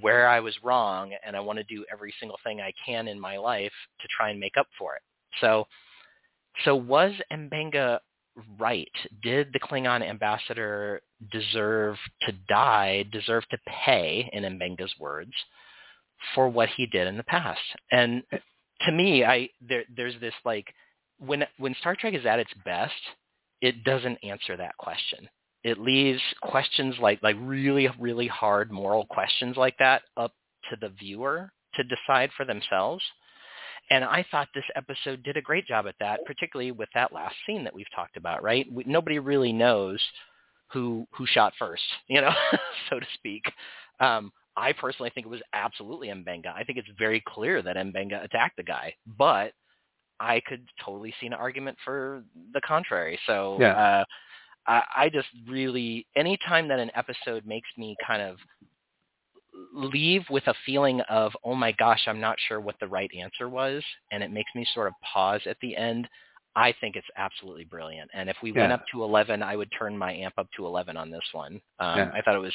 where 0.00 0.28
I 0.28 0.40
was 0.40 0.54
wrong 0.62 1.12
and 1.24 1.36
I 1.36 1.40
want 1.40 1.58
to 1.58 1.64
do 1.64 1.84
every 1.92 2.12
single 2.18 2.38
thing 2.42 2.60
I 2.60 2.72
can 2.84 3.06
in 3.06 3.20
my 3.20 3.36
life 3.36 3.72
to 4.00 4.08
try 4.08 4.30
and 4.30 4.40
make 4.40 4.56
up 4.56 4.66
for 4.78 4.96
it. 4.96 5.02
So, 5.40 5.66
so 6.64 6.74
was 6.74 7.12
Mbenga 7.32 8.00
right? 8.58 8.90
Did 9.22 9.52
the 9.52 9.60
Klingon 9.60 10.08
ambassador 10.08 11.02
deserve 11.30 11.96
to 12.22 12.32
die, 12.48 13.04
deserve 13.12 13.44
to 13.50 13.58
pay, 13.66 14.28
in 14.32 14.42
Mbenga's 14.42 14.94
words, 14.98 15.32
for 16.34 16.48
what 16.48 16.68
he 16.70 16.86
did 16.86 17.06
in 17.06 17.16
the 17.16 17.24
past? 17.24 17.60
And 17.92 18.22
to 18.82 18.92
me, 18.92 19.24
I 19.24 19.48
there, 19.60 19.84
there's 19.94 20.18
this 20.20 20.34
like 20.44 20.66
when 21.18 21.44
when 21.58 21.74
Star 21.80 21.96
Trek 21.96 22.14
is 22.14 22.26
at 22.26 22.38
its 22.38 22.52
best, 22.64 22.92
it 23.60 23.84
doesn't 23.84 24.18
answer 24.22 24.56
that 24.56 24.76
question. 24.78 25.28
It 25.62 25.78
leaves 25.78 26.20
questions 26.42 26.96
like 27.00 27.22
like 27.22 27.36
really 27.38 27.88
really 27.98 28.26
hard 28.26 28.70
moral 28.70 29.06
questions 29.06 29.56
like 29.56 29.76
that 29.78 30.02
up 30.16 30.32
to 30.70 30.76
the 30.80 30.88
viewer 30.88 31.50
to 31.74 31.84
decide 31.84 32.30
for 32.36 32.44
themselves. 32.44 33.02
And 33.90 34.02
I 34.02 34.24
thought 34.30 34.48
this 34.54 34.64
episode 34.76 35.22
did 35.22 35.36
a 35.36 35.42
great 35.42 35.66
job 35.66 35.86
at 35.86 35.94
that, 36.00 36.20
particularly 36.24 36.72
with 36.72 36.88
that 36.94 37.12
last 37.12 37.34
scene 37.46 37.64
that 37.64 37.74
we've 37.74 37.90
talked 37.94 38.16
about. 38.16 38.42
Right? 38.42 38.66
We, 38.70 38.84
nobody 38.86 39.18
really 39.18 39.52
knows 39.52 40.00
who 40.72 41.06
who 41.12 41.26
shot 41.26 41.52
first, 41.58 41.82
you 42.08 42.20
know, 42.20 42.32
so 42.90 42.98
to 42.98 43.06
speak. 43.14 43.44
Um, 44.00 44.32
I 44.56 44.72
personally 44.72 45.10
think 45.14 45.26
it 45.26 45.30
was 45.30 45.42
absolutely 45.52 46.08
Mbenga. 46.08 46.54
I 46.54 46.62
think 46.64 46.78
it's 46.78 46.88
very 46.98 47.22
clear 47.26 47.60
that 47.62 47.76
Mbenga 47.76 48.24
attacked 48.24 48.56
the 48.56 48.62
guy, 48.62 48.94
but 49.18 49.52
I 50.20 50.40
could 50.46 50.66
totally 50.84 51.14
see 51.20 51.26
an 51.26 51.32
argument 51.34 51.76
for 51.84 52.24
the 52.52 52.60
contrary. 52.60 53.18
So 53.26 53.58
yeah. 53.60 53.72
uh, 53.72 54.04
I, 54.66 54.82
I 54.96 55.08
just 55.08 55.28
really, 55.48 56.06
anytime 56.16 56.68
that 56.68 56.78
an 56.78 56.90
episode 56.94 57.46
makes 57.46 57.68
me 57.76 57.96
kind 58.06 58.22
of 58.22 58.36
leave 59.72 60.22
with 60.30 60.46
a 60.46 60.54
feeling 60.64 61.00
of, 61.02 61.32
oh 61.44 61.54
my 61.54 61.72
gosh, 61.72 62.02
I'm 62.06 62.20
not 62.20 62.36
sure 62.48 62.60
what 62.60 62.76
the 62.80 62.88
right 62.88 63.10
answer 63.18 63.48
was, 63.48 63.82
and 64.10 64.22
it 64.22 64.30
makes 64.30 64.50
me 64.54 64.66
sort 64.74 64.88
of 64.88 64.94
pause 65.12 65.40
at 65.46 65.56
the 65.60 65.76
end, 65.76 66.08
I 66.56 66.72
think 66.80 66.96
it's 66.96 67.06
absolutely 67.16 67.64
brilliant. 67.64 68.10
And 68.14 68.30
if 68.30 68.36
we 68.42 68.52
yeah. 68.52 68.62
went 68.62 68.72
up 68.72 68.84
to 68.92 69.02
11, 69.02 69.42
I 69.42 69.56
would 69.56 69.70
turn 69.76 69.96
my 69.98 70.12
amp 70.12 70.34
up 70.38 70.48
to 70.56 70.66
11 70.66 70.96
on 70.96 71.10
this 71.10 71.24
one. 71.32 71.60
Um, 71.80 71.98
Yeah. 71.98 72.10
I 72.14 72.22
thought 72.22 72.36
it 72.36 72.40
was, 72.40 72.54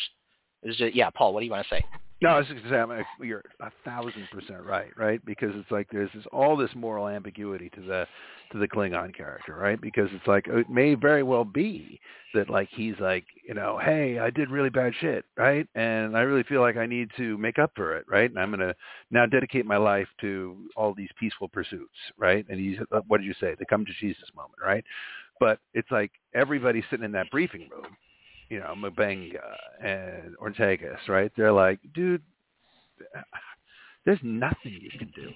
it 0.64 0.68
was 0.68 0.78
just, 0.78 0.96
yeah, 0.96 1.10
Paul, 1.10 1.34
what 1.34 1.40
do 1.42 1.46
you 1.46 1.52
want 1.52 1.66
to 1.68 1.76
say? 1.76 1.84
No, 2.22 2.32
I 2.32 2.38
was 2.40 2.48
just 2.48 2.62
gonna 2.64 2.70
say, 2.88 2.94
I'm- 2.94 3.06
you're 3.26 3.46
a 3.62 3.72
thousand 3.86 4.28
percent 4.30 4.64
right, 4.64 4.92
right? 4.98 5.24
Because 5.24 5.56
it's 5.56 5.72
like 5.72 5.88
there's 5.90 6.12
this, 6.14 6.26
all 6.34 6.58
this 6.58 6.76
moral 6.76 7.08
ambiguity 7.08 7.70
to 7.70 7.82
the 7.82 8.08
to 8.52 8.58
the 8.58 8.68
Klingon 8.68 9.16
character, 9.16 9.56
right? 9.56 9.80
Because 9.80 10.10
it's 10.12 10.28
like 10.28 10.48
it 10.50 10.70
may 10.70 10.96
very 10.96 11.24
well 11.24 11.46
be 11.46 11.98
that 12.34 12.50
like 12.50 12.68
he's 12.72 12.96
like, 13.00 13.24
you 13.48 13.54
know, 13.54 13.80
hey, 13.82 14.20
I 14.20 14.32
did 14.32 14.50
really 14.50 14.70
bad 14.70 14.94
shit, 15.00 15.24
right? 15.38 15.66
And 15.76 16.18
I 16.18 16.22
really 16.22 16.44
feel 16.44 16.60
like 16.60 16.76
I 16.76 16.86
need 16.86 17.10
to 17.16 17.38
make 17.38 17.58
up 17.58 17.72
for 17.74 17.96
it, 17.96 18.06
right? 18.10 18.30
And 18.30 18.38
I'm 18.38 18.52
gonna 18.52 18.76
now 19.12 19.26
dedicate 19.26 19.66
my 19.66 19.78
life 19.78 20.10
to 20.20 20.58
all 20.76 20.94
these 20.94 21.10
peaceful 21.18 21.48
pursuits, 21.48 21.96
right? 22.18 22.46
And 22.50 22.60
he's, 22.60 22.80
uh, 22.92 23.00
what 23.08 23.20
did 23.22 23.28
you 23.28 23.36
say? 23.40 23.56
The 23.58 23.66
come 23.66 23.86
to 23.86 23.94
Jesus 23.94 24.28
moment, 24.36 24.60
right? 24.62 24.84
But 25.40 25.60
it's 25.74 25.90
like 25.90 26.12
everybody 26.36 26.84
sitting 26.90 27.06
in 27.06 27.14
that 27.14 27.32
briefing 27.32 27.70
room 27.72 27.96
you 28.50 28.60
know, 28.60 28.74
Mbenga 28.78 29.40
and 29.84 30.36
Ortegas, 30.38 31.08
right? 31.08 31.32
They're 31.38 31.52
like, 31.52 31.80
dude, 31.94 32.22
there's 34.06 34.20
nothing 34.24 34.80
you 34.82 34.92
can 34.98 35.12
do 35.16 35.32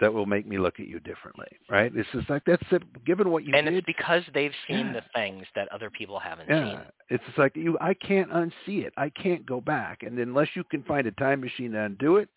that 0.00 0.12
will 0.12 0.26
make 0.26 0.46
me 0.46 0.58
look 0.58 0.78
at 0.80 0.86
you 0.86 1.00
differently, 1.00 1.48
right? 1.68 1.90
It's 1.94 2.08
just 2.12 2.30
like 2.30 2.42
that's 2.46 2.62
it. 2.70 2.82
Given 3.04 3.30
what 3.30 3.44
you 3.44 3.54
and 3.54 3.66
did, 3.66 3.74
it's 3.74 3.86
because 3.86 4.22
they've 4.34 4.52
seen 4.66 4.86
Yeah. 4.88 4.92
the 4.92 5.02
things 5.14 5.46
that 5.54 5.68
other 5.72 5.90
people 5.90 6.18
haven't 6.18 6.48
yeah, 6.48 6.62
seen. 6.62 6.80
it's 7.08 7.24
just 7.26 7.38
like 7.38 7.56
you. 7.56 7.76
I 7.80 7.94
can't 7.94 8.30
unsee 8.30 8.84
it. 8.86 8.92
I 8.96 9.10
can't 9.10 9.44
go 9.46 9.60
back, 9.60 10.02
and 10.02 10.18
unless 10.18 10.48
you 10.54 10.64
can 10.64 10.82
find 10.84 11.06
a 11.06 11.12
time 11.12 11.40
machine 11.40 11.72
to 11.72 11.80
undo 11.80 12.16
it, 12.16 12.28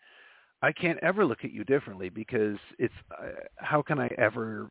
I 0.62 0.72
can't 0.72 0.98
ever 1.02 1.24
look 1.24 1.44
at 1.44 1.52
you 1.52 1.64
differently 1.64 2.08
because 2.08 2.58
it's. 2.78 2.94
Uh, 3.10 3.28
how 3.56 3.82
can 3.82 3.98
I 4.00 4.08
ever 4.18 4.70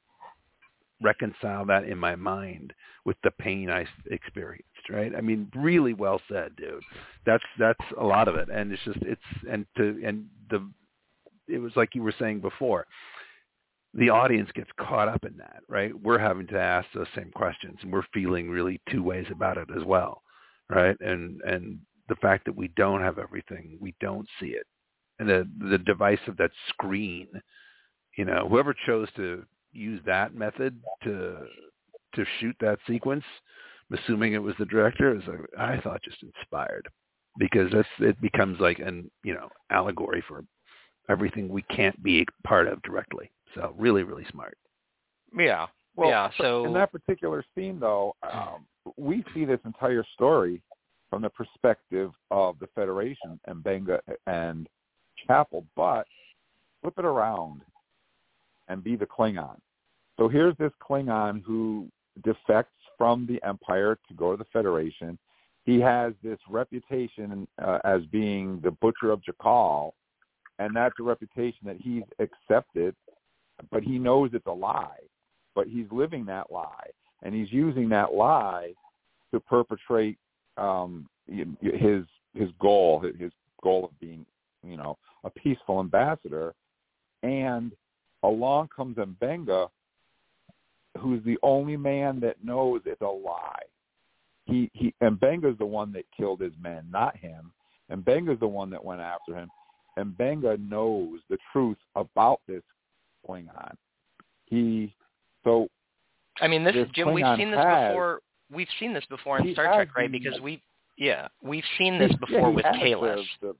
reconcile 1.02 1.66
that 1.66 1.86
in 1.86 1.98
my 1.98 2.16
mind 2.16 2.74
with 3.06 3.18
the 3.24 3.32
pain 3.32 3.70
I 3.70 3.86
experienced? 4.10 4.68
Right? 4.90 5.14
I 5.16 5.22
mean, 5.22 5.52
really 5.56 5.94
well 5.94 6.22
said, 6.30 6.56
dude. 6.56 6.84
That's 7.26 7.44
that's 7.60 7.80
a 8.00 8.04
lot 8.04 8.28
of 8.28 8.36
it, 8.36 8.50
and 8.50 8.72
it's 8.72 8.84
just 8.84 9.00
it's 9.02 9.22
and 9.50 9.66
to 9.78 10.02
and 10.06 10.26
the 10.50 10.70
it 11.48 11.60
was 11.60 11.74
like 11.76 11.96
you 11.96 12.04
were 12.04 12.14
saying 12.18 12.40
before 12.40 12.86
the 13.94 14.10
audience 14.10 14.50
gets 14.54 14.70
caught 14.80 15.10
up 15.10 15.26
in 15.26 15.36
that, 15.38 15.64
right? 15.68 15.92
We're 16.02 16.20
having 16.20 16.48
to 16.48 16.60
ask 16.60 16.88
those 16.94 17.08
same 17.16 17.32
questions, 17.36 17.78
and 17.82 17.92
we're 17.92 18.06
feeling 18.14 18.50
really 18.50 18.80
two 18.90 19.04
ways 19.04 19.26
about 19.32 19.58
it 19.58 19.68
as 19.78 19.84
well, 19.84 20.22
right? 20.70 20.96
And 21.02 21.42
and 21.42 21.80
the 22.08 22.16
fact 22.16 22.46
that 22.46 22.56
we 22.56 22.70
don't 22.70 23.02
have 23.02 23.20
everything, 23.20 23.78
we 23.82 23.94
don't 24.00 24.28
see 24.40 24.48
it, 24.48 24.66
and 25.20 25.28
the 25.28 25.48
the 25.70 25.78
device 25.78 26.20
of 26.28 26.38
that 26.38 26.52
screen, 26.70 27.28
you 28.18 28.26
know, 28.26 28.48
whoever 28.50 28.74
chose 28.86 29.10
to 29.18 29.46
use 29.74 30.02
that 30.06 30.36
method 30.36 30.80
to 31.04 31.38
to 32.16 32.26
shoot 32.40 32.56
that 32.60 32.80
sequence, 32.88 33.24
assuming 33.92 34.34
it 34.34 34.44
was 34.44 34.56
the 34.60 34.66
director, 34.66 35.16
is 35.16 35.24
like, 35.28 35.40
I 35.58 35.80
thought 35.80 36.04
just 36.04 36.22
inspired 36.24 36.88
because 37.38 37.72
that's 37.72 37.88
it 38.00 38.20
becomes 38.22 38.60
like 38.60 38.80
an 38.80 39.10
you 39.24 39.34
know 39.34 39.50
allegory 39.70 40.24
for 40.28 40.44
everything 41.10 41.50
we 41.50 41.64
can't 41.64 42.02
be 42.04 42.22
a 42.22 42.48
part 42.48 42.68
of 42.68 42.82
directly. 42.84 43.32
So 43.56 43.74
really, 43.78 44.04
really 44.04 44.26
smart. 44.32 44.58
Yeah. 45.38 45.68
Well, 45.96 46.10
yeah. 46.10 46.30
So 46.38 46.66
in 46.66 46.74
that 46.74 46.92
particular 46.92 47.44
scene, 47.56 47.80
though, 47.80 48.16
um, 48.32 48.66
we 48.98 49.24
see 49.34 49.46
this 49.46 49.60
entire 49.66 50.06
story 50.14 50.62
from 51.10 51.22
the 51.22 51.30
perspective 51.30 52.12
of 52.30 52.58
the 52.60 52.68
Federation 52.74 53.40
and 53.46 53.62
Benga 53.62 54.00
and 54.28 54.68
Chapel, 55.28 55.66
but 55.76 56.08
flip 56.82 56.94
it 56.98 57.06
around 57.06 57.62
and 58.72 58.84
be 58.90 58.96
the 58.96 59.10
Klingon. 59.16 59.58
So 60.18 60.24
here's 60.36 60.58
this 60.58 60.74
Klingon 60.86 61.36
who 61.48 61.88
defects 62.24 62.82
from 62.98 63.18
the 63.30 63.40
Empire 63.52 63.94
to 64.08 64.14
go 64.22 64.28
to 64.32 64.38
the 64.38 64.50
Federation. 64.58 65.12
He 65.70 65.76
has 65.92 66.14
this 66.28 66.40
reputation 66.60 67.48
uh, 67.68 67.80
as 67.84 68.02
being 68.20 68.46
the 68.66 68.74
butcher 68.84 69.10
of 69.16 69.20
J'Gal, 69.28 69.92
and 70.60 70.70
that's 70.76 71.00
a 71.00 71.04
reputation 71.04 71.64
that 71.70 71.80
he's 71.88 72.08
accepted, 72.26 72.94
but 73.74 73.82
he 73.84 73.96
knows 74.08 74.28
it's 74.34 74.54
a 74.56 74.60
lie. 74.70 75.04
but 75.56 75.68
he's 75.68 75.86
living 75.92 76.26
that 76.26 76.52
lie, 76.52 76.90
and 77.24 77.34
he's 77.34 77.52
using 77.52 77.90
that 77.90 78.14
lie 78.14 78.74
to 79.34 79.40
perpetrate 79.40 80.18
um, 80.58 81.08
his 81.28 82.04
his 82.34 82.50
goal, 82.60 83.04
his 83.20 83.32
goal 83.62 83.86
of 83.86 84.00
being, 84.00 84.26
you 84.66 84.78
know, 84.78 84.98
a 85.24 85.30
peaceful 85.30 85.80
ambassador. 85.80 86.54
And 87.24 87.74
along 88.24 88.70
comes 88.76 88.98
Mbenga, 88.98 89.70
who's 91.00 91.24
the 91.24 91.38
only 91.44 91.78
man 91.78 92.20
that 92.22 92.44
knows 92.44 92.82
it's 92.86 93.02
a 93.02 93.06
lie. 93.06 93.62
He 94.46 94.70
he 94.74 94.94
Mbenga's 95.02 95.58
the 95.58 95.66
one 95.66 95.92
that 95.94 96.06
killed 96.16 96.42
his 96.42 96.54
men, 96.62 96.86
not 96.92 97.16
him. 97.18 97.52
Mbenga's 97.92 98.40
the 98.40 98.48
one 98.48 98.70
that 98.72 98.84
went 98.84 99.02
after 99.02 99.36
him. 99.36 99.50
Mbenga 99.98 100.58
knows 100.70 101.20
the 101.30 101.38
truth 101.52 101.78
about 101.96 102.42
this 102.48 102.64
going 103.28 103.50
on. 103.50 103.76
He 104.46 104.94
so 105.44 105.68
I 106.40 106.48
mean 106.48 106.64
this 106.64 106.76
Jim, 106.94 107.08
Klingon 107.08 107.14
we've 107.14 107.38
seen 107.38 107.52
this 107.52 107.60
has, 107.60 107.92
before 107.92 108.20
we've 108.54 108.68
seen 108.80 108.94
this 108.94 109.06
before 109.10 109.40
in 109.40 109.54
Star 109.54 109.76
Trek, 109.76 109.96
right? 109.96 110.12
Because 110.12 110.40
we 110.42 110.62
yeah, 110.98 111.28
we've 111.42 111.64
seen 111.78 112.00
this 112.00 112.12
before 112.20 112.50
yeah, 112.50 112.96
with 112.96 113.26
the- 113.42 113.56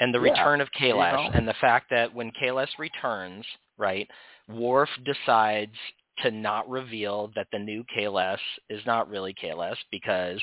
and 0.00 0.14
the 0.14 0.20
Yeah, 0.20 0.32
return 0.32 0.60
of 0.60 0.68
Kahless 0.72 1.12
know? 1.12 1.30
and 1.34 1.48
the 1.48 1.54
fact 1.60 1.90
that 1.90 2.14
when 2.14 2.32
Kahless 2.32 2.68
returns, 2.78 3.44
right, 3.78 4.08
Worf 4.48 4.90
decides 5.04 5.76
to 6.22 6.30
not 6.30 6.68
reveal 6.68 7.30
that 7.36 7.48
the 7.52 7.58
new 7.58 7.84
Kahless 7.96 8.38
is 8.70 8.84
not 8.86 9.08
really 9.08 9.34
Kahless 9.34 9.76
because 9.90 10.40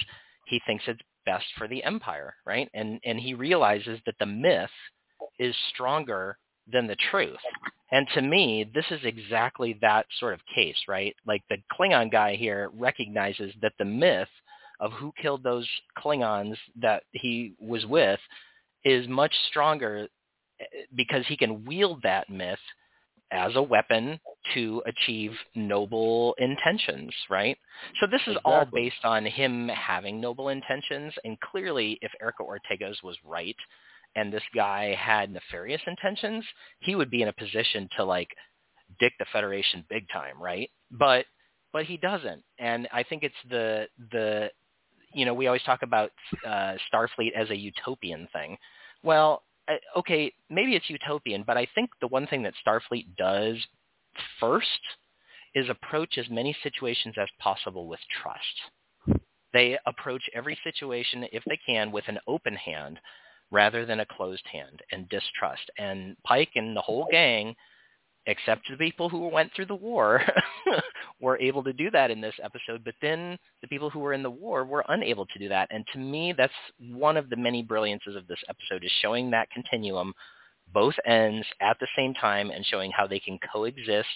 he 0.48 0.62
thinks 0.66 0.84
it's 0.88 1.02
best 1.26 1.46
for 1.58 1.68
the 1.68 1.84
Empire, 1.84 2.36
right? 2.46 2.70
And 2.74 3.00
and 3.06 3.20
he 3.20 3.34
realizes 3.34 4.00
that 4.06 4.16
the 4.20 4.26
myth 4.26 4.70
is 5.40 5.56
stronger 5.74 6.38
than 6.72 6.88
the 6.88 6.98
truth. 7.12 7.40
And 7.92 8.08
to 8.16 8.22
me, 8.22 8.70
this 8.74 8.86
is 8.92 9.02
exactly 9.04 9.78
that 9.82 10.08
sort 10.20 10.34
of 10.34 10.40
case, 10.56 10.78
right? 10.88 11.16
Like 11.28 11.44
the 11.50 11.58
Klingon 11.72 12.12
guy 12.12 12.36
here 12.36 12.72
recognizes 12.74 13.54
that 13.62 13.74
the 13.80 13.86
myth 13.86 14.30
of 14.80 14.92
who 14.94 15.14
killed 15.22 15.44
those 15.44 15.68
Klingons 15.98 16.58
that 16.82 17.04
he 17.12 17.54
was 17.60 17.86
with 17.86 18.20
is 18.86 19.08
much 19.08 19.34
stronger 19.50 20.08
eh, 20.60 20.66
because 20.96 21.26
he 21.28 21.38
can 21.38 21.66
wield 21.66 22.02
that 22.04 22.30
myth 22.30 22.60
as 23.32 23.56
a 23.56 23.62
weapon 23.62 24.20
to 24.54 24.84
achieve 24.86 25.32
noble 25.56 26.36
intentions, 26.38 27.12
right? 27.30 27.58
So 28.00 28.08
this 28.08 28.22
is 28.28 28.38
all 28.46 28.66
based 28.72 29.04
on 29.04 29.26
him 29.26 29.68
having 29.70 30.22
noble 30.22 30.50
intentions, 30.50 31.14
and 31.24 31.40
clearly, 31.40 31.98
if 32.02 32.12
Erica 32.22 32.44
Ortegas 32.44 33.02
was 33.04 33.18
right, 33.26 33.56
and 34.16 34.32
this 34.32 34.44
guy 34.56 34.94
had 34.94 35.32
nefarious 35.32 35.82
intentions, 35.88 36.46
he 36.80 36.96
would 36.96 37.10
be 37.10 37.24
in 37.24 37.30
a 37.30 37.34
position 37.34 37.90
to 37.98 38.04
like 38.04 38.30
dick 39.00 39.14
the 39.18 39.26
Federation 39.34 39.84
big 39.90 40.06
time, 40.14 40.42
right? 40.42 40.70
But 40.92 41.26
but 41.72 41.86
he 41.86 41.98
doesn't, 41.98 42.44
and 42.60 42.88
I 42.94 43.02
think 43.02 43.24
it's 43.24 43.36
the 43.50 43.88
the 44.12 44.52
you 45.14 45.26
know 45.26 45.34
we 45.34 45.48
always 45.48 45.64
talk 45.64 45.84
about 45.84 46.12
uh, 46.46 46.76
Starfleet 46.92 47.34
as 47.36 47.50
a 47.50 47.58
utopian 47.58 48.28
thing. 48.34 48.58
Well, 49.04 49.44
uh, 49.68 50.00
okay, 50.00 50.34
maybe 50.50 50.76
it's 50.76 50.90
utopian, 50.90 51.44
but 51.46 51.58
I 51.58 51.68
think 51.76 51.90
the 52.02 52.08
one 52.08 52.28
thing 52.28 52.44
that 52.44 52.54
Starfleet 52.66 53.16
does 53.18 53.58
first 54.40 54.68
is 55.56 55.70
approach 55.70 56.18
as 56.18 56.30
many 56.30 56.56
situations 56.64 57.16
as 57.18 57.30
possible 57.40 57.88
with 57.88 58.00
trust. 58.22 59.22
They 59.54 59.78
approach 59.86 60.24
every 60.34 60.58
situation, 60.64 61.26
if 61.32 61.44
they 61.46 61.60
can, 61.64 61.92
with 61.92 62.06
an 62.08 62.20
open 62.28 62.56
hand 62.56 63.00
rather 63.52 63.86
than 63.86 64.00
a 64.00 64.06
closed 64.06 64.46
hand 64.52 64.82
and 64.92 65.08
distrust. 65.10 65.70
And 65.78 66.18
Pike 66.24 66.50
and 66.56 66.76
the 66.76 66.82
whole 66.82 67.08
gang, 67.12 67.56
except 68.26 68.70
the 68.70 68.78
people 68.78 69.10
who 69.10 69.28
went 69.28 69.52
through 69.54 69.66
the 69.66 69.76
war, 69.76 70.22
were 71.20 71.40
able 71.40 71.64
to 71.64 71.74
do 71.74 71.92
that 71.92 72.12
in 72.12 72.22
this 72.22 72.36
episode. 72.44 72.84
But 72.84 72.96
then 73.02 73.38
the 73.62 73.68
people 73.68 73.90
who 73.90 74.00
were 74.00 74.14
in 74.14 74.24
the 74.24 74.30
war 74.30 74.66
were 74.66 74.86
unable 74.90 75.26
to 75.26 75.40
do 75.40 75.50
that. 75.50 75.68
And 75.72 75.86
to 75.94 76.00
me, 76.00 76.34
that's 76.38 76.54
one 76.80 77.18
of 77.18 77.30
the 77.30 77.36
many 77.36 77.64
brilliances 77.64 78.16
of 78.16 78.28
this 78.28 78.40
episode 78.50 78.84
is 78.84 78.92
showing 79.02 79.32
that 79.32 79.50
continuum, 79.52 80.14
both 80.74 80.96
ends 81.06 81.46
at 81.62 81.78
the 81.80 81.88
same 81.96 82.14
time, 82.14 82.50
and 82.50 82.66
showing 82.66 82.92
how 82.92 83.08
they 83.08 83.20
can 83.20 83.40
coexist 83.52 84.08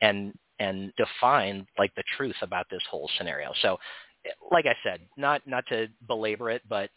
and 0.00 0.34
and 0.58 0.92
define 0.96 1.66
like 1.78 1.94
the 1.96 2.02
truth 2.16 2.36
about 2.42 2.66
this 2.70 2.82
whole 2.90 3.10
scenario. 3.18 3.52
So, 3.62 3.78
like 4.50 4.66
I 4.66 4.74
said, 4.82 5.00
not 5.16 5.42
not 5.46 5.64
to 5.68 5.88
belabor 6.06 6.50
it, 6.50 6.62
but 6.68 6.90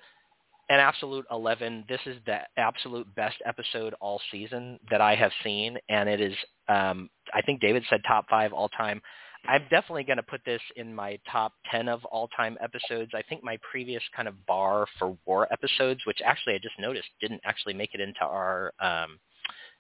an 0.69 0.79
absolute 0.79 1.25
11. 1.31 1.85
This 1.89 1.99
is 2.05 2.17
the 2.25 2.39
absolute 2.57 3.13
best 3.15 3.37
episode 3.45 3.95
all 3.99 4.21
season 4.31 4.79
that 4.91 5.01
I 5.01 5.15
have 5.15 5.31
seen, 5.43 5.77
and 5.89 6.07
it 6.07 6.21
is. 6.21 6.35
Um, 6.67 7.09
I 7.33 7.41
think 7.41 7.59
David 7.59 7.83
said 7.89 8.01
top 8.07 8.25
five 8.29 8.53
all 8.53 8.69
time. 8.69 9.01
I'm 9.47 9.63
definitely 9.69 10.03
going 10.03 10.17
to 10.17 10.23
put 10.23 10.41
this 10.45 10.61
in 10.75 10.93
my 10.93 11.17
top 11.31 11.53
10 11.71 11.87
of 11.87 12.03
all-time 12.05 12.57
episodes. 12.61 13.11
I 13.15 13.21
think 13.21 13.43
my 13.43 13.57
previous 13.71 14.03
kind 14.15 14.27
of 14.27 14.45
bar 14.45 14.85
for 14.97 15.17
war 15.25 15.47
episodes, 15.51 16.01
which 16.05 16.19
actually 16.25 16.55
I 16.55 16.57
just 16.57 16.77
noticed 16.77 17.07
didn't 17.21 17.41
actually 17.45 17.73
make 17.73 17.93
it 17.93 18.01
into 18.01 18.21
our 18.21 18.73
um, 18.81 19.17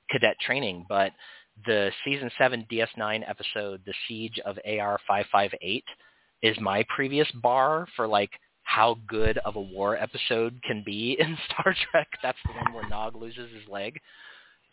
cadet 0.09 0.39
training, 0.39 0.85
but 0.87 1.11
the 1.65 1.91
season 2.05 2.31
7 2.37 2.65
DS9 2.71 3.29
episode, 3.29 3.81
The 3.85 3.93
Siege 4.07 4.39
of 4.45 4.57
AR-558, 4.65 5.83
is 6.41 6.57
my 6.61 6.85
previous 6.95 7.29
bar 7.33 7.85
for 7.97 8.07
like 8.07 8.31
how 8.69 8.97
good 9.07 9.37
of 9.39 9.55
a 9.55 9.61
war 9.61 9.97
episode 9.97 10.61
can 10.63 10.83
be 10.85 11.17
in 11.19 11.37
Star 11.45 11.75
Trek. 11.91 12.07
That's 12.21 12.37
the 12.45 12.53
one 12.53 12.73
where 12.73 12.89
Nog 12.89 13.15
loses 13.15 13.51
his 13.51 13.67
leg. 13.67 13.99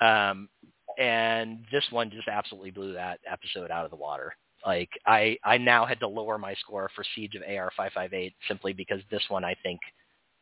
Um, 0.00 0.48
and 0.98 1.64
this 1.72 1.84
one 1.90 2.10
just 2.10 2.28
absolutely 2.28 2.70
blew 2.70 2.92
that 2.92 3.20
episode 3.30 3.70
out 3.70 3.84
of 3.84 3.90
the 3.90 3.96
water. 3.96 4.34
Like 4.64 4.90
I, 5.06 5.38
I 5.44 5.58
now 5.58 5.86
had 5.86 6.00
to 6.00 6.08
lower 6.08 6.38
my 6.38 6.54
score 6.54 6.90
for 6.94 7.04
Siege 7.14 7.34
of 7.34 7.42
AR558 7.42 8.34
simply 8.48 8.72
because 8.72 9.00
this 9.10 9.22
one 9.28 9.44
I 9.44 9.54
think 9.62 9.80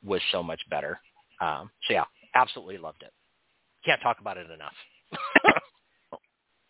was 0.05 0.21
so 0.33 0.43
much 0.43 0.61
better. 0.71 0.99
Um, 1.41 1.71
so 1.87 1.95
yeah, 1.95 2.05
absolutely 2.35 2.79
loved 2.79 3.03
it. 3.03 3.13
Can't 3.85 4.01
talk 4.03 4.19
about 4.21 4.37
it 4.37 4.51
enough. 4.51 4.73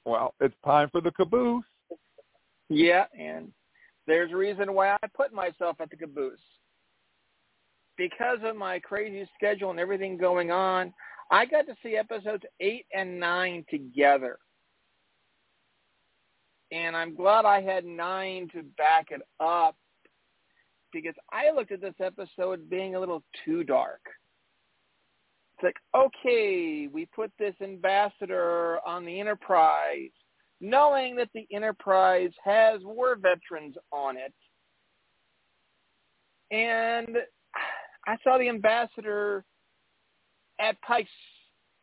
Well, 0.04 0.34
it's 0.40 0.54
time 0.64 0.90
for 0.90 1.00
the 1.00 1.10
caboose. 1.12 1.64
Yeah, 2.68 3.04
and 3.18 3.50
there's 4.06 4.32
a 4.32 4.36
reason 4.36 4.74
why 4.74 4.90
I 4.90 5.06
put 5.14 5.32
myself 5.32 5.76
at 5.80 5.90
the 5.90 5.96
caboose. 5.96 6.38
Because 7.96 8.38
of 8.44 8.56
my 8.56 8.78
crazy 8.80 9.28
schedule 9.36 9.70
and 9.70 9.78
everything 9.78 10.16
going 10.16 10.50
on, 10.50 10.92
I 11.30 11.46
got 11.46 11.66
to 11.66 11.76
see 11.82 11.96
episodes 11.96 12.44
eight 12.60 12.86
and 12.94 13.18
nine 13.18 13.64
together. 13.70 14.38
And 16.72 16.96
I'm 16.96 17.14
glad 17.14 17.44
I 17.44 17.60
had 17.60 17.84
nine 17.84 18.48
to 18.52 18.62
back 18.76 19.06
it 19.10 19.22
up 19.38 19.76
because 20.92 21.14
I 21.32 21.50
looked 21.54 21.72
at 21.72 21.80
this 21.80 21.94
episode 22.00 22.68
being 22.68 22.94
a 22.94 23.00
little 23.00 23.22
too 23.44 23.64
dark. 23.64 24.00
It's 25.56 25.64
like, 25.64 25.76
okay, 25.94 26.88
we 26.92 27.06
put 27.06 27.30
this 27.38 27.54
ambassador 27.62 28.78
on 28.86 29.04
the 29.04 29.20
Enterprise, 29.20 30.10
knowing 30.60 31.14
that 31.16 31.28
the 31.32 31.46
Enterprise 31.52 32.30
has 32.44 32.80
war 32.82 33.16
veterans 33.16 33.76
on 33.92 34.16
it. 34.16 34.32
And 36.50 37.18
I 38.06 38.16
saw 38.22 38.38
the 38.38 38.48
ambassador 38.48 39.44
at 40.60 40.80
Pike's 40.82 41.10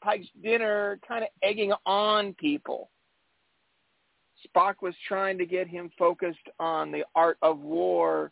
Pike's 0.04 0.28
dinner 0.44 1.00
kind 1.08 1.24
of 1.24 1.30
egging 1.44 1.74
on 1.86 2.34
people. 2.36 2.90
Spock 4.48 4.76
was 4.82 4.96
trying 5.08 5.38
to 5.38 5.46
get 5.46 5.68
him 5.68 5.92
focused 5.98 6.38
on 6.60 6.92
the 6.92 7.06
art 7.16 7.38
of 7.44 7.60
war, 7.60 8.32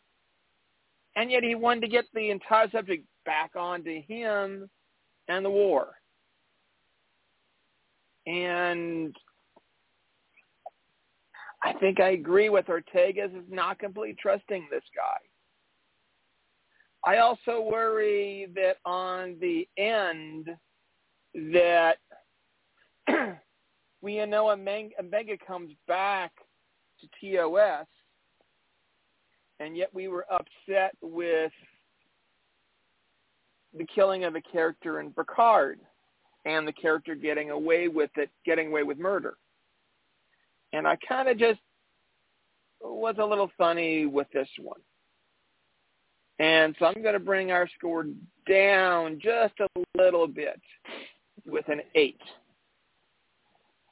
and 1.15 1.29
yet 1.29 1.43
he 1.43 1.53
wanted 1.53 1.81
to 1.81 1.87
get 1.87 2.05
the 2.13 2.31
entire 2.31 2.69
subject 2.71 3.05
back 3.25 3.51
onto 3.55 4.01
him 4.01 4.69
and 5.27 5.45
the 5.45 5.49
war. 5.49 5.89
And 8.25 9.15
I 11.63 11.73
think 11.73 11.99
I 11.99 12.09
agree 12.09 12.49
with 12.49 12.65
Ortegas 12.65 13.35
is 13.35 13.45
not 13.49 13.79
completely 13.79 14.15
trusting 14.19 14.67
this 14.71 14.83
guy. 14.95 15.28
I 17.05 17.17
also 17.17 17.61
worry 17.61 18.47
that 18.55 18.77
on 18.85 19.37
the 19.39 19.67
end 19.77 20.49
that 21.33 21.97
we 24.01 24.25
know 24.25 24.49
a 24.49 24.57
mega 24.57 24.89
Omega 24.99 25.37
comes 25.45 25.71
back 25.87 26.31
to 26.99 27.07
TOS, 27.35 27.87
and 29.59 29.77
yet 29.77 29.89
we 29.93 30.07
were 30.07 30.25
upset 30.31 30.95
with 31.01 31.51
the 33.77 33.85
killing 33.85 34.25
of 34.25 34.35
a 34.35 34.41
character 34.41 34.99
in 34.99 35.11
Picard 35.11 35.79
and 36.45 36.67
the 36.67 36.73
character 36.73 37.15
getting 37.15 37.51
away 37.51 37.87
with 37.87 38.09
it, 38.15 38.29
getting 38.45 38.67
away 38.67 38.83
with 38.83 38.97
murder. 38.97 39.37
And 40.73 40.87
I 40.87 40.97
kind 41.07 41.29
of 41.29 41.37
just 41.37 41.59
was 42.81 43.15
a 43.19 43.25
little 43.25 43.51
funny 43.57 44.05
with 44.05 44.27
this 44.33 44.49
one. 44.59 44.79
And 46.39 46.75
so 46.79 46.85
I'm 46.85 47.01
going 47.01 47.13
to 47.13 47.19
bring 47.19 47.51
our 47.51 47.67
score 47.77 48.05
down 48.49 49.19
just 49.21 49.53
a 49.59 49.67
little 49.97 50.27
bit 50.27 50.59
with 51.45 51.67
an 51.67 51.81
8. 51.95 52.19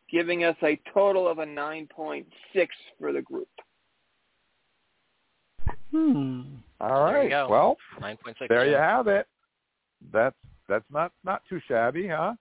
giving 0.10 0.46
us 0.46 0.56
a 0.64 0.80
total 0.94 1.28
of 1.28 1.40
a 1.40 1.46
9.6 1.46 2.26
for 2.98 3.12
the 3.12 3.22
group. 3.22 3.50
Hmm. 5.92 6.42
All 6.80 7.08
There 7.08 7.24
you 7.24 7.30
Well, 7.50 7.78
9.6. 8.02 8.48
there 8.50 8.68
you 8.68 8.76
have 8.76 9.08
it. 9.08 9.28
That's 10.12 10.36
that's 10.70 10.86
not 10.92 11.12
not 11.24 11.42
too 11.50 11.60
shabby, 11.68 12.08
huh? 12.08 12.34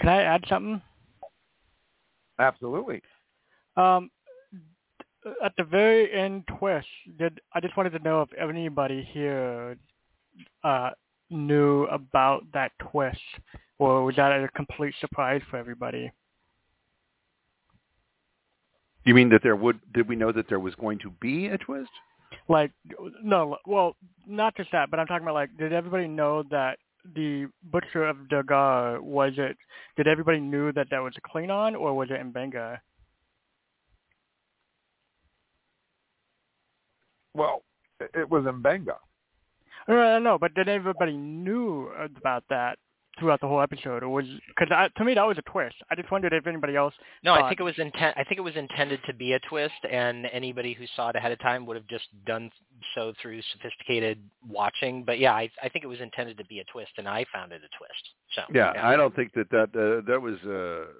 Can 0.00 0.08
I 0.08 0.22
add 0.22 0.44
something? 0.48 0.82
Absolutely. 2.38 3.00
Um, 3.76 4.10
at 5.42 5.52
the 5.56 5.64
very 5.64 6.12
end 6.12 6.44
twist, 6.58 6.86
did 7.18 7.40
I 7.52 7.60
just 7.60 7.76
wanted 7.76 7.90
to 7.90 7.98
know 8.00 8.22
if 8.22 8.28
anybody 8.38 9.08
here 9.12 9.76
uh, 10.64 10.90
knew 11.30 11.84
about 11.84 12.44
that 12.54 12.72
twist, 12.90 13.18
or 13.78 14.04
was 14.04 14.16
that 14.16 14.32
a 14.32 14.48
complete 14.54 14.94
surprise 15.00 15.42
for 15.50 15.56
everybody? 15.56 16.10
You 19.04 19.14
mean 19.14 19.28
that 19.30 19.42
there 19.42 19.56
would? 19.56 19.80
Did 19.92 20.08
we 20.08 20.16
know 20.16 20.32
that 20.32 20.48
there 20.48 20.60
was 20.60 20.74
going 20.74 20.98
to 21.00 21.10
be 21.20 21.46
a 21.46 21.58
twist? 21.58 21.90
Like, 22.48 22.72
no, 23.22 23.56
well, 23.66 23.96
not 24.26 24.56
just 24.56 24.70
that, 24.72 24.90
but 24.90 25.00
I'm 25.00 25.06
talking 25.06 25.24
about 25.24 25.34
like, 25.34 25.56
did 25.56 25.72
everybody 25.72 26.06
know 26.08 26.42
that 26.50 26.78
the 27.14 27.46
butcher 27.62 28.04
of 28.04 28.28
Dagar 28.28 29.00
was 29.00 29.32
it? 29.36 29.56
Did 29.96 30.06
everybody 30.06 30.40
knew 30.40 30.72
that 30.72 30.88
that 30.90 30.98
was 30.98 31.14
a 31.16 31.28
Klingon, 31.28 31.78
or 31.78 31.94
was 31.94 32.08
it 32.10 32.20
Mbenga? 32.20 32.78
Well, 37.38 37.62
it- 38.00 38.10
it 38.14 38.28
was 38.30 38.44
in 38.46 38.62
Mbenga. 38.62 38.96
No, 39.88 39.94
no, 39.94 40.18
no, 40.18 40.38
but 40.38 40.52
did 40.54 40.68
everybody 40.68 41.16
knew 41.16 41.88
about 42.16 42.44
that 42.50 42.78
throughout 43.18 43.40
the 43.40 43.48
whole 43.48 43.60
episode, 43.60 44.02
or 44.02 44.08
was 44.10 44.26
because 44.48 44.68
to 44.96 45.04
me 45.04 45.14
that 45.14 45.26
was 45.26 45.38
a 45.38 45.42
twist. 45.42 45.74
I 45.90 45.94
just 45.96 46.10
wondered 46.10 46.32
if 46.32 46.46
anybody 46.46 46.76
else. 46.76 46.94
No, 47.24 47.32
I 47.34 47.48
think 47.48 47.58
it 47.58 47.64
was 47.64 47.78
intent. 47.78 48.16
I 48.16 48.22
think 48.24 48.38
it 48.38 48.42
was 48.42 48.54
intended 48.56 49.00
to 49.06 49.12
be 49.14 49.32
a 49.32 49.40
twist, 49.40 49.84
and 49.90 50.26
anybody 50.26 50.72
who 50.74 50.86
saw 50.94 51.08
it 51.08 51.16
ahead 51.16 51.32
of 51.32 51.38
time 51.40 51.66
would 51.66 51.76
have 51.76 51.86
just 51.88 52.06
done 52.26 52.50
so 52.94 53.12
through 53.20 53.40
sophisticated 53.52 54.18
watching. 54.46 55.04
But 55.04 55.18
yeah, 55.18 55.32
I, 55.32 55.50
I 55.62 55.68
think 55.68 55.84
it 55.84 55.88
was 55.88 56.00
intended 56.00 56.38
to 56.38 56.44
be 56.46 56.60
a 56.60 56.64
twist, 56.64 56.92
and 56.98 57.08
I 57.08 57.24
found 57.32 57.52
it 57.52 57.56
a 57.62 57.76
twist. 57.78 58.02
So 58.34 58.42
Yeah, 58.54 58.72
I 58.76 58.96
don't 58.96 59.14
think 59.14 59.32
that 59.34 59.50
that 59.50 59.70
uh, 59.74 60.06
that 60.10 60.20
was 60.20 60.36
uh, 60.44 60.92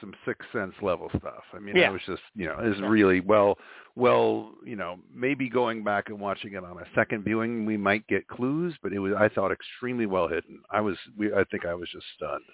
some 0.00 0.14
sixth 0.24 0.48
sense 0.52 0.74
level 0.82 1.08
stuff. 1.18 1.44
I 1.52 1.58
mean, 1.58 1.76
Yeah. 1.76 1.84
that 1.84 1.92
was 1.92 2.02
just 2.06 2.22
you 2.34 2.46
know 2.46 2.58
is 2.60 2.80
really 2.82 3.20
well 3.20 3.58
well 3.96 4.52
you 4.64 4.76
know 4.76 4.98
maybe 5.12 5.48
going 5.48 5.82
back 5.82 6.08
and 6.08 6.20
watching 6.20 6.52
it 6.54 6.64
on 6.64 6.78
a 6.78 6.84
second 6.94 7.24
viewing 7.24 7.64
we 7.66 7.76
might 7.76 8.06
get 8.06 8.26
clues, 8.28 8.74
but 8.82 8.92
it 8.92 8.98
was 8.98 9.12
I 9.18 9.28
thought 9.28 9.52
extremely 9.52 10.06
well 10.06 10.28
hidden. 10.28 10.60
I 10.70 10.80
was 10.80 10.96
we 11.16 11.32
I 11.32 11.44
think 11.50 11.64
I 11.66 11.74
was 11.74 11.88
just 11.90 12.06
stunned. 12.16 12.44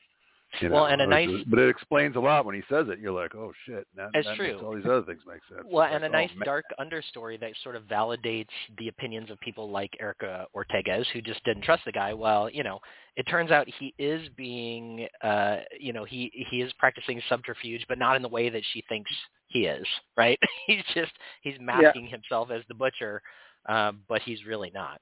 You 0.61 0.69
know, 0.69 0.75
Well, 0.77 0.87
and 0.87 1.01
a 1.03 1.07
nice- 1.07 1.29
just- 1.31 1.51
but 1.51 1.59
it 1.59 1.69
explains 1.69 2.17
a 2.17 2.21
lot 2.21 2.45
when 2.45 2.55
he 2.55 2.63
says 2.69 2.89
it. 2.89 2.99
You're 2.99 3.13
like, 3.13 3.35
oh 3.35 3.53
shit, 3.67 3.87
that, 3.97 4.11
It's 4.15 4.27
that 4.29 4.37
true. 4.37 4.53
makes 4.53 4.63
all 4.63 4.75
these 4.75 4.85
other 4.85 5.03
things 5.03 5.23
make 5.27 5.41
sense. 5.49 5.63
Well, 5.65 5.85
Like, 5.87 5.95
and 5.95 6.05
a 6.05 6.09
oh, 6.09 6.11
nice 6.11 6.31
man. 6.37 6.45
dark 6.45 6.65
understory 6.79 7.39
that 7.41 7.53
sort 7.63 7.77
of 7.77 7.85
validates 7.85 8.49
the 8.79 8.89
opinions 8.89 9.31
of 9.31 9.39
people 9.41 9.71
like 9.71 9.97
Erica 10.01 10.47
Ortegas, 10.55 11.07
who 11.13 11.21
just 11.23 11.43
didn't 11.45 11.63
trust 11.63 11.85
the 11.85 11.93
guy. 11.93 12.13
Well, 12.15 12.49
you 12.51 12.63
know, 12.63 12.81
it 13.17 13.25
turns 13.25 13.51
out 13.51 13.69
he 13.79 13.95
is 13.99 14.29
being, 14.37 15.07
uh, 15.23 15.59
you 15.79 15.93
know, 15.93 16.05
he 16.05 16.31
he 16.51 16.61
is 16.63 16.73
practicing 16.75 17.21
subterfuge, 17.29 17.85
but 17.89 17.99
not 17.99 18.17
in 18.17 18.23
the 18.23 18.29
way 18.29 18.49
that 18.49 18.63
she 18.73 18.83
thinks 18.89 19.11
he 19.49 19.67
is. 19.67 19.87
Right? 20.17 20.39
he's 20.67 20.85
just 20.95 21.13
he's 21.43 21.57
masking 21.61 22.07
himself 22.07 22.51
as 22.51 22.63
the 22.69 22.75
butcher, 22.75 23.23
uh, 23.69 23.93
but 24.09 24.23
he's 24.23 24.45
really 24.47 24.71
not. 24.75 25.01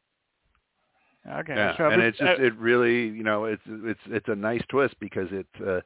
Okay, 1.31 1.55
Yeah, 1.55 1.77
so 1.77 1.89
and 1.89 2.03
it's 2.03 2.19
just 2.19 2.40
it 2.40 2.57
really 2.57 3.09
you 3.09 3.23
know 3.23 3.44
it's 3.44 3.62
it's 3.66 4.01
it's 4.07 4.28
a 4.28 4.35
nice 4.35 4.62
twist 4.69 4.94
because 5.01 5.28
it 5.31 5.47
uh, 5.66 5.81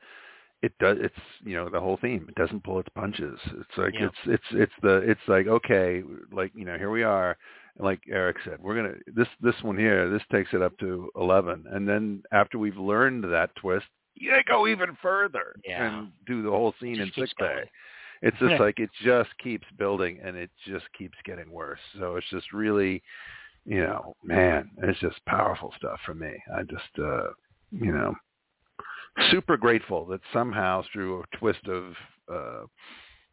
it 0.63 0.73
does 0.81 0.97
it's 1.01 1.15
you 1.45 1.55
know 1.55 1.69
the 1.69 1.81
whole 1.81 1.99
theme 2.01 2.25
it 2.29 2.35
doesn't 2.37 2.65
pull 2.65 2.79
its 2.79 2.89
punches 2.95 3.39
it's 3.61 3.77
like 3.77 3.95
Yeah. 3.95 4.07
it's 4.07 4.17
it's 4.25 4.45
it's 4.53 4.73
the 4.83 4.97
it's 4.99 5.21
like 5.29 5.47
okay 5.47 6.03
like 6.33 6.53
you 6.55 6.65
know 6.65 6.79
here 6.79 6.91
we 6.91 7.03
are 7.03 7.37
like 7.79 8.01
Eric 8.11 8.37
said 8.45 8.59
we're 8.63 8.75
gonna 8.75 8.95
this 9.15 9.29
this 9.43 9.55
one 9.63 9.77
here 9.77 10.09
this 10.09 10.23
takes 10.33 10.55
it 10.55 10.63
up 10.63 10.77
to 10.79 11.11
eleven 11.17 11.65
and 11.71 11.87
then 11.87 12.23
after 12.33 12.59
we've 12.59 12.79
learned 12.79 13.25
that 13.25 13.55
twist 13.57 13.87
you 14.15 14.33
go 14.49 14.67
even 14.67 14.97
further 15.03 15.55
Yeah. 15.67 15.99
and 15.99 16.13
do 16.27 16.43
the 16.43 16.51
whole 16.51 16.75
scene 16.81 16.99
in 16.99 17.11
keeps 17.11 17.31
sick 17.33 17.39
bay. 17.39 17.71
It's 18.23 18.39
just 18.39 18.59
like 18.61 18.79
it 18.81 18.89
just 19.05 19.29
keeps 19.37 19.67
building 19.77 20.19
and 20.25 20.35
it 20.39 20.51
just 20.67 20.87
keeps 20.97 21.19
getting 21.27 21.51
worse. 21.51 21.81
So 21.99 22.17
it's 22.17 22.27
just 22.31 22.51
really, 22.55 23.03
you 23.67 23.81
know, 23.81 24.15
man, 24.23 24.71
it's 24.85 25.01
just 25.01 25.25
powerful 25.27 25.75
stuff 25.77 25.99
for 26.07 26.15
me. 26.15 26.33
I 26.57 26.63
just, 26.63 26.99
uh, 26.99 27.31
you 27.73 27.93
know, 27.93 28.15
super 29.31 29.57
grateful 29.57 30.07
that 30.07 30.21
somehow 30.33 30.85
through 30.93 31.21
a 31.21 31.37
twist 31.37 31.67
of, 31.67 31.93
uh, 32.33 32.67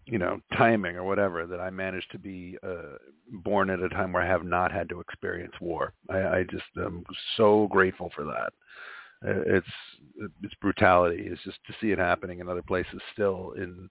you 0.06 0.18
know, 0.18 0.40
timing 0.58 0.96
or 0.96 1.04
whatever, 1.04 1.46
that 1.46 1.60
I 1.60 1.70
managed 1.70 2.12
to 2.12 2.20
be 2.20 2.58
uh, 2.68 2.98
born 3.44 3.70
at 3.70 3.80
a 3.80 3.90
time 3.90 4.12
where 4.12 4.24
I 4.24 4.28
have 4.28 4.44
not 4.44 4.72
had 4.72 4.90
to 4.90 5.00
experience 5.00 5.54
war. 5.62 5.94
I, 6.10 6.18
I 6.18 6.46
just 6.50 6.64
am 6.78 7.04
so 7.38 7.68
grateful 7.72 8.12
for 8.16 8.26
that. 8.26 8.54
Uh, 9.26 9.42
It's 9.46 9.68
it's 10.42 10.54
brutality. 10.56 11.28
It's 11.28 11.44
just 11.44 11.60
to 11.68 11.74
see 11.80 11.92
it 11.92 12.00
happening 12.00 12.40
in 12.40 12.50
other 12.50 12.64
places 12.64 13.00
still 13.14 13.54
in 13.56 13.90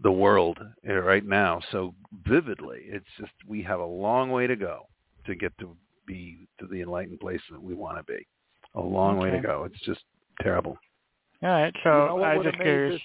the 0.00 0.10
world 0.10 0.58
uh, 0.88 0.94
right 0.94 1.24
now 1.24 1.60
so 1.70 1.94
vividly. 2.26 2.80
It's 2.86 3.06
just 3.18 3.32
we 3.46 3.62
have 3.62 3.80
a 3.80 3.84
long 3.84 4.30
way 4.32 4.48
to 4.48 4.56
go 4.56 4.86
to 5.26 5.34
get 5.34 5.56
to 5.58 5.76
be 6.06 6.46
to 6.60 6.66
the 6.66 6.80
enlightened 6.82 7.20
place 7.20 7.40
that 7.50 7.62
we 7.62 7.74
want 7.74 7.98
to 7.98 8.12
be. 8.12 8.26
A 8.74 8.80
long 8.80 9.18
way 9.18 9.30
to 9.30 9.40
go. 9.40 9.64
It's 9.64 9.84
just 9.84 10.00
terrible. 10.42 10.76
all 11.42 11.48
right. 11.48 11.74
So 11.84 11.90
You 11.90 12.18
know 12.18 12.22
I 12.22 12.36
was 12.36 12.44
just 12.46 12.58
made 12.58 12.64
curious. 12.64 13.00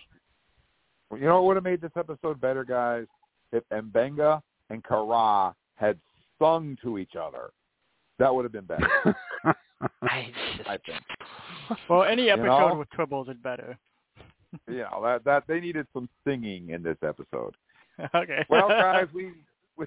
You 1.11 1.19
know 1.21 1.35
what 1.35 1.45
would 1.45 1.57
have 1.57 1.63
made 1.63 1.81
this 1.81 1.91
episode 1.95 2.41
better, 2.41 2.63
guys? 2.63 3.05
If 3.51 3.63
Mbenga 3.71 4.41
and 4.69 4.83
Kara 4.83 5.55
had 5.75 5.97
sung 6.39 6.77
to 6.81 6.97
each 6.97 7.15
other. 7.15 7.51
That 8.17 8.33
would 8.33 8.43
have 8.43 8.51
been 8.51 8.65
better, 8.65 8.89
I 10.01 10.27
just, 10.57 10.69
I 10.69 10.77
think. 10.85 11.79
Well, 11.89 12.03
any 12.03 12.29
episode 12.29 12.69
know? 12.69 12.75
with 12.75 12.89
Tribbles 12.89 13.29
is 13.29 13.37
better. 13.43 13.77
You 14.67 14.79
know, 14.79 14.99
that 15.03 15.23
that 15.25 15.43
they 15.47 15.59
needed 15.59 15.85
some 15.93 16.09
singing 16.25 16.71
in 16.71 16.81
this 16.81 16.97
episode. 17.03 17.53
okay. 18.15 18.43
Well, 18.49 18.67
guys, 18.67 19.05
we 19.13 19.31
we 19.77 19.85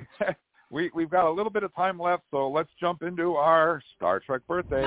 we 0.73 0.91
we've 0.95 1.11
got 1.11 1.27
a 1.27 1.31
little 1.31 1.53
bit 1.53 1.63
of 1.63 1.75
time 1.75 2.01
left, 2.01 2.23
so 2.31 2.49
let's 2.49 2.71
jump 2.81 3.03
into 3.03 3.35
our 3.35 3.83
Star 3.97 4.19
Trek 4.21 4.41
birthday. 4.49 4.83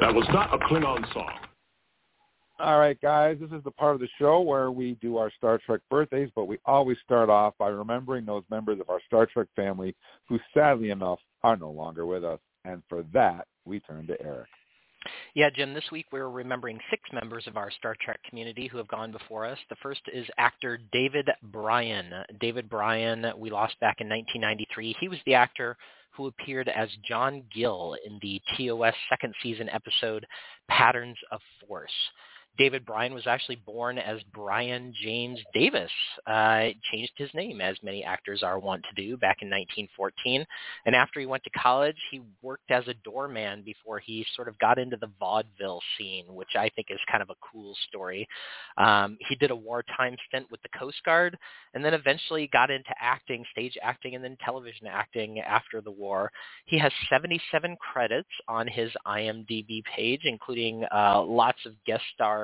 That 0.00 0.14
was 0.14 0.26
not 0.32 0.54
a 0.54 0.58
Klingon 0.58 1.12
song. 1.12 1.49
All 2.60 2.78
right, 2.78 3.00
guys, 3.00 3.38
this 3.40 3.50
is 3.52 3.64
the 3.64 3.70
part 3.70 3.94
of 3.94 4.02
the 4.02 4.08
show 4.18 4.42
where 4.42 4.70
we 4.70 4.92
do 5.00 5.16
our 5.16 5.30
Star 5.38 5.58
Trek 5.64 5.80
birthdays, 5.88 6.28
but 6.36 6.44
we 6.44 6.58
always 6.66 6.98
start 7.02 7.30
off 7.30 7.54
by 7.58 7.68
remembering 7.68 8.26
those 8.26 8.42
members 8.50 8.78
of 8.80 8.90
our 8.90 9.00
Star 9.06 9.24
Trek 9.24 9.46
family 9.56 9.96
who, 10.28 10.38
sadly 10.52 10.90
enough, 10.90 11.20
are 11.42 11.56
no 11.56 11.70
longer 11.70 12.04
with 12.04 12.22
us. 12.22 12.38
And 12.66 12.82
for 12.86 13.02
that, 13.14 13.46
we 13.64 13.80
turn 13.80 14.06
to 14.08 14.20
Eric. 14.20 14.48
Yeah, 15.34 15.48
Jim, 15.48 15.72
this 15.72 15.90
week 15.90 16.04
we're 16.12 16.28
remembering 16.28 16.78
six 16.90 17.02
members 17.14 17.46
of 17.46 17.56
our 17.56 17.70
Star 17.70 17.96
Trek 17.98 18.20
community 18.28 18.66
who 18.66 18.76
have 18.76 18.88
gone 18.88 19.10
before 19.10 19.46
us. 19.46 19.58
The 19.70 19.76
first 19.82 20.02
is 20.12 20.26
actor 20.36 20.78
David 20.92 21.30
Brian. 21.44 22.12
David 22.40 22.68
Brian, 22.68 23.24
we 23.38 23.48
lost 23.48 23.80
back 23.80 24.02
in 24.02 24.08
1993. 24.10 24.96
He 25.00 25.08
was 25.08 25.18
the 25.24 25.32
actor 25.32 25.78
who 26.14 26.26
appeared 26.26 26.68
as 26.68 26.90
John 27.08 27.42
Gill 27.54 27.96
in 28.04 28.18
the 28.20 28.38
TOS 28.54 28.94
second 29.08 29.34
season 29.42 29.70
episode 29.70 30.26
Patterns 30.68 31.16
of 31.32 31.40
Force. 31.66 31.90
David 32.58 32.84
Brian 32.84 33.14
was 33.14 33.26
actually 33.26 33.56
born 33.56 33.98
as 33.98 34.20
Brian 34.34 34.92
James 35.02 35.38
Davis. 35.54 35.90
Uh, 36.26 36.68
changed 36.92 37.12
his 37.16 37.30
name, 37.32 37.60
as 37.60 37.76
many 37.82 38.04
actors 38.04 38.42
are 38.42 38.58
wont 38.58 38.84
to 38.88 39.02
do, 39.02 39.16
back 39.16 39.38
in 39.40 39.48
1914. 39.48 40.44
And 40.84 40.94
after 40.94 41.20
he 41.20 41.26
went 41.26 41.42
to 41.44 41.50
college, 41.50 41.96
he 42.10 42.20
worked 42.42 42.70
as 42.70 42.86
a 42.88 42.94
doorman 43.04 43.62
before 43.62 43.98
he 43.98 44.26
sort 44.34 44.48
of 44.48 44.58
got 44.58 44.78
into 44.78 44.96
the 44.96 45.10
vaudeville 45.18 45.80
scene, 45.96 46.24
which 46.28 46.54
I 46.56 46.68
think 46.76 46.88
is 46.90 46.98
kind 47.10 47.22
of 47.22 47.30
a 47.30 47.34
cool 47.40 47.74
story. 47.88 48.28
Um, 48.76 49.16
he 49.28 49.36
did 49.36 49.50
a 49.50 49.56
wartime 49.56 50.16
stint 50.28 50.46
with 50.50 50.60
the 50.62 50.78
Coast 50.78 50.98
Guard, 51.04 51.38
and 51.74 51.84
then 51.84 51.94
eventually 51.94 52.48
got 52.52 52.70
into 52.70 52.90
acting, 53.00 53.44
stage 53.52 53.76
acting, 53.82 54.14
and 54.14 54.24
then 54.24 54.36
television 54.44 54.86
acting 54.86 55.40
after 55.40 55.80
the 55.80 55.90
war. 55.90 56.30
He 56.66 56.78
has 56.78 56.92
77 57.08 57.76
credits 57.76 58.28
on 58.48 58.66
his 58.66 58.90
IMDb 59.06 59.82
page, 59.84 60.22
including 60.24 60.84
uh, 60.94 61.22
lots 61.22 61.58
of 61.64 61.72
guest 61.86 62.02
stars, 62.14 62.39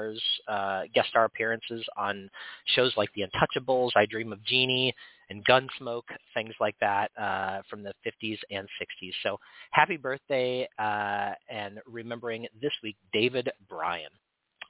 uh, 0.49 0.83
guest 0.95 1.09
star 1.09 1.25
appearances 1.25 1.85
on 1.97 2.31
shows 2.75 2.93
like 2.97 3.11
The 3.15 3.23
Untouchables, 3.23 3.91
I 3.97 4.07
Dream 4.07 4.33
of 4.33 4.45
Jeannie, 4.45 4.95
and 5.31 5.45
Gunsmoke, 5.45 6.03
things 6.35 6.55
like 6.61 6.77
that 6.81 7.11
uh, 7.21 7.63
from 7.69 7.83
the 7.83 7.93
50s 8.07 8.39
and 8.51 8.69
60s. 8.81 9.13
So 9.23 9.39
happy 9.73 9.97
birthday, 9.97 10.69
uh, 10.79 11.33
and 11.49 11.81
remembering 11.87 12.47
this 12.61 12.73
week, 12.83 12.97
David 13.13 13.51
Brian. 13.69 14.11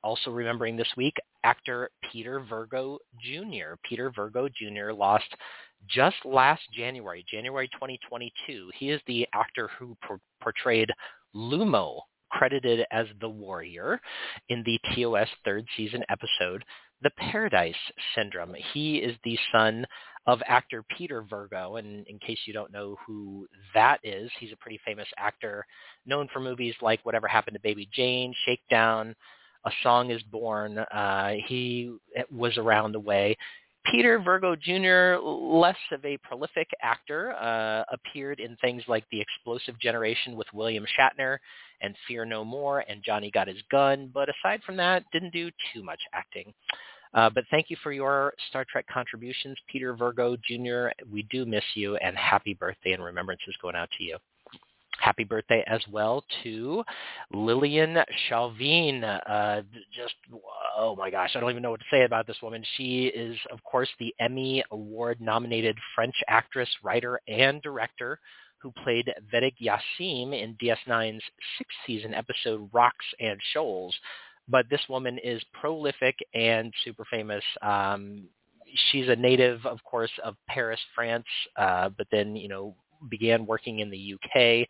Also 0.03 0.31
remembering 0.31 0.77
this 0.77 0.89
week, 0.97 1.15
actor 1.45 1.91
Peter 2.13 2.41
Virgo 2.41 2.99
Jr. 3.21 3.75
Peter 3.83 4.11
Virgo 4.15 4.49
Jr. 4.49 4.93
lost 4.93 5.25
just 5.89 6.17
last 6.25 6.63
January, 6.73 7.25
January 7.31 7.69
2022. 7.69 8.71
He 8.77 8.91
is 8.91 9.01
the 9.07 9.27
actor 9.35 9.69
who 9.79 9.97
por- 10.07 10.21
portrayed 10.41 10.91
Lumo, 11.35 12.01
credited 12.37 12.87
as 12.91 13.07
the 13.21 13.29
Warrior, 13.29 14.01
in 14.49 14.63
the 14.65 14.79
TOS 14.95 15.29
third 15.45 15.67
season 15.77 16.03
episode, 16.09 16.65
The 17.03 17.11
Paradise 17.19 17.75
Syndrome. 18.15 18.55
He 18.73 18.97
is 18.97 19.17
the 19.25 19.39
son 19.53 19.87
of 20.27 20.41
actor 20.47 20.85
Peter 20.97 21.23
Virgo, 21.23 21.77
and 21.77 22.07
in 22.09 22.19
case 22.19 22.39
you 22.47 22.53
don't 22.53 22.73
know 22.73 22.97
who 23.07 23.47
that 23.75 24.01
is, 24.03 24.31
he's 24.39 24.53
a 24.53 24.57
pretty 24.57 24.81
famous 24.85 25.07
actor, 25.19 25.65
known 26.05 26.29
for 26.33 26.41
movies 26.41 26.75
like 26.83 27.05
Whatever 27.05 27.29
Happened 27.29 27.55
to 27.55 27.61
Baby 27.61 27.89
Jane, 27.93 28.35
Shakedown, 28.45 29.15
A 29.65 29.71
Song 29.83 30.11
is 30.11 30.23
Born. 30.25 30.79
Uh, 30.79 31.35
he 31.47 31.97
was 32.31 32.57
around 32.59 32.93
the 32.93 33.01
way. 33.01 33.37
Peter 33.91 34.19
Virgo 34.19 34.57
Jr., 34.57 35.21
less 35.23 35.77
of 35.93 36.05
a 36.05 36.17
prolific 36.19 36.69
actor, 36.83 37.33
uh, 37.35 37.85
appeared 37.93 38.41
in 38.41 38.57
things 38.57 38.83
like 38.89 39.05
The 39.11 39.21
Explosive 39.21 39.79
Generation 39.79 40.37
with 40.37 40.47
William 40.53 40.85
Shatner 40.99 41.39
and 41.81 41.95
Fear 42.09 42.25
No 42.25 42.45
More 42.45 42.85
and 42.89 43.03
Johnny 43.03 43.31
Got 43.31 43.49
His 43.49 43.63
Gun, 43.71 44.11
but 44.13 44.29
aside 44.29 44.63
from 44.65 44.77
that, 44.79 45.05
didn't 45.13 45.33
do 45.33 45.51
too 45.73 45.83
much 45.83 46.01
acting. 46.13 46.53
Uh, 47.15 47.31
but 47.31 47.45
thank 47.51 47.71
you 47.71 47.77
for 47.83 47.93
your 47.93 48.35
Star 48.51 48.65
Trek 48.71 48.87
contributions, 48.93 49.57
Peter 49.71 49.95
Virgo 49.95 50.37
Jr. 50.37 50.89
We 51.11 51.23
do 51.31 51.47
miss 51.47 51.65
you, 51.75 51.97
and 51.97 52.17
happy 52.17 52.55
birthday 52.55 52.93
and 52.93 53.03
remembrances 53.05 53.55
going 53.63 53.77
out 53.77 53.89
to 53.99 54.05
you. 54.05 54.19
Happy 55.01 55.25
birthday 55.25 55.63
as 55.67 55.81
well 55.91 56.25
to 56.43 56.83
Lilyan 57.35 58.03
Chauvin. 58.29 59.05
Uh, 59.05 59.63
just, 59.95 60.15
oh 60.77 60.97
my 60.97 61.11
gosh, 61.11 61.33
I 61.35 61.41
don't 61.41 61.51
even 61.51 61.63
know 61.63 61.71
what 61.71 61.81
to 61.81 61.87
say 61.91 62.05
about 62.05 62.27
this 62.27 62.37
woman. 62.43 62.65
She 62.77 63.07
is, 63.07 63.37
of 63.51 63.63
course, 63.65 63.89
the 63.99 64.15
Emmy 64.21 64.65
Award 64.71 65.21
nominated 65.21 65.77
French 65.95 66.15
actress, 66.29 66.69
writer, 66.83 67.21
and 67.29 67.63
director 67.63 68.19
who 68.59 68.73
played 68.83 69.13
Vedek 69.33 69.55
Yassim 69.63 70.33
in 70.33 70.57
DS9's 70.63 71.23
sixth 71.59 71.77
season 71.87 72.15
episode 72.15 72.69
Rocks 72.73 73.05
and 73.21 73.39
Shoals. 73.53 73.95
But 74.49 74.67
this 74.71 74.81
woman 74.89 75.19
is 75.23 75.43
prolific 75.61 76.17
and 76.35 76.73
super 76.85 77.05
famous. 77.11 77.45
Um, 77.63 78.29
she's 78.91 79.09
a 79.09 79.17
native, 79.17 79.65
of 79.67 79.83
course, 79.85 80.11
of 80.25 80.37
Paris, 80.49 80.81
France, 80.95 81.27
uh, 81.57 81.91
but 81.91 82.07
then, 82.11 82.37
you 82.37 82.49
know, 82.49 82.75
began 83.09 83.47
working 83.47 83.81
in 83.81 83.91
the 83.91 84.15
UK 84.15 84.67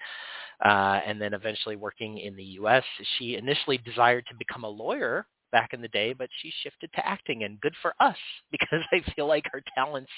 uh, 0.65 1.01
and 1.07 1.21
then 1.21 1.35
eventually 1.35 1.77
working 1.77 2.19
in 2.19 2.37
the 2.37 2.45
US. 2.61 2.85
She 3.19 3.37
initially 3.37 3.79
desired 3.79 4.25
to 4.29 4.35
become 4.39 4.65
a 4.65 4.69
lawyer 4.69 5.27
back 5.53 5.73
in 5.73 5.81
the 5.81 5.89
day, 5.89 6.13
but 6.13 6.29
she 6.41 6.53
shifted 6.63 6.91
to 6.95 7.07
acting, 7.07 7.45
and 7.45 7.61
good 7.61 7.75
for 7.83 7.95
us 8.01 8.17
because 8.51 8.81
I 8.93 9.01
feel 9.15 9.27
like 9.27 9.45
her 9.53 9.63
talents 9.75 10.11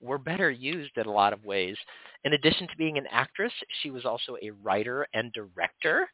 were 0.00 0.18
better 0.18 0.50
used 0.50 0.96
in 0.96 1.06
a 1.06 1.12
lot 1.12 1.32
of 1.32 1.44
ways. 1.44 1.76
In 2.24 2.34
addition 2.34 2.68
to 2.68 2.76
being 2.76 2.98
an 2.98 3.06
actress, 3.10 3.52
she 3.82 3.90
was 3.90 4.04
also 4.04 4.36
a 4.42 4.50
writer 4.50 5.06
and 5.12 5.32
director 5.32 6.08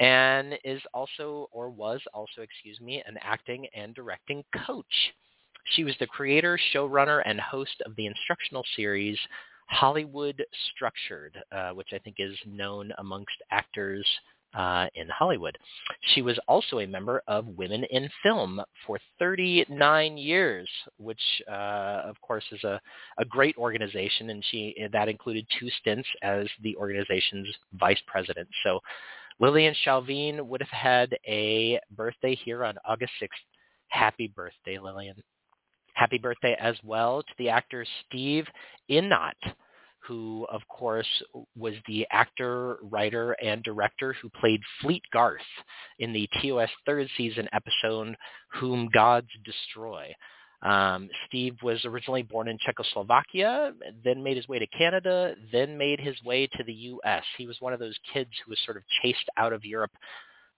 and 0.00 0.54
is 0.64 0.82
also, 0.92 1.48
or 1.52 1.70
was 1.70 2.00
also, 2.12 2.42
excuse 2.42 2.80
me, 2.80 3.02
an 3.06 3.16
acting 3.20 3.66
and 3.76 3.94
directing 3.94 4.42
coach. 4.66 4.84
She 5.76 5.84
was 5.84 5.94
the 6.00 6.06
creator, 6.06 6.58
showrunner, 6.74 7.22
and 7.24 7.40
host 7.40 7.80
of 7.86 7.94
the 7.94 8.06
instructional 8.06 8.64
series 8.74 9.18
Hollywood 9.68 10.44
Structured, 10.74 11.38
uh, 11.52 11.70
which 11.70 11.88
I 11.92 11.98
think 11.98 12.16
is 12.18 12.36
known 12.46 12.92
amongst 12.98 13.36
actors 13.50 14.06
uh, 14.54 14.86
in 14.94 15.06
Hollywood. 15.08 15.56
She 16.14 16.22
was 16.22 16.38
also 16.48 16.78
a 16.78 16.86
member 16.86 17.22
of 17.28 17.46
Women 17.46 17.84
in 17.84 18.08
Film 18.22 18.60
for 18.86 18.98
39 19.18 20.16
years, 20.16 20.68
which 20.96 21.20
uh, 21.50 22.02
of 22.04 22.20
course 22.22 22.44
is 22.52 22.64
a, 22.64 22.80
a 23.18 23.24
great 23.24 23.56
organization, 23.58 24.30
and 24.30 24.44
she 24.50 24.74
that 24.92 25.08
included 25.08 25.46
two 25.58 25.68
stints 25.80 26.08
as 26.22 26.46
the 26.62 26.74
organization's 26.76 27.48
vice 27.74 28.00
president. 28.06 28.48
So 28.64 28.80
Lilyan 29.40 29.74
Chauvin 29.84 30.48
would 30.48 30.60
have 30.60 30.70
had 30.70 31.16
a 31.26 31.78
birthday 31.90 32.34
here 32.34 32.64
on 32.64 32.74
August 32.84 33.12
6th. 33.22 33.28
Happy 33.88 34.28
birthday, 34.28 34.76
Lilyan. 34.76 35.14
Happy 35.98 36.18
birthday 36.18 36.56
as 36.60 36.76
well 36.84 37.24
to 37.24 37.32
the 37.38 37.48
actor 37.48 37.84
Steve 38.06 38.46
Ihnat, 38.88 39.32
who, 39.98 40.46
of 40.48 40.62
course, 40.68 41.08
was 41.56 41.74
the 41.88 42.06
actor, 42.12 42.78
writer, 42.82 43.32
and 43.42 43.64
director 43.64 44.12
who 44.12 44.30
played 44.40 44.60
Fleet 44.80 45.02
Garth 45.12 45.40
in 45.98 46.12
the 46.12 46.28
TOS 46.40 46.70
third 46.86 47.08
season 47.16 47.48
episode 47.52 48.14
Whom 48.52 48.88
Gods 48.94 49.26
Destroy. 49.44 50.14
Um, 50.62 51.08
Steve 51.26 51.56
was 51.64 51.84
originally 51.84 52.22
born 52.22 52.46
in 52.46 52.58
Czechoslovakia, 52.58 53.72
then 54.04 54.22
made 54.22 54.36
his 54.36 54.46
way 54.46 54.60
to 54.60 54.66
Canada, 54.68 55.34
then 55.50 55.76
made 55.76 55.98
his 55.98 56.14
way 56.22 56.46
to 56.46 56.62
the 56.62 56.72
U.S. 56.72 57.24
He 57.36 57.48
was 57.48 57.56
one 57.58 57.72
of 57.72 57.80
those 57.80 57.98
kids 58.12 58.30
who 58.44 58.50
was 58.50 58.58
sort 58.64 58.76
of 58.76 58.84
chased 59.02 59.28
out 59.36 59.52
of 59.52 59.64
Europe 59.64 59.92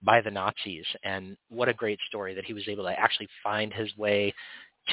by 0.03 0.21
the 0.21 0.31
Nazis. 0.31 0.85
And 1.03 1.35
what 1.49 1.69
a 1.69 1.73
great 1.73 1.99
story 2.07 2.35
that 2.35 2.45
he 2.45 2.53
was 2.53 2.67
able 2.67 2.83
to 2.83 2.99
actually 2.99 3.29
find 3.43 3.73
his 3.73 3.95
way 3.97 4.33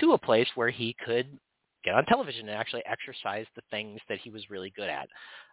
to 0.01 0.12
a 0.12 0.19
place 0.19 0.48
where 0.55 0.70
he 0.70 0.94
could 1.05 1.27
get 1.85 1.94
on 1.94 2.05
television 2.06 2.48
and 2.48 2.59
actually 2.59 2.82
exercise 2.86 3.47
the 3.55 3.62
things 3.70 4.01
that 4.09 4.19
he 4.19 4.31
was 4.31 4.51
really 4.51 4.73
good 4.77 4.89
at. 4.89 5.09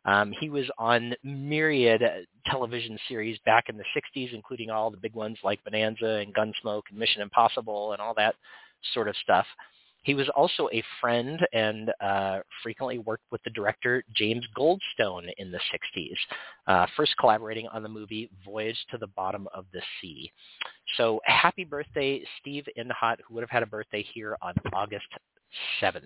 Um, 0.06 0.34
he 0.40 0.50
was 0.50 0.66
on 0.78 1.14
myriad 1.24 2.02
television 2.48 2.98
series 3.08 3.38
back 3.46 3.70
in 3.70 3.78
the 3.78 3.84
60s, 3.96 4.34
including 4.34 4.70
all 4.70 4.92
the 4.92 4.98
big 4.98 5.14
ones 5.14 5.38
like 5.44 5.64
Bonanza 5.64 6.24
and 6.24 6.34
Gunsmoke 6.34 6.84
and 6.90 7.00
Mission 7.00 7.22
Impossible 7.22 7.94
and 7.94 8.02
all 8.02 8.14
that 8.16 8.36
sort 8.94 9.08
of 9.08 9.16
stuff. 9.24 9.46
He 10.06 10.14
was 10.14 10.30
also 10.36 10.70
a 10.72 10.84
friend 11.02 11.46
and 11.52 11.92
uh, 12.00 12.40
frequently 12.64 13.00
worked 13.00 13.26
with 13.32 13.42
the 13.44 13.50
director 13.50 14.04
James 14.16 14.46
Goldstone 14.58 15.30
in 15.38 15.52
the 15.52 15.60
60s, 15.74 16.16
uh, 16.68 16.86
first 16.96 17.16
collaborating 17.20 17.68
on 17.68 17.84
the 17.84 17.90
movie 17.90 18.30
Voyage 18.46 18.78
to 18.92 18.98
the 18.98 19.08
Bottom 19.08 19.48
of 19.54 19.66
the 19.74 19.82
Sea. 20.00 20.32
So 20.98 21.20
happy 21.26 21.64
birthday, 21.64 22.24
Steve 22.40 22.66
Ihnat, 22.78 23.18
who 23.28 23.34
would 23.34 23.42
have 23.42 23.50
had 23.50 23.64
a 23.64 23.68
birthday 23.68 24.06
here 24.14 24.38
on 24.42 24.54
August 24.74 25.08
7th. 25.82 26.04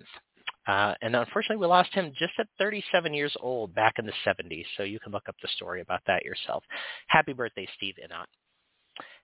Uh, 0.66 0.94
and 1.02 1.14
unfortunately, 1.14 1.56
we 1.56 1.66
lost 1.66 1.92
him 1.92 2.12
just 2.18 2.32
at 2.38 2.46
37 2.58 3.12
years 3.12 3.34
old 3.40 3.74
back 3.74 3.94
in 3.98 4.06
the 4.06 4.12
70s. 4.26 4.64
So 4.76 4.82
you 4.82 4.98
can 5.00 5.12
look 5.12 5.28
up 5.28 5.36
the 5.42 5.48
story 5.56 5.80
about 5.80 6.00
that 6.06 6.24
yourself. 6.24 6.64
Happy 7.08 7.32
birthday, 7.32 7.68
Steve 7.76 7.94
Ihnat. 8.02 8.26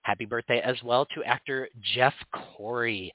Happy 0.03 0.25
birthday 0.25 0.61
as 0.61 0.77
well 0.83 1.05
to 1.13 1.23
actor 1.23 1.67
Jeff 1.95 2.13
Corey. 2.31 3.13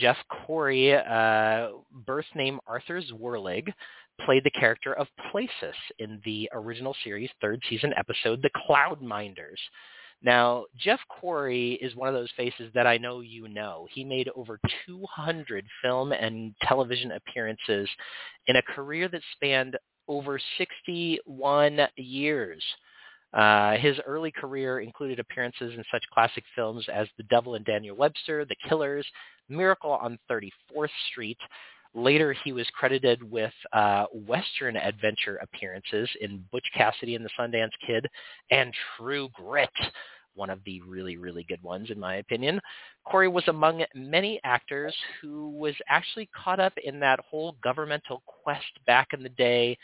Jeff 0.00 0.16
Corey, 0.46 0.94
uh, 0.94 1.68
birth 2.06 2.26
name 2.34 2.58
Arthur 2.66 3.00
Zwerling, 3.02 3.72
played 4.24 4.44
the 4.44 4.50
character 4.50 4.92
of 4.94 5.08
Plasus 5.30 5.74
in 5.98 6.20
the 6.24 6.48
original 6.52 6.94
series 7.04 7.30
third 7.40 7.62
season 7.68 7.92
episode 7.96 8.42
The 8.42 8.50
Cloudminders. 8.68 9.58
Now, 10.24 10.66
Jeff 10.78 11.00
Corey 11.08 11.72
is 11.82 11.96
one 11.96 12.08
of 12.08 12.14
those 12.14 12.30
faces 12.36 12.70
that 12.74 12.86
I 12.86 12.96
know 12.96 13.20
you 13.20 13.48
know. 13.48 13.88
He 13.90 14.04
made 14.04 14.28
over 14.36 14.60
200 14.86 15.66
film 15.82 16.12
and 16.12 16.54
television 16.62 17.12
appearances 17.12 17.88
in 18.46 18.56
a 18.56 18.62
career 18.62 19.08
that 19.08 19.22
spanned 19.34 19.76
over 20.06 20.40
61 20.58 21.80
years. 21.96 22.62
Uh, 23.32 23.76
his 23.78 23.98
early 24.06 24.30
career 24.30 24.80
included 24.80 25.18
appearances 25.18 25.72
in 25.74 25.82
such 25.90 26.02
classic 26.12 26.44
films 26.54 26.86
as 26.92 27.08
The 27.16 27.24
Devil 27.24 27.54
and 27.54 27.64
Daniel 27.64 27.96
Webster, 27.96 28.44
The 28.44 28.56
Killers, 28.68 29.06
Miracle 29.52 29.92
on 29.92 30.18
34th 30.30 30.88
Street. 31.10 31.38
Later, 31.94 32.34
he 32.44 32.52
was 32.52 32.66
credited 32.74 33.22
with 33.30 33.52
uh, 33.72 34.06
Western 34.12 34.76
adventure 34.76 35.38
appearances 35.42 36.08
in 36.20 36.42
Butch 36.50 36.66
Cassidy 36.74 37.16
and 37.16 37.24
the 37.24 37.30
Sundance 37.38 37.70
Kid 37.86 38.06
and 38.50 38.72
True 38.96 39.28
Grit, 39.34 39.68
one 40.34 40.48
of 40.48 40.60
the 40.64 40.80
really, 40.82 41.18
really 41.18 41.44
good 41.44 41.62
ones 41.62 41.90
in 41.90 42.00
my 42.00 42.16
opinion. 42.16 42.60
Corey 43.04 43.28
was 43.28 43.46
among 43.48 43.84
many 43.94 44.40
actors 44.42 44.94
who 45.20 45.50
was 45.50 45.74
actually 45.88 46.30
caught 46.34 46.60
up 46.60 46.72
in 46.82 46.98
that 47.00 47.20
whole 47.20 47.56
governmental 47.62 48.22
quest 48.26 48.64
back 48.86 49.08
in 49.12 49.22
the 49.22 49.28
day 49.28 49.76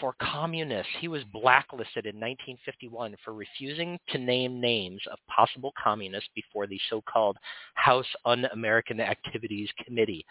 for 0.00 0.14
communists. 0.20 0.92
He 1.00 1.08
was 1.08 1.22
blacklisted 1.32 2.06
in 2.06 2.16
1951 2.16 3.16
for 3.24 3.32
refusing 3.34 3.98
to 4.10 4.18
name 4.18 4.60
names 4.60 5.00
of 5.10 5.18
possible 5.28 5.72
communists 5.82 6.30
before 6.34 6.66
the 6.66 6.80
so-called 6.90 7.36
House 7.74 8.06
Un-American 8.24 9.00
Activities 9.00 9.68
Committee. 9.84 10.24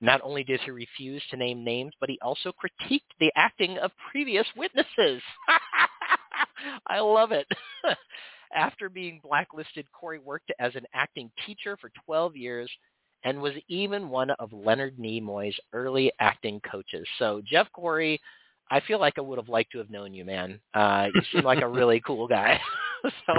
Not 0.00 0.20
only 0.22 0.44
did 0.44 0.60
he 0.60 0.70
refuse 0.70 1.22
to 1.30 1.36
name 1.36 1.62
names, 1.62 1.92
but 2.00 2.08
he 2.08 2.18
also 2.22 2.52
critiqued 2.52 3.00
the 3.18 3.32
acting 3.36 3.76
of 3.78 3.90
previous 4.10 4.46
witnesses. 4.56 5.22
I 6.86 7.00
love 7.00 7.32
it. 7.32 7.46
After 8.54 8.88
being 8.88 9.20
blacklisted, 9.22 9.86
Corey 9.92 10.18
worked 10.18 10.52
as 10.58 10.74
an 10.74 10.86
acting 10.94 11.30
teacher 11.46 11.76
for 11.76 11.90
12 12.06 12.36
years 12.36 12.70
and 13.24 13.40
was 13.40 13.52
even 13.68 14.08
one 14.08 14.30
of 14.30 14.52
Leonard 14.52 14.96
Nimoy's 14.98 15.58
early 15.72 16.10
acting 16.20 16.60
coaches. 16.60 17.06
So 17.18 17.42
Jeff 17.44 17.70
Corey, 17.72 18.20
I 18.70 18.80
feel 18.80 19.00
like 19.00 19.14
I 19.18 19.20
would 19.20 19.38
have 19.38 19.48
liked 19.48 19.72
to 19.72 19.78
have 19.78 19.90
known 19.90 20.14
you, 20.14 20.24
man. 20.24 20.60
Uh, 20.74 21.08
you 21.14 21.22
seem 21.32 21.44
like 21.44 21.60
a 21.62 21.68
really 21.68 22.00
cool 22.06 22.26
guy. 22.28 22.60
so, 23.02 23.34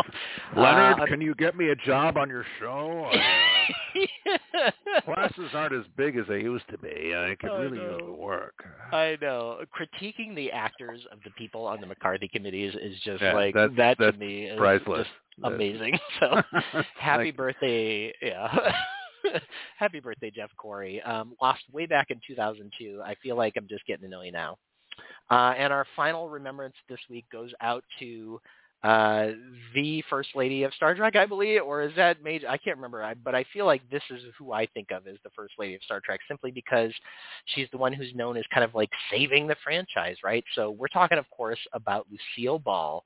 Leonard, 0.57 0.99
uh, 0.99 1.05
can 1.05 1.21
you 1.21 1.33
get 1.35 1.55
me 1.55 1.69
a 1.69 1.75
job 1.75 2.17
on 2.17 2.29
your 2.29 2.45
show? 2.59 3.09
I, 3.13 4.71
uh, 4.95 5.01
classes 5.05 5.49
aren't 5.53 5.73
as 5.73 5.85
big 5.95 6.17
as 6.17 6.25
they 6.27 6.41
used 6.41 6.67
to 6.71 6.77
be. 6.77 7.13
I 7.15 7.35
could 7.39 7.51
really 7.59 7.77
use 7.77 8.01
the 8.05 8.11
work. 8.11 8.63
I 8.91 9.17
know. 9.21 9.59
Critiquing 9.77 10.35
the 10.35 10.51
actors 10.51 11.01
of 11.11 11.19
the 11.23 11.29
people 11.31 11.65
on 11.65 11.79
the 11.79 11.87
McCarthy 11.87 12.27
committees 12.27 12.73
is 12.81 12.97
just 13.03 13.21
Yeah, 13.21 13.33
like 13.33 13.53
that's- 13.53 13.75
that 13.77 13.97
that's 13.99 14.13
to 14.17 14.19
me 14.19 14.45
is 14.45 14.57
priceless. 14.57 15.07
just 15.07 15.53
amazing. 15.53 15.97
So 16.19 16.41
happy 16.99 17.31
birthday, 17.31 18.13
yeah. 18.21 18.73
happy 19.77 19.99
birthday, 19.99 20.31
Jeff 20.31 20.49
Corey. 20.57 21.01
Um, 21.03 21.35
lost 21.41 21.61
way 21.71 21.85
back 21.85 22.07
in 22.09 22.19
2002. 22.25 23.01
I 23.05 23.15
feel 23.21 23.35
like 23.35 23.53
I'm 23.57 23.67
just 23.67 23.85
getting 23.85 24.03
to 24.03 24.09
know 24.09 24.21
you 24.23 24.31
now. 24.31 24.57
Uh, 25.31 25.53
and 25.57 25.71
our 25.71 25.87
final 25.95 26.27
remembrance 26.27 26.75
this 26.89 26.99
week 27.09 27.25
goes 27.31 27.51
out 27.61 27.85
to 27.99 28.39
uh, 28.83 29.27
the 29.73 30.03
First 30.09 30.29
Lady 30.35 30.63
of 30.63 30.73
Star 30.73 30.93
Trek, 30.93 31.15
I 31.15 31.25
believe, 31.25 31.61
or 31.63 31.83
is 31.83 31.95
that 31.95 32.21
Major? 32.21 32.49
I 32.49 32.57
can't 32.57 32.75
remember, 32.75 33.01
I, 33.01 33.13
but 33.13 33.33
I 33.33 33.45
feel 33.53 33.65
like 33.65 33.87
this 33.89 34.01
is 34.09 34.23
who 34.37 34.51
I 34.51 34.65
think 34.65 34.91
of 34.91 35.07
as 35.07 35.15
the 35.23 35.29
First 35.35 35.53
Lady 35.57 35.75
of 35.75 35.83
Star 35.83 36.01
Trek, 36.03 36.19
simply 36.27 36.51
because 36.51 36.91
she's 37.45 37.67
the 37.71 37.77
one 37.77 37.93
who's 37.93 38.13
known 38.13 38.35
as 38.35 38.43
kind 38.53 38.63
of 38.63 38.75
like 38.75 38.89
saving 39.09 39.47
the 39.47 39.55
franchise, 39.63 40.17
right? 40.23 40.43
So 40.55 40.71
we're 40.71 40.87
talking, 40.87 41.17
of 41.17 41.29
course, 41.29 41.59
about 41.73 42.07
Lucille 42.11 42.59
Ball. 42.59 43.03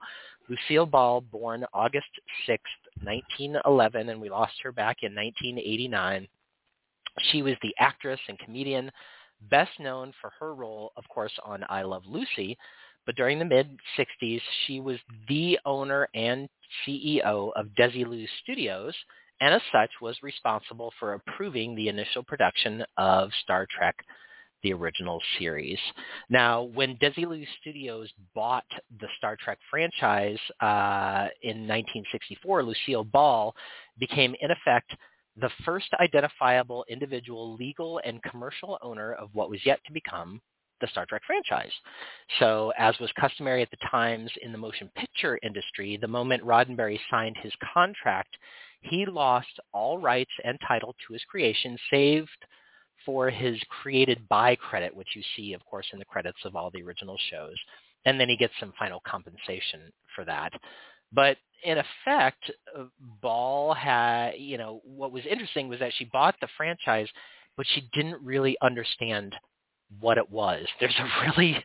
Lucille 0.49 0.85
Ball, 0.85 1.21
born 1.21 1.65
August 1.73 2.07
6th, 2.47 2.57
1911, 3.03 4.09
and 4.09 4.19
we 4.19 4.29
lost 4.29 4.53
her 4.63 4.71
back 4.71 4.97
in 5.03 5.13
1989. 5.13 6.27
She 7.31 7.41
was 7.41 7.55
the 7.61 7.75
actress 7.79 8.19
and 8.29 8.39
comedian 8.39 8.91
best 9.49 9.71
known 9.79 10.13
for 10.21 10.31
her 10.39 10.53
role, 10.53 10.91
of 10.97 11.03
course, 11.09 11.33
on 11.43 11.63
I 11.69 11.83
Love 11.83 12.03
Lucy, 12.07 12.57
but 13.05 13.15
during 13.15 13.39
the 13.39 13.45
mid-60s, 13.45 14.41
she 14.65 14.79
was 14.79 14.97
the 15.27 15.59
owner 15.65 16.07
and 16.15 16.49
CEO 16.85 17.51
of 17.55 17.67
Desilu 17.77 18.25
Studios, 18.43 18.95
and 19.41 19.53
as 19.53 19.61
such 19.71 19.91
was 20.01 20.17
responsible 20.23 20.91
for 20.99 21.13
approving 21.13 21.75
the 21.75 21.89
initial 21.89 22.23
production 22.23 22.83
of 22.97 23.29
Star 23.43 23.67
Trek 23.77 23.95
the 24.63 24.73
original 24.73 25.21
series. 25.37 25.77
Now, 26.27 26.63
when 26.63 26.97
Desilu 26.97 27.45
Studios 27.61 28.09
bought 28.33 28.65
the 28.99 29.07
Star 29.19 29.37
Trek 29.39 29.59
franchise 29.69 30.39
uh, 30.59 31.29
in 31.43 31.67
1964, 31.67 32.63
Lucille 32.63 33.03
Ball 33.03 33.53
became, 33.99 34.35
in 34.41 34.49
effect, 34.49 34.91
the 35.37 35.49
first 35.65 35.87
identifiable 35.99 36.85
individual 36.89 37.55
legal 37.55 37.99
and 38.05 38.23
commercial 38.23 38.77
owner 38.81 39.13
of 39.13 39.29
what 39.33 39.49
was 39.49 39.59
yet 39.65 39.79
to 39.85 39.93
become 39.93 40.41
the 40.81 40.87
Star 40.87 41.05
Trek 41.05 41.21
franchise. 41.25 41.71
So 42.39 42.73
as 42.77 42.97
was 42.99 43.11
customary 43.19 43.61
at 43.61 43.71
the 43.71 43.87
times 43.89 44.31
in 44.41 44.51
the 44.51 44.57
motion 44.57 44.89
picture 44.95 45.39
industry, 45.43 45.97
the 45.97 46.07
moment 46.07 46.43
Roddenberry 46.43 46.99
signed 47.09 47.37
his 47.41 47.53
contract, 47.73 48.35
he 48.81 49.05
lost 49.05 49.59
all 49.73 49.97
rights 49.97 50.31
and 50.43 50.59
title 50.67 50.95
to 51.07 51.13
his 51.13 51.23
creation, 51.29 51.77
saved 51.89 52.29
for 53.05 53.29
his 53.29 53.59
created 53.81 54.27
by 54.29 54.55
credit, 54.55 54.95
which 54.95 55.07
you 55.15 55.23
see, 55.35 55.53
of 55.53 55.65
course, 55.65 55.87
in 55.93 55.99
the 55.99 56.05
credits 56.05 56.39
of 56.43 56.55
all 56.55 56.71
the 56.71 56.83
original 56.83 57.17
shows. 57.29 57.55
And 58.05 58.19
then 58.19 58.29
he 58.29 58.37
gets 58.37 58.53
some 58.59 58.73
final 58.77 59.01
compensation 59.07 59.91
for 60.15 60.25
that. 60.25 60.51
But 61.11 61.37
in 61.65 61.79
effect, 61.79 62.51
uh, 62.77 62.83
Ball 63.21 63.73
had, 63.73 64.33
you 64.37 64.57
know, 64.57 64.81
what 64.83 65.11
was 65.11 65.23
interesting 65.29 65.67
was 65.67 65.79
that 65.79 65.93
she 65.97 66.05
bought 66.05 66.35
the 66.39 66.47
franchise, 66.55 67.07
but 67.57 67.65
she 67.73 67.89
didn't 67.93 68.23
really 68.23 68.55
understand 68.61 69.35
what 69.99 70.17
it 70.17 70.29
was. 70.29 70.65
There's 70.79 70.97
a 70.99 71.25
really 71.25 71.63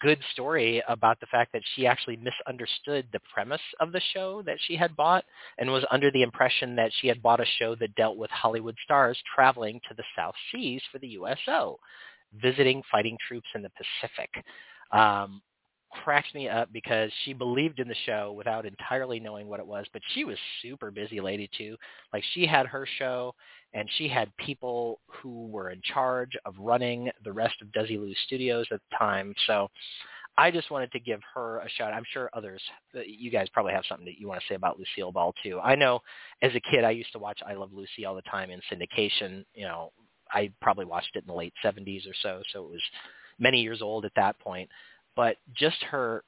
good 0.00 0.20
story 0.32 0.82
about 0.88 1.18
the 1.20 1.26
fact 1.26 1.52
that 1.52 1.62
she 1.74 1.86
actually 1.86 2.16
misunderstood 2.16 3.06
the 3.12 3.20
premise 3.32 3.60
of 3.80 3.92
the 3.92 4.00
show 4.14 4.42
that 4.42 4.58
she 4.66 4.76
had 4.76 4.96
bought 4.96 5.24
and 5.58 5.70
was 5.70 5.84
under 5.90 6.10
the 6.10 6.22
impression 6.22 6.74
that 6.76 6.90
she 7.00 7.08
had 7.08 7.22
bought 7.22 7.40
a 7.40 7.46
show 7.58 7.74
that 7.76 7.94
dealt 7.94 8.16
with 8.16 8.30
Hollywood 8.30 8.76
stars 8.84 9.18
traveling 9.34 9.80
to 9.88 9.94
the 9.94 10.04
South 10.16 10.34
Seas 10.50 10.82
for 10.90 10.98
the 10.98 11.08
USO, 11.08 11.78
visiting 12.34 12.82
fighting 12.90 13.16
troops 13.28 13.48
in 13.54 13.62
the 13.62 13.70
Pacific. 13.70 14.30
Um, 14.92 15.40
cracked 15.90 16.34
me 16.34 16.48
up 16.48 16.72
because 16.72 17.10
she 17.24 17.32
believed 17.32 17.78
in 17.78 17.88
the 17.88 17.96
show 18.04 18.32
without 18.36 18.66
entirely 18.66 19.20
knowing 19.20 19.48
what 19.48 19.60
it 19.60 19.66
was, 19.66 19.86
but 19.92 20.02
she 20.14 20.24
was 20.24 20.36
super 20.62 20.90
busy 20.90 21.20
lady 21.20 21.48
too. 21.56 21.76
Like 22.12 22.24
she 22.34 22.46
had 22.46 22.66
her 22.66 22.86
show 22.98 23.34
and 23.74 23.88
she 23.96 24.08
had 24.08 24.36
people 24.36 25.00
who 25.06 25.46
were 25.48 25.70
in 25.70 25.80
charge 25.82 26.32
of 26.44 26.54
running 26.58 27.10
the 27.24 27.32
rest 27.32 27.54
of 27.62 27.68
Desilu 27.68 28.14
Studios 28.26 28.66
at 28.70 28.80
the 28.90 28.96
time. 28.96 29.34
So 29.46 29.68
I 30.38 30.50
just 30.50 30.70
wanted 30.70 30.92
to 30.92 31.00
give 31.00 31.20
her 31.34 31.58
a 31.58 31.68
shout. 31.70 31.92
I'm 31.92 32.04
sure 32.12 32.30
others, 32.34 32.62
uh, 32.94 33.00
you 33.06 33.30
guys 33.30 33.48
probably 33.52 33.72
have 33.72 33.84
something 33.88 34.06
that 34.06 34.18
you 34.18 34.28
want 34.28 34.40
to 34.40 34.46
say 34.48 34.54
about 34.54 34.78
Lucille 34.78 35.12
Ball 35.12 35.34
too. 35.42 35.60
I 35.60 35.74
know 35.74 36.00
as 36.42 36.54
a 36.54 36.60
kid 36.60 36.84
I 36.84 36.90
used 36.90 37.12
to 37.12 37.18
watch 37.18 37.40
I 37.46 37.54
Love 37.54 37.72
Lucy 37.72 38.04
all 38.04 38.14
the 38.14 38.22
time 38.22 38.50
in 38.50 38.60
syndication. 38.70 39.44
You 39.54 39.64
know, 39.64 39.92
I 40.30 40.50
probably 40.60 40.84
watched 40.84 41.14
it 41.14 41.20
in 41.20 41.28
the 41.28 41.34
late 41.34 41.54
70s 41.64 42.06
or 42.08 42.14
so, 42.22 42.42
so 42.52 42.64
it 42.64 42.70
was 42.70 42.82
many 43.38 43.60
years 43.60 43.82
old 43.82 44.04
at 44.04 44.12
that 44.16 44.38
point 44.38 44.68
but 45.16 45.36
just 45.54 45.82
her 45.84 46.22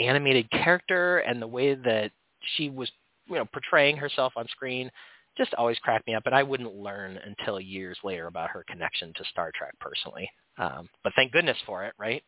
animated 0.00 0.50
character 0.50 1.18
and 1.18 1.42
the 1.42 1.46
way 1.46 1.74
that 1.74 2.12
she 2.56 2.70
was, 2.70 2.90
you 3.26 3.34
know, 3.34 3.44
portraying 3.52 3.96
herself 3.96 4.32
on 4.36 4.46
screen 4.48 4.90
just 5.36 5.54
always 5.54 5.78
cracked 5.78 6.06
me 6.06 6.14
up. 6.14 6.24
And 6.26 6.34
I 6.34 6.42
wouldn't 6.42 6.74
learn 6.74 7.18
until 7.24 7.60
years 7.60 7.98
later 8.02 8.26
about 8.26 8.50
her 8.50 8.64
connection 8.68 9.12
to 9.16 9.24
Star 9.30 9.52
Trek 9.54 9.72
personally. 9.80 10.28
Um, 10.58 10.88
but 11.04 11.12
thank 11.14 11.32
goodness 11.32 11.58
for 11.66 11.84
it, 11.84 11.94
right? 11.98 12.22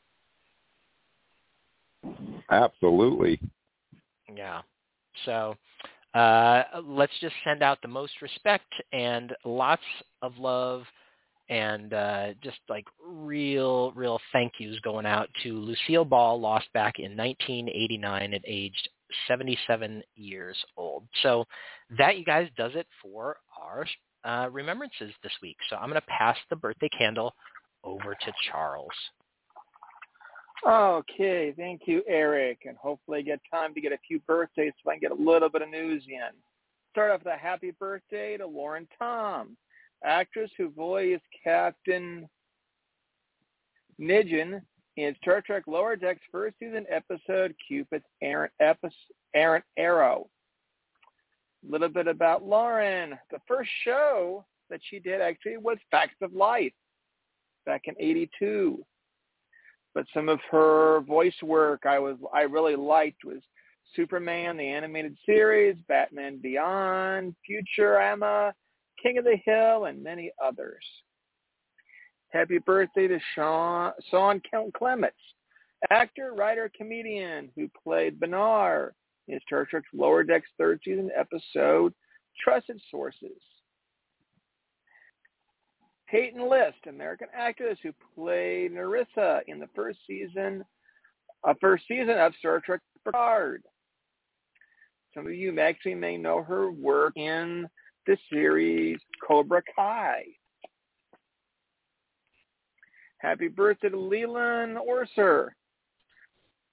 Absolutely. 2.50 3.40
Yeah. 4.34 4.62
So 5.24 5.56
uh, 6.14 6.62
let's 6.84 7.12
just 7.20 7.34
send 7.44 7.62
out 7.62 7.78
the 7.82 7.88
most 7.88 8.12
respect 8.22 8.72
and 8.92 9.34
lots 9.44 9.82
of 10.22 10.38
love 10.38 10.82
and 11.50 11.92
uh, 11.92 12.28
just 12.42 12.58
like 12.68 12.86
real, 13.04 13.92
real 13.92 14.20
thank 14.32 14.54
yous 14.58 14.78
going 14.80 15.04
out 15.04 15.28
to 15.42 15.58
Lucille 15.58 16.04
Ball, 16.04 16.40
lost 16.40 16.72
back 16.72 16.98
in 16.98 17.16
1989 17.16 18.32
at 18.32 18.40
age 18.46 18.88
77 19.26 20.02
years 20.14 20.56
old. 20.76 21.02
So 21.22 21.44
that, 21.98 22.16
you 22.16 22.24
guys, 22.24 22.48
does 22.56 22.72
it 22.76 22.86
for 23.02 23.36
our 23.60 23.84
uh, 24.24 24.48
remembrances 24.50 25.12
this 25.22 25.32
week. 25.42 25.56
So 25.68 25.76
I'm 25.76 25.88
going 25.90 26.00
to 26.00 26.06
pass 26.06 26.36
the 26.50 26.56
birthday 26.56 26.88
candle 26.96 27.34
over 27.82 28.14
to 28.14 28.32
Charles. 28.50 28.88
Okay, 30.66 31.54
thank 31.56 31.82
you, 31.86 32.02
Eric, 32.06 32.60
and 32.66 32.76
hopefully 32.76 33.20
I 33.20 33.22
get 33.22 33.40
time 33.50 33.72
to 33.74 33.80
get 33.80 33.92
a 33.92 33.98
few 34.06 34.20
birthdays 34.20 34.72
so 34.84 34.90
I 34.90 34.94
can 34.94 35.00
get 35.00 35.10
a 35.10 35.22
little 35.22 35.48
bit 35.48 35.62
of 35.62 35.70
news 35.70 36.04
in. 36.06 36.36
Start 36.92 37.10
off 37.12 37.24
with 37.24 37.32
a 37.32 37.36
happy 37.36 37.70
birthday 37.70 38.36
to 38.36 38.46
Lauren 38.46 38.86
Tom, 38.98 39.56
actress 40.04 40.50
who 40.56 40.70
voiced 40.70 41.22
Captain 41.44 42.28
Nijin 44.00 44.60
in 44.96 45.14
Star 45.22 45.40
Trek 45.40 45.64
Lower 45.66 45.96
Decks 45.96 46.20
first 46.32 46.56
season 46.58 46.86
episode 46.90 47.54
Cupid's 47.66 48.04
Errant, 48.22 48.52
Errant 49.34 49.64
Arrow. 49.76 50.28
A 51.66 51.70
little 51.70 51.88
bit 51.88 52.06
about 52.06 52.42
Lauren. 52.42 53.18
The 53.30 53.38
first 53.46 53.70
show 53.84 54.44
that 54.70 54.80
she 54.82 54.98
did 54.98 55.20
actually 55.20 55.58
was 55.58 55.78
Facts 55.90 56.16
of 56.22 56.32
Life 56.32 56.72
back 57.66 57.82
in 57.84 57.94
82. 57.98 58.84
But 59.94 60.06
some 60.14 60.28
of 60.28 60.38
her 60.50 61.00
voice 61.00 61.34
work 61.42 61.84
I 61.84 61.98
was 61.98 62.16
I 62.32 62.42
really 62.42 62.76
liked 62.76 63.24
was 63.24 63.42
Superman, 63.96 64.56
the 64.56 64.68
animated 64.68 65.16
series, 65.26 65.76
Batman 65.88 66.38
Beyond, 66.40 67.34
Futurama, 67.48 68.52
King 69.02 69.18
of 69.18 69.24
the 69.24 69.38
Hill, 69.44 69.86
and 69.86 70.02
many 70.02 70.30
others. 70.42 70.84
Happy 72.30 72.58
birthday 72.58 73.08
to 73.08 73.18
Sean, 73.34 73.92
Sean 74.10 74.40
Count 74.50 74.72
Clements, 74.74 75.16
actor, 75.90 76.34
writer, 76.36 76.70
comedian 76.76 77.50
who 77.56 77.68
played 77.82 78.20
Benar 78.20 78.92
in 79.28 79.40
Star 79.46 79.64
Trek's 79.64 79.88
Lower 79.92 80.22
Decks 80.22 80.48
third 80.58 80.80
season 80.84 81.10
episode, 81.16 81.92
Trusted 82.42 82.80
Sources. 82.90 83.40
Peyton 86.08 86.48
List, 86.48 86.78
American 86.88 87.28
actress 87.34 87.78
who 87.82 87.92
played 88.16 88.72
Narissa 88.72 89.42
in 89.46 89.60
the 89.60 89.68
first 89.74 89.98
season, 90.06 90.64
uh, 91.44 91.54
first 91.60 91.84
season 91.86 92.18
of 92.18 92.32
Star 92.38 92.60
Trek 92.60 92.80
Picard. 93.04 93.62
Some 95.14 95.26
of 95.26 95.34
you 95.34 95.58
actually 95.60 95.94
may 95.94 96.16
know 96.16 96.42
her 96.42 96.70
work 96.70 97.16
in 97.16 97.68
the 98.10 98.18
series 98.28 98.98
Cobra 99.24 99.62
Kai. 99.76 100.24
Happy 103.18 103.46
birthday 103.46 103.90
to 103.90 103.96
Leland 103.96 104.78
Orser. 104.78 105.50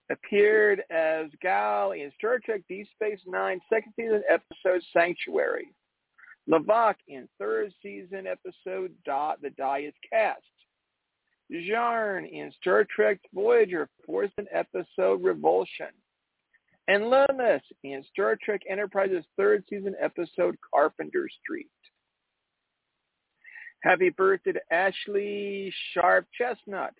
Appeared 0.10 0.82
as 0.90 1.28
Gal 1.40 1.92
in 1.92 2.12
Star 2.18 2.40
Trek 2.44 2.62
Deep 2.68 2.88
Space 2.96 3.20
Nine 3.28 3.60
second 3.72 3.94
season 3.96 4.24
episode 4.28 4.82
Sanctuary. 4.92 5.68
Lavak 6.50 6.96
in 7.08 7.30
third 7.38 7.72
season 7.84 8.26
episode 8.26 8.92
Dot 9.06 9.40
the 9.40 9.52
Die 9.52 9.82
is 9.82 9.94
Cast. 10.12 10.42
Jarn 11.52 12.26
in 12.26 12.52
Star 12.60 12.84
Trek 12.84 13.20
Voyager 13.32 13.88
fourth 14.08 14.32
season 14.40 14.50
episode 14.52 15.22
Revulsion. 15.22 15.94
And 16.88 17.10
Loomis 17.10 17.62
in 17.84 18.04
Star 18.12 18.38
Trek 18.42 18.62
Enterprise's 18.70 19.26
third 19.36 19.64
season 19.70 19.94
episode 20.02 20.56
Carpenter 20.74 21.28
Street. 21.44 21.68
Happy 23.84 24.10
birthday 24.10 24.54
to 24.54 24.62
Ashlei 24.72 25.72
Sharpe 25.94 26.28
Chestnut, 26.38 26.94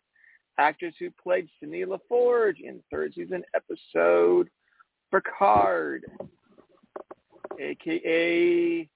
actress 0.60 0.94
who 1.00 1.10
played 1.22 1.48
Cindy 1.60 1.86
LaForge 1.86 2.60
in 2.62 2.82
third 2.92 3.14
season 3.16 3.44
episode 3.56 4.50
Picard, 5.12 6.04
aka 7.60 8.90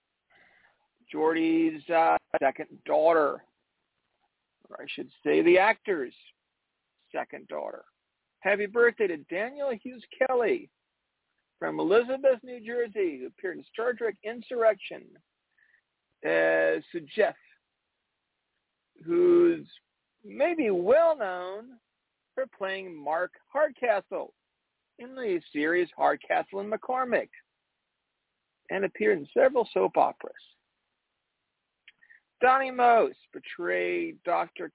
Geordi's 1.13 1.89
uh, 1.89 2.17
second 2.41 2.67
daughter, 2.85 3.43
or 4.69 4.81
I 4.81 4.85
should 4.87 5.09
say 5.25 5.41
the 5.41 5.57
actor's 5.57 6.13
second 7.13 7.47
daughter. 7.47 7.83
Happy 8.41 8.65
birthday 8.65 9.07
to 9.07 9.17
Daniel 9.17 9.71
Hughes 9.71 10.03
Kelly 10.27 10.69
from 11.61 11.79
Elizabeth, 11.79 12.39
New 12.41 12.59
Jersey, 12.59 13.19
who 13.19 13.27
appeared 13.27 13.59
in 13.59 13.63
Star 13.71 13.93
Trek 13.93 14.15
Insurrection 14.23 15.03
as 16.25 16.81
Jeff, 17.15 17.35
who's 19.05 19.67
maybe 20.25 20.71
well 20.71 21.15
known 21.15 21.65
for 22.33 22.45
playing 22.57 22.99
Mark 22.99 23.33
Hardcastle 23.53 24.33
in 24.97 25.13
the 25.13 25.39
series 25.53 25.87
Hardcastle 25.95 26.61
and 26.61 26.73
McCormick 26.73 27.29
and 28.71 28.83
appeared 28.83 29.19
in 29.19 29.27
several 29.31 29.69
soap 29.71 29.97
operas. 29.97 30.33
Donnie 32.41 32.71
Most 32.71 33.19
portrayed 33.31 34.17
Dr. 34.25 34.71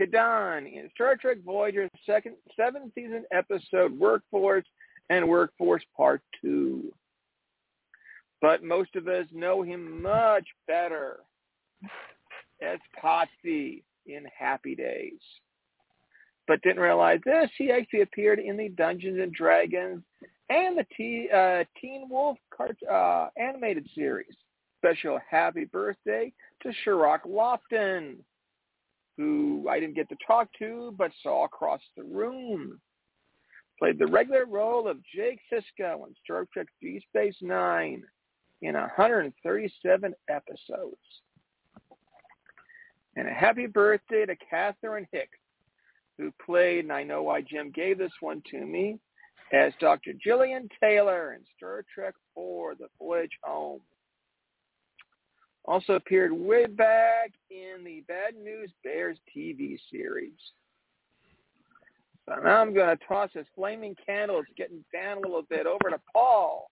Kadan 0.00 0.66
in 0.66 0.88
Star 0.94 1.14
Trek 1.16 1.38
Voyager's 1.44 1.90
second 2.06 2.36
seventh 2.56 2.94
season 2.94 3.24
episode 3.32 3.98
Workforce 3.98 4.64
and 5.10 5.28
Workforce 5.28 5.84
Part 5.96 6.22
2. 6.42 6.92
But 8.40 8.62
most 8.62 8.94
of 8.94 9.08
us 9.08 9.26
know 9.32 9.62
him 9.62 10.02
much 10.02 10.46
better 10.66 11.20
as 12.62 12.78
Potsy 13.02 13.82
in 14.06 14.24
Happy 14.36 14.74
Days. 14.74 15.20
But 16.46 16.62
didn't 16.62 16.80
realize 16.82 17.20
this, 17.24 17.50
he 17.58 17.70
actually 17.70 18.00
appeared 18.00 18.38
in 18.38 18.56
the 18.56 18.70
Dungeons 18.70 19.18
and 19.20 19.32
Dragons 19.32 20.02
and 20.48 20.78
the 20.78 20.86
T, 20.96 21.28
uh, 21.34 21.64
Teen 21.80 22.08
Wolf 22.08 22.38
cart, 22.54 22.76
uh, 22.90 23.28
animated 23.36 23.86
series. 23.94 24.34
Special 24.78 25.18
happy 25.28 25.64
birthday 25.64 26.32
to 26.62 26.72
Cirroc 26.84 27.24
Lofton, 27.26 28.16
who 29.16 29.66
I 29.68 29.80
didn't 29.80 29.96
get 29.96 30.08
to 30.08 30.16
talk 30.26 30.48
to 30.60 30.94
but 30.96 31.10
saw 31.22 31.44
across 31.44 31.80
the 31.96 32.04
room. 32.04 32.80
Played 33.78 33.98
the 33.98 34.06
regular 34.06 34.44
role 34.44 34.88
of 34.88 34.98
Jake 35.14 35.40
Sisko 35.52 36.06
in 36.06 36.14
Star 36.24 36.46
Trek 36.52 36.66
Deep 36.82 37.02
Space 37.08 37.36
Nine 37.40 38.02
in 38.60 38.74
137 38.74 40.14
episodes. 40.28 40.96
And 43.14 43.28
a 43.28 43.32
happy 43.32 43.66
birthday 43.66 44.26
to 44.26 44.34
Catherine 44.50 45.06
Hicks, 45.12 45.38
who 46.18 46.32
played, 46.44 46.84
and 46.84 46.92
I 46.92 47.04
know 47.04 47.22
why 47.22 47.40
Jim 47.40 47.70
gave 47.70 47.98
this 47.98 48.12
one 48.20 48.42
to 48.50 48.64
me, 48.64 48.98
as 49.52 49.72
Dr. 49.80 50.12
Gillian 50.22 50.68
Taylor 50.80 51.34
in 51.34 51.40
Star 51.56 51.84
Trek 51.94 52.14
IV, 52.36 52.78
The 52.78 52.88
Voyage 52.98 53.38
Home. 53.42 53.80
Also 55.64 55.94
appeared 55.94 56.32
way 56.32 56.66
back 56.66 57.32
in 57.50 57.84
the 57.84 58.02
Bad 58.08 58.34
News 58.36 58.72
Bears 58.82 59.18
TV 59.36 59.78
series. 59.90 60.38
So 62.28 62.40
now 62.42 62.60
I'm 62.60 62.74
going 62.74 62.96
to 62.96 63.04
toss 63.06 63.30
this 63.34 63.46
flaming 63.54 63.96
candle. 64.04 64.38
It's 64.40 64.48
getting 64.56 64.84
down 64.92 65.18
a 65.18 65.20
little 65.20 65.46
bit 65.48 65.66
over 65.66 65.90
to 65.90 66.00
Paul 66.12 66.70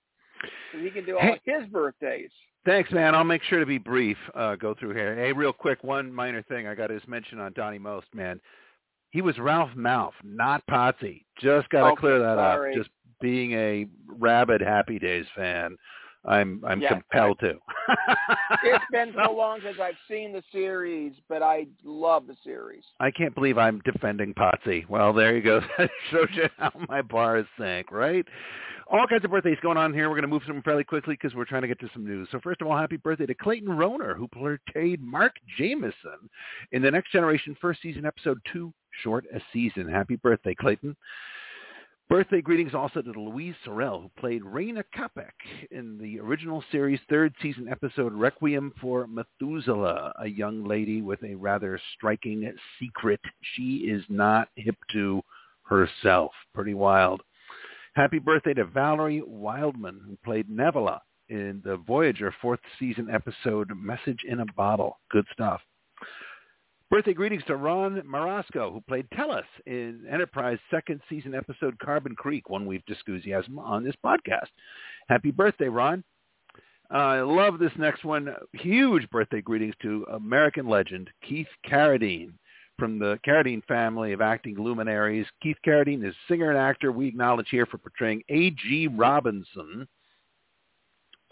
so 0.73 0.79
he 0.79 0.91
can 0.91 1.05
do 1.05 1.17
all 1.17 1.23
Hey. 1.23 1.41
his 1.45 1.67
birthdays. 1.69 2.31
Thanks, 2.65 2.91
man. 2.91 3.15
I'll 3.15 3.25
make 3.25 3.43
sure 3.45 3.61
to 3.61 3.67
be 3.67 3.79
brief. 3.79 4.17
Uh, 4.35 4.57
go 4.57 4.75
through 4.75 4.95
here. 4.95 5.15
Hey, 5.15 5.33
real 5.33 5.53
quick, 5.53 5.83
one 5.85 6.13
minor 6.13 6.43
thing 6.43 6.67
I 6.67 6.75
got 6.75 6.89
to 6.89 7.01
mention 7.07 7.39
on 7.39 7.53
Donnie 7.55 7.79
Most, 7.79 8.07
man. 8.13 8.41
He 9.11 9.23
was 9.23 9.39
Ralph 9.39 9.71
Malph, 9.77 10.13
not 10.25 10.67
Potsy. 10.67 11.25
Just 11.41 11.69
got 11.71 11.83
to 11.83 11.87
Okay, 11.93 12.01
clear 12.01 12.19
that 12.19 12.37
sorry. 12.37 12.73
up. 12.73 12.77
Just 12.79 12.91
being 13.21 13.53
a 13.53 13.87
rabid 14.09 14.61
Happy 14.61 14.99
Days 14.99 15.25
fan, 15.35 15.77
I'm 16.27 16.63
I'm 16.67 16.81
compelled 16.81 17.39
to. 17.41 17.55
It's 18.65 18.85
been 18.91 19.15
so 19.15 19.33
long 19.33 19.61
since 19.63 19.79
I've 19.81 19.97
seen 20.09 20.33
the 20.33 20.43
series, 20.51 21.13
but 21.29 21.43
I 21.43 21.67
love 21.85 22.27
the 22.27 22.37
series. 22.43 22.83
I 22.99 23.11
can't 23.11 23.35
believe 23.35 23.59
I'm 23.59 23.81
defending 23.85 24.35
Potsy. 24.35 24.89
Well, 24.89 25.13
there 25.13 25.37
you 25.37 25.43
go. 25.43 25.61
That 25.79 25.91
shows 26.11 26.29
you 26.33 26.49
how 26.59 26.73
my 26.89 27.03
bar 27.03 27.39
is 27.39 27.47
sank, 27.59 27.93
right? 27.93 28.27
All 28.89 29.07
kinds 29.07 29.25
of 29.25 29.31
birthdays 29.31 29.59
going 29.63 29.77
on 29.77 29.93
here. 29.93 30.09
We're 30.09 30.17
going 30.17 30.23
to 30.23 30.29
move 30.29 30.43
through 30.45 30.55
them 30.55 30.63
fairly 30.63 30.85
quickly 30.85 31.15
because 31.15 31.35
we're 31.35 31.45
trying 31.45 31.63
to 31.63 31.69
get 31.69 31.79
to 31.81 31.89
some 31.93 32.05
news. 32.05 32.29
So 32.33 32.41
first 32.41 32.61
of 32.61 32.67
all, 32.67 32.77
happy 32.77 32.97
birthday 32.97 33.27
to 33.27 33.35
Clayton 33.35 33.69
Rohner, 33.69 34.17
who 34.17 34.29
portrayed 34.29 35.03
Mark 35.03 35.35
Jameson 35.59 36.31
in 36.73 36.83
the 36.83 36.91
Next 36.91 37.13
Generation 37.13 37.57
first 37.61 37.83
season 37.83 38.07
episode 38.07 38.39
two, 38.53 38.73
Short 39.03 39.25
a 39.35 39.41
Season. 39.53 39.89
Happy 39.89 40.17
birthday, 40.17 40.55
Clayton. 40.55 40.97
Birthday 42.09 42.41
greetings 42.41 42.73
also 42.73 43.03
to 43.03 43.11
Louise 43.11 43.57
Sorel, 43.65 44.01
who 44.01 44.11
played 44.17 44.43
Rayna 44.43 44.85
Kapec 44.97 45.33
in 45.73 45.99
the 45.99 46.21
original 46.21 46.63
series 46.71 47.01
third 47.11 47.35
season 47.43 47.67
episode 47.69 48.13
Requiem 48.13 48.73
for 48.81 49.09
Methuselah, 49.09 50.13
a 50.21 50.29
young 50.29 50.63
lady 50.65 51.03
with 51.03 51.21
a 51.25 51.35
rather 51.35 51.81
striking 51.97 52.49
secret 52.79 53.21
she 53.57 53.89
is 53.89 54.05
not 54.09 54.49
hip 54.55 54.77
to 54.93 55.21
herself. 55.65 56.31
Pretty 56.55 56.75
wild. 56.75 57.23
Happy 57.97 58.21
birthday 58.21 58.55
to 58.55 58.67
Valerie 58.67 59.23
Wildman, 59.27 60.01
who 60.07 60.17
played 60.25 60.49
Nevala 60.49 61.01
in 61.29 61.61
the 61.65 61.77
Voyager 61.89 62.33
fourth 62.41 62.61
season 62.79 63.09
episode 63.11 63.73
Message 63.77 64.21
in 64.29 64.39
a 64.39 64.47
Bottle. 64.57 65.01
Good 65.11 65.27
stuff. 65.33 65.61
Birthday 66.89 67.15
greetings 67.15 67.43
to 67.49 67.57
Ron 67.57 68.01
Marasco, 68.03 68.73
who 68.73 68.81
played 68.81 69.09
Tellus 69.11 69.43
in 69.67 70.07
Enterprise 70.09 70.59
second 70.71 71.01
season 71.09 71.35
episode 71.35 71.77
Carbon 71.81 72.15
Creek, 72.15 72.49
one 72.49 72.65
we've 72.65 72.85
discussed 72.87 73.27
on 73.59 73.83
this 73.83 73.97
podcast. 74.05 74.47
Happy 75.09 75.33
birthday, 75.33 75.69
Ron. 75.69 76.05
Uh, 76.89 76.97
I 76.97 77.21
love 77.23 77.59
this 77.59 77.73
next 77.77 78.05
one. 78.05 78.33
Huge 78.53 79.11
birthday 79.11 79.41
greetings 79.41 79.75
to 79.83 80.07
American 80.13 80.69
legend 80.69 81.11
Keith 81.27 81.49
Carradine 81.69 82.35
from 82.79 83.01
the 83.01 83.19
Carradine 83.27 83.65
family 83.65 84.13
of 84.13 84.21
acting 84.21 84.55
luminaries. 84.55 85.27
Keith 85.43 85.57
Carradine 85.67 86.07
is 86.07 86.15
a 86.15 86.33
singer 86.33 86.51
and 86.51 86.59
actor 86.59 86.93
we 86.93 87.09
acknowledge 87.09 87.49
here 87.51 87.67
for 87.67 87.79
portraying 87.79 88.23
A.G. 88.29 88.91
Robinson 88.95 89.89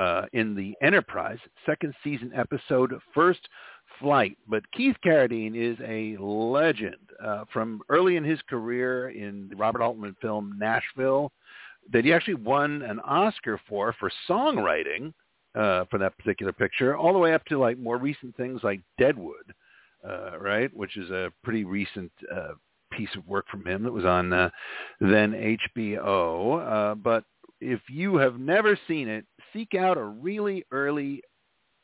uh, 0.00 0.22
in 0.32 0.56
the 0.56 0.74
Enterprise 0.82 1.38
second 1.64 1.94
season 2.02 2.32
episode 2.34 2.92
First 3.14 3.48
Flight. 4.00 4.36
But 4.48 4.70
Keith 4.72 4.96
Carradine 5.04 5.54
is 5.56 5.78
a 5.86 6.16
legend 6.22 6.96
uh, 7.24 7.44
from 7.52 7.80
early 7.88 8.16
in 8.16 8.24
his 8.24 8.40
career 8.48 9.10
in 9.10 9.48
the 9.48 9.56
Robert 9.56 9.82
Altman 9.82 10.16
film 10.20 10.56
Nashville 10.58 11.32
that 11.92 12.04
he 12.04 12.12
actually 12.12 12.34
won 12.34 12.82
an 12.82 13.00
Oscar 13.00 13.60
for 13.68 13.94
for 13.98 14.10
songwriting 14.28 15.12
uh, 15.54 15.84
for 15.90 15.98
that 15.98 16.16
particular 16.18 16.52
picture, 16.52 16.96
all 16.96 17.12
the 17.12 17.18
way 17.18 17.34
up 17.34 17.44
to 17.46 17.58
like 17.58 17.78
more 17.78 17.98
recent 17.98 18.36
things 18.36 18.60
like 18.62 18.80
Deadwood, 18.98 19.54
uh, 20.08 20.38
right, 20.38 20.74
which 20.74 20.96
is 20.96 21.10
a 21.10 21.30
pretty 21.42 21.64
recent 21.64 22.10
uh, 22.34 22.52
piece 22.90 23.14
of 23.16 23.26
work 23.28 23.46
from 23.50 23.66
him 23.66 23.82
that 23.82 23.92
was 23.92 24.04
on 24.04 24.32
uh, 24.32 24.50
then 25.00 25.56
HBO. 25.76 26.92
Uh, 26.92 26.94
but 26.94 27.24
if 27.60 27.80
you 27.88 28.16
have 28.16 28.38
never 28.38 28.78
seen 28.88 29.08
it, 29.08 29.24
seek 29.52 29.74
out 29.74 29.96
a 29.96 30.04
really 30.04 30.64
early 30.72 31.22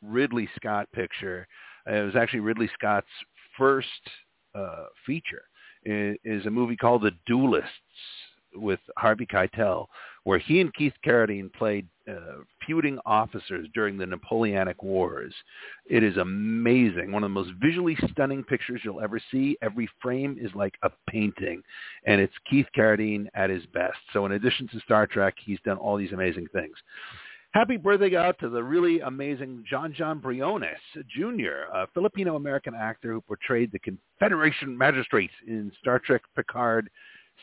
Ridley 0.02 0.48
Scott 0.56 0.88
picture. 0.92 1.46
Uh, 1.88 1.94
it 1.94 2.04
was 2.04 2.16
actually 2.16 2.40
Ridley 2.40 2.70
Scott's 2.74 3.06
first 3.56 3.88
uh, 4.54 4.86
feature. 5.06 5.42
It 5.82 6.20
is 6.24 6.46
a 6.46 6.50
movie 6.50 6.76
called 6.76 7.02
The 7.02 7.12
Duelists 7.26 7.68
with 8.54 8.80
Harvey 8.98 9.26
Keitel, 9.26 9.86
where 10.24 10.38
he 10.38 10.60
and 10.60 10.74
Keith 10.74 10.92
Carradine 11.06 11.52
played 11.52 11.86
uh, 12.08 12.42
feuding 12.66 12.98
officers 13.06 13.68
during 13.74 13.96
the 13.96 14.06
Napoleonic 14.06 14.82
Wars. 14.82 15.32
It 15.86 16.02
is 16.02 16.16
amazing. 16.16 17.12
One 17.12 17.22
of 17.22 17.30
the 17.30 17.34
most 17.34 17.52
visually 17.62 17.96
stunning 18.10 18.42
pictures 18.42 18.80
you'll 18.84 19.00
ever 19.00 19.20
see. 19.30 19.56
Every 19.62 19.88
frame 20.02 20.36
is 20.40 20.50
like 20.54 20.74
a 20.82 20.90
painting, 21.08 21.62
and 22.06 22.20
it's 22.20 22.34
Keith 22.48 22.66
Carradine 22.76 23.26
at 23.34 23.50
his 23.50 23.64
best. 23.66 23.98
So 24.12 24.26
in 24.26 24.32
addition 24.32 24.68
to 24.68 24.80
Star 24.80 25.06
Trek, 25.06 25.34
he's 25.42 25.60
done 25.64 25.78
all 25.78 25.96
these 25.96 26.12
amazing 26.12 26.48
things. 26.52 26.74
Happy 27.52 27.76
birthday 27.76 28.14
out 28.14 28.38
to 28.38 28.48
the 28.48 28.62
really 28.62 29.00
amazing 29.00 29.64
Jon 29.68 29.92
Jon 29.92 30.20
Briones 30.20 30.78
Jr., 31.08 31.66
a 31.74 31.88
Filipino-American 31.92 32.76
actor 32.76 33.12
who 33.12 33.20
portrayed 33.22 33.72
the 33.72 33.80
Confederation 33.80 34.78
magistrate 34.78 35.32
in 35.48 35.72
Star 35.80 35.98
Trek 35.98 36.22
Picard 36.36 36.88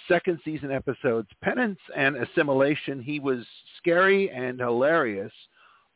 second 0.08 0.40
season 0.46 0.72
episodes 0.72 1.28
Penance 1.44 1.80
and 1.96 2.16
Assimilation. 2.16 3.02
He 3.02 3.20
was 3.20 3.46
scary 3.78 4.30
and 4.30 4.60
hilarious 4.60 5.34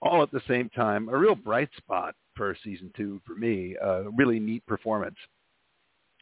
all 0.02 0.22
at 0.22 0.32
the 0.32 0.42
same 0.46 0.70
time. 0.70 1.08
A 1.08 1.18
real 1.18 1.36
bright 1.36 1.70
spot 1.78 2.14
for 2.36 2.54
season 2.66 2.92
two 2.98 3.22
for 3.26 3.36
me. 3.36 3.78
A 3.82 4.10
really 4.18 4.42
neat 4.42 4.66
performance. 4.66 5.16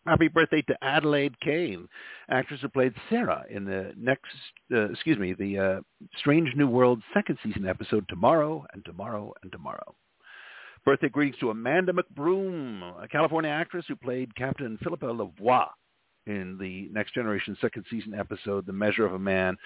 Happy 0.10 0.28
birthday 0.28 0.64
to 0.64 0.76
Adelaide 0.84 1.40
Kane, 1.40 1.88
actress 2.32 2.62
who 2.62 2.68
played 2.68 2.96
Sera 3.12 3.46
in 3.48 3.64
the 3.64 3.94
next, 3.96 4.32
uh, 4.74 4.90
excuse 4.90 5.20
me, 5.20 5.34
the 5.34 5.60
uh, 5.60 5.82
Strange 6.18 6.50
New 6.56 6.66
World 6.68 7.00
second 7.14 7.38
season 7.44 7.68
episode 7.68 8.08
Tomorrow 8.10 8.66
and 8.74 8.84
Tomorrow 8.86 9.36
and 9.44 9.52
Tomorrow. 9.52 9.94
Birthday 10.84 11.10
greetings 11.10 11.40
to 11.42 11.52
Amanda 11.52 11.94
McBroom, 11.94 13.04
a 13.04 13.08
California 13.08 13.52
actress 13.52 13.86
who 13.88 13.96
played 13.96 14.36
Captain 14.36 14.80
Phillipa 14.82 15.06
Louvois 15.06 15.68
in 16.26 16.58
the 16.60 16.90
Next 16.92 17.14
Generation 17.14 17.56
second 17.62 17.86
season 17.88 18.16
episode 18.16 18.66
The 18.66 18.74
Measure 18.74 19.06
of 19.06 19.14
a 19.14 19.20
Man. 19.20 19.58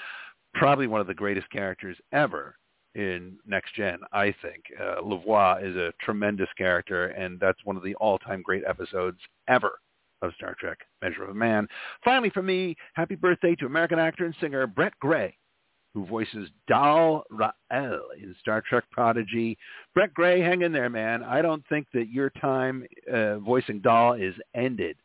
Probably 0.53 0.87
one 0.87 0.99
of 0.99 1.07
the 1.07 1.13
greatest 1.13 1.49
characters 1.51 1.95
ever 2.11 2.57
in 2.95 3.37
Next 3.47 3.75
Gen, 3.75 3.99
I 4.11 4.35
think. 4.41 4.65
Uh, 4.77 5.01
Lavoie 5.01 5.63
is 5.63 5.77
a 5.77 5.93
tremendous 6.01 6.49
character, 6.57 7.05
and 7.07 7.39
that's 7.39 7.63
one 7.63 7.77
of 7.77 7.83
the 7.83 7.95
all-time 7.95 8.41
great 8.41 8.63
episodes 8.67 9.19
ever 9.47 9.79
of 10.23 10.33
Star 10.35 10.55
Trek, 10.59 10.79
Measure 11.01 11.23
of 11.23 11.29
a 11.29 11.33
Man. 11.33 11.67
Finally, 12.03 12.31
for 12.31 12.41
me, 12.41 12.75
happy 12.93 13.15
birthday 13.15 13.55
to 13.55 13.65
American 13.65 13.99
actor 13.99 14.25
and 14.25 14.35
singer 14.39 14.65
Brett 14.65 14.93
Gray, 14.99 15.37
who 15.93 16.05
voices 16.05 16.49
Dal 16.67 17.23
R'El 17.31 17.99
in 18.17 18.35
Star 18.39 18.63
Trek 18.67 18.85
Prodigy. 18.91 19.57
Brett 19.93 20.13
Gray, 20.13 20.41
hang 20.41 20.61
in 20.61 20.71
there, 20.71 20.89
man. 20.89 21.23
I 21.23 21.41
don't 21.41 21.63
think 21.67 21.87
that 21.93 22.09
your 22.09 22.29
time 22.31 22.85
uh, 23.11 23.39
voicing 23.39 23.79
Dal 23.81 24.13
is 24.13 24.33
ended. 24.55 24.97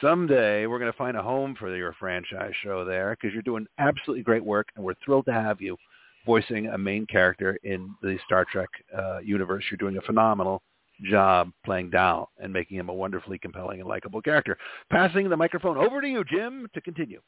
Someday 0.00 0.66
we're 0.66 0.78
going 0.78 0.90
to 0.90 0.96
find 0.96 1.18
a 1.18 1.22
home 1.22 1.54
for 1.58 1.74
your 1.76 1.92
franchise 2.00 2.54
show 2.62 2.84
there 2.84 3.14
because 3.14 3.34
you're 3.34 3.42
doing 3.42 3.66
absolutely 3.78 4.22
great 4.22 4.44
work, 4.44 4.68
and 4.74 4.84
we're 4.84 4.94
thrilled 5.04 5.26
to 5.26 5.32
have 5.32 5.60
you 5.60 5.76
voicing 6.24 6.66
a 6.68 6.78
main 6.78 7.06
character 7.06 7.58
in 7.62 7.94
the 8.02 8.18
Star 8.24 8.46
Trek 8.50 8.70
uh, 8.96 9.18
universe. 9.18 9.64
You're 9.70 9.76
doing 9.78 9.98
a 9.98 10.02
phenomenal 10.02 10.62
job 11.02 11.50
playing 11.64 11.90
Dal 11.90 12.30
and 12.38 12.52
making 12.52 12.78
him 12.78 12.88
a 12.88 12.94
wonderfully 12.94 13.38
compelling 13.38 13.80
and 13.80 13.88
likable 13.88 14.20
character. 14.20 14.56
Passing 14.90 15.28
the 15.28 15.36
microphone 15.36 15.76
over 15.76 16.00
to 16.00 16.08
you, 16.08 16.24
Jim, 16.24 16.66
to 16.74 16.80
continue. 16.80 17.20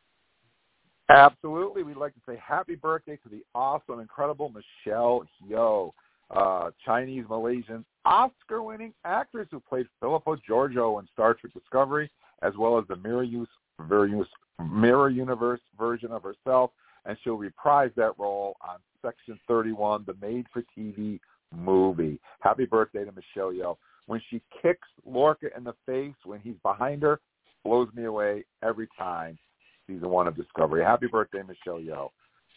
Absolutely. 1.11 1.83
We'd 1.83 1.97
like 1.97 2.15
to 2.15 2.21
say 2.29 2.39
happy 2.45 2.75
birthday 2.75 3.17
to 3.23 3.29
the 3.29 3.43
awesome, 3.55 4.01
incredible 4.01 4.51
Michelle 4.51 5.25
Yeoh, 5.51 5.93
uh, 6.31 6.71
Chinese 6.85 7.25
Malaysian 7.29 7.85
Oscar-winning 8.05 8.93
actress 9.05 9.49
who 9.51 9.61
played 9.61 9.87
Philippa 10.01 10.37
Georgiou 10.49 11.01
in 11.01 11.09
Star 11.13 11.35
Trek 11.35 11.53
Discovery, 11.55 12.11
as 12.43 12.53
well 12.59 12.79
as 12.79 12.85
the 12.89 12.97
Mirror, 12.97 13.25
use, 13.25 13.49
Mirror 14.61 15.11
Universe 15.11 15.61
version 15.79 16.13
of 16.13 16.23
herself, 16.23 16.71
and 17.07 17.17
she'll 17.23 17.37
reprise 17.37 17.91
that 17.97 18.13
role 18.19 18.57
on 18.61 18.77
Section 19.01 19.39
31, 19.49 20.05
the 20.07 20.15
made-for-TV 20.21 21.21
movie. 21.55 22.21
Happy 22.41 22.65
birthday 22.65 23.05
to 23.05 23.13
Michelle 23.13 23.53
Yeoh. 23.53 23.77
When 24.07 24.21
she 24.31 24.41
kicks 24.63 24.89
Lorca 25.05 25.49
in 25.57 25.65
the 25.65 25.75
face 25.87 26.15
when 26.25 26.41
he's 26.41 26.57
behind 26.63 27.03
her, 27.03 27.21
blows 27.65 27.89
me 27.95 28.05
away 28.05 28.45
every 28.63 28.89
time. 28.99 29.39
Season 29.87 30.09
one 30.09 30.27
of 30.27 30.37
Discovery. 30.37 30.83
Happy 30.83 31.07
birthday, 31.07 31.43
Michelle 31.43 31.81
Yeoh. 31.81 32.11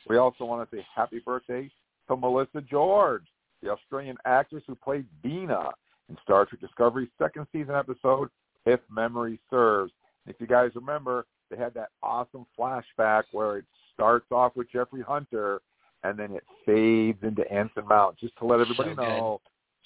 We 0.07 0.18
also 0.18 0.45
want 0.45 0.69
to 0.69 0.76
say 0.76 0.85
happy 0.93 1.22
birthday 1.26 1.69
to 2.07 2.15
Melissa 2.15 2.61
George, 2.61 3.23
the 3.61 3.69
Australian 3.69 4.18
actress 4.26 4.63
who 4.68 4.76
played 4.76 5.05
Vina 5.22 5.69
in 6.09 6.18
Star 6.23 6.45
Trek 6.45 6.61
Discovery's 6.61 7.09
second 7.18 7.47
season 7.51 7.76
episode, 7.76 8.30
If 8.65 8.80
Memory 8.89 9.39
Serves. 9.49 9.93
If 10.27 10.35
you 10.39 10.47
guys 10.47 10.72
remember, 10.76 11.26
they 11.49 11.57
had 11.57 11.73
that 11.73 11.89
awesome 12.03 12.45
flashback 12.57 13.23
where 13.31 13.57
it 13.57 13.65
starts 13.93 14.27
off 14.31 14.55
with 14.55 14.72
Jeffrey 14.72 15.01
Hunter 15.01 15.61
and 16.03 16.18
then 16.18 16.32
it 16.32 16.44
fades 16.65 17.19
into 17.23 17.49
Anson 17.52 17.88
Mount. 17.88 18.18
Just 18.18 18.36
to 18.38 18.45
let 18.45 18.60
everybody 18.60 18.95
so 18.95 19.02
know, 19.02 19.41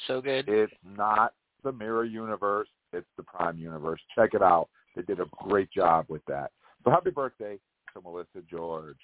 so 0.07 0.21
good. 0.21 0.47
It's 0.47 0.73
not 0.97 1.33
the 1.63 1.71
Mirror 1.71 2.05
Universe; 2.05 2.69
it's 2.93 3.07
the 3.17 3.23
Prime 3.23 3.57
Universe. 3.57 3.99
Check 4.15 4.33
it 4.33 4.41
out. 4.41 4.69
They 4.95 5.01
did 5.01 5.19
a 5.19 5.25
great 5.43 5.71
job 5.71 6.05
with 6.07 6.23
that. 6.27 6.51
So 6.83 6.91
happy 6.91 7.09
birthday 7.09 7.59
to 7.93 8.01
Melissa 8.01 8.41
George. 8.49 8.97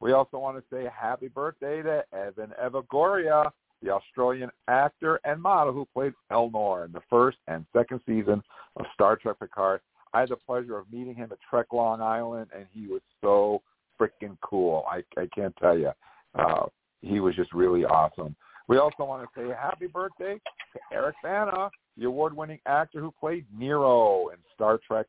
We 0.00 0.12
also 0.12 0.38
want 0.38 0.56
to 0.56 0.64
say 0.74 0.88
happy 0.94 1.28
birthday 1.28 1.82
to 1.82 2.04
Evan 2.12 2.52
Evagora, 2.62 3.50
the 3.82 3.90
Australian 3.90 4.50
actor 4.68 5.20
and 5.24 5.40
model 5.40 5.72
who 5.72 5.86
played 5.92 6.12
Elnor 6.30 6.86
in 6.86 6.92
the 6.92 7.00
first 7.10 7.38
and 7.46 7.66
second 7.72 8.00
season 8.06 8.42
of 8.76 8.86
Star 8.94 9.16
Trek 9.16 9.38
Picard. 9.40 9.80
I 10.14 10.20
had 10.20 10.30
the 10.30 10.36
pleasure 10.36 10.78
of 10.78 10.90
meeting 10.90 11.14
him 11.14 11.30
at 11.32 11.38
Trek 11.50 11.66
Long 11.72 12.00
Island, 12.00 12.48
and 12.54 12.66
he 12.72 12.86
was 12.86 13.02
so 13.20 13.62
freaking 14.00 14.38
cool. 14.40 14.84
I, 14.90 15.02
I 15.20 15.28
can't 15.34 15.54
tell 15.56 15.76
you. 15.76 15.90
Uh, 16.38 16.66
he 17.02 17.20
was 17.20 17.34
just 17.34 17.52
really 17.52 17.84
awesome. 17.84 18.34
We 18.68 18.78
also 18.78 19.04
want 19.04 19.22
to 19.22 19.40
say 19.40 19.54
happy 19.58 19.86
birthday 19.86 20.34
to 20.34 20.80
Eric 20.92 21.16
Bana, 21.22 21.70
the 21.96 22.04
award-winning 22.04 22.60
actor 22.66 23.00
who 23.00 23.12
played 23.18 23.46
Nero 23.56 24.28
in 24.28 24.36
Star 24.54 24.78
Trek 24.86 25.06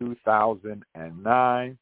2009. 0.00 1.78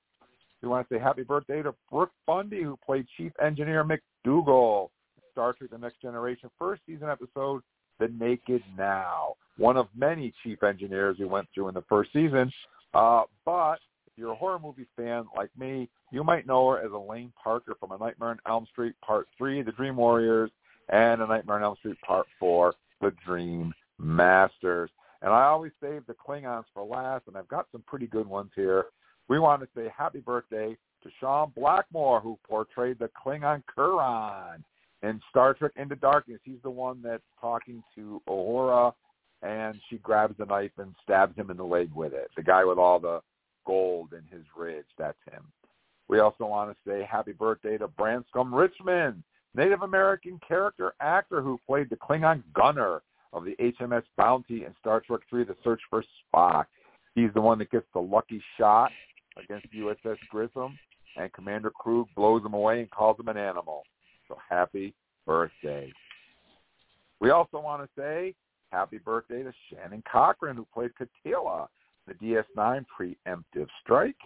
We 0.63 0.69
want 0.69 0.89
to 0.89 0.95
say 0.95 1.01
happy 1.01 1.23
birthday 1.23 1.63
to 1.63 1.75
Brooke 1.91 2.13
Bundy, 2.27 2.63
who 2.63 2.79
played 2.85 3.07
Chief 3.17 3.33
Engineer 3.43 3.85
McDougal 3.85 4.89
in 5.17 5.23
Star 5.33 5.53
Trek 5.55 5.71
The 5.71 5.79
Next 5.79 6.01
Generation 6.01 6.51
first 6.59 6.83
season 6.87 7.09
episode, 7.09 7.63
The 7.99 8.09
Naked 8.09 8.63
Now. 8.77 9.35
One 9.57 9.77
of 9.77 9.89
many 9.97 10.33
chief 10.43 10.63
engineers 10.63 11.17
we 11.19 11.27
went 11.27 11.49
through 11.55 11.69
in 11.69 11.75
the 11.75 11.85
first 11.89 12.13
season. 12.13 12.53
Uh, 12.93 13.23
but 13.45 13.79
you're 14.17 14.33
a 14.33 14.37
horror 14.37 14.59
movie 14.59 14.87
fan 14.97 15.25
like 15.37 15.51
me, 15.59 15.89
you 16.11 16.25
might 16.25 16.47
know 16.47 16.71
her 16.71 16.79
as 16.79 16.93
Elaine 16.93 17.33
Parker 17.43 17.75
from 17.79 17.93
A 17.93 17.99
Nightmare 17.99 18.31
on 18.31 18.41
Elm 18.47 18.67
Street 18.71 18.95
Part 19.05 19.29
3, 19.37 19.63
The 19.63 19.73
Dream 19.73 19.97
Warriors, 19.97 20.51
and 20.89 21.23
A 21.23 21.27
Nightmare 21.27 21.57
on 21.57 21.63
Elm 21.63 21.77
Street 21.79 22.01
Part 22.07 22.27
4, 22.39 22.75
The 23.01 23.13
Dream 23.27 23.73
Masters. 23.99 24.91
And 25.23 25.33
I 25.33 25.45
always 25.45 25.73
save 25.81 26.07
the 26.07 26.15
Klingons 26.15 26.65
for 26.73 26.85
last, 26.85 27.27
and 27.27 27.37
I've 27.37 27.49
got 27.49 27.67
some 27.73 27.83
pretty 27.87 28.07
good 28.07 28.27
ones 28.27 28.51
here. 28.55 28.87
We 29.29 29.39
want 29.39 29.63
to 29.63 29.69
say 29.75 29.91
happy 29.97 30.21
birthday 30.21 30.77
to 31.03 31.11
Sean 31.19 31.53
Blackmore, 31.57 32.21
who 32.21 32.39
portrayed 32.47 32.99
the 32.99 33.09
Klingon 33.25 33.63
Kuran 33.75 34.63
in 35.03 35.21
Star 35.31 35.55
Trek 35.55 35.73
Into 35.77 35.97
Darkness. 35.97 36.41
He's 36.45 36.63
the 36.63 36.71
one 36.71 37.01
that's 37.03 37.23
talking 37.41 37.83
to 37.95 38.21
Uhura, 38.29 38.93
and 39.43 39.79
she 39.89 39.99
grabs 39.99 40.37
the 40.39 40.47
knife 40.47 40.73
and 40.79 40.95
stabs 41.03 41.37
him 41.37 41.51
in 41.51 41.57
the 41.57 41.65
leg 41.65 41.91
with 41.95 42.13
it. 42.13 42.31
The 42.37 42.43
guy 42.43 42.65
with 42.65 42.79
all 42.79 42.99
the 42.99 43.21
gold 43.67 44.13
in 44.13 44.25
his 44.37 44.47
ridge, 44.57 44.87
that's 44.99 45.19
him. 45.31 45.45
We 46.09 46.21
also 46.21 46.47
want 46.47 46.71
to 46.71 46.91
say 46.91 47.07
happy 47.11 47.33
birthday 47.33 47.79
to 47.79 47.89
Branscombe 47.89 48.55
Richmond, 48.55 49.23
Native 49.55 49.83
American 49.83 50.39
character 50.47 50.95
actor 51.01 51.41
who 51.41 51.59
played 51.67 51.89
the 51.89 51.97
Klingon 51.97 52.43
gunner 52.55 53.03
of 53.33 53.45
the 53.45 53.57
HMS 53.61 54.03
Bounty 54.17 54.65
in 54.65 54.75
Star 54.81 55.01
Trek 55.01 55.21
III, 55.33 55.45
The 55.45 55.57
Search 55.65 55.81
for 55.89 56.05
Spock. 56.35 56.67
He's 57.15 57.31
the 57.35 57.41
one 57.41 57.59
that 57.59 57.71
gets 57.71 57.87
the 57.95 58.01
lucky 58.01 58.43
shot 58.59 58.91
against 59.43 59.67
USS 59.73 60.19
Grissom, 60.31 60.79
and 61.17 61.33
Commander 61.33 61.73
Kruge 61.85 62.07
blows 62.15 62.45
him 62.45 62.55
away 62.55 62.81
and 62.81 62.91
calls 62.91 63.19
him 63.19 63.29
an 63.29 63.37
animal. 63.37 63.85
So 64.29 64.37
happy 64.49 64.95
birthday. 65.27 65.93
We 67.21 67.31
also 67.31 67.61
want 67.61 67.83
to 67.83 67.89
say 68.01 68.35
happy 68.71 68.99
birthday 68.99 69.43
to 69.43 69.53
Shannon 69.71 70.03
Cochran, 70.11 70.57
who 70.57 70.67
played 70.75 70.91
Katila 70.95 71.69
the 72.07 72.15
DS9 72.15 72.85
preemptive 72.99 73.69
strike. 73.83 74.17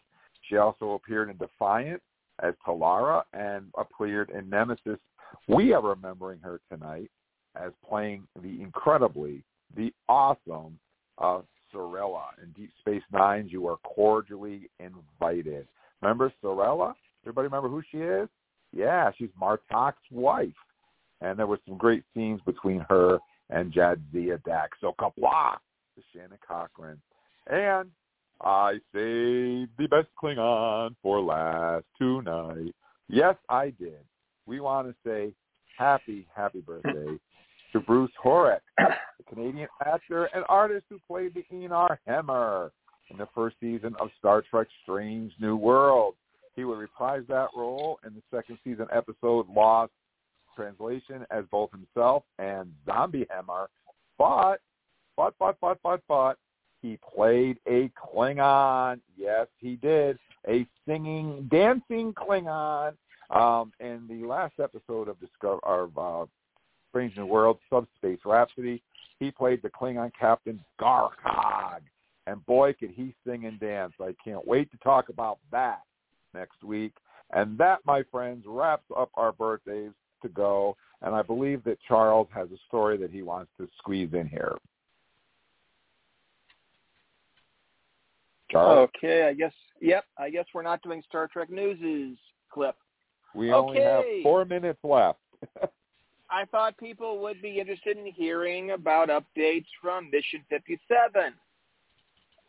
She 0.49 0.57
also 0.57 0.93
appeared 0.93 1.31
in 1.31 1.37
Defiant 1.37 2.03
as 2.43 2.55
Talara 2.67 3.23
and 3.33 3.67
appeared 3.77 4.31
in 4.31 4.49
Nemesis. 4.49 4.99
We 5.47 5.73
are 5.73 5.83
remembering 5.83 6.41
her 6.41 6.61
tonight 6.71 7.11
as 7.57 7.73
playing 7.87 8.27
the 8.43 8.61
incredibly, 8.61 9.43
the 9.77 9.93
awesome 10.09 10.79
uh, 11.19 11.41
Sirella 11.75 12.27
in 12.43 12.51
Deep 12.53 12.71
Space 12.81 13.03
Nine. 13.13 13.49
You 13.49 13.67
are 13.69 13.77
cordially 13.79 14.71
invited. 14.79 15.67
Remember 16.01 16.33
Sirella? 16.43 16.95
Everybody 17.25 17.47
remember 17.47 17.69
who 17.69 17.83
she 17.91 17.99
is? 17.99 18.29
Yeah, 18.73 19.11
she's 19.19 19.31
Martok's 19.41 19.99
wife. 20.11 20.49
And 21.21 21.39
there 21.39 21.47
were 21.47 21.59
some 21.67 21.77
great 21.77 22.05
scenes 22.15 22.41
between 22.47 22.85
her 22.89 23.19
and 23.51 23.73
Jadzia 23.73 24.43
Dax. 24.45 24.79
So 24.81 24.95
Qapla' 25.01 25.57
to 25.97 26.03
Shannon 26.13 26.39
Cochran. 26.47 27.01
And 27.49 27.91
I 28.43 28.75
saved 28.95 29.71
the 29.79 29.89
best 29.91 30.09
Klingon 30.23 30.95
for 31.03 31.21
last 31.21 31.85
tonight. 31.99 32.75
Yes, 33.09 33.37
I 33.49 33.71
did. 33.71 34.05
We 34.47 34.61
want 34.61 34.89
to 34.89 34.95
say 35.05 35.33
happy, 35.77 36.27
happy 36.35 36.61
birthday 36.61 37.19
to 37.73 37.81
Bruce 37.81 38.13
Horak, 38.23 38.61
the 38.79 39.25
Canadian 39.29 39.69
actor 39.85 40.27
and 40.35 40.45
artist 40.49 40.85
who 40.89 40.99
played 41.09 41.35
the 41.35 41.45
Aenar 41.53 41.99
Hemmer 42.07 42.71
in 43.11 43.17
the 43.17 43.29
first 43.35 43.57
season 43.61 43.95
of 44.01 44.11
Star 44.19 44.43
Trek 44.43 44.69
Strange 44.83 45.33
New 45.41 45.57
World. 45.57 46.15
He 46.55 46.65
would 46.65 46.79
reprise 46.79 47.23
that 47.29 47.49
role 47.57 47.99
in 48.07 48.15
the 48.15 48.23
second 48.35 48.59
season 48.65 48.87
episode 48.93 49.47
Lost 49.49 49.93
Translation 50.57 51.25
as 51.31 51.45
both 51.51 51.71
himself 51.71 52.25
and 52.39 52.73
Zombie 52.85 53.27
Hemmer. 53.31 53.67
But, 54.19 54.57
but, 55.17 55.35
but, 55.39 55.57
but, 55.61 55.79
but, 55.83 56.01
but, 56.09 56.37
he 56.81 56.99
played 57.15 57.59
a 57.67 57.91
Klingon. 57.91 59.01
Yes, 59.17 59.47
he 59.59 59.77
did. 59.77 60.19
A 60.49 60.67
singing, 60.87 61.49
dancing 61.51 62.13
Klingon. 62.15 62.95
Um, 63.31 63.73
in 63.81 64.07
the 64.09 64.27
last 64.27 64.55
episode 64.63 65.09
of 65.09 65.21
Discover, 65.21 65.61
of 65.65 65.99
uh, 65.99 66.27
Strange 66.91 67.17
New 67.17 67.27
World, 67.27 67.59
Subspace 67.69 68.21
Rhapsody, 68.25 68.83
he 69.19 69.31
played 69.31 69.61
the 69.63 69.69
Klingon 69.69 70.11
captain 70.19 70.61
Garkog. 70.81 71.81
and 72.27 72.45
boy, 72.47 72.73
could 72.73 72.91
he 72.91 73.15
sing 73.27 73.45
and 73.45 73.61
dance. 73.61 73.93
I 74.01 74.15
can't 74.25 74.47
wait 74.47 74.71
to 74.71 74.79
talk 74.79 75.09
about 75.09 75.39
that 75.53 75.83
next 76.33 76.63
week. 76.63 76.93
And 77.33 77.59
that, 77.59 77.81
my 77.85 78.03
friends, 78.11 78.45
wraps 78.47 78.87
up 78.97 79.11
our 79.15 79.33
birthdays 79.33 79.93
to 80.23 80.29
go. 80.29 80.77
And 81.03 81.15
I 81.15 81.23
believe 81.23 81.63
that 81.65 81.79
Charles 81.87 82.29
has 82.35 82.49
a 82.51 82.59
story 82.67 82.97
that 82.99 83.11
he 83.11 83.23
wants 83.23 83.51
to 83.59 83.69
squeeze 83.79 84.13
in 84.15 84.27
here. 84.27 84.57
Charles? 88.51 88.91
Okay, 88.97 89.29
I 89.29 89.35
guess. 89.35 89.53
Yep, 89.81 90.05
I 90.19 90.31
guess 90.31 90.47
we're 90.55 90.63
not 90.63 90.83
doing 90.83 91.03
Star 91.09 91.29
Trek 91.29 91.51
newses 91.51 92.19
clip. 92.53 92.77
We 93.35 93.53
only 93.53 93.81
have 93.81 94.05
four 94.23 94.45
minutes 94.45 94.81
left. 94.83 95.21
I 96.31 96.45
thought 96.47 96.77
people 96.77 97.21
would 97.21 97.41
be 97.41 97.59
interested 97.59 97.97
in 97.97 98.07
hearing 98.07 98.73
about 98.73 99.09
updates 99.09 99.67
from 99.81 100.11
Mission 100.11 100.45
57, 100.51 101.33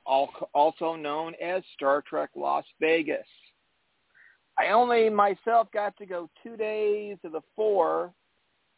also 0.05 0.95
known 0.95 1.34
as 1.41 1.63
Star 1.76 2.03
Trek 2.07 2.30
Las 2.35 2.65
Vegas. 2.81 3.27
I 4.57 4.71
only 4.71 5.09
myself 5.09 5.69
got 5.71 5.95
to 5.97 6.05
go 6.05 6.30
two 6.43 6.57
days 6.57 7.17
of 7.23 7.31
the 7.31 7.41
four, 7.55 8.13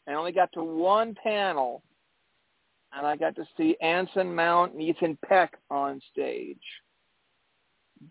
and 0.05 0.15
only 0.15 0.31
got 0.31 0.51
to 0.53 0.63
one 0.63 1.15
panel, 1.23 1.81
and 2.93 3.07
I 3.07 3.15
got 3.15 3.35
to 3.37 3.45
see 3.57 3.75
Anson 3.81 4.33
Mount 4.33 4.73
and 4.73 4.81
Ethan 4.81 5.17
Peck 5.25 5.53
on 5.71 5.99
stage. 6.11 6.61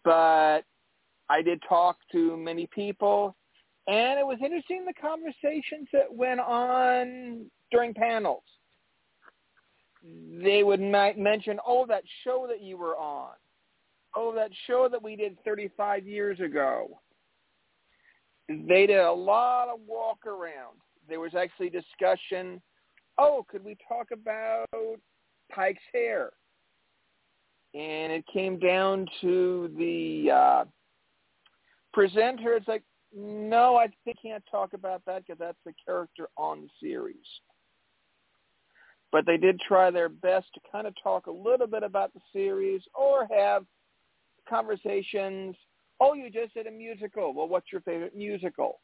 But 0.05 0.63
I 1.29 1.43
did 1.43 1.63
talk 1.69 1.97
to 2.13 2.37
many 2.37 2.67
people, 2.67 3.37
and 3.87 4.19
it 4.19 4.27
was 4.27 4.39
interesting 4.45 4.85
the 4.85 4.95
conversations 5.01 5.89
that 5.93 6.13
went 6.13 6.41
on 6.41 7.47
during 7.71 7.95
panels. 7.95 8.43
They 10.43 10.63
would 10.65 10.81
might 10.81 11.19
mention, 11.19 11.59
oh, 11.67 11.87
that 11.87 12.05
show 12.25 12.47
that 12.49 12.63
you 12.63 12.77
were 12.79 12.97
on. 12.97 13.33
Oh, 14.17 14.35
that 14.35 14.51
show 14.67 14.89
that 14.91 15.03
we 15.03 15.15
did 15.15 15.37
35 15.45 16.07
years 16.07 16.41
ago. 16.41 17.01
They 18.49 18.87
did 18.87 18.99
a 18.99 19.13
lot 19.13 19.69
of 19.69 19.79
walk 19.87 20.27
around. 20.27 20.79
There 21.09 21.21
was 21.21 21.35
actually 21.35 21.71
discussion, 21.71 22.61
oh, 23.19 23.45
could 23.49 23.65
we 23.65 23.77
talk 23.89 24.09
about 24.13 24.67
Pike's 25.53 25.83
hair? 25.93 26.31
And 27.75 28.13
it 28.13 28.25
came 28.33 28.59
down 28.59 29.07
to 29.21 29.71
the 29.79 30.31
uh, 30.31 30.65
presenter. 31.93 32.55
It's 32.55 32.69
like, 32.69 32.83
no, 33.15 33.77
I 33.77 33.89
can't 34.23 34.43
talk 34.51 34.73
about 34.73 35.03
that 35.07 35.27
because 35.27 35.39
that's 35.39 35.59
the 35.65 35.73
character 35.85 36.29
on 36.37 36.63
the 36.63 36.69
series. 36.81 37.17
But 39.13 39.27
they 39.27 39.37
did 39.37 39.61
try 39.61 39.91
their 39.91 40.09
best 40.09 40.47
to 40.55 40.61
kind 40.71 40.87
of 40.87 40.95
talk 41.03 41.27
a 41.27 41.33
little 41.33 41.67
bit 41.67 41.83
about 41.83 42.13
the 42.15 42.21
series 42.33 42.83
or 42.95 43.27
have 43.31 43.65
conversations. 44.49 45.57
Oh, 46.01 46.15
you 46.15 46.31
just 46.31 46.55
did 46.55 46.67
a 46.67 46.71
musical. 46.71 47.35
Well, 47.35 47.49
what's 47.49 47.73
your 47.73 47.81
favorite 47.83 48.17
musical? 48.17 48.81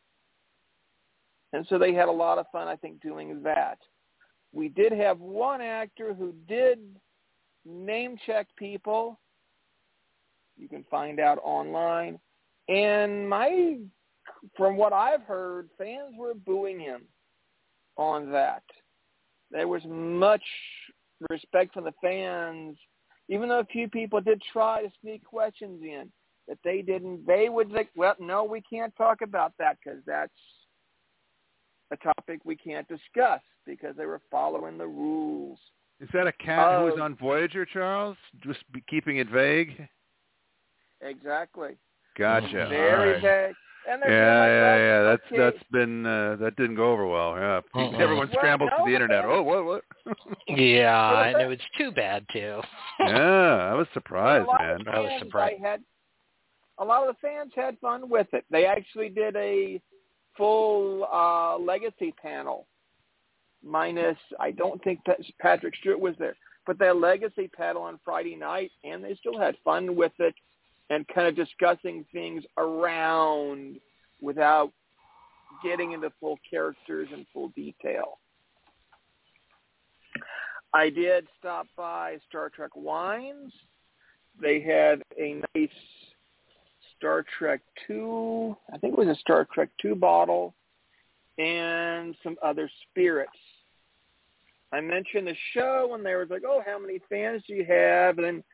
And 1.53 1.65
so 1.69 1.79
they 1.79 1.95
had 1.95 2.09
a 2.09 2.13
lot 2.13 2.39
of 2.39 2.47
fun, 2.51 2.67
I 2.69 2.77
think, 2.77 3.01
doing 3.01 3.43
that. 3.45 3.79
We 4.53 4.69
did 4.69 4.93
have 4.93 5.21
one 5.21 5.61
actor 5.61 6.13
who 6.13 6.35
did 6.49 6.79
name 7.67 8.17
check 8.27 8.47
people. 8.57 9.19
You 10.57 10.69
can 10.69 10.85
find 10.91 11.21
out 11.21 11.39
online. 11.43 12.19
And 12.69 13.29
my 13.29 13.79
from 14.57 14.77
what 14.77 14.93
I've 14.93 15.23
heard, 15.23 15.69
fans 15.79 16.15
were 16.17 16.35
booing 16.35 16.81
him 16.81 17.03
on 17.97 18.31
that. 18.33 18.63
There 19.51 19.69
was 19.69 19.83
much 19.87 20.43
respect 21.31 21.75
from 21.75 21.85
the 21.85 21.95
fans, 22.03 22.77
even 23.29 23.49
though 23.49 23.61
a 23.61 23.65
few 23.65 23.89
people 23.89 24.21
did 24.21 24.43
try 24.53 24.83
to 24.83 24.91
sneak 25.01 25.25
questions 25.25 25.83
in. 25.83 26.11
That 26.49 26.59
they 26.63 26.81
didn't. 26.81 27.27
They 27.27 27.49
would 27.49 27.73
like, 27.73 27.91
well, 27.97 28.15
no, 28.21 28.45
we 28.45 28.61
can't 28.61 28.95
talk 28.97 29.21
about 29.21 29.53
that 29.59 29.79
because 29.85 29.99
that's 30.07 30.31
a 31.91 31.97
topic 31.97 32.41
we 32.45 32.57
can't 32.57 32.87
discuss 32.87 33.41
because 33.65 33.97
they 33.97 34.07
were 34.07 34.21
following 34.31 34.79
the 34.79 34.87
rules. 34.87 35.59
Is 36.01 36.09
that 36.13 36.27
a 36.27 36.33
cat 36.33 36.81
who 36.81 36.87
was 36.87 36.99
Uh, 36.99 37.05
on 37.05 37.15
Voyager, 37.17 37.65
Charles? 37.65 38.17
Just 38.41 38.61
be 38.73 38.83
keeping 38.89 39.17
it 39.17 39.29
vague. 39.29 39.89
Exactly. 41.01 41.77
Gotcha. 42.17 42.67
Very 42.69 42.93
All 42.93 43.13
right. 43.13 43.23
vague. 43.23 43.55
And 43.89 44.01
Yeah, 44.03 44.09
they're 44.09 44.49
yeah, 44.49 44.77
yeah. 44.79 45.03
That's 45.11 45.23
okay. 45.27 45.37
that's 45.39 45.63
been 45.71 46.05
uh, 46.05 46.37
that 46.41 46.57
didn't 46.57 46.75
go 46.75 46.91
over 46.93 47.07
well. 47.07 47.37
Yeah, 47.37 47.61
Uh-uh. 47.73 47.91
everyone 47.99 48.27
Well, 48.29 48.37
scrambles 48.37 48.71
no, 48.77 48.85
to 48.85 48.91
the 48.91 48.95
internet. 48.95 49.23
then- 49.23 49.31
Oh, 49.31 49.43
what, 49.43 49.65
what? 49.65 49.85
Yeah, 50.49 51.01
I 51.01 51.33
Well, 51.33 51.43
know 51.43 51.51
it's 51.53 51.63
too 51.79 51.93
bad 51.93 52.27
too. 52.33 52.61
yeah, 52.99 53.71
I 53.71 53.75
was 53.75 53.87
surprised, 53.95 54.49
man. 54.59 54.89
I 54.89 54.99
was 55.01 55.13
surprised. 55.21 55.63
I 55.65 55.69
had 55.69 55.85
a 56.79 56.85
lot 56.85 57.07
of 57.09 57.15
the 57.15 57.21
fans 57.27 57.53
had 57.55 57.79
fun 57.79 58.09
with 58.11 58.27
it. 58.35 58.45
They 58.51 58.67
actually 58.67 59.09
did 59.09 59.37
a 59.37 59.81
full 60.37 61.05
uh, 61.13 61.57
legacy 61.57 62.13
panel, 62.21 62.67
minus 63.67 64.19
I 64.41 64.51
don't 64.53 64.83
think 64.83 65.05
Pat- 65.05 65.21
Patrick 65.41 65.75
Stewart 65.77 66.01
was 66.01 66.15
there, 66.19 66.37
but 66.67 66.79
that 66.79 66.99
legacy 66.99 67.49
panel 67.49 67.83
on 67.83 67.99
Friday 68.05 68.37
night, 68.37 68.71
and 68.85 69.03
they 69.03 69.15
still 69.15 69.39
had 69.39 69.57
fun 69.65 69.97
with 69.97 70.13
it 70.19 70.35
and 70.91 71.07
kind 71.09 71.27
of 71.27 71.35
discussing 71.35 72.05
things 72.13 72.45
around 72.59 73.81
without 74.21 74.73
getting 75.63 75.93
into 75.93 76.11
full 76.21 76.39
characters 76.49 77.09
and 77.13 77.27
full 77.33 77.49
detail. 77.49 78.19
I 80.73 80.91
did 80.91 81.27
stop 81.39 81.67
by 81.77 82.19
Star 82.29 82.51
Trek 82.51 82.71
Wines. 82.75 83.53
They 84.41 84.61
had 84.61 85.03
a 85.19 85.43
nice 85.55 85.71
Star 86.97 87.25
Trek 87.39 87.61
2, 87.87 88.57
I 88.73 88.79
think 88.79 88.95
it 88.95 88.99
was 88.99 89.09
a 89.09 89.21
Star 89.21 89.47
Trek 89.53 89.69
2 89.81 89.95
bottle, 89.95 90.55
and 91.39 92.15
some 92.23 92.37
other 92.43 92.71
spirits. 92.89 93.31
I 94.73 94.81
mentioned 94.81 95.29
the 95.29 95.37
show, 95.55 95.93
and 95.95 96.05
they 96.05 96.15
were 96.15 96.27
like, 96.29 96.43
oh, 96.47 96.63
how 96.67 96.79
many 96.79 97.01
fans 97.09 97.43
do 97.47 97.55
you 97.55 97.65
have? 97.65 98.19
And 98.19 98.27
then 98.27 98.45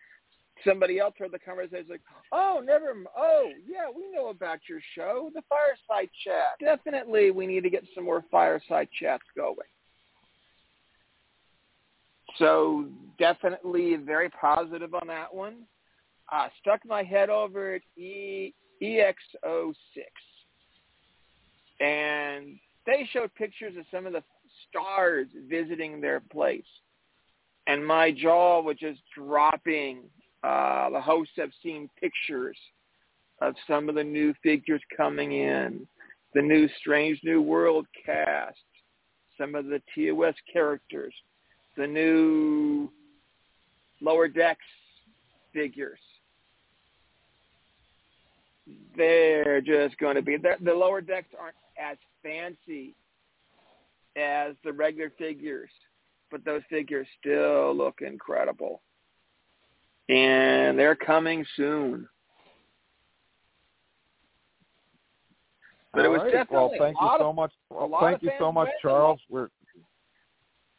somebody 0.64 0.98
else 0.98 1.14
heard 1.18 1.32
the 1.32 1.38
conversation 1.38 1.86
like, 1.88 2.02
oh, 2.32 2.60
never, 2.64 2.94
oh, 3.16 3.50
yeah, 3.66 3.86
we 3.94 4.10
know 4.14 4.28
about 4.28 4.58
your 4.68 4.80
show, 4.94 5.30
the 5.34 5.42
Fireside 5.48 6.10
Chat. 6.24 6.58
Definitely 6.60 7.30
we 7.30 7.46
need 7.46 7.62
to 7.62 7.70
get 7.70 7.84
some 7.94 8.04
more 8.04 8.24
Fireside 8.30 8.88
Chats 9.00 9.24
going. 9.36 9.56
So 12.38 12.86
definitely 13.18 13.96
very 13.96 14.30
positive 14.30 14.94
on 14.94 15.06
that 15.08 15.34
one. 15.34 15.62
Uh, 16.30 16.48
stuck 16.60 16.80
my 16.86 17.02
head 17.02 17.28
over 17.28 17.74
at 17.74 17.82
e, 18.00 18.54
EXO-6. 18.82 19.74
And 21.80 22.58
they 22.86 23.08
showed 23.12 23.34
pictures 23.34 23.74
of 23.76 23.84
some 23.90 24.06
of 24.06 24.12
the 24.12 24.22
stars 24.72 25.26
visiting 25.48 26.00
their 26.00 26.20
place. 26.20 26.64
And 27.66 27.86
my 27.86 28.10
jaw 28.10 28.60
was 28.60 28.76
just 28.78 29.00
dropping. 29.16 30.04
Uh, 30.42 30.90
the 30.90 31.00
hosts 31.00 31.34
have 31.36 31.50
seen 31.62 31.88
pictures 32.00 32.56
of 33.40 33.54
some 33.68 33.88
of 33.88 33.94
the 33.94 34.04
new 34.04 34.34
figures 34.42 34.80
coming 34.96 35.32
in, 35.32 35.86
the 36.34 36.42
new 36.42 36.68
Strange 36.80 37.20
New 37.22 37.40
World 37.40 37.86
cast, 38.04 38.58
some 39.38 39.54
of 39.54 39.66
the 39.66 39.80
TOS 39.94 40.34
characters, 40.52 41.14
the 41.76 41.86
new 41.86 42.90
Lower 44.00 44.28
Decks 44.28 44.64
figures. 45.52 45.98
They're 48.96 49.60
just 49.60 49.96
going 49.98 50.16
to 50.16 50.22
be 50.22 50.36
the, 50.36 50.54
the 50.62 50.72
lower 50.72 51.00
decks 51.00 51.28
aren't 51.38 51.56
as 51.78 51.96
fancy 52.22 52.94
as 54.16 54.54
the 54.64 54.72
regular 54.72 55.10
figures, 55.18 55.70
but 56.30 56.44
those 56.44 56.62
figures 56.68 57.06
still 57.20 57.74
look 57.74 58.00
incredible. 58.00 58.82
And 60.08 60.78
they're 60.78 60.96
coming 60.96 61.44
soon. 61.56 62.08
But 65.94 66.06
it 66.06 66.08
was 66.08 66.20
right. 66.22 66.32
definitely 66.32 66.56
well. 66.56 66.72
Thank 66.78 66.96
you 67.00 67.10
so 67.18 67.30
of, 67.30 67.36
much. 67.36 67.52
Well, 67.70 67.98
thank 68.00 68.22
you 68.22 68.30
so 68.38 68.50
much. 68.50 68.68
Charles. 68.80 69.20
We're 69.28 69.48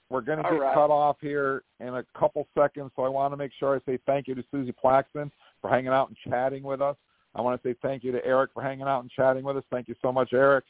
we're 0.10 0.22
going 0.22 0.38
to 0.38 0.44
get 0.44 0.60
right. 0.60 0.74
cut 0.76 0.92
off 0.92 1.18
here 1.22 1.64
in 1.80 1.96
a 1.96 2.04
couple 2.18 2.48
seconds, 2.56 2.92
so 2.96 3.04
I 3.04 3.10
want 3.10 3.34
to 3.34 3.38
make 3.38 3.52
sure 3.60 3.76
I 3.76 3.92
say 3.92 3.98
thank 4.06 4.28
you 4.28 4.36
to 4.36 4.44
Suzie 4.54 4.74
Plakson 4.84 5.32
for 5.60 5.72
hanging 5.72 5.88
out 5.88 6.10
and 6.10 6.18
chatting 6.32 6.62
with 6.62 6.82
us. 6.82 6.96
I 7.34 7.42
want 7.42 7.62
to 7.62 7.68
say 7.68 7.76
thank 7.82 8.04
you 8.04 8.12
to 8.12 8.24
Eric 8.24 8.52
for 8.54 8.62
hanging 8.62 8.86
out 8.86 9.02
and 9.02 9.10
chatting 9.10 9.44
with 9.44 9.58
us. 9.58 9.64
Thank 9.72 9.88
you 9.88 9.96
so 10.04 10.12
much, 10.12 10.30
Eric. 10.34 10.66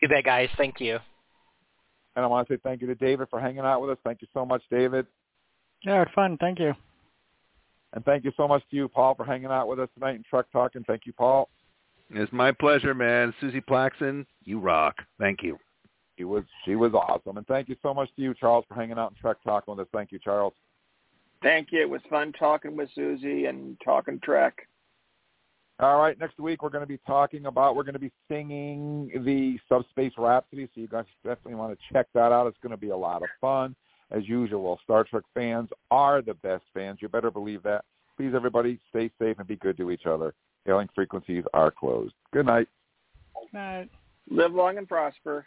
You 0.00 0.08
bet, 0.08 0.24
guys. 0.24 0.48
Thank 0.56 0.80
you. 0.80 0.98
And 2.14 2.24
I 2.24 2.28
want 2.28 2.46
to 2.48 2.54
say 2.54 2.60
thank 2.62 2.80
you 2.80 2.86
to 2.88 2.94
David 2.94 3.28
for 3.30 3.40
hanging 3.40 3.60
out 3.60 3.80
with 3.80 3.90
us. 3.90 3.98
Thank 4.04 4.20
you 4.20 4.28
so 4.34 4.44
much, 4.44 4.62
David. 4.70 5.06
Yeah, 5.82 6.02
it's 6.02 6.12
fun. 6.12 6.36
Thank 6.38 6.58
you. 6.58 6.74
And 7.94 8.04
thank 8.04 8.24
you 8.24 8.32
so 8.36 8.48
much 8.48 8.62
to 8.70 8.76
you, 8.76 8.88
Paul, 8.88 9.14
for 9.14 9.24
hanging 9.24 9.46
out 9.46 9.68
with 9.68 9.80
us 9.80 9.88
tonight 9.94 10.16
in 10.16 10.22
Truck 10.28 10.46
Talking. 10.52 10.84
Thank 10.84 11.06
you, 11.06 11.12
Paul. 11.12 11.48
It's 12.10 12.32
my 12.32 12.52
pleasure, 12.52 12.94
man. 12.94 13.34
Suzie 13.40 13.64
Plakson, 13.64 14.26
you 14.44 14.58
rock. 14.58 14.96
Thank 15.18 15.42
you. 15.42 15.58
She 16.18 16.24
was 16.24 16.44
she 16.64 16.76
was 16.76 16.92
awesome. 16.92 17.38
And 17.38 17.46
thank 17.46 17.68
you 17.68 17.76
so 17.82 17.94
much 17.94 18.08
to 18.16 18.22
you, 18.22 18.34
Charles, 18.34 18.64
for 18.68 18.74
hanging 18.74 18.98
out 18.98 19.12
in 19.12 19.16
Truck 19.16 19.42
Talking 19.42 19.76
with 19.76 19.86
us. 19.86 19.90
Thank 19.92 20.12
you, 20.12 20.18
Charles. 20.18 20.52
Thank 21.42 21.72
you. 21.72 21.80
It 21.80 21.90
was 21.90 22.00
fun 22.08 22.32
talking 22.38 22.76
with 22.76 22.90
Suzie 22.96 23.48
and 23.48 23.76
talking 23.84 24.20
Trek. 24.22 24.68
All 25.82 25.98
right, 25.98 26.16
next 26.20 26.38
week 26.38 26.62
we're 26.62 26.68
going 26.68 26.84
to 26.84 26.88
be 26.88 27.00
talking 27.08 27.46
about, 27.46 27.74
we're 27.74 27.82
going 27.82 27.94
to 27.94 27.98
be 27.98 28.12
singing 28.28 29.10
the 29.24 29.58
Subspace 29.68 30.12
Rhapsody, 30.16 30.68
so 30.72 30.80
you 30.80 30.86
guys 30.86 31.06
definitely 31.24 31.56
want 31.56 31.76
to 31.76 31.92
check 31.92 32.06
that 32.14 32.30
out. 32.30 32.46
It's 32.46 32.56
going 32.62 32.70
to 32.70 32.76
be 32.76 32.90
a 32.90 32.96
lot 32.96 33.22
of 33.22 33.28
fun. 33.40 33.74
As 34.12 34.28
usual, 34.28 34.78
Star 34.84 35.02
Trek 35.02 35.24
fans 35.34 35.70
are 35.90 36.22
the 36.22 36.34
best 36.34 36.62
fans. 36.72 37.00
You 37.02 37.08
better 37.08 37.32
believe 37.32 37.64
that. 37.64 37.84
Please, 38.16 38.30
everybody, 38.32 38.78
stay 38.90 39.10
safe 39.20 39.40
and 39.40 39.48
be 39.48 39.56
good 39.56 39.76
to 39.78 39.90
each 39.90 40.06
other. 40.06 40.34
Hailing 40.66 40.88
frequencies 40.94 41.42
are 41.52 41.72
closed. 41.72 42.14
Good 42.32 42.46
night. 42.46 42.68
Good 43.34 43.52
Night. 43.52 43.90
Live 44.30 44.52
long 44.52 44.78
and 44.78 44.86
prosper. 44.86 45.46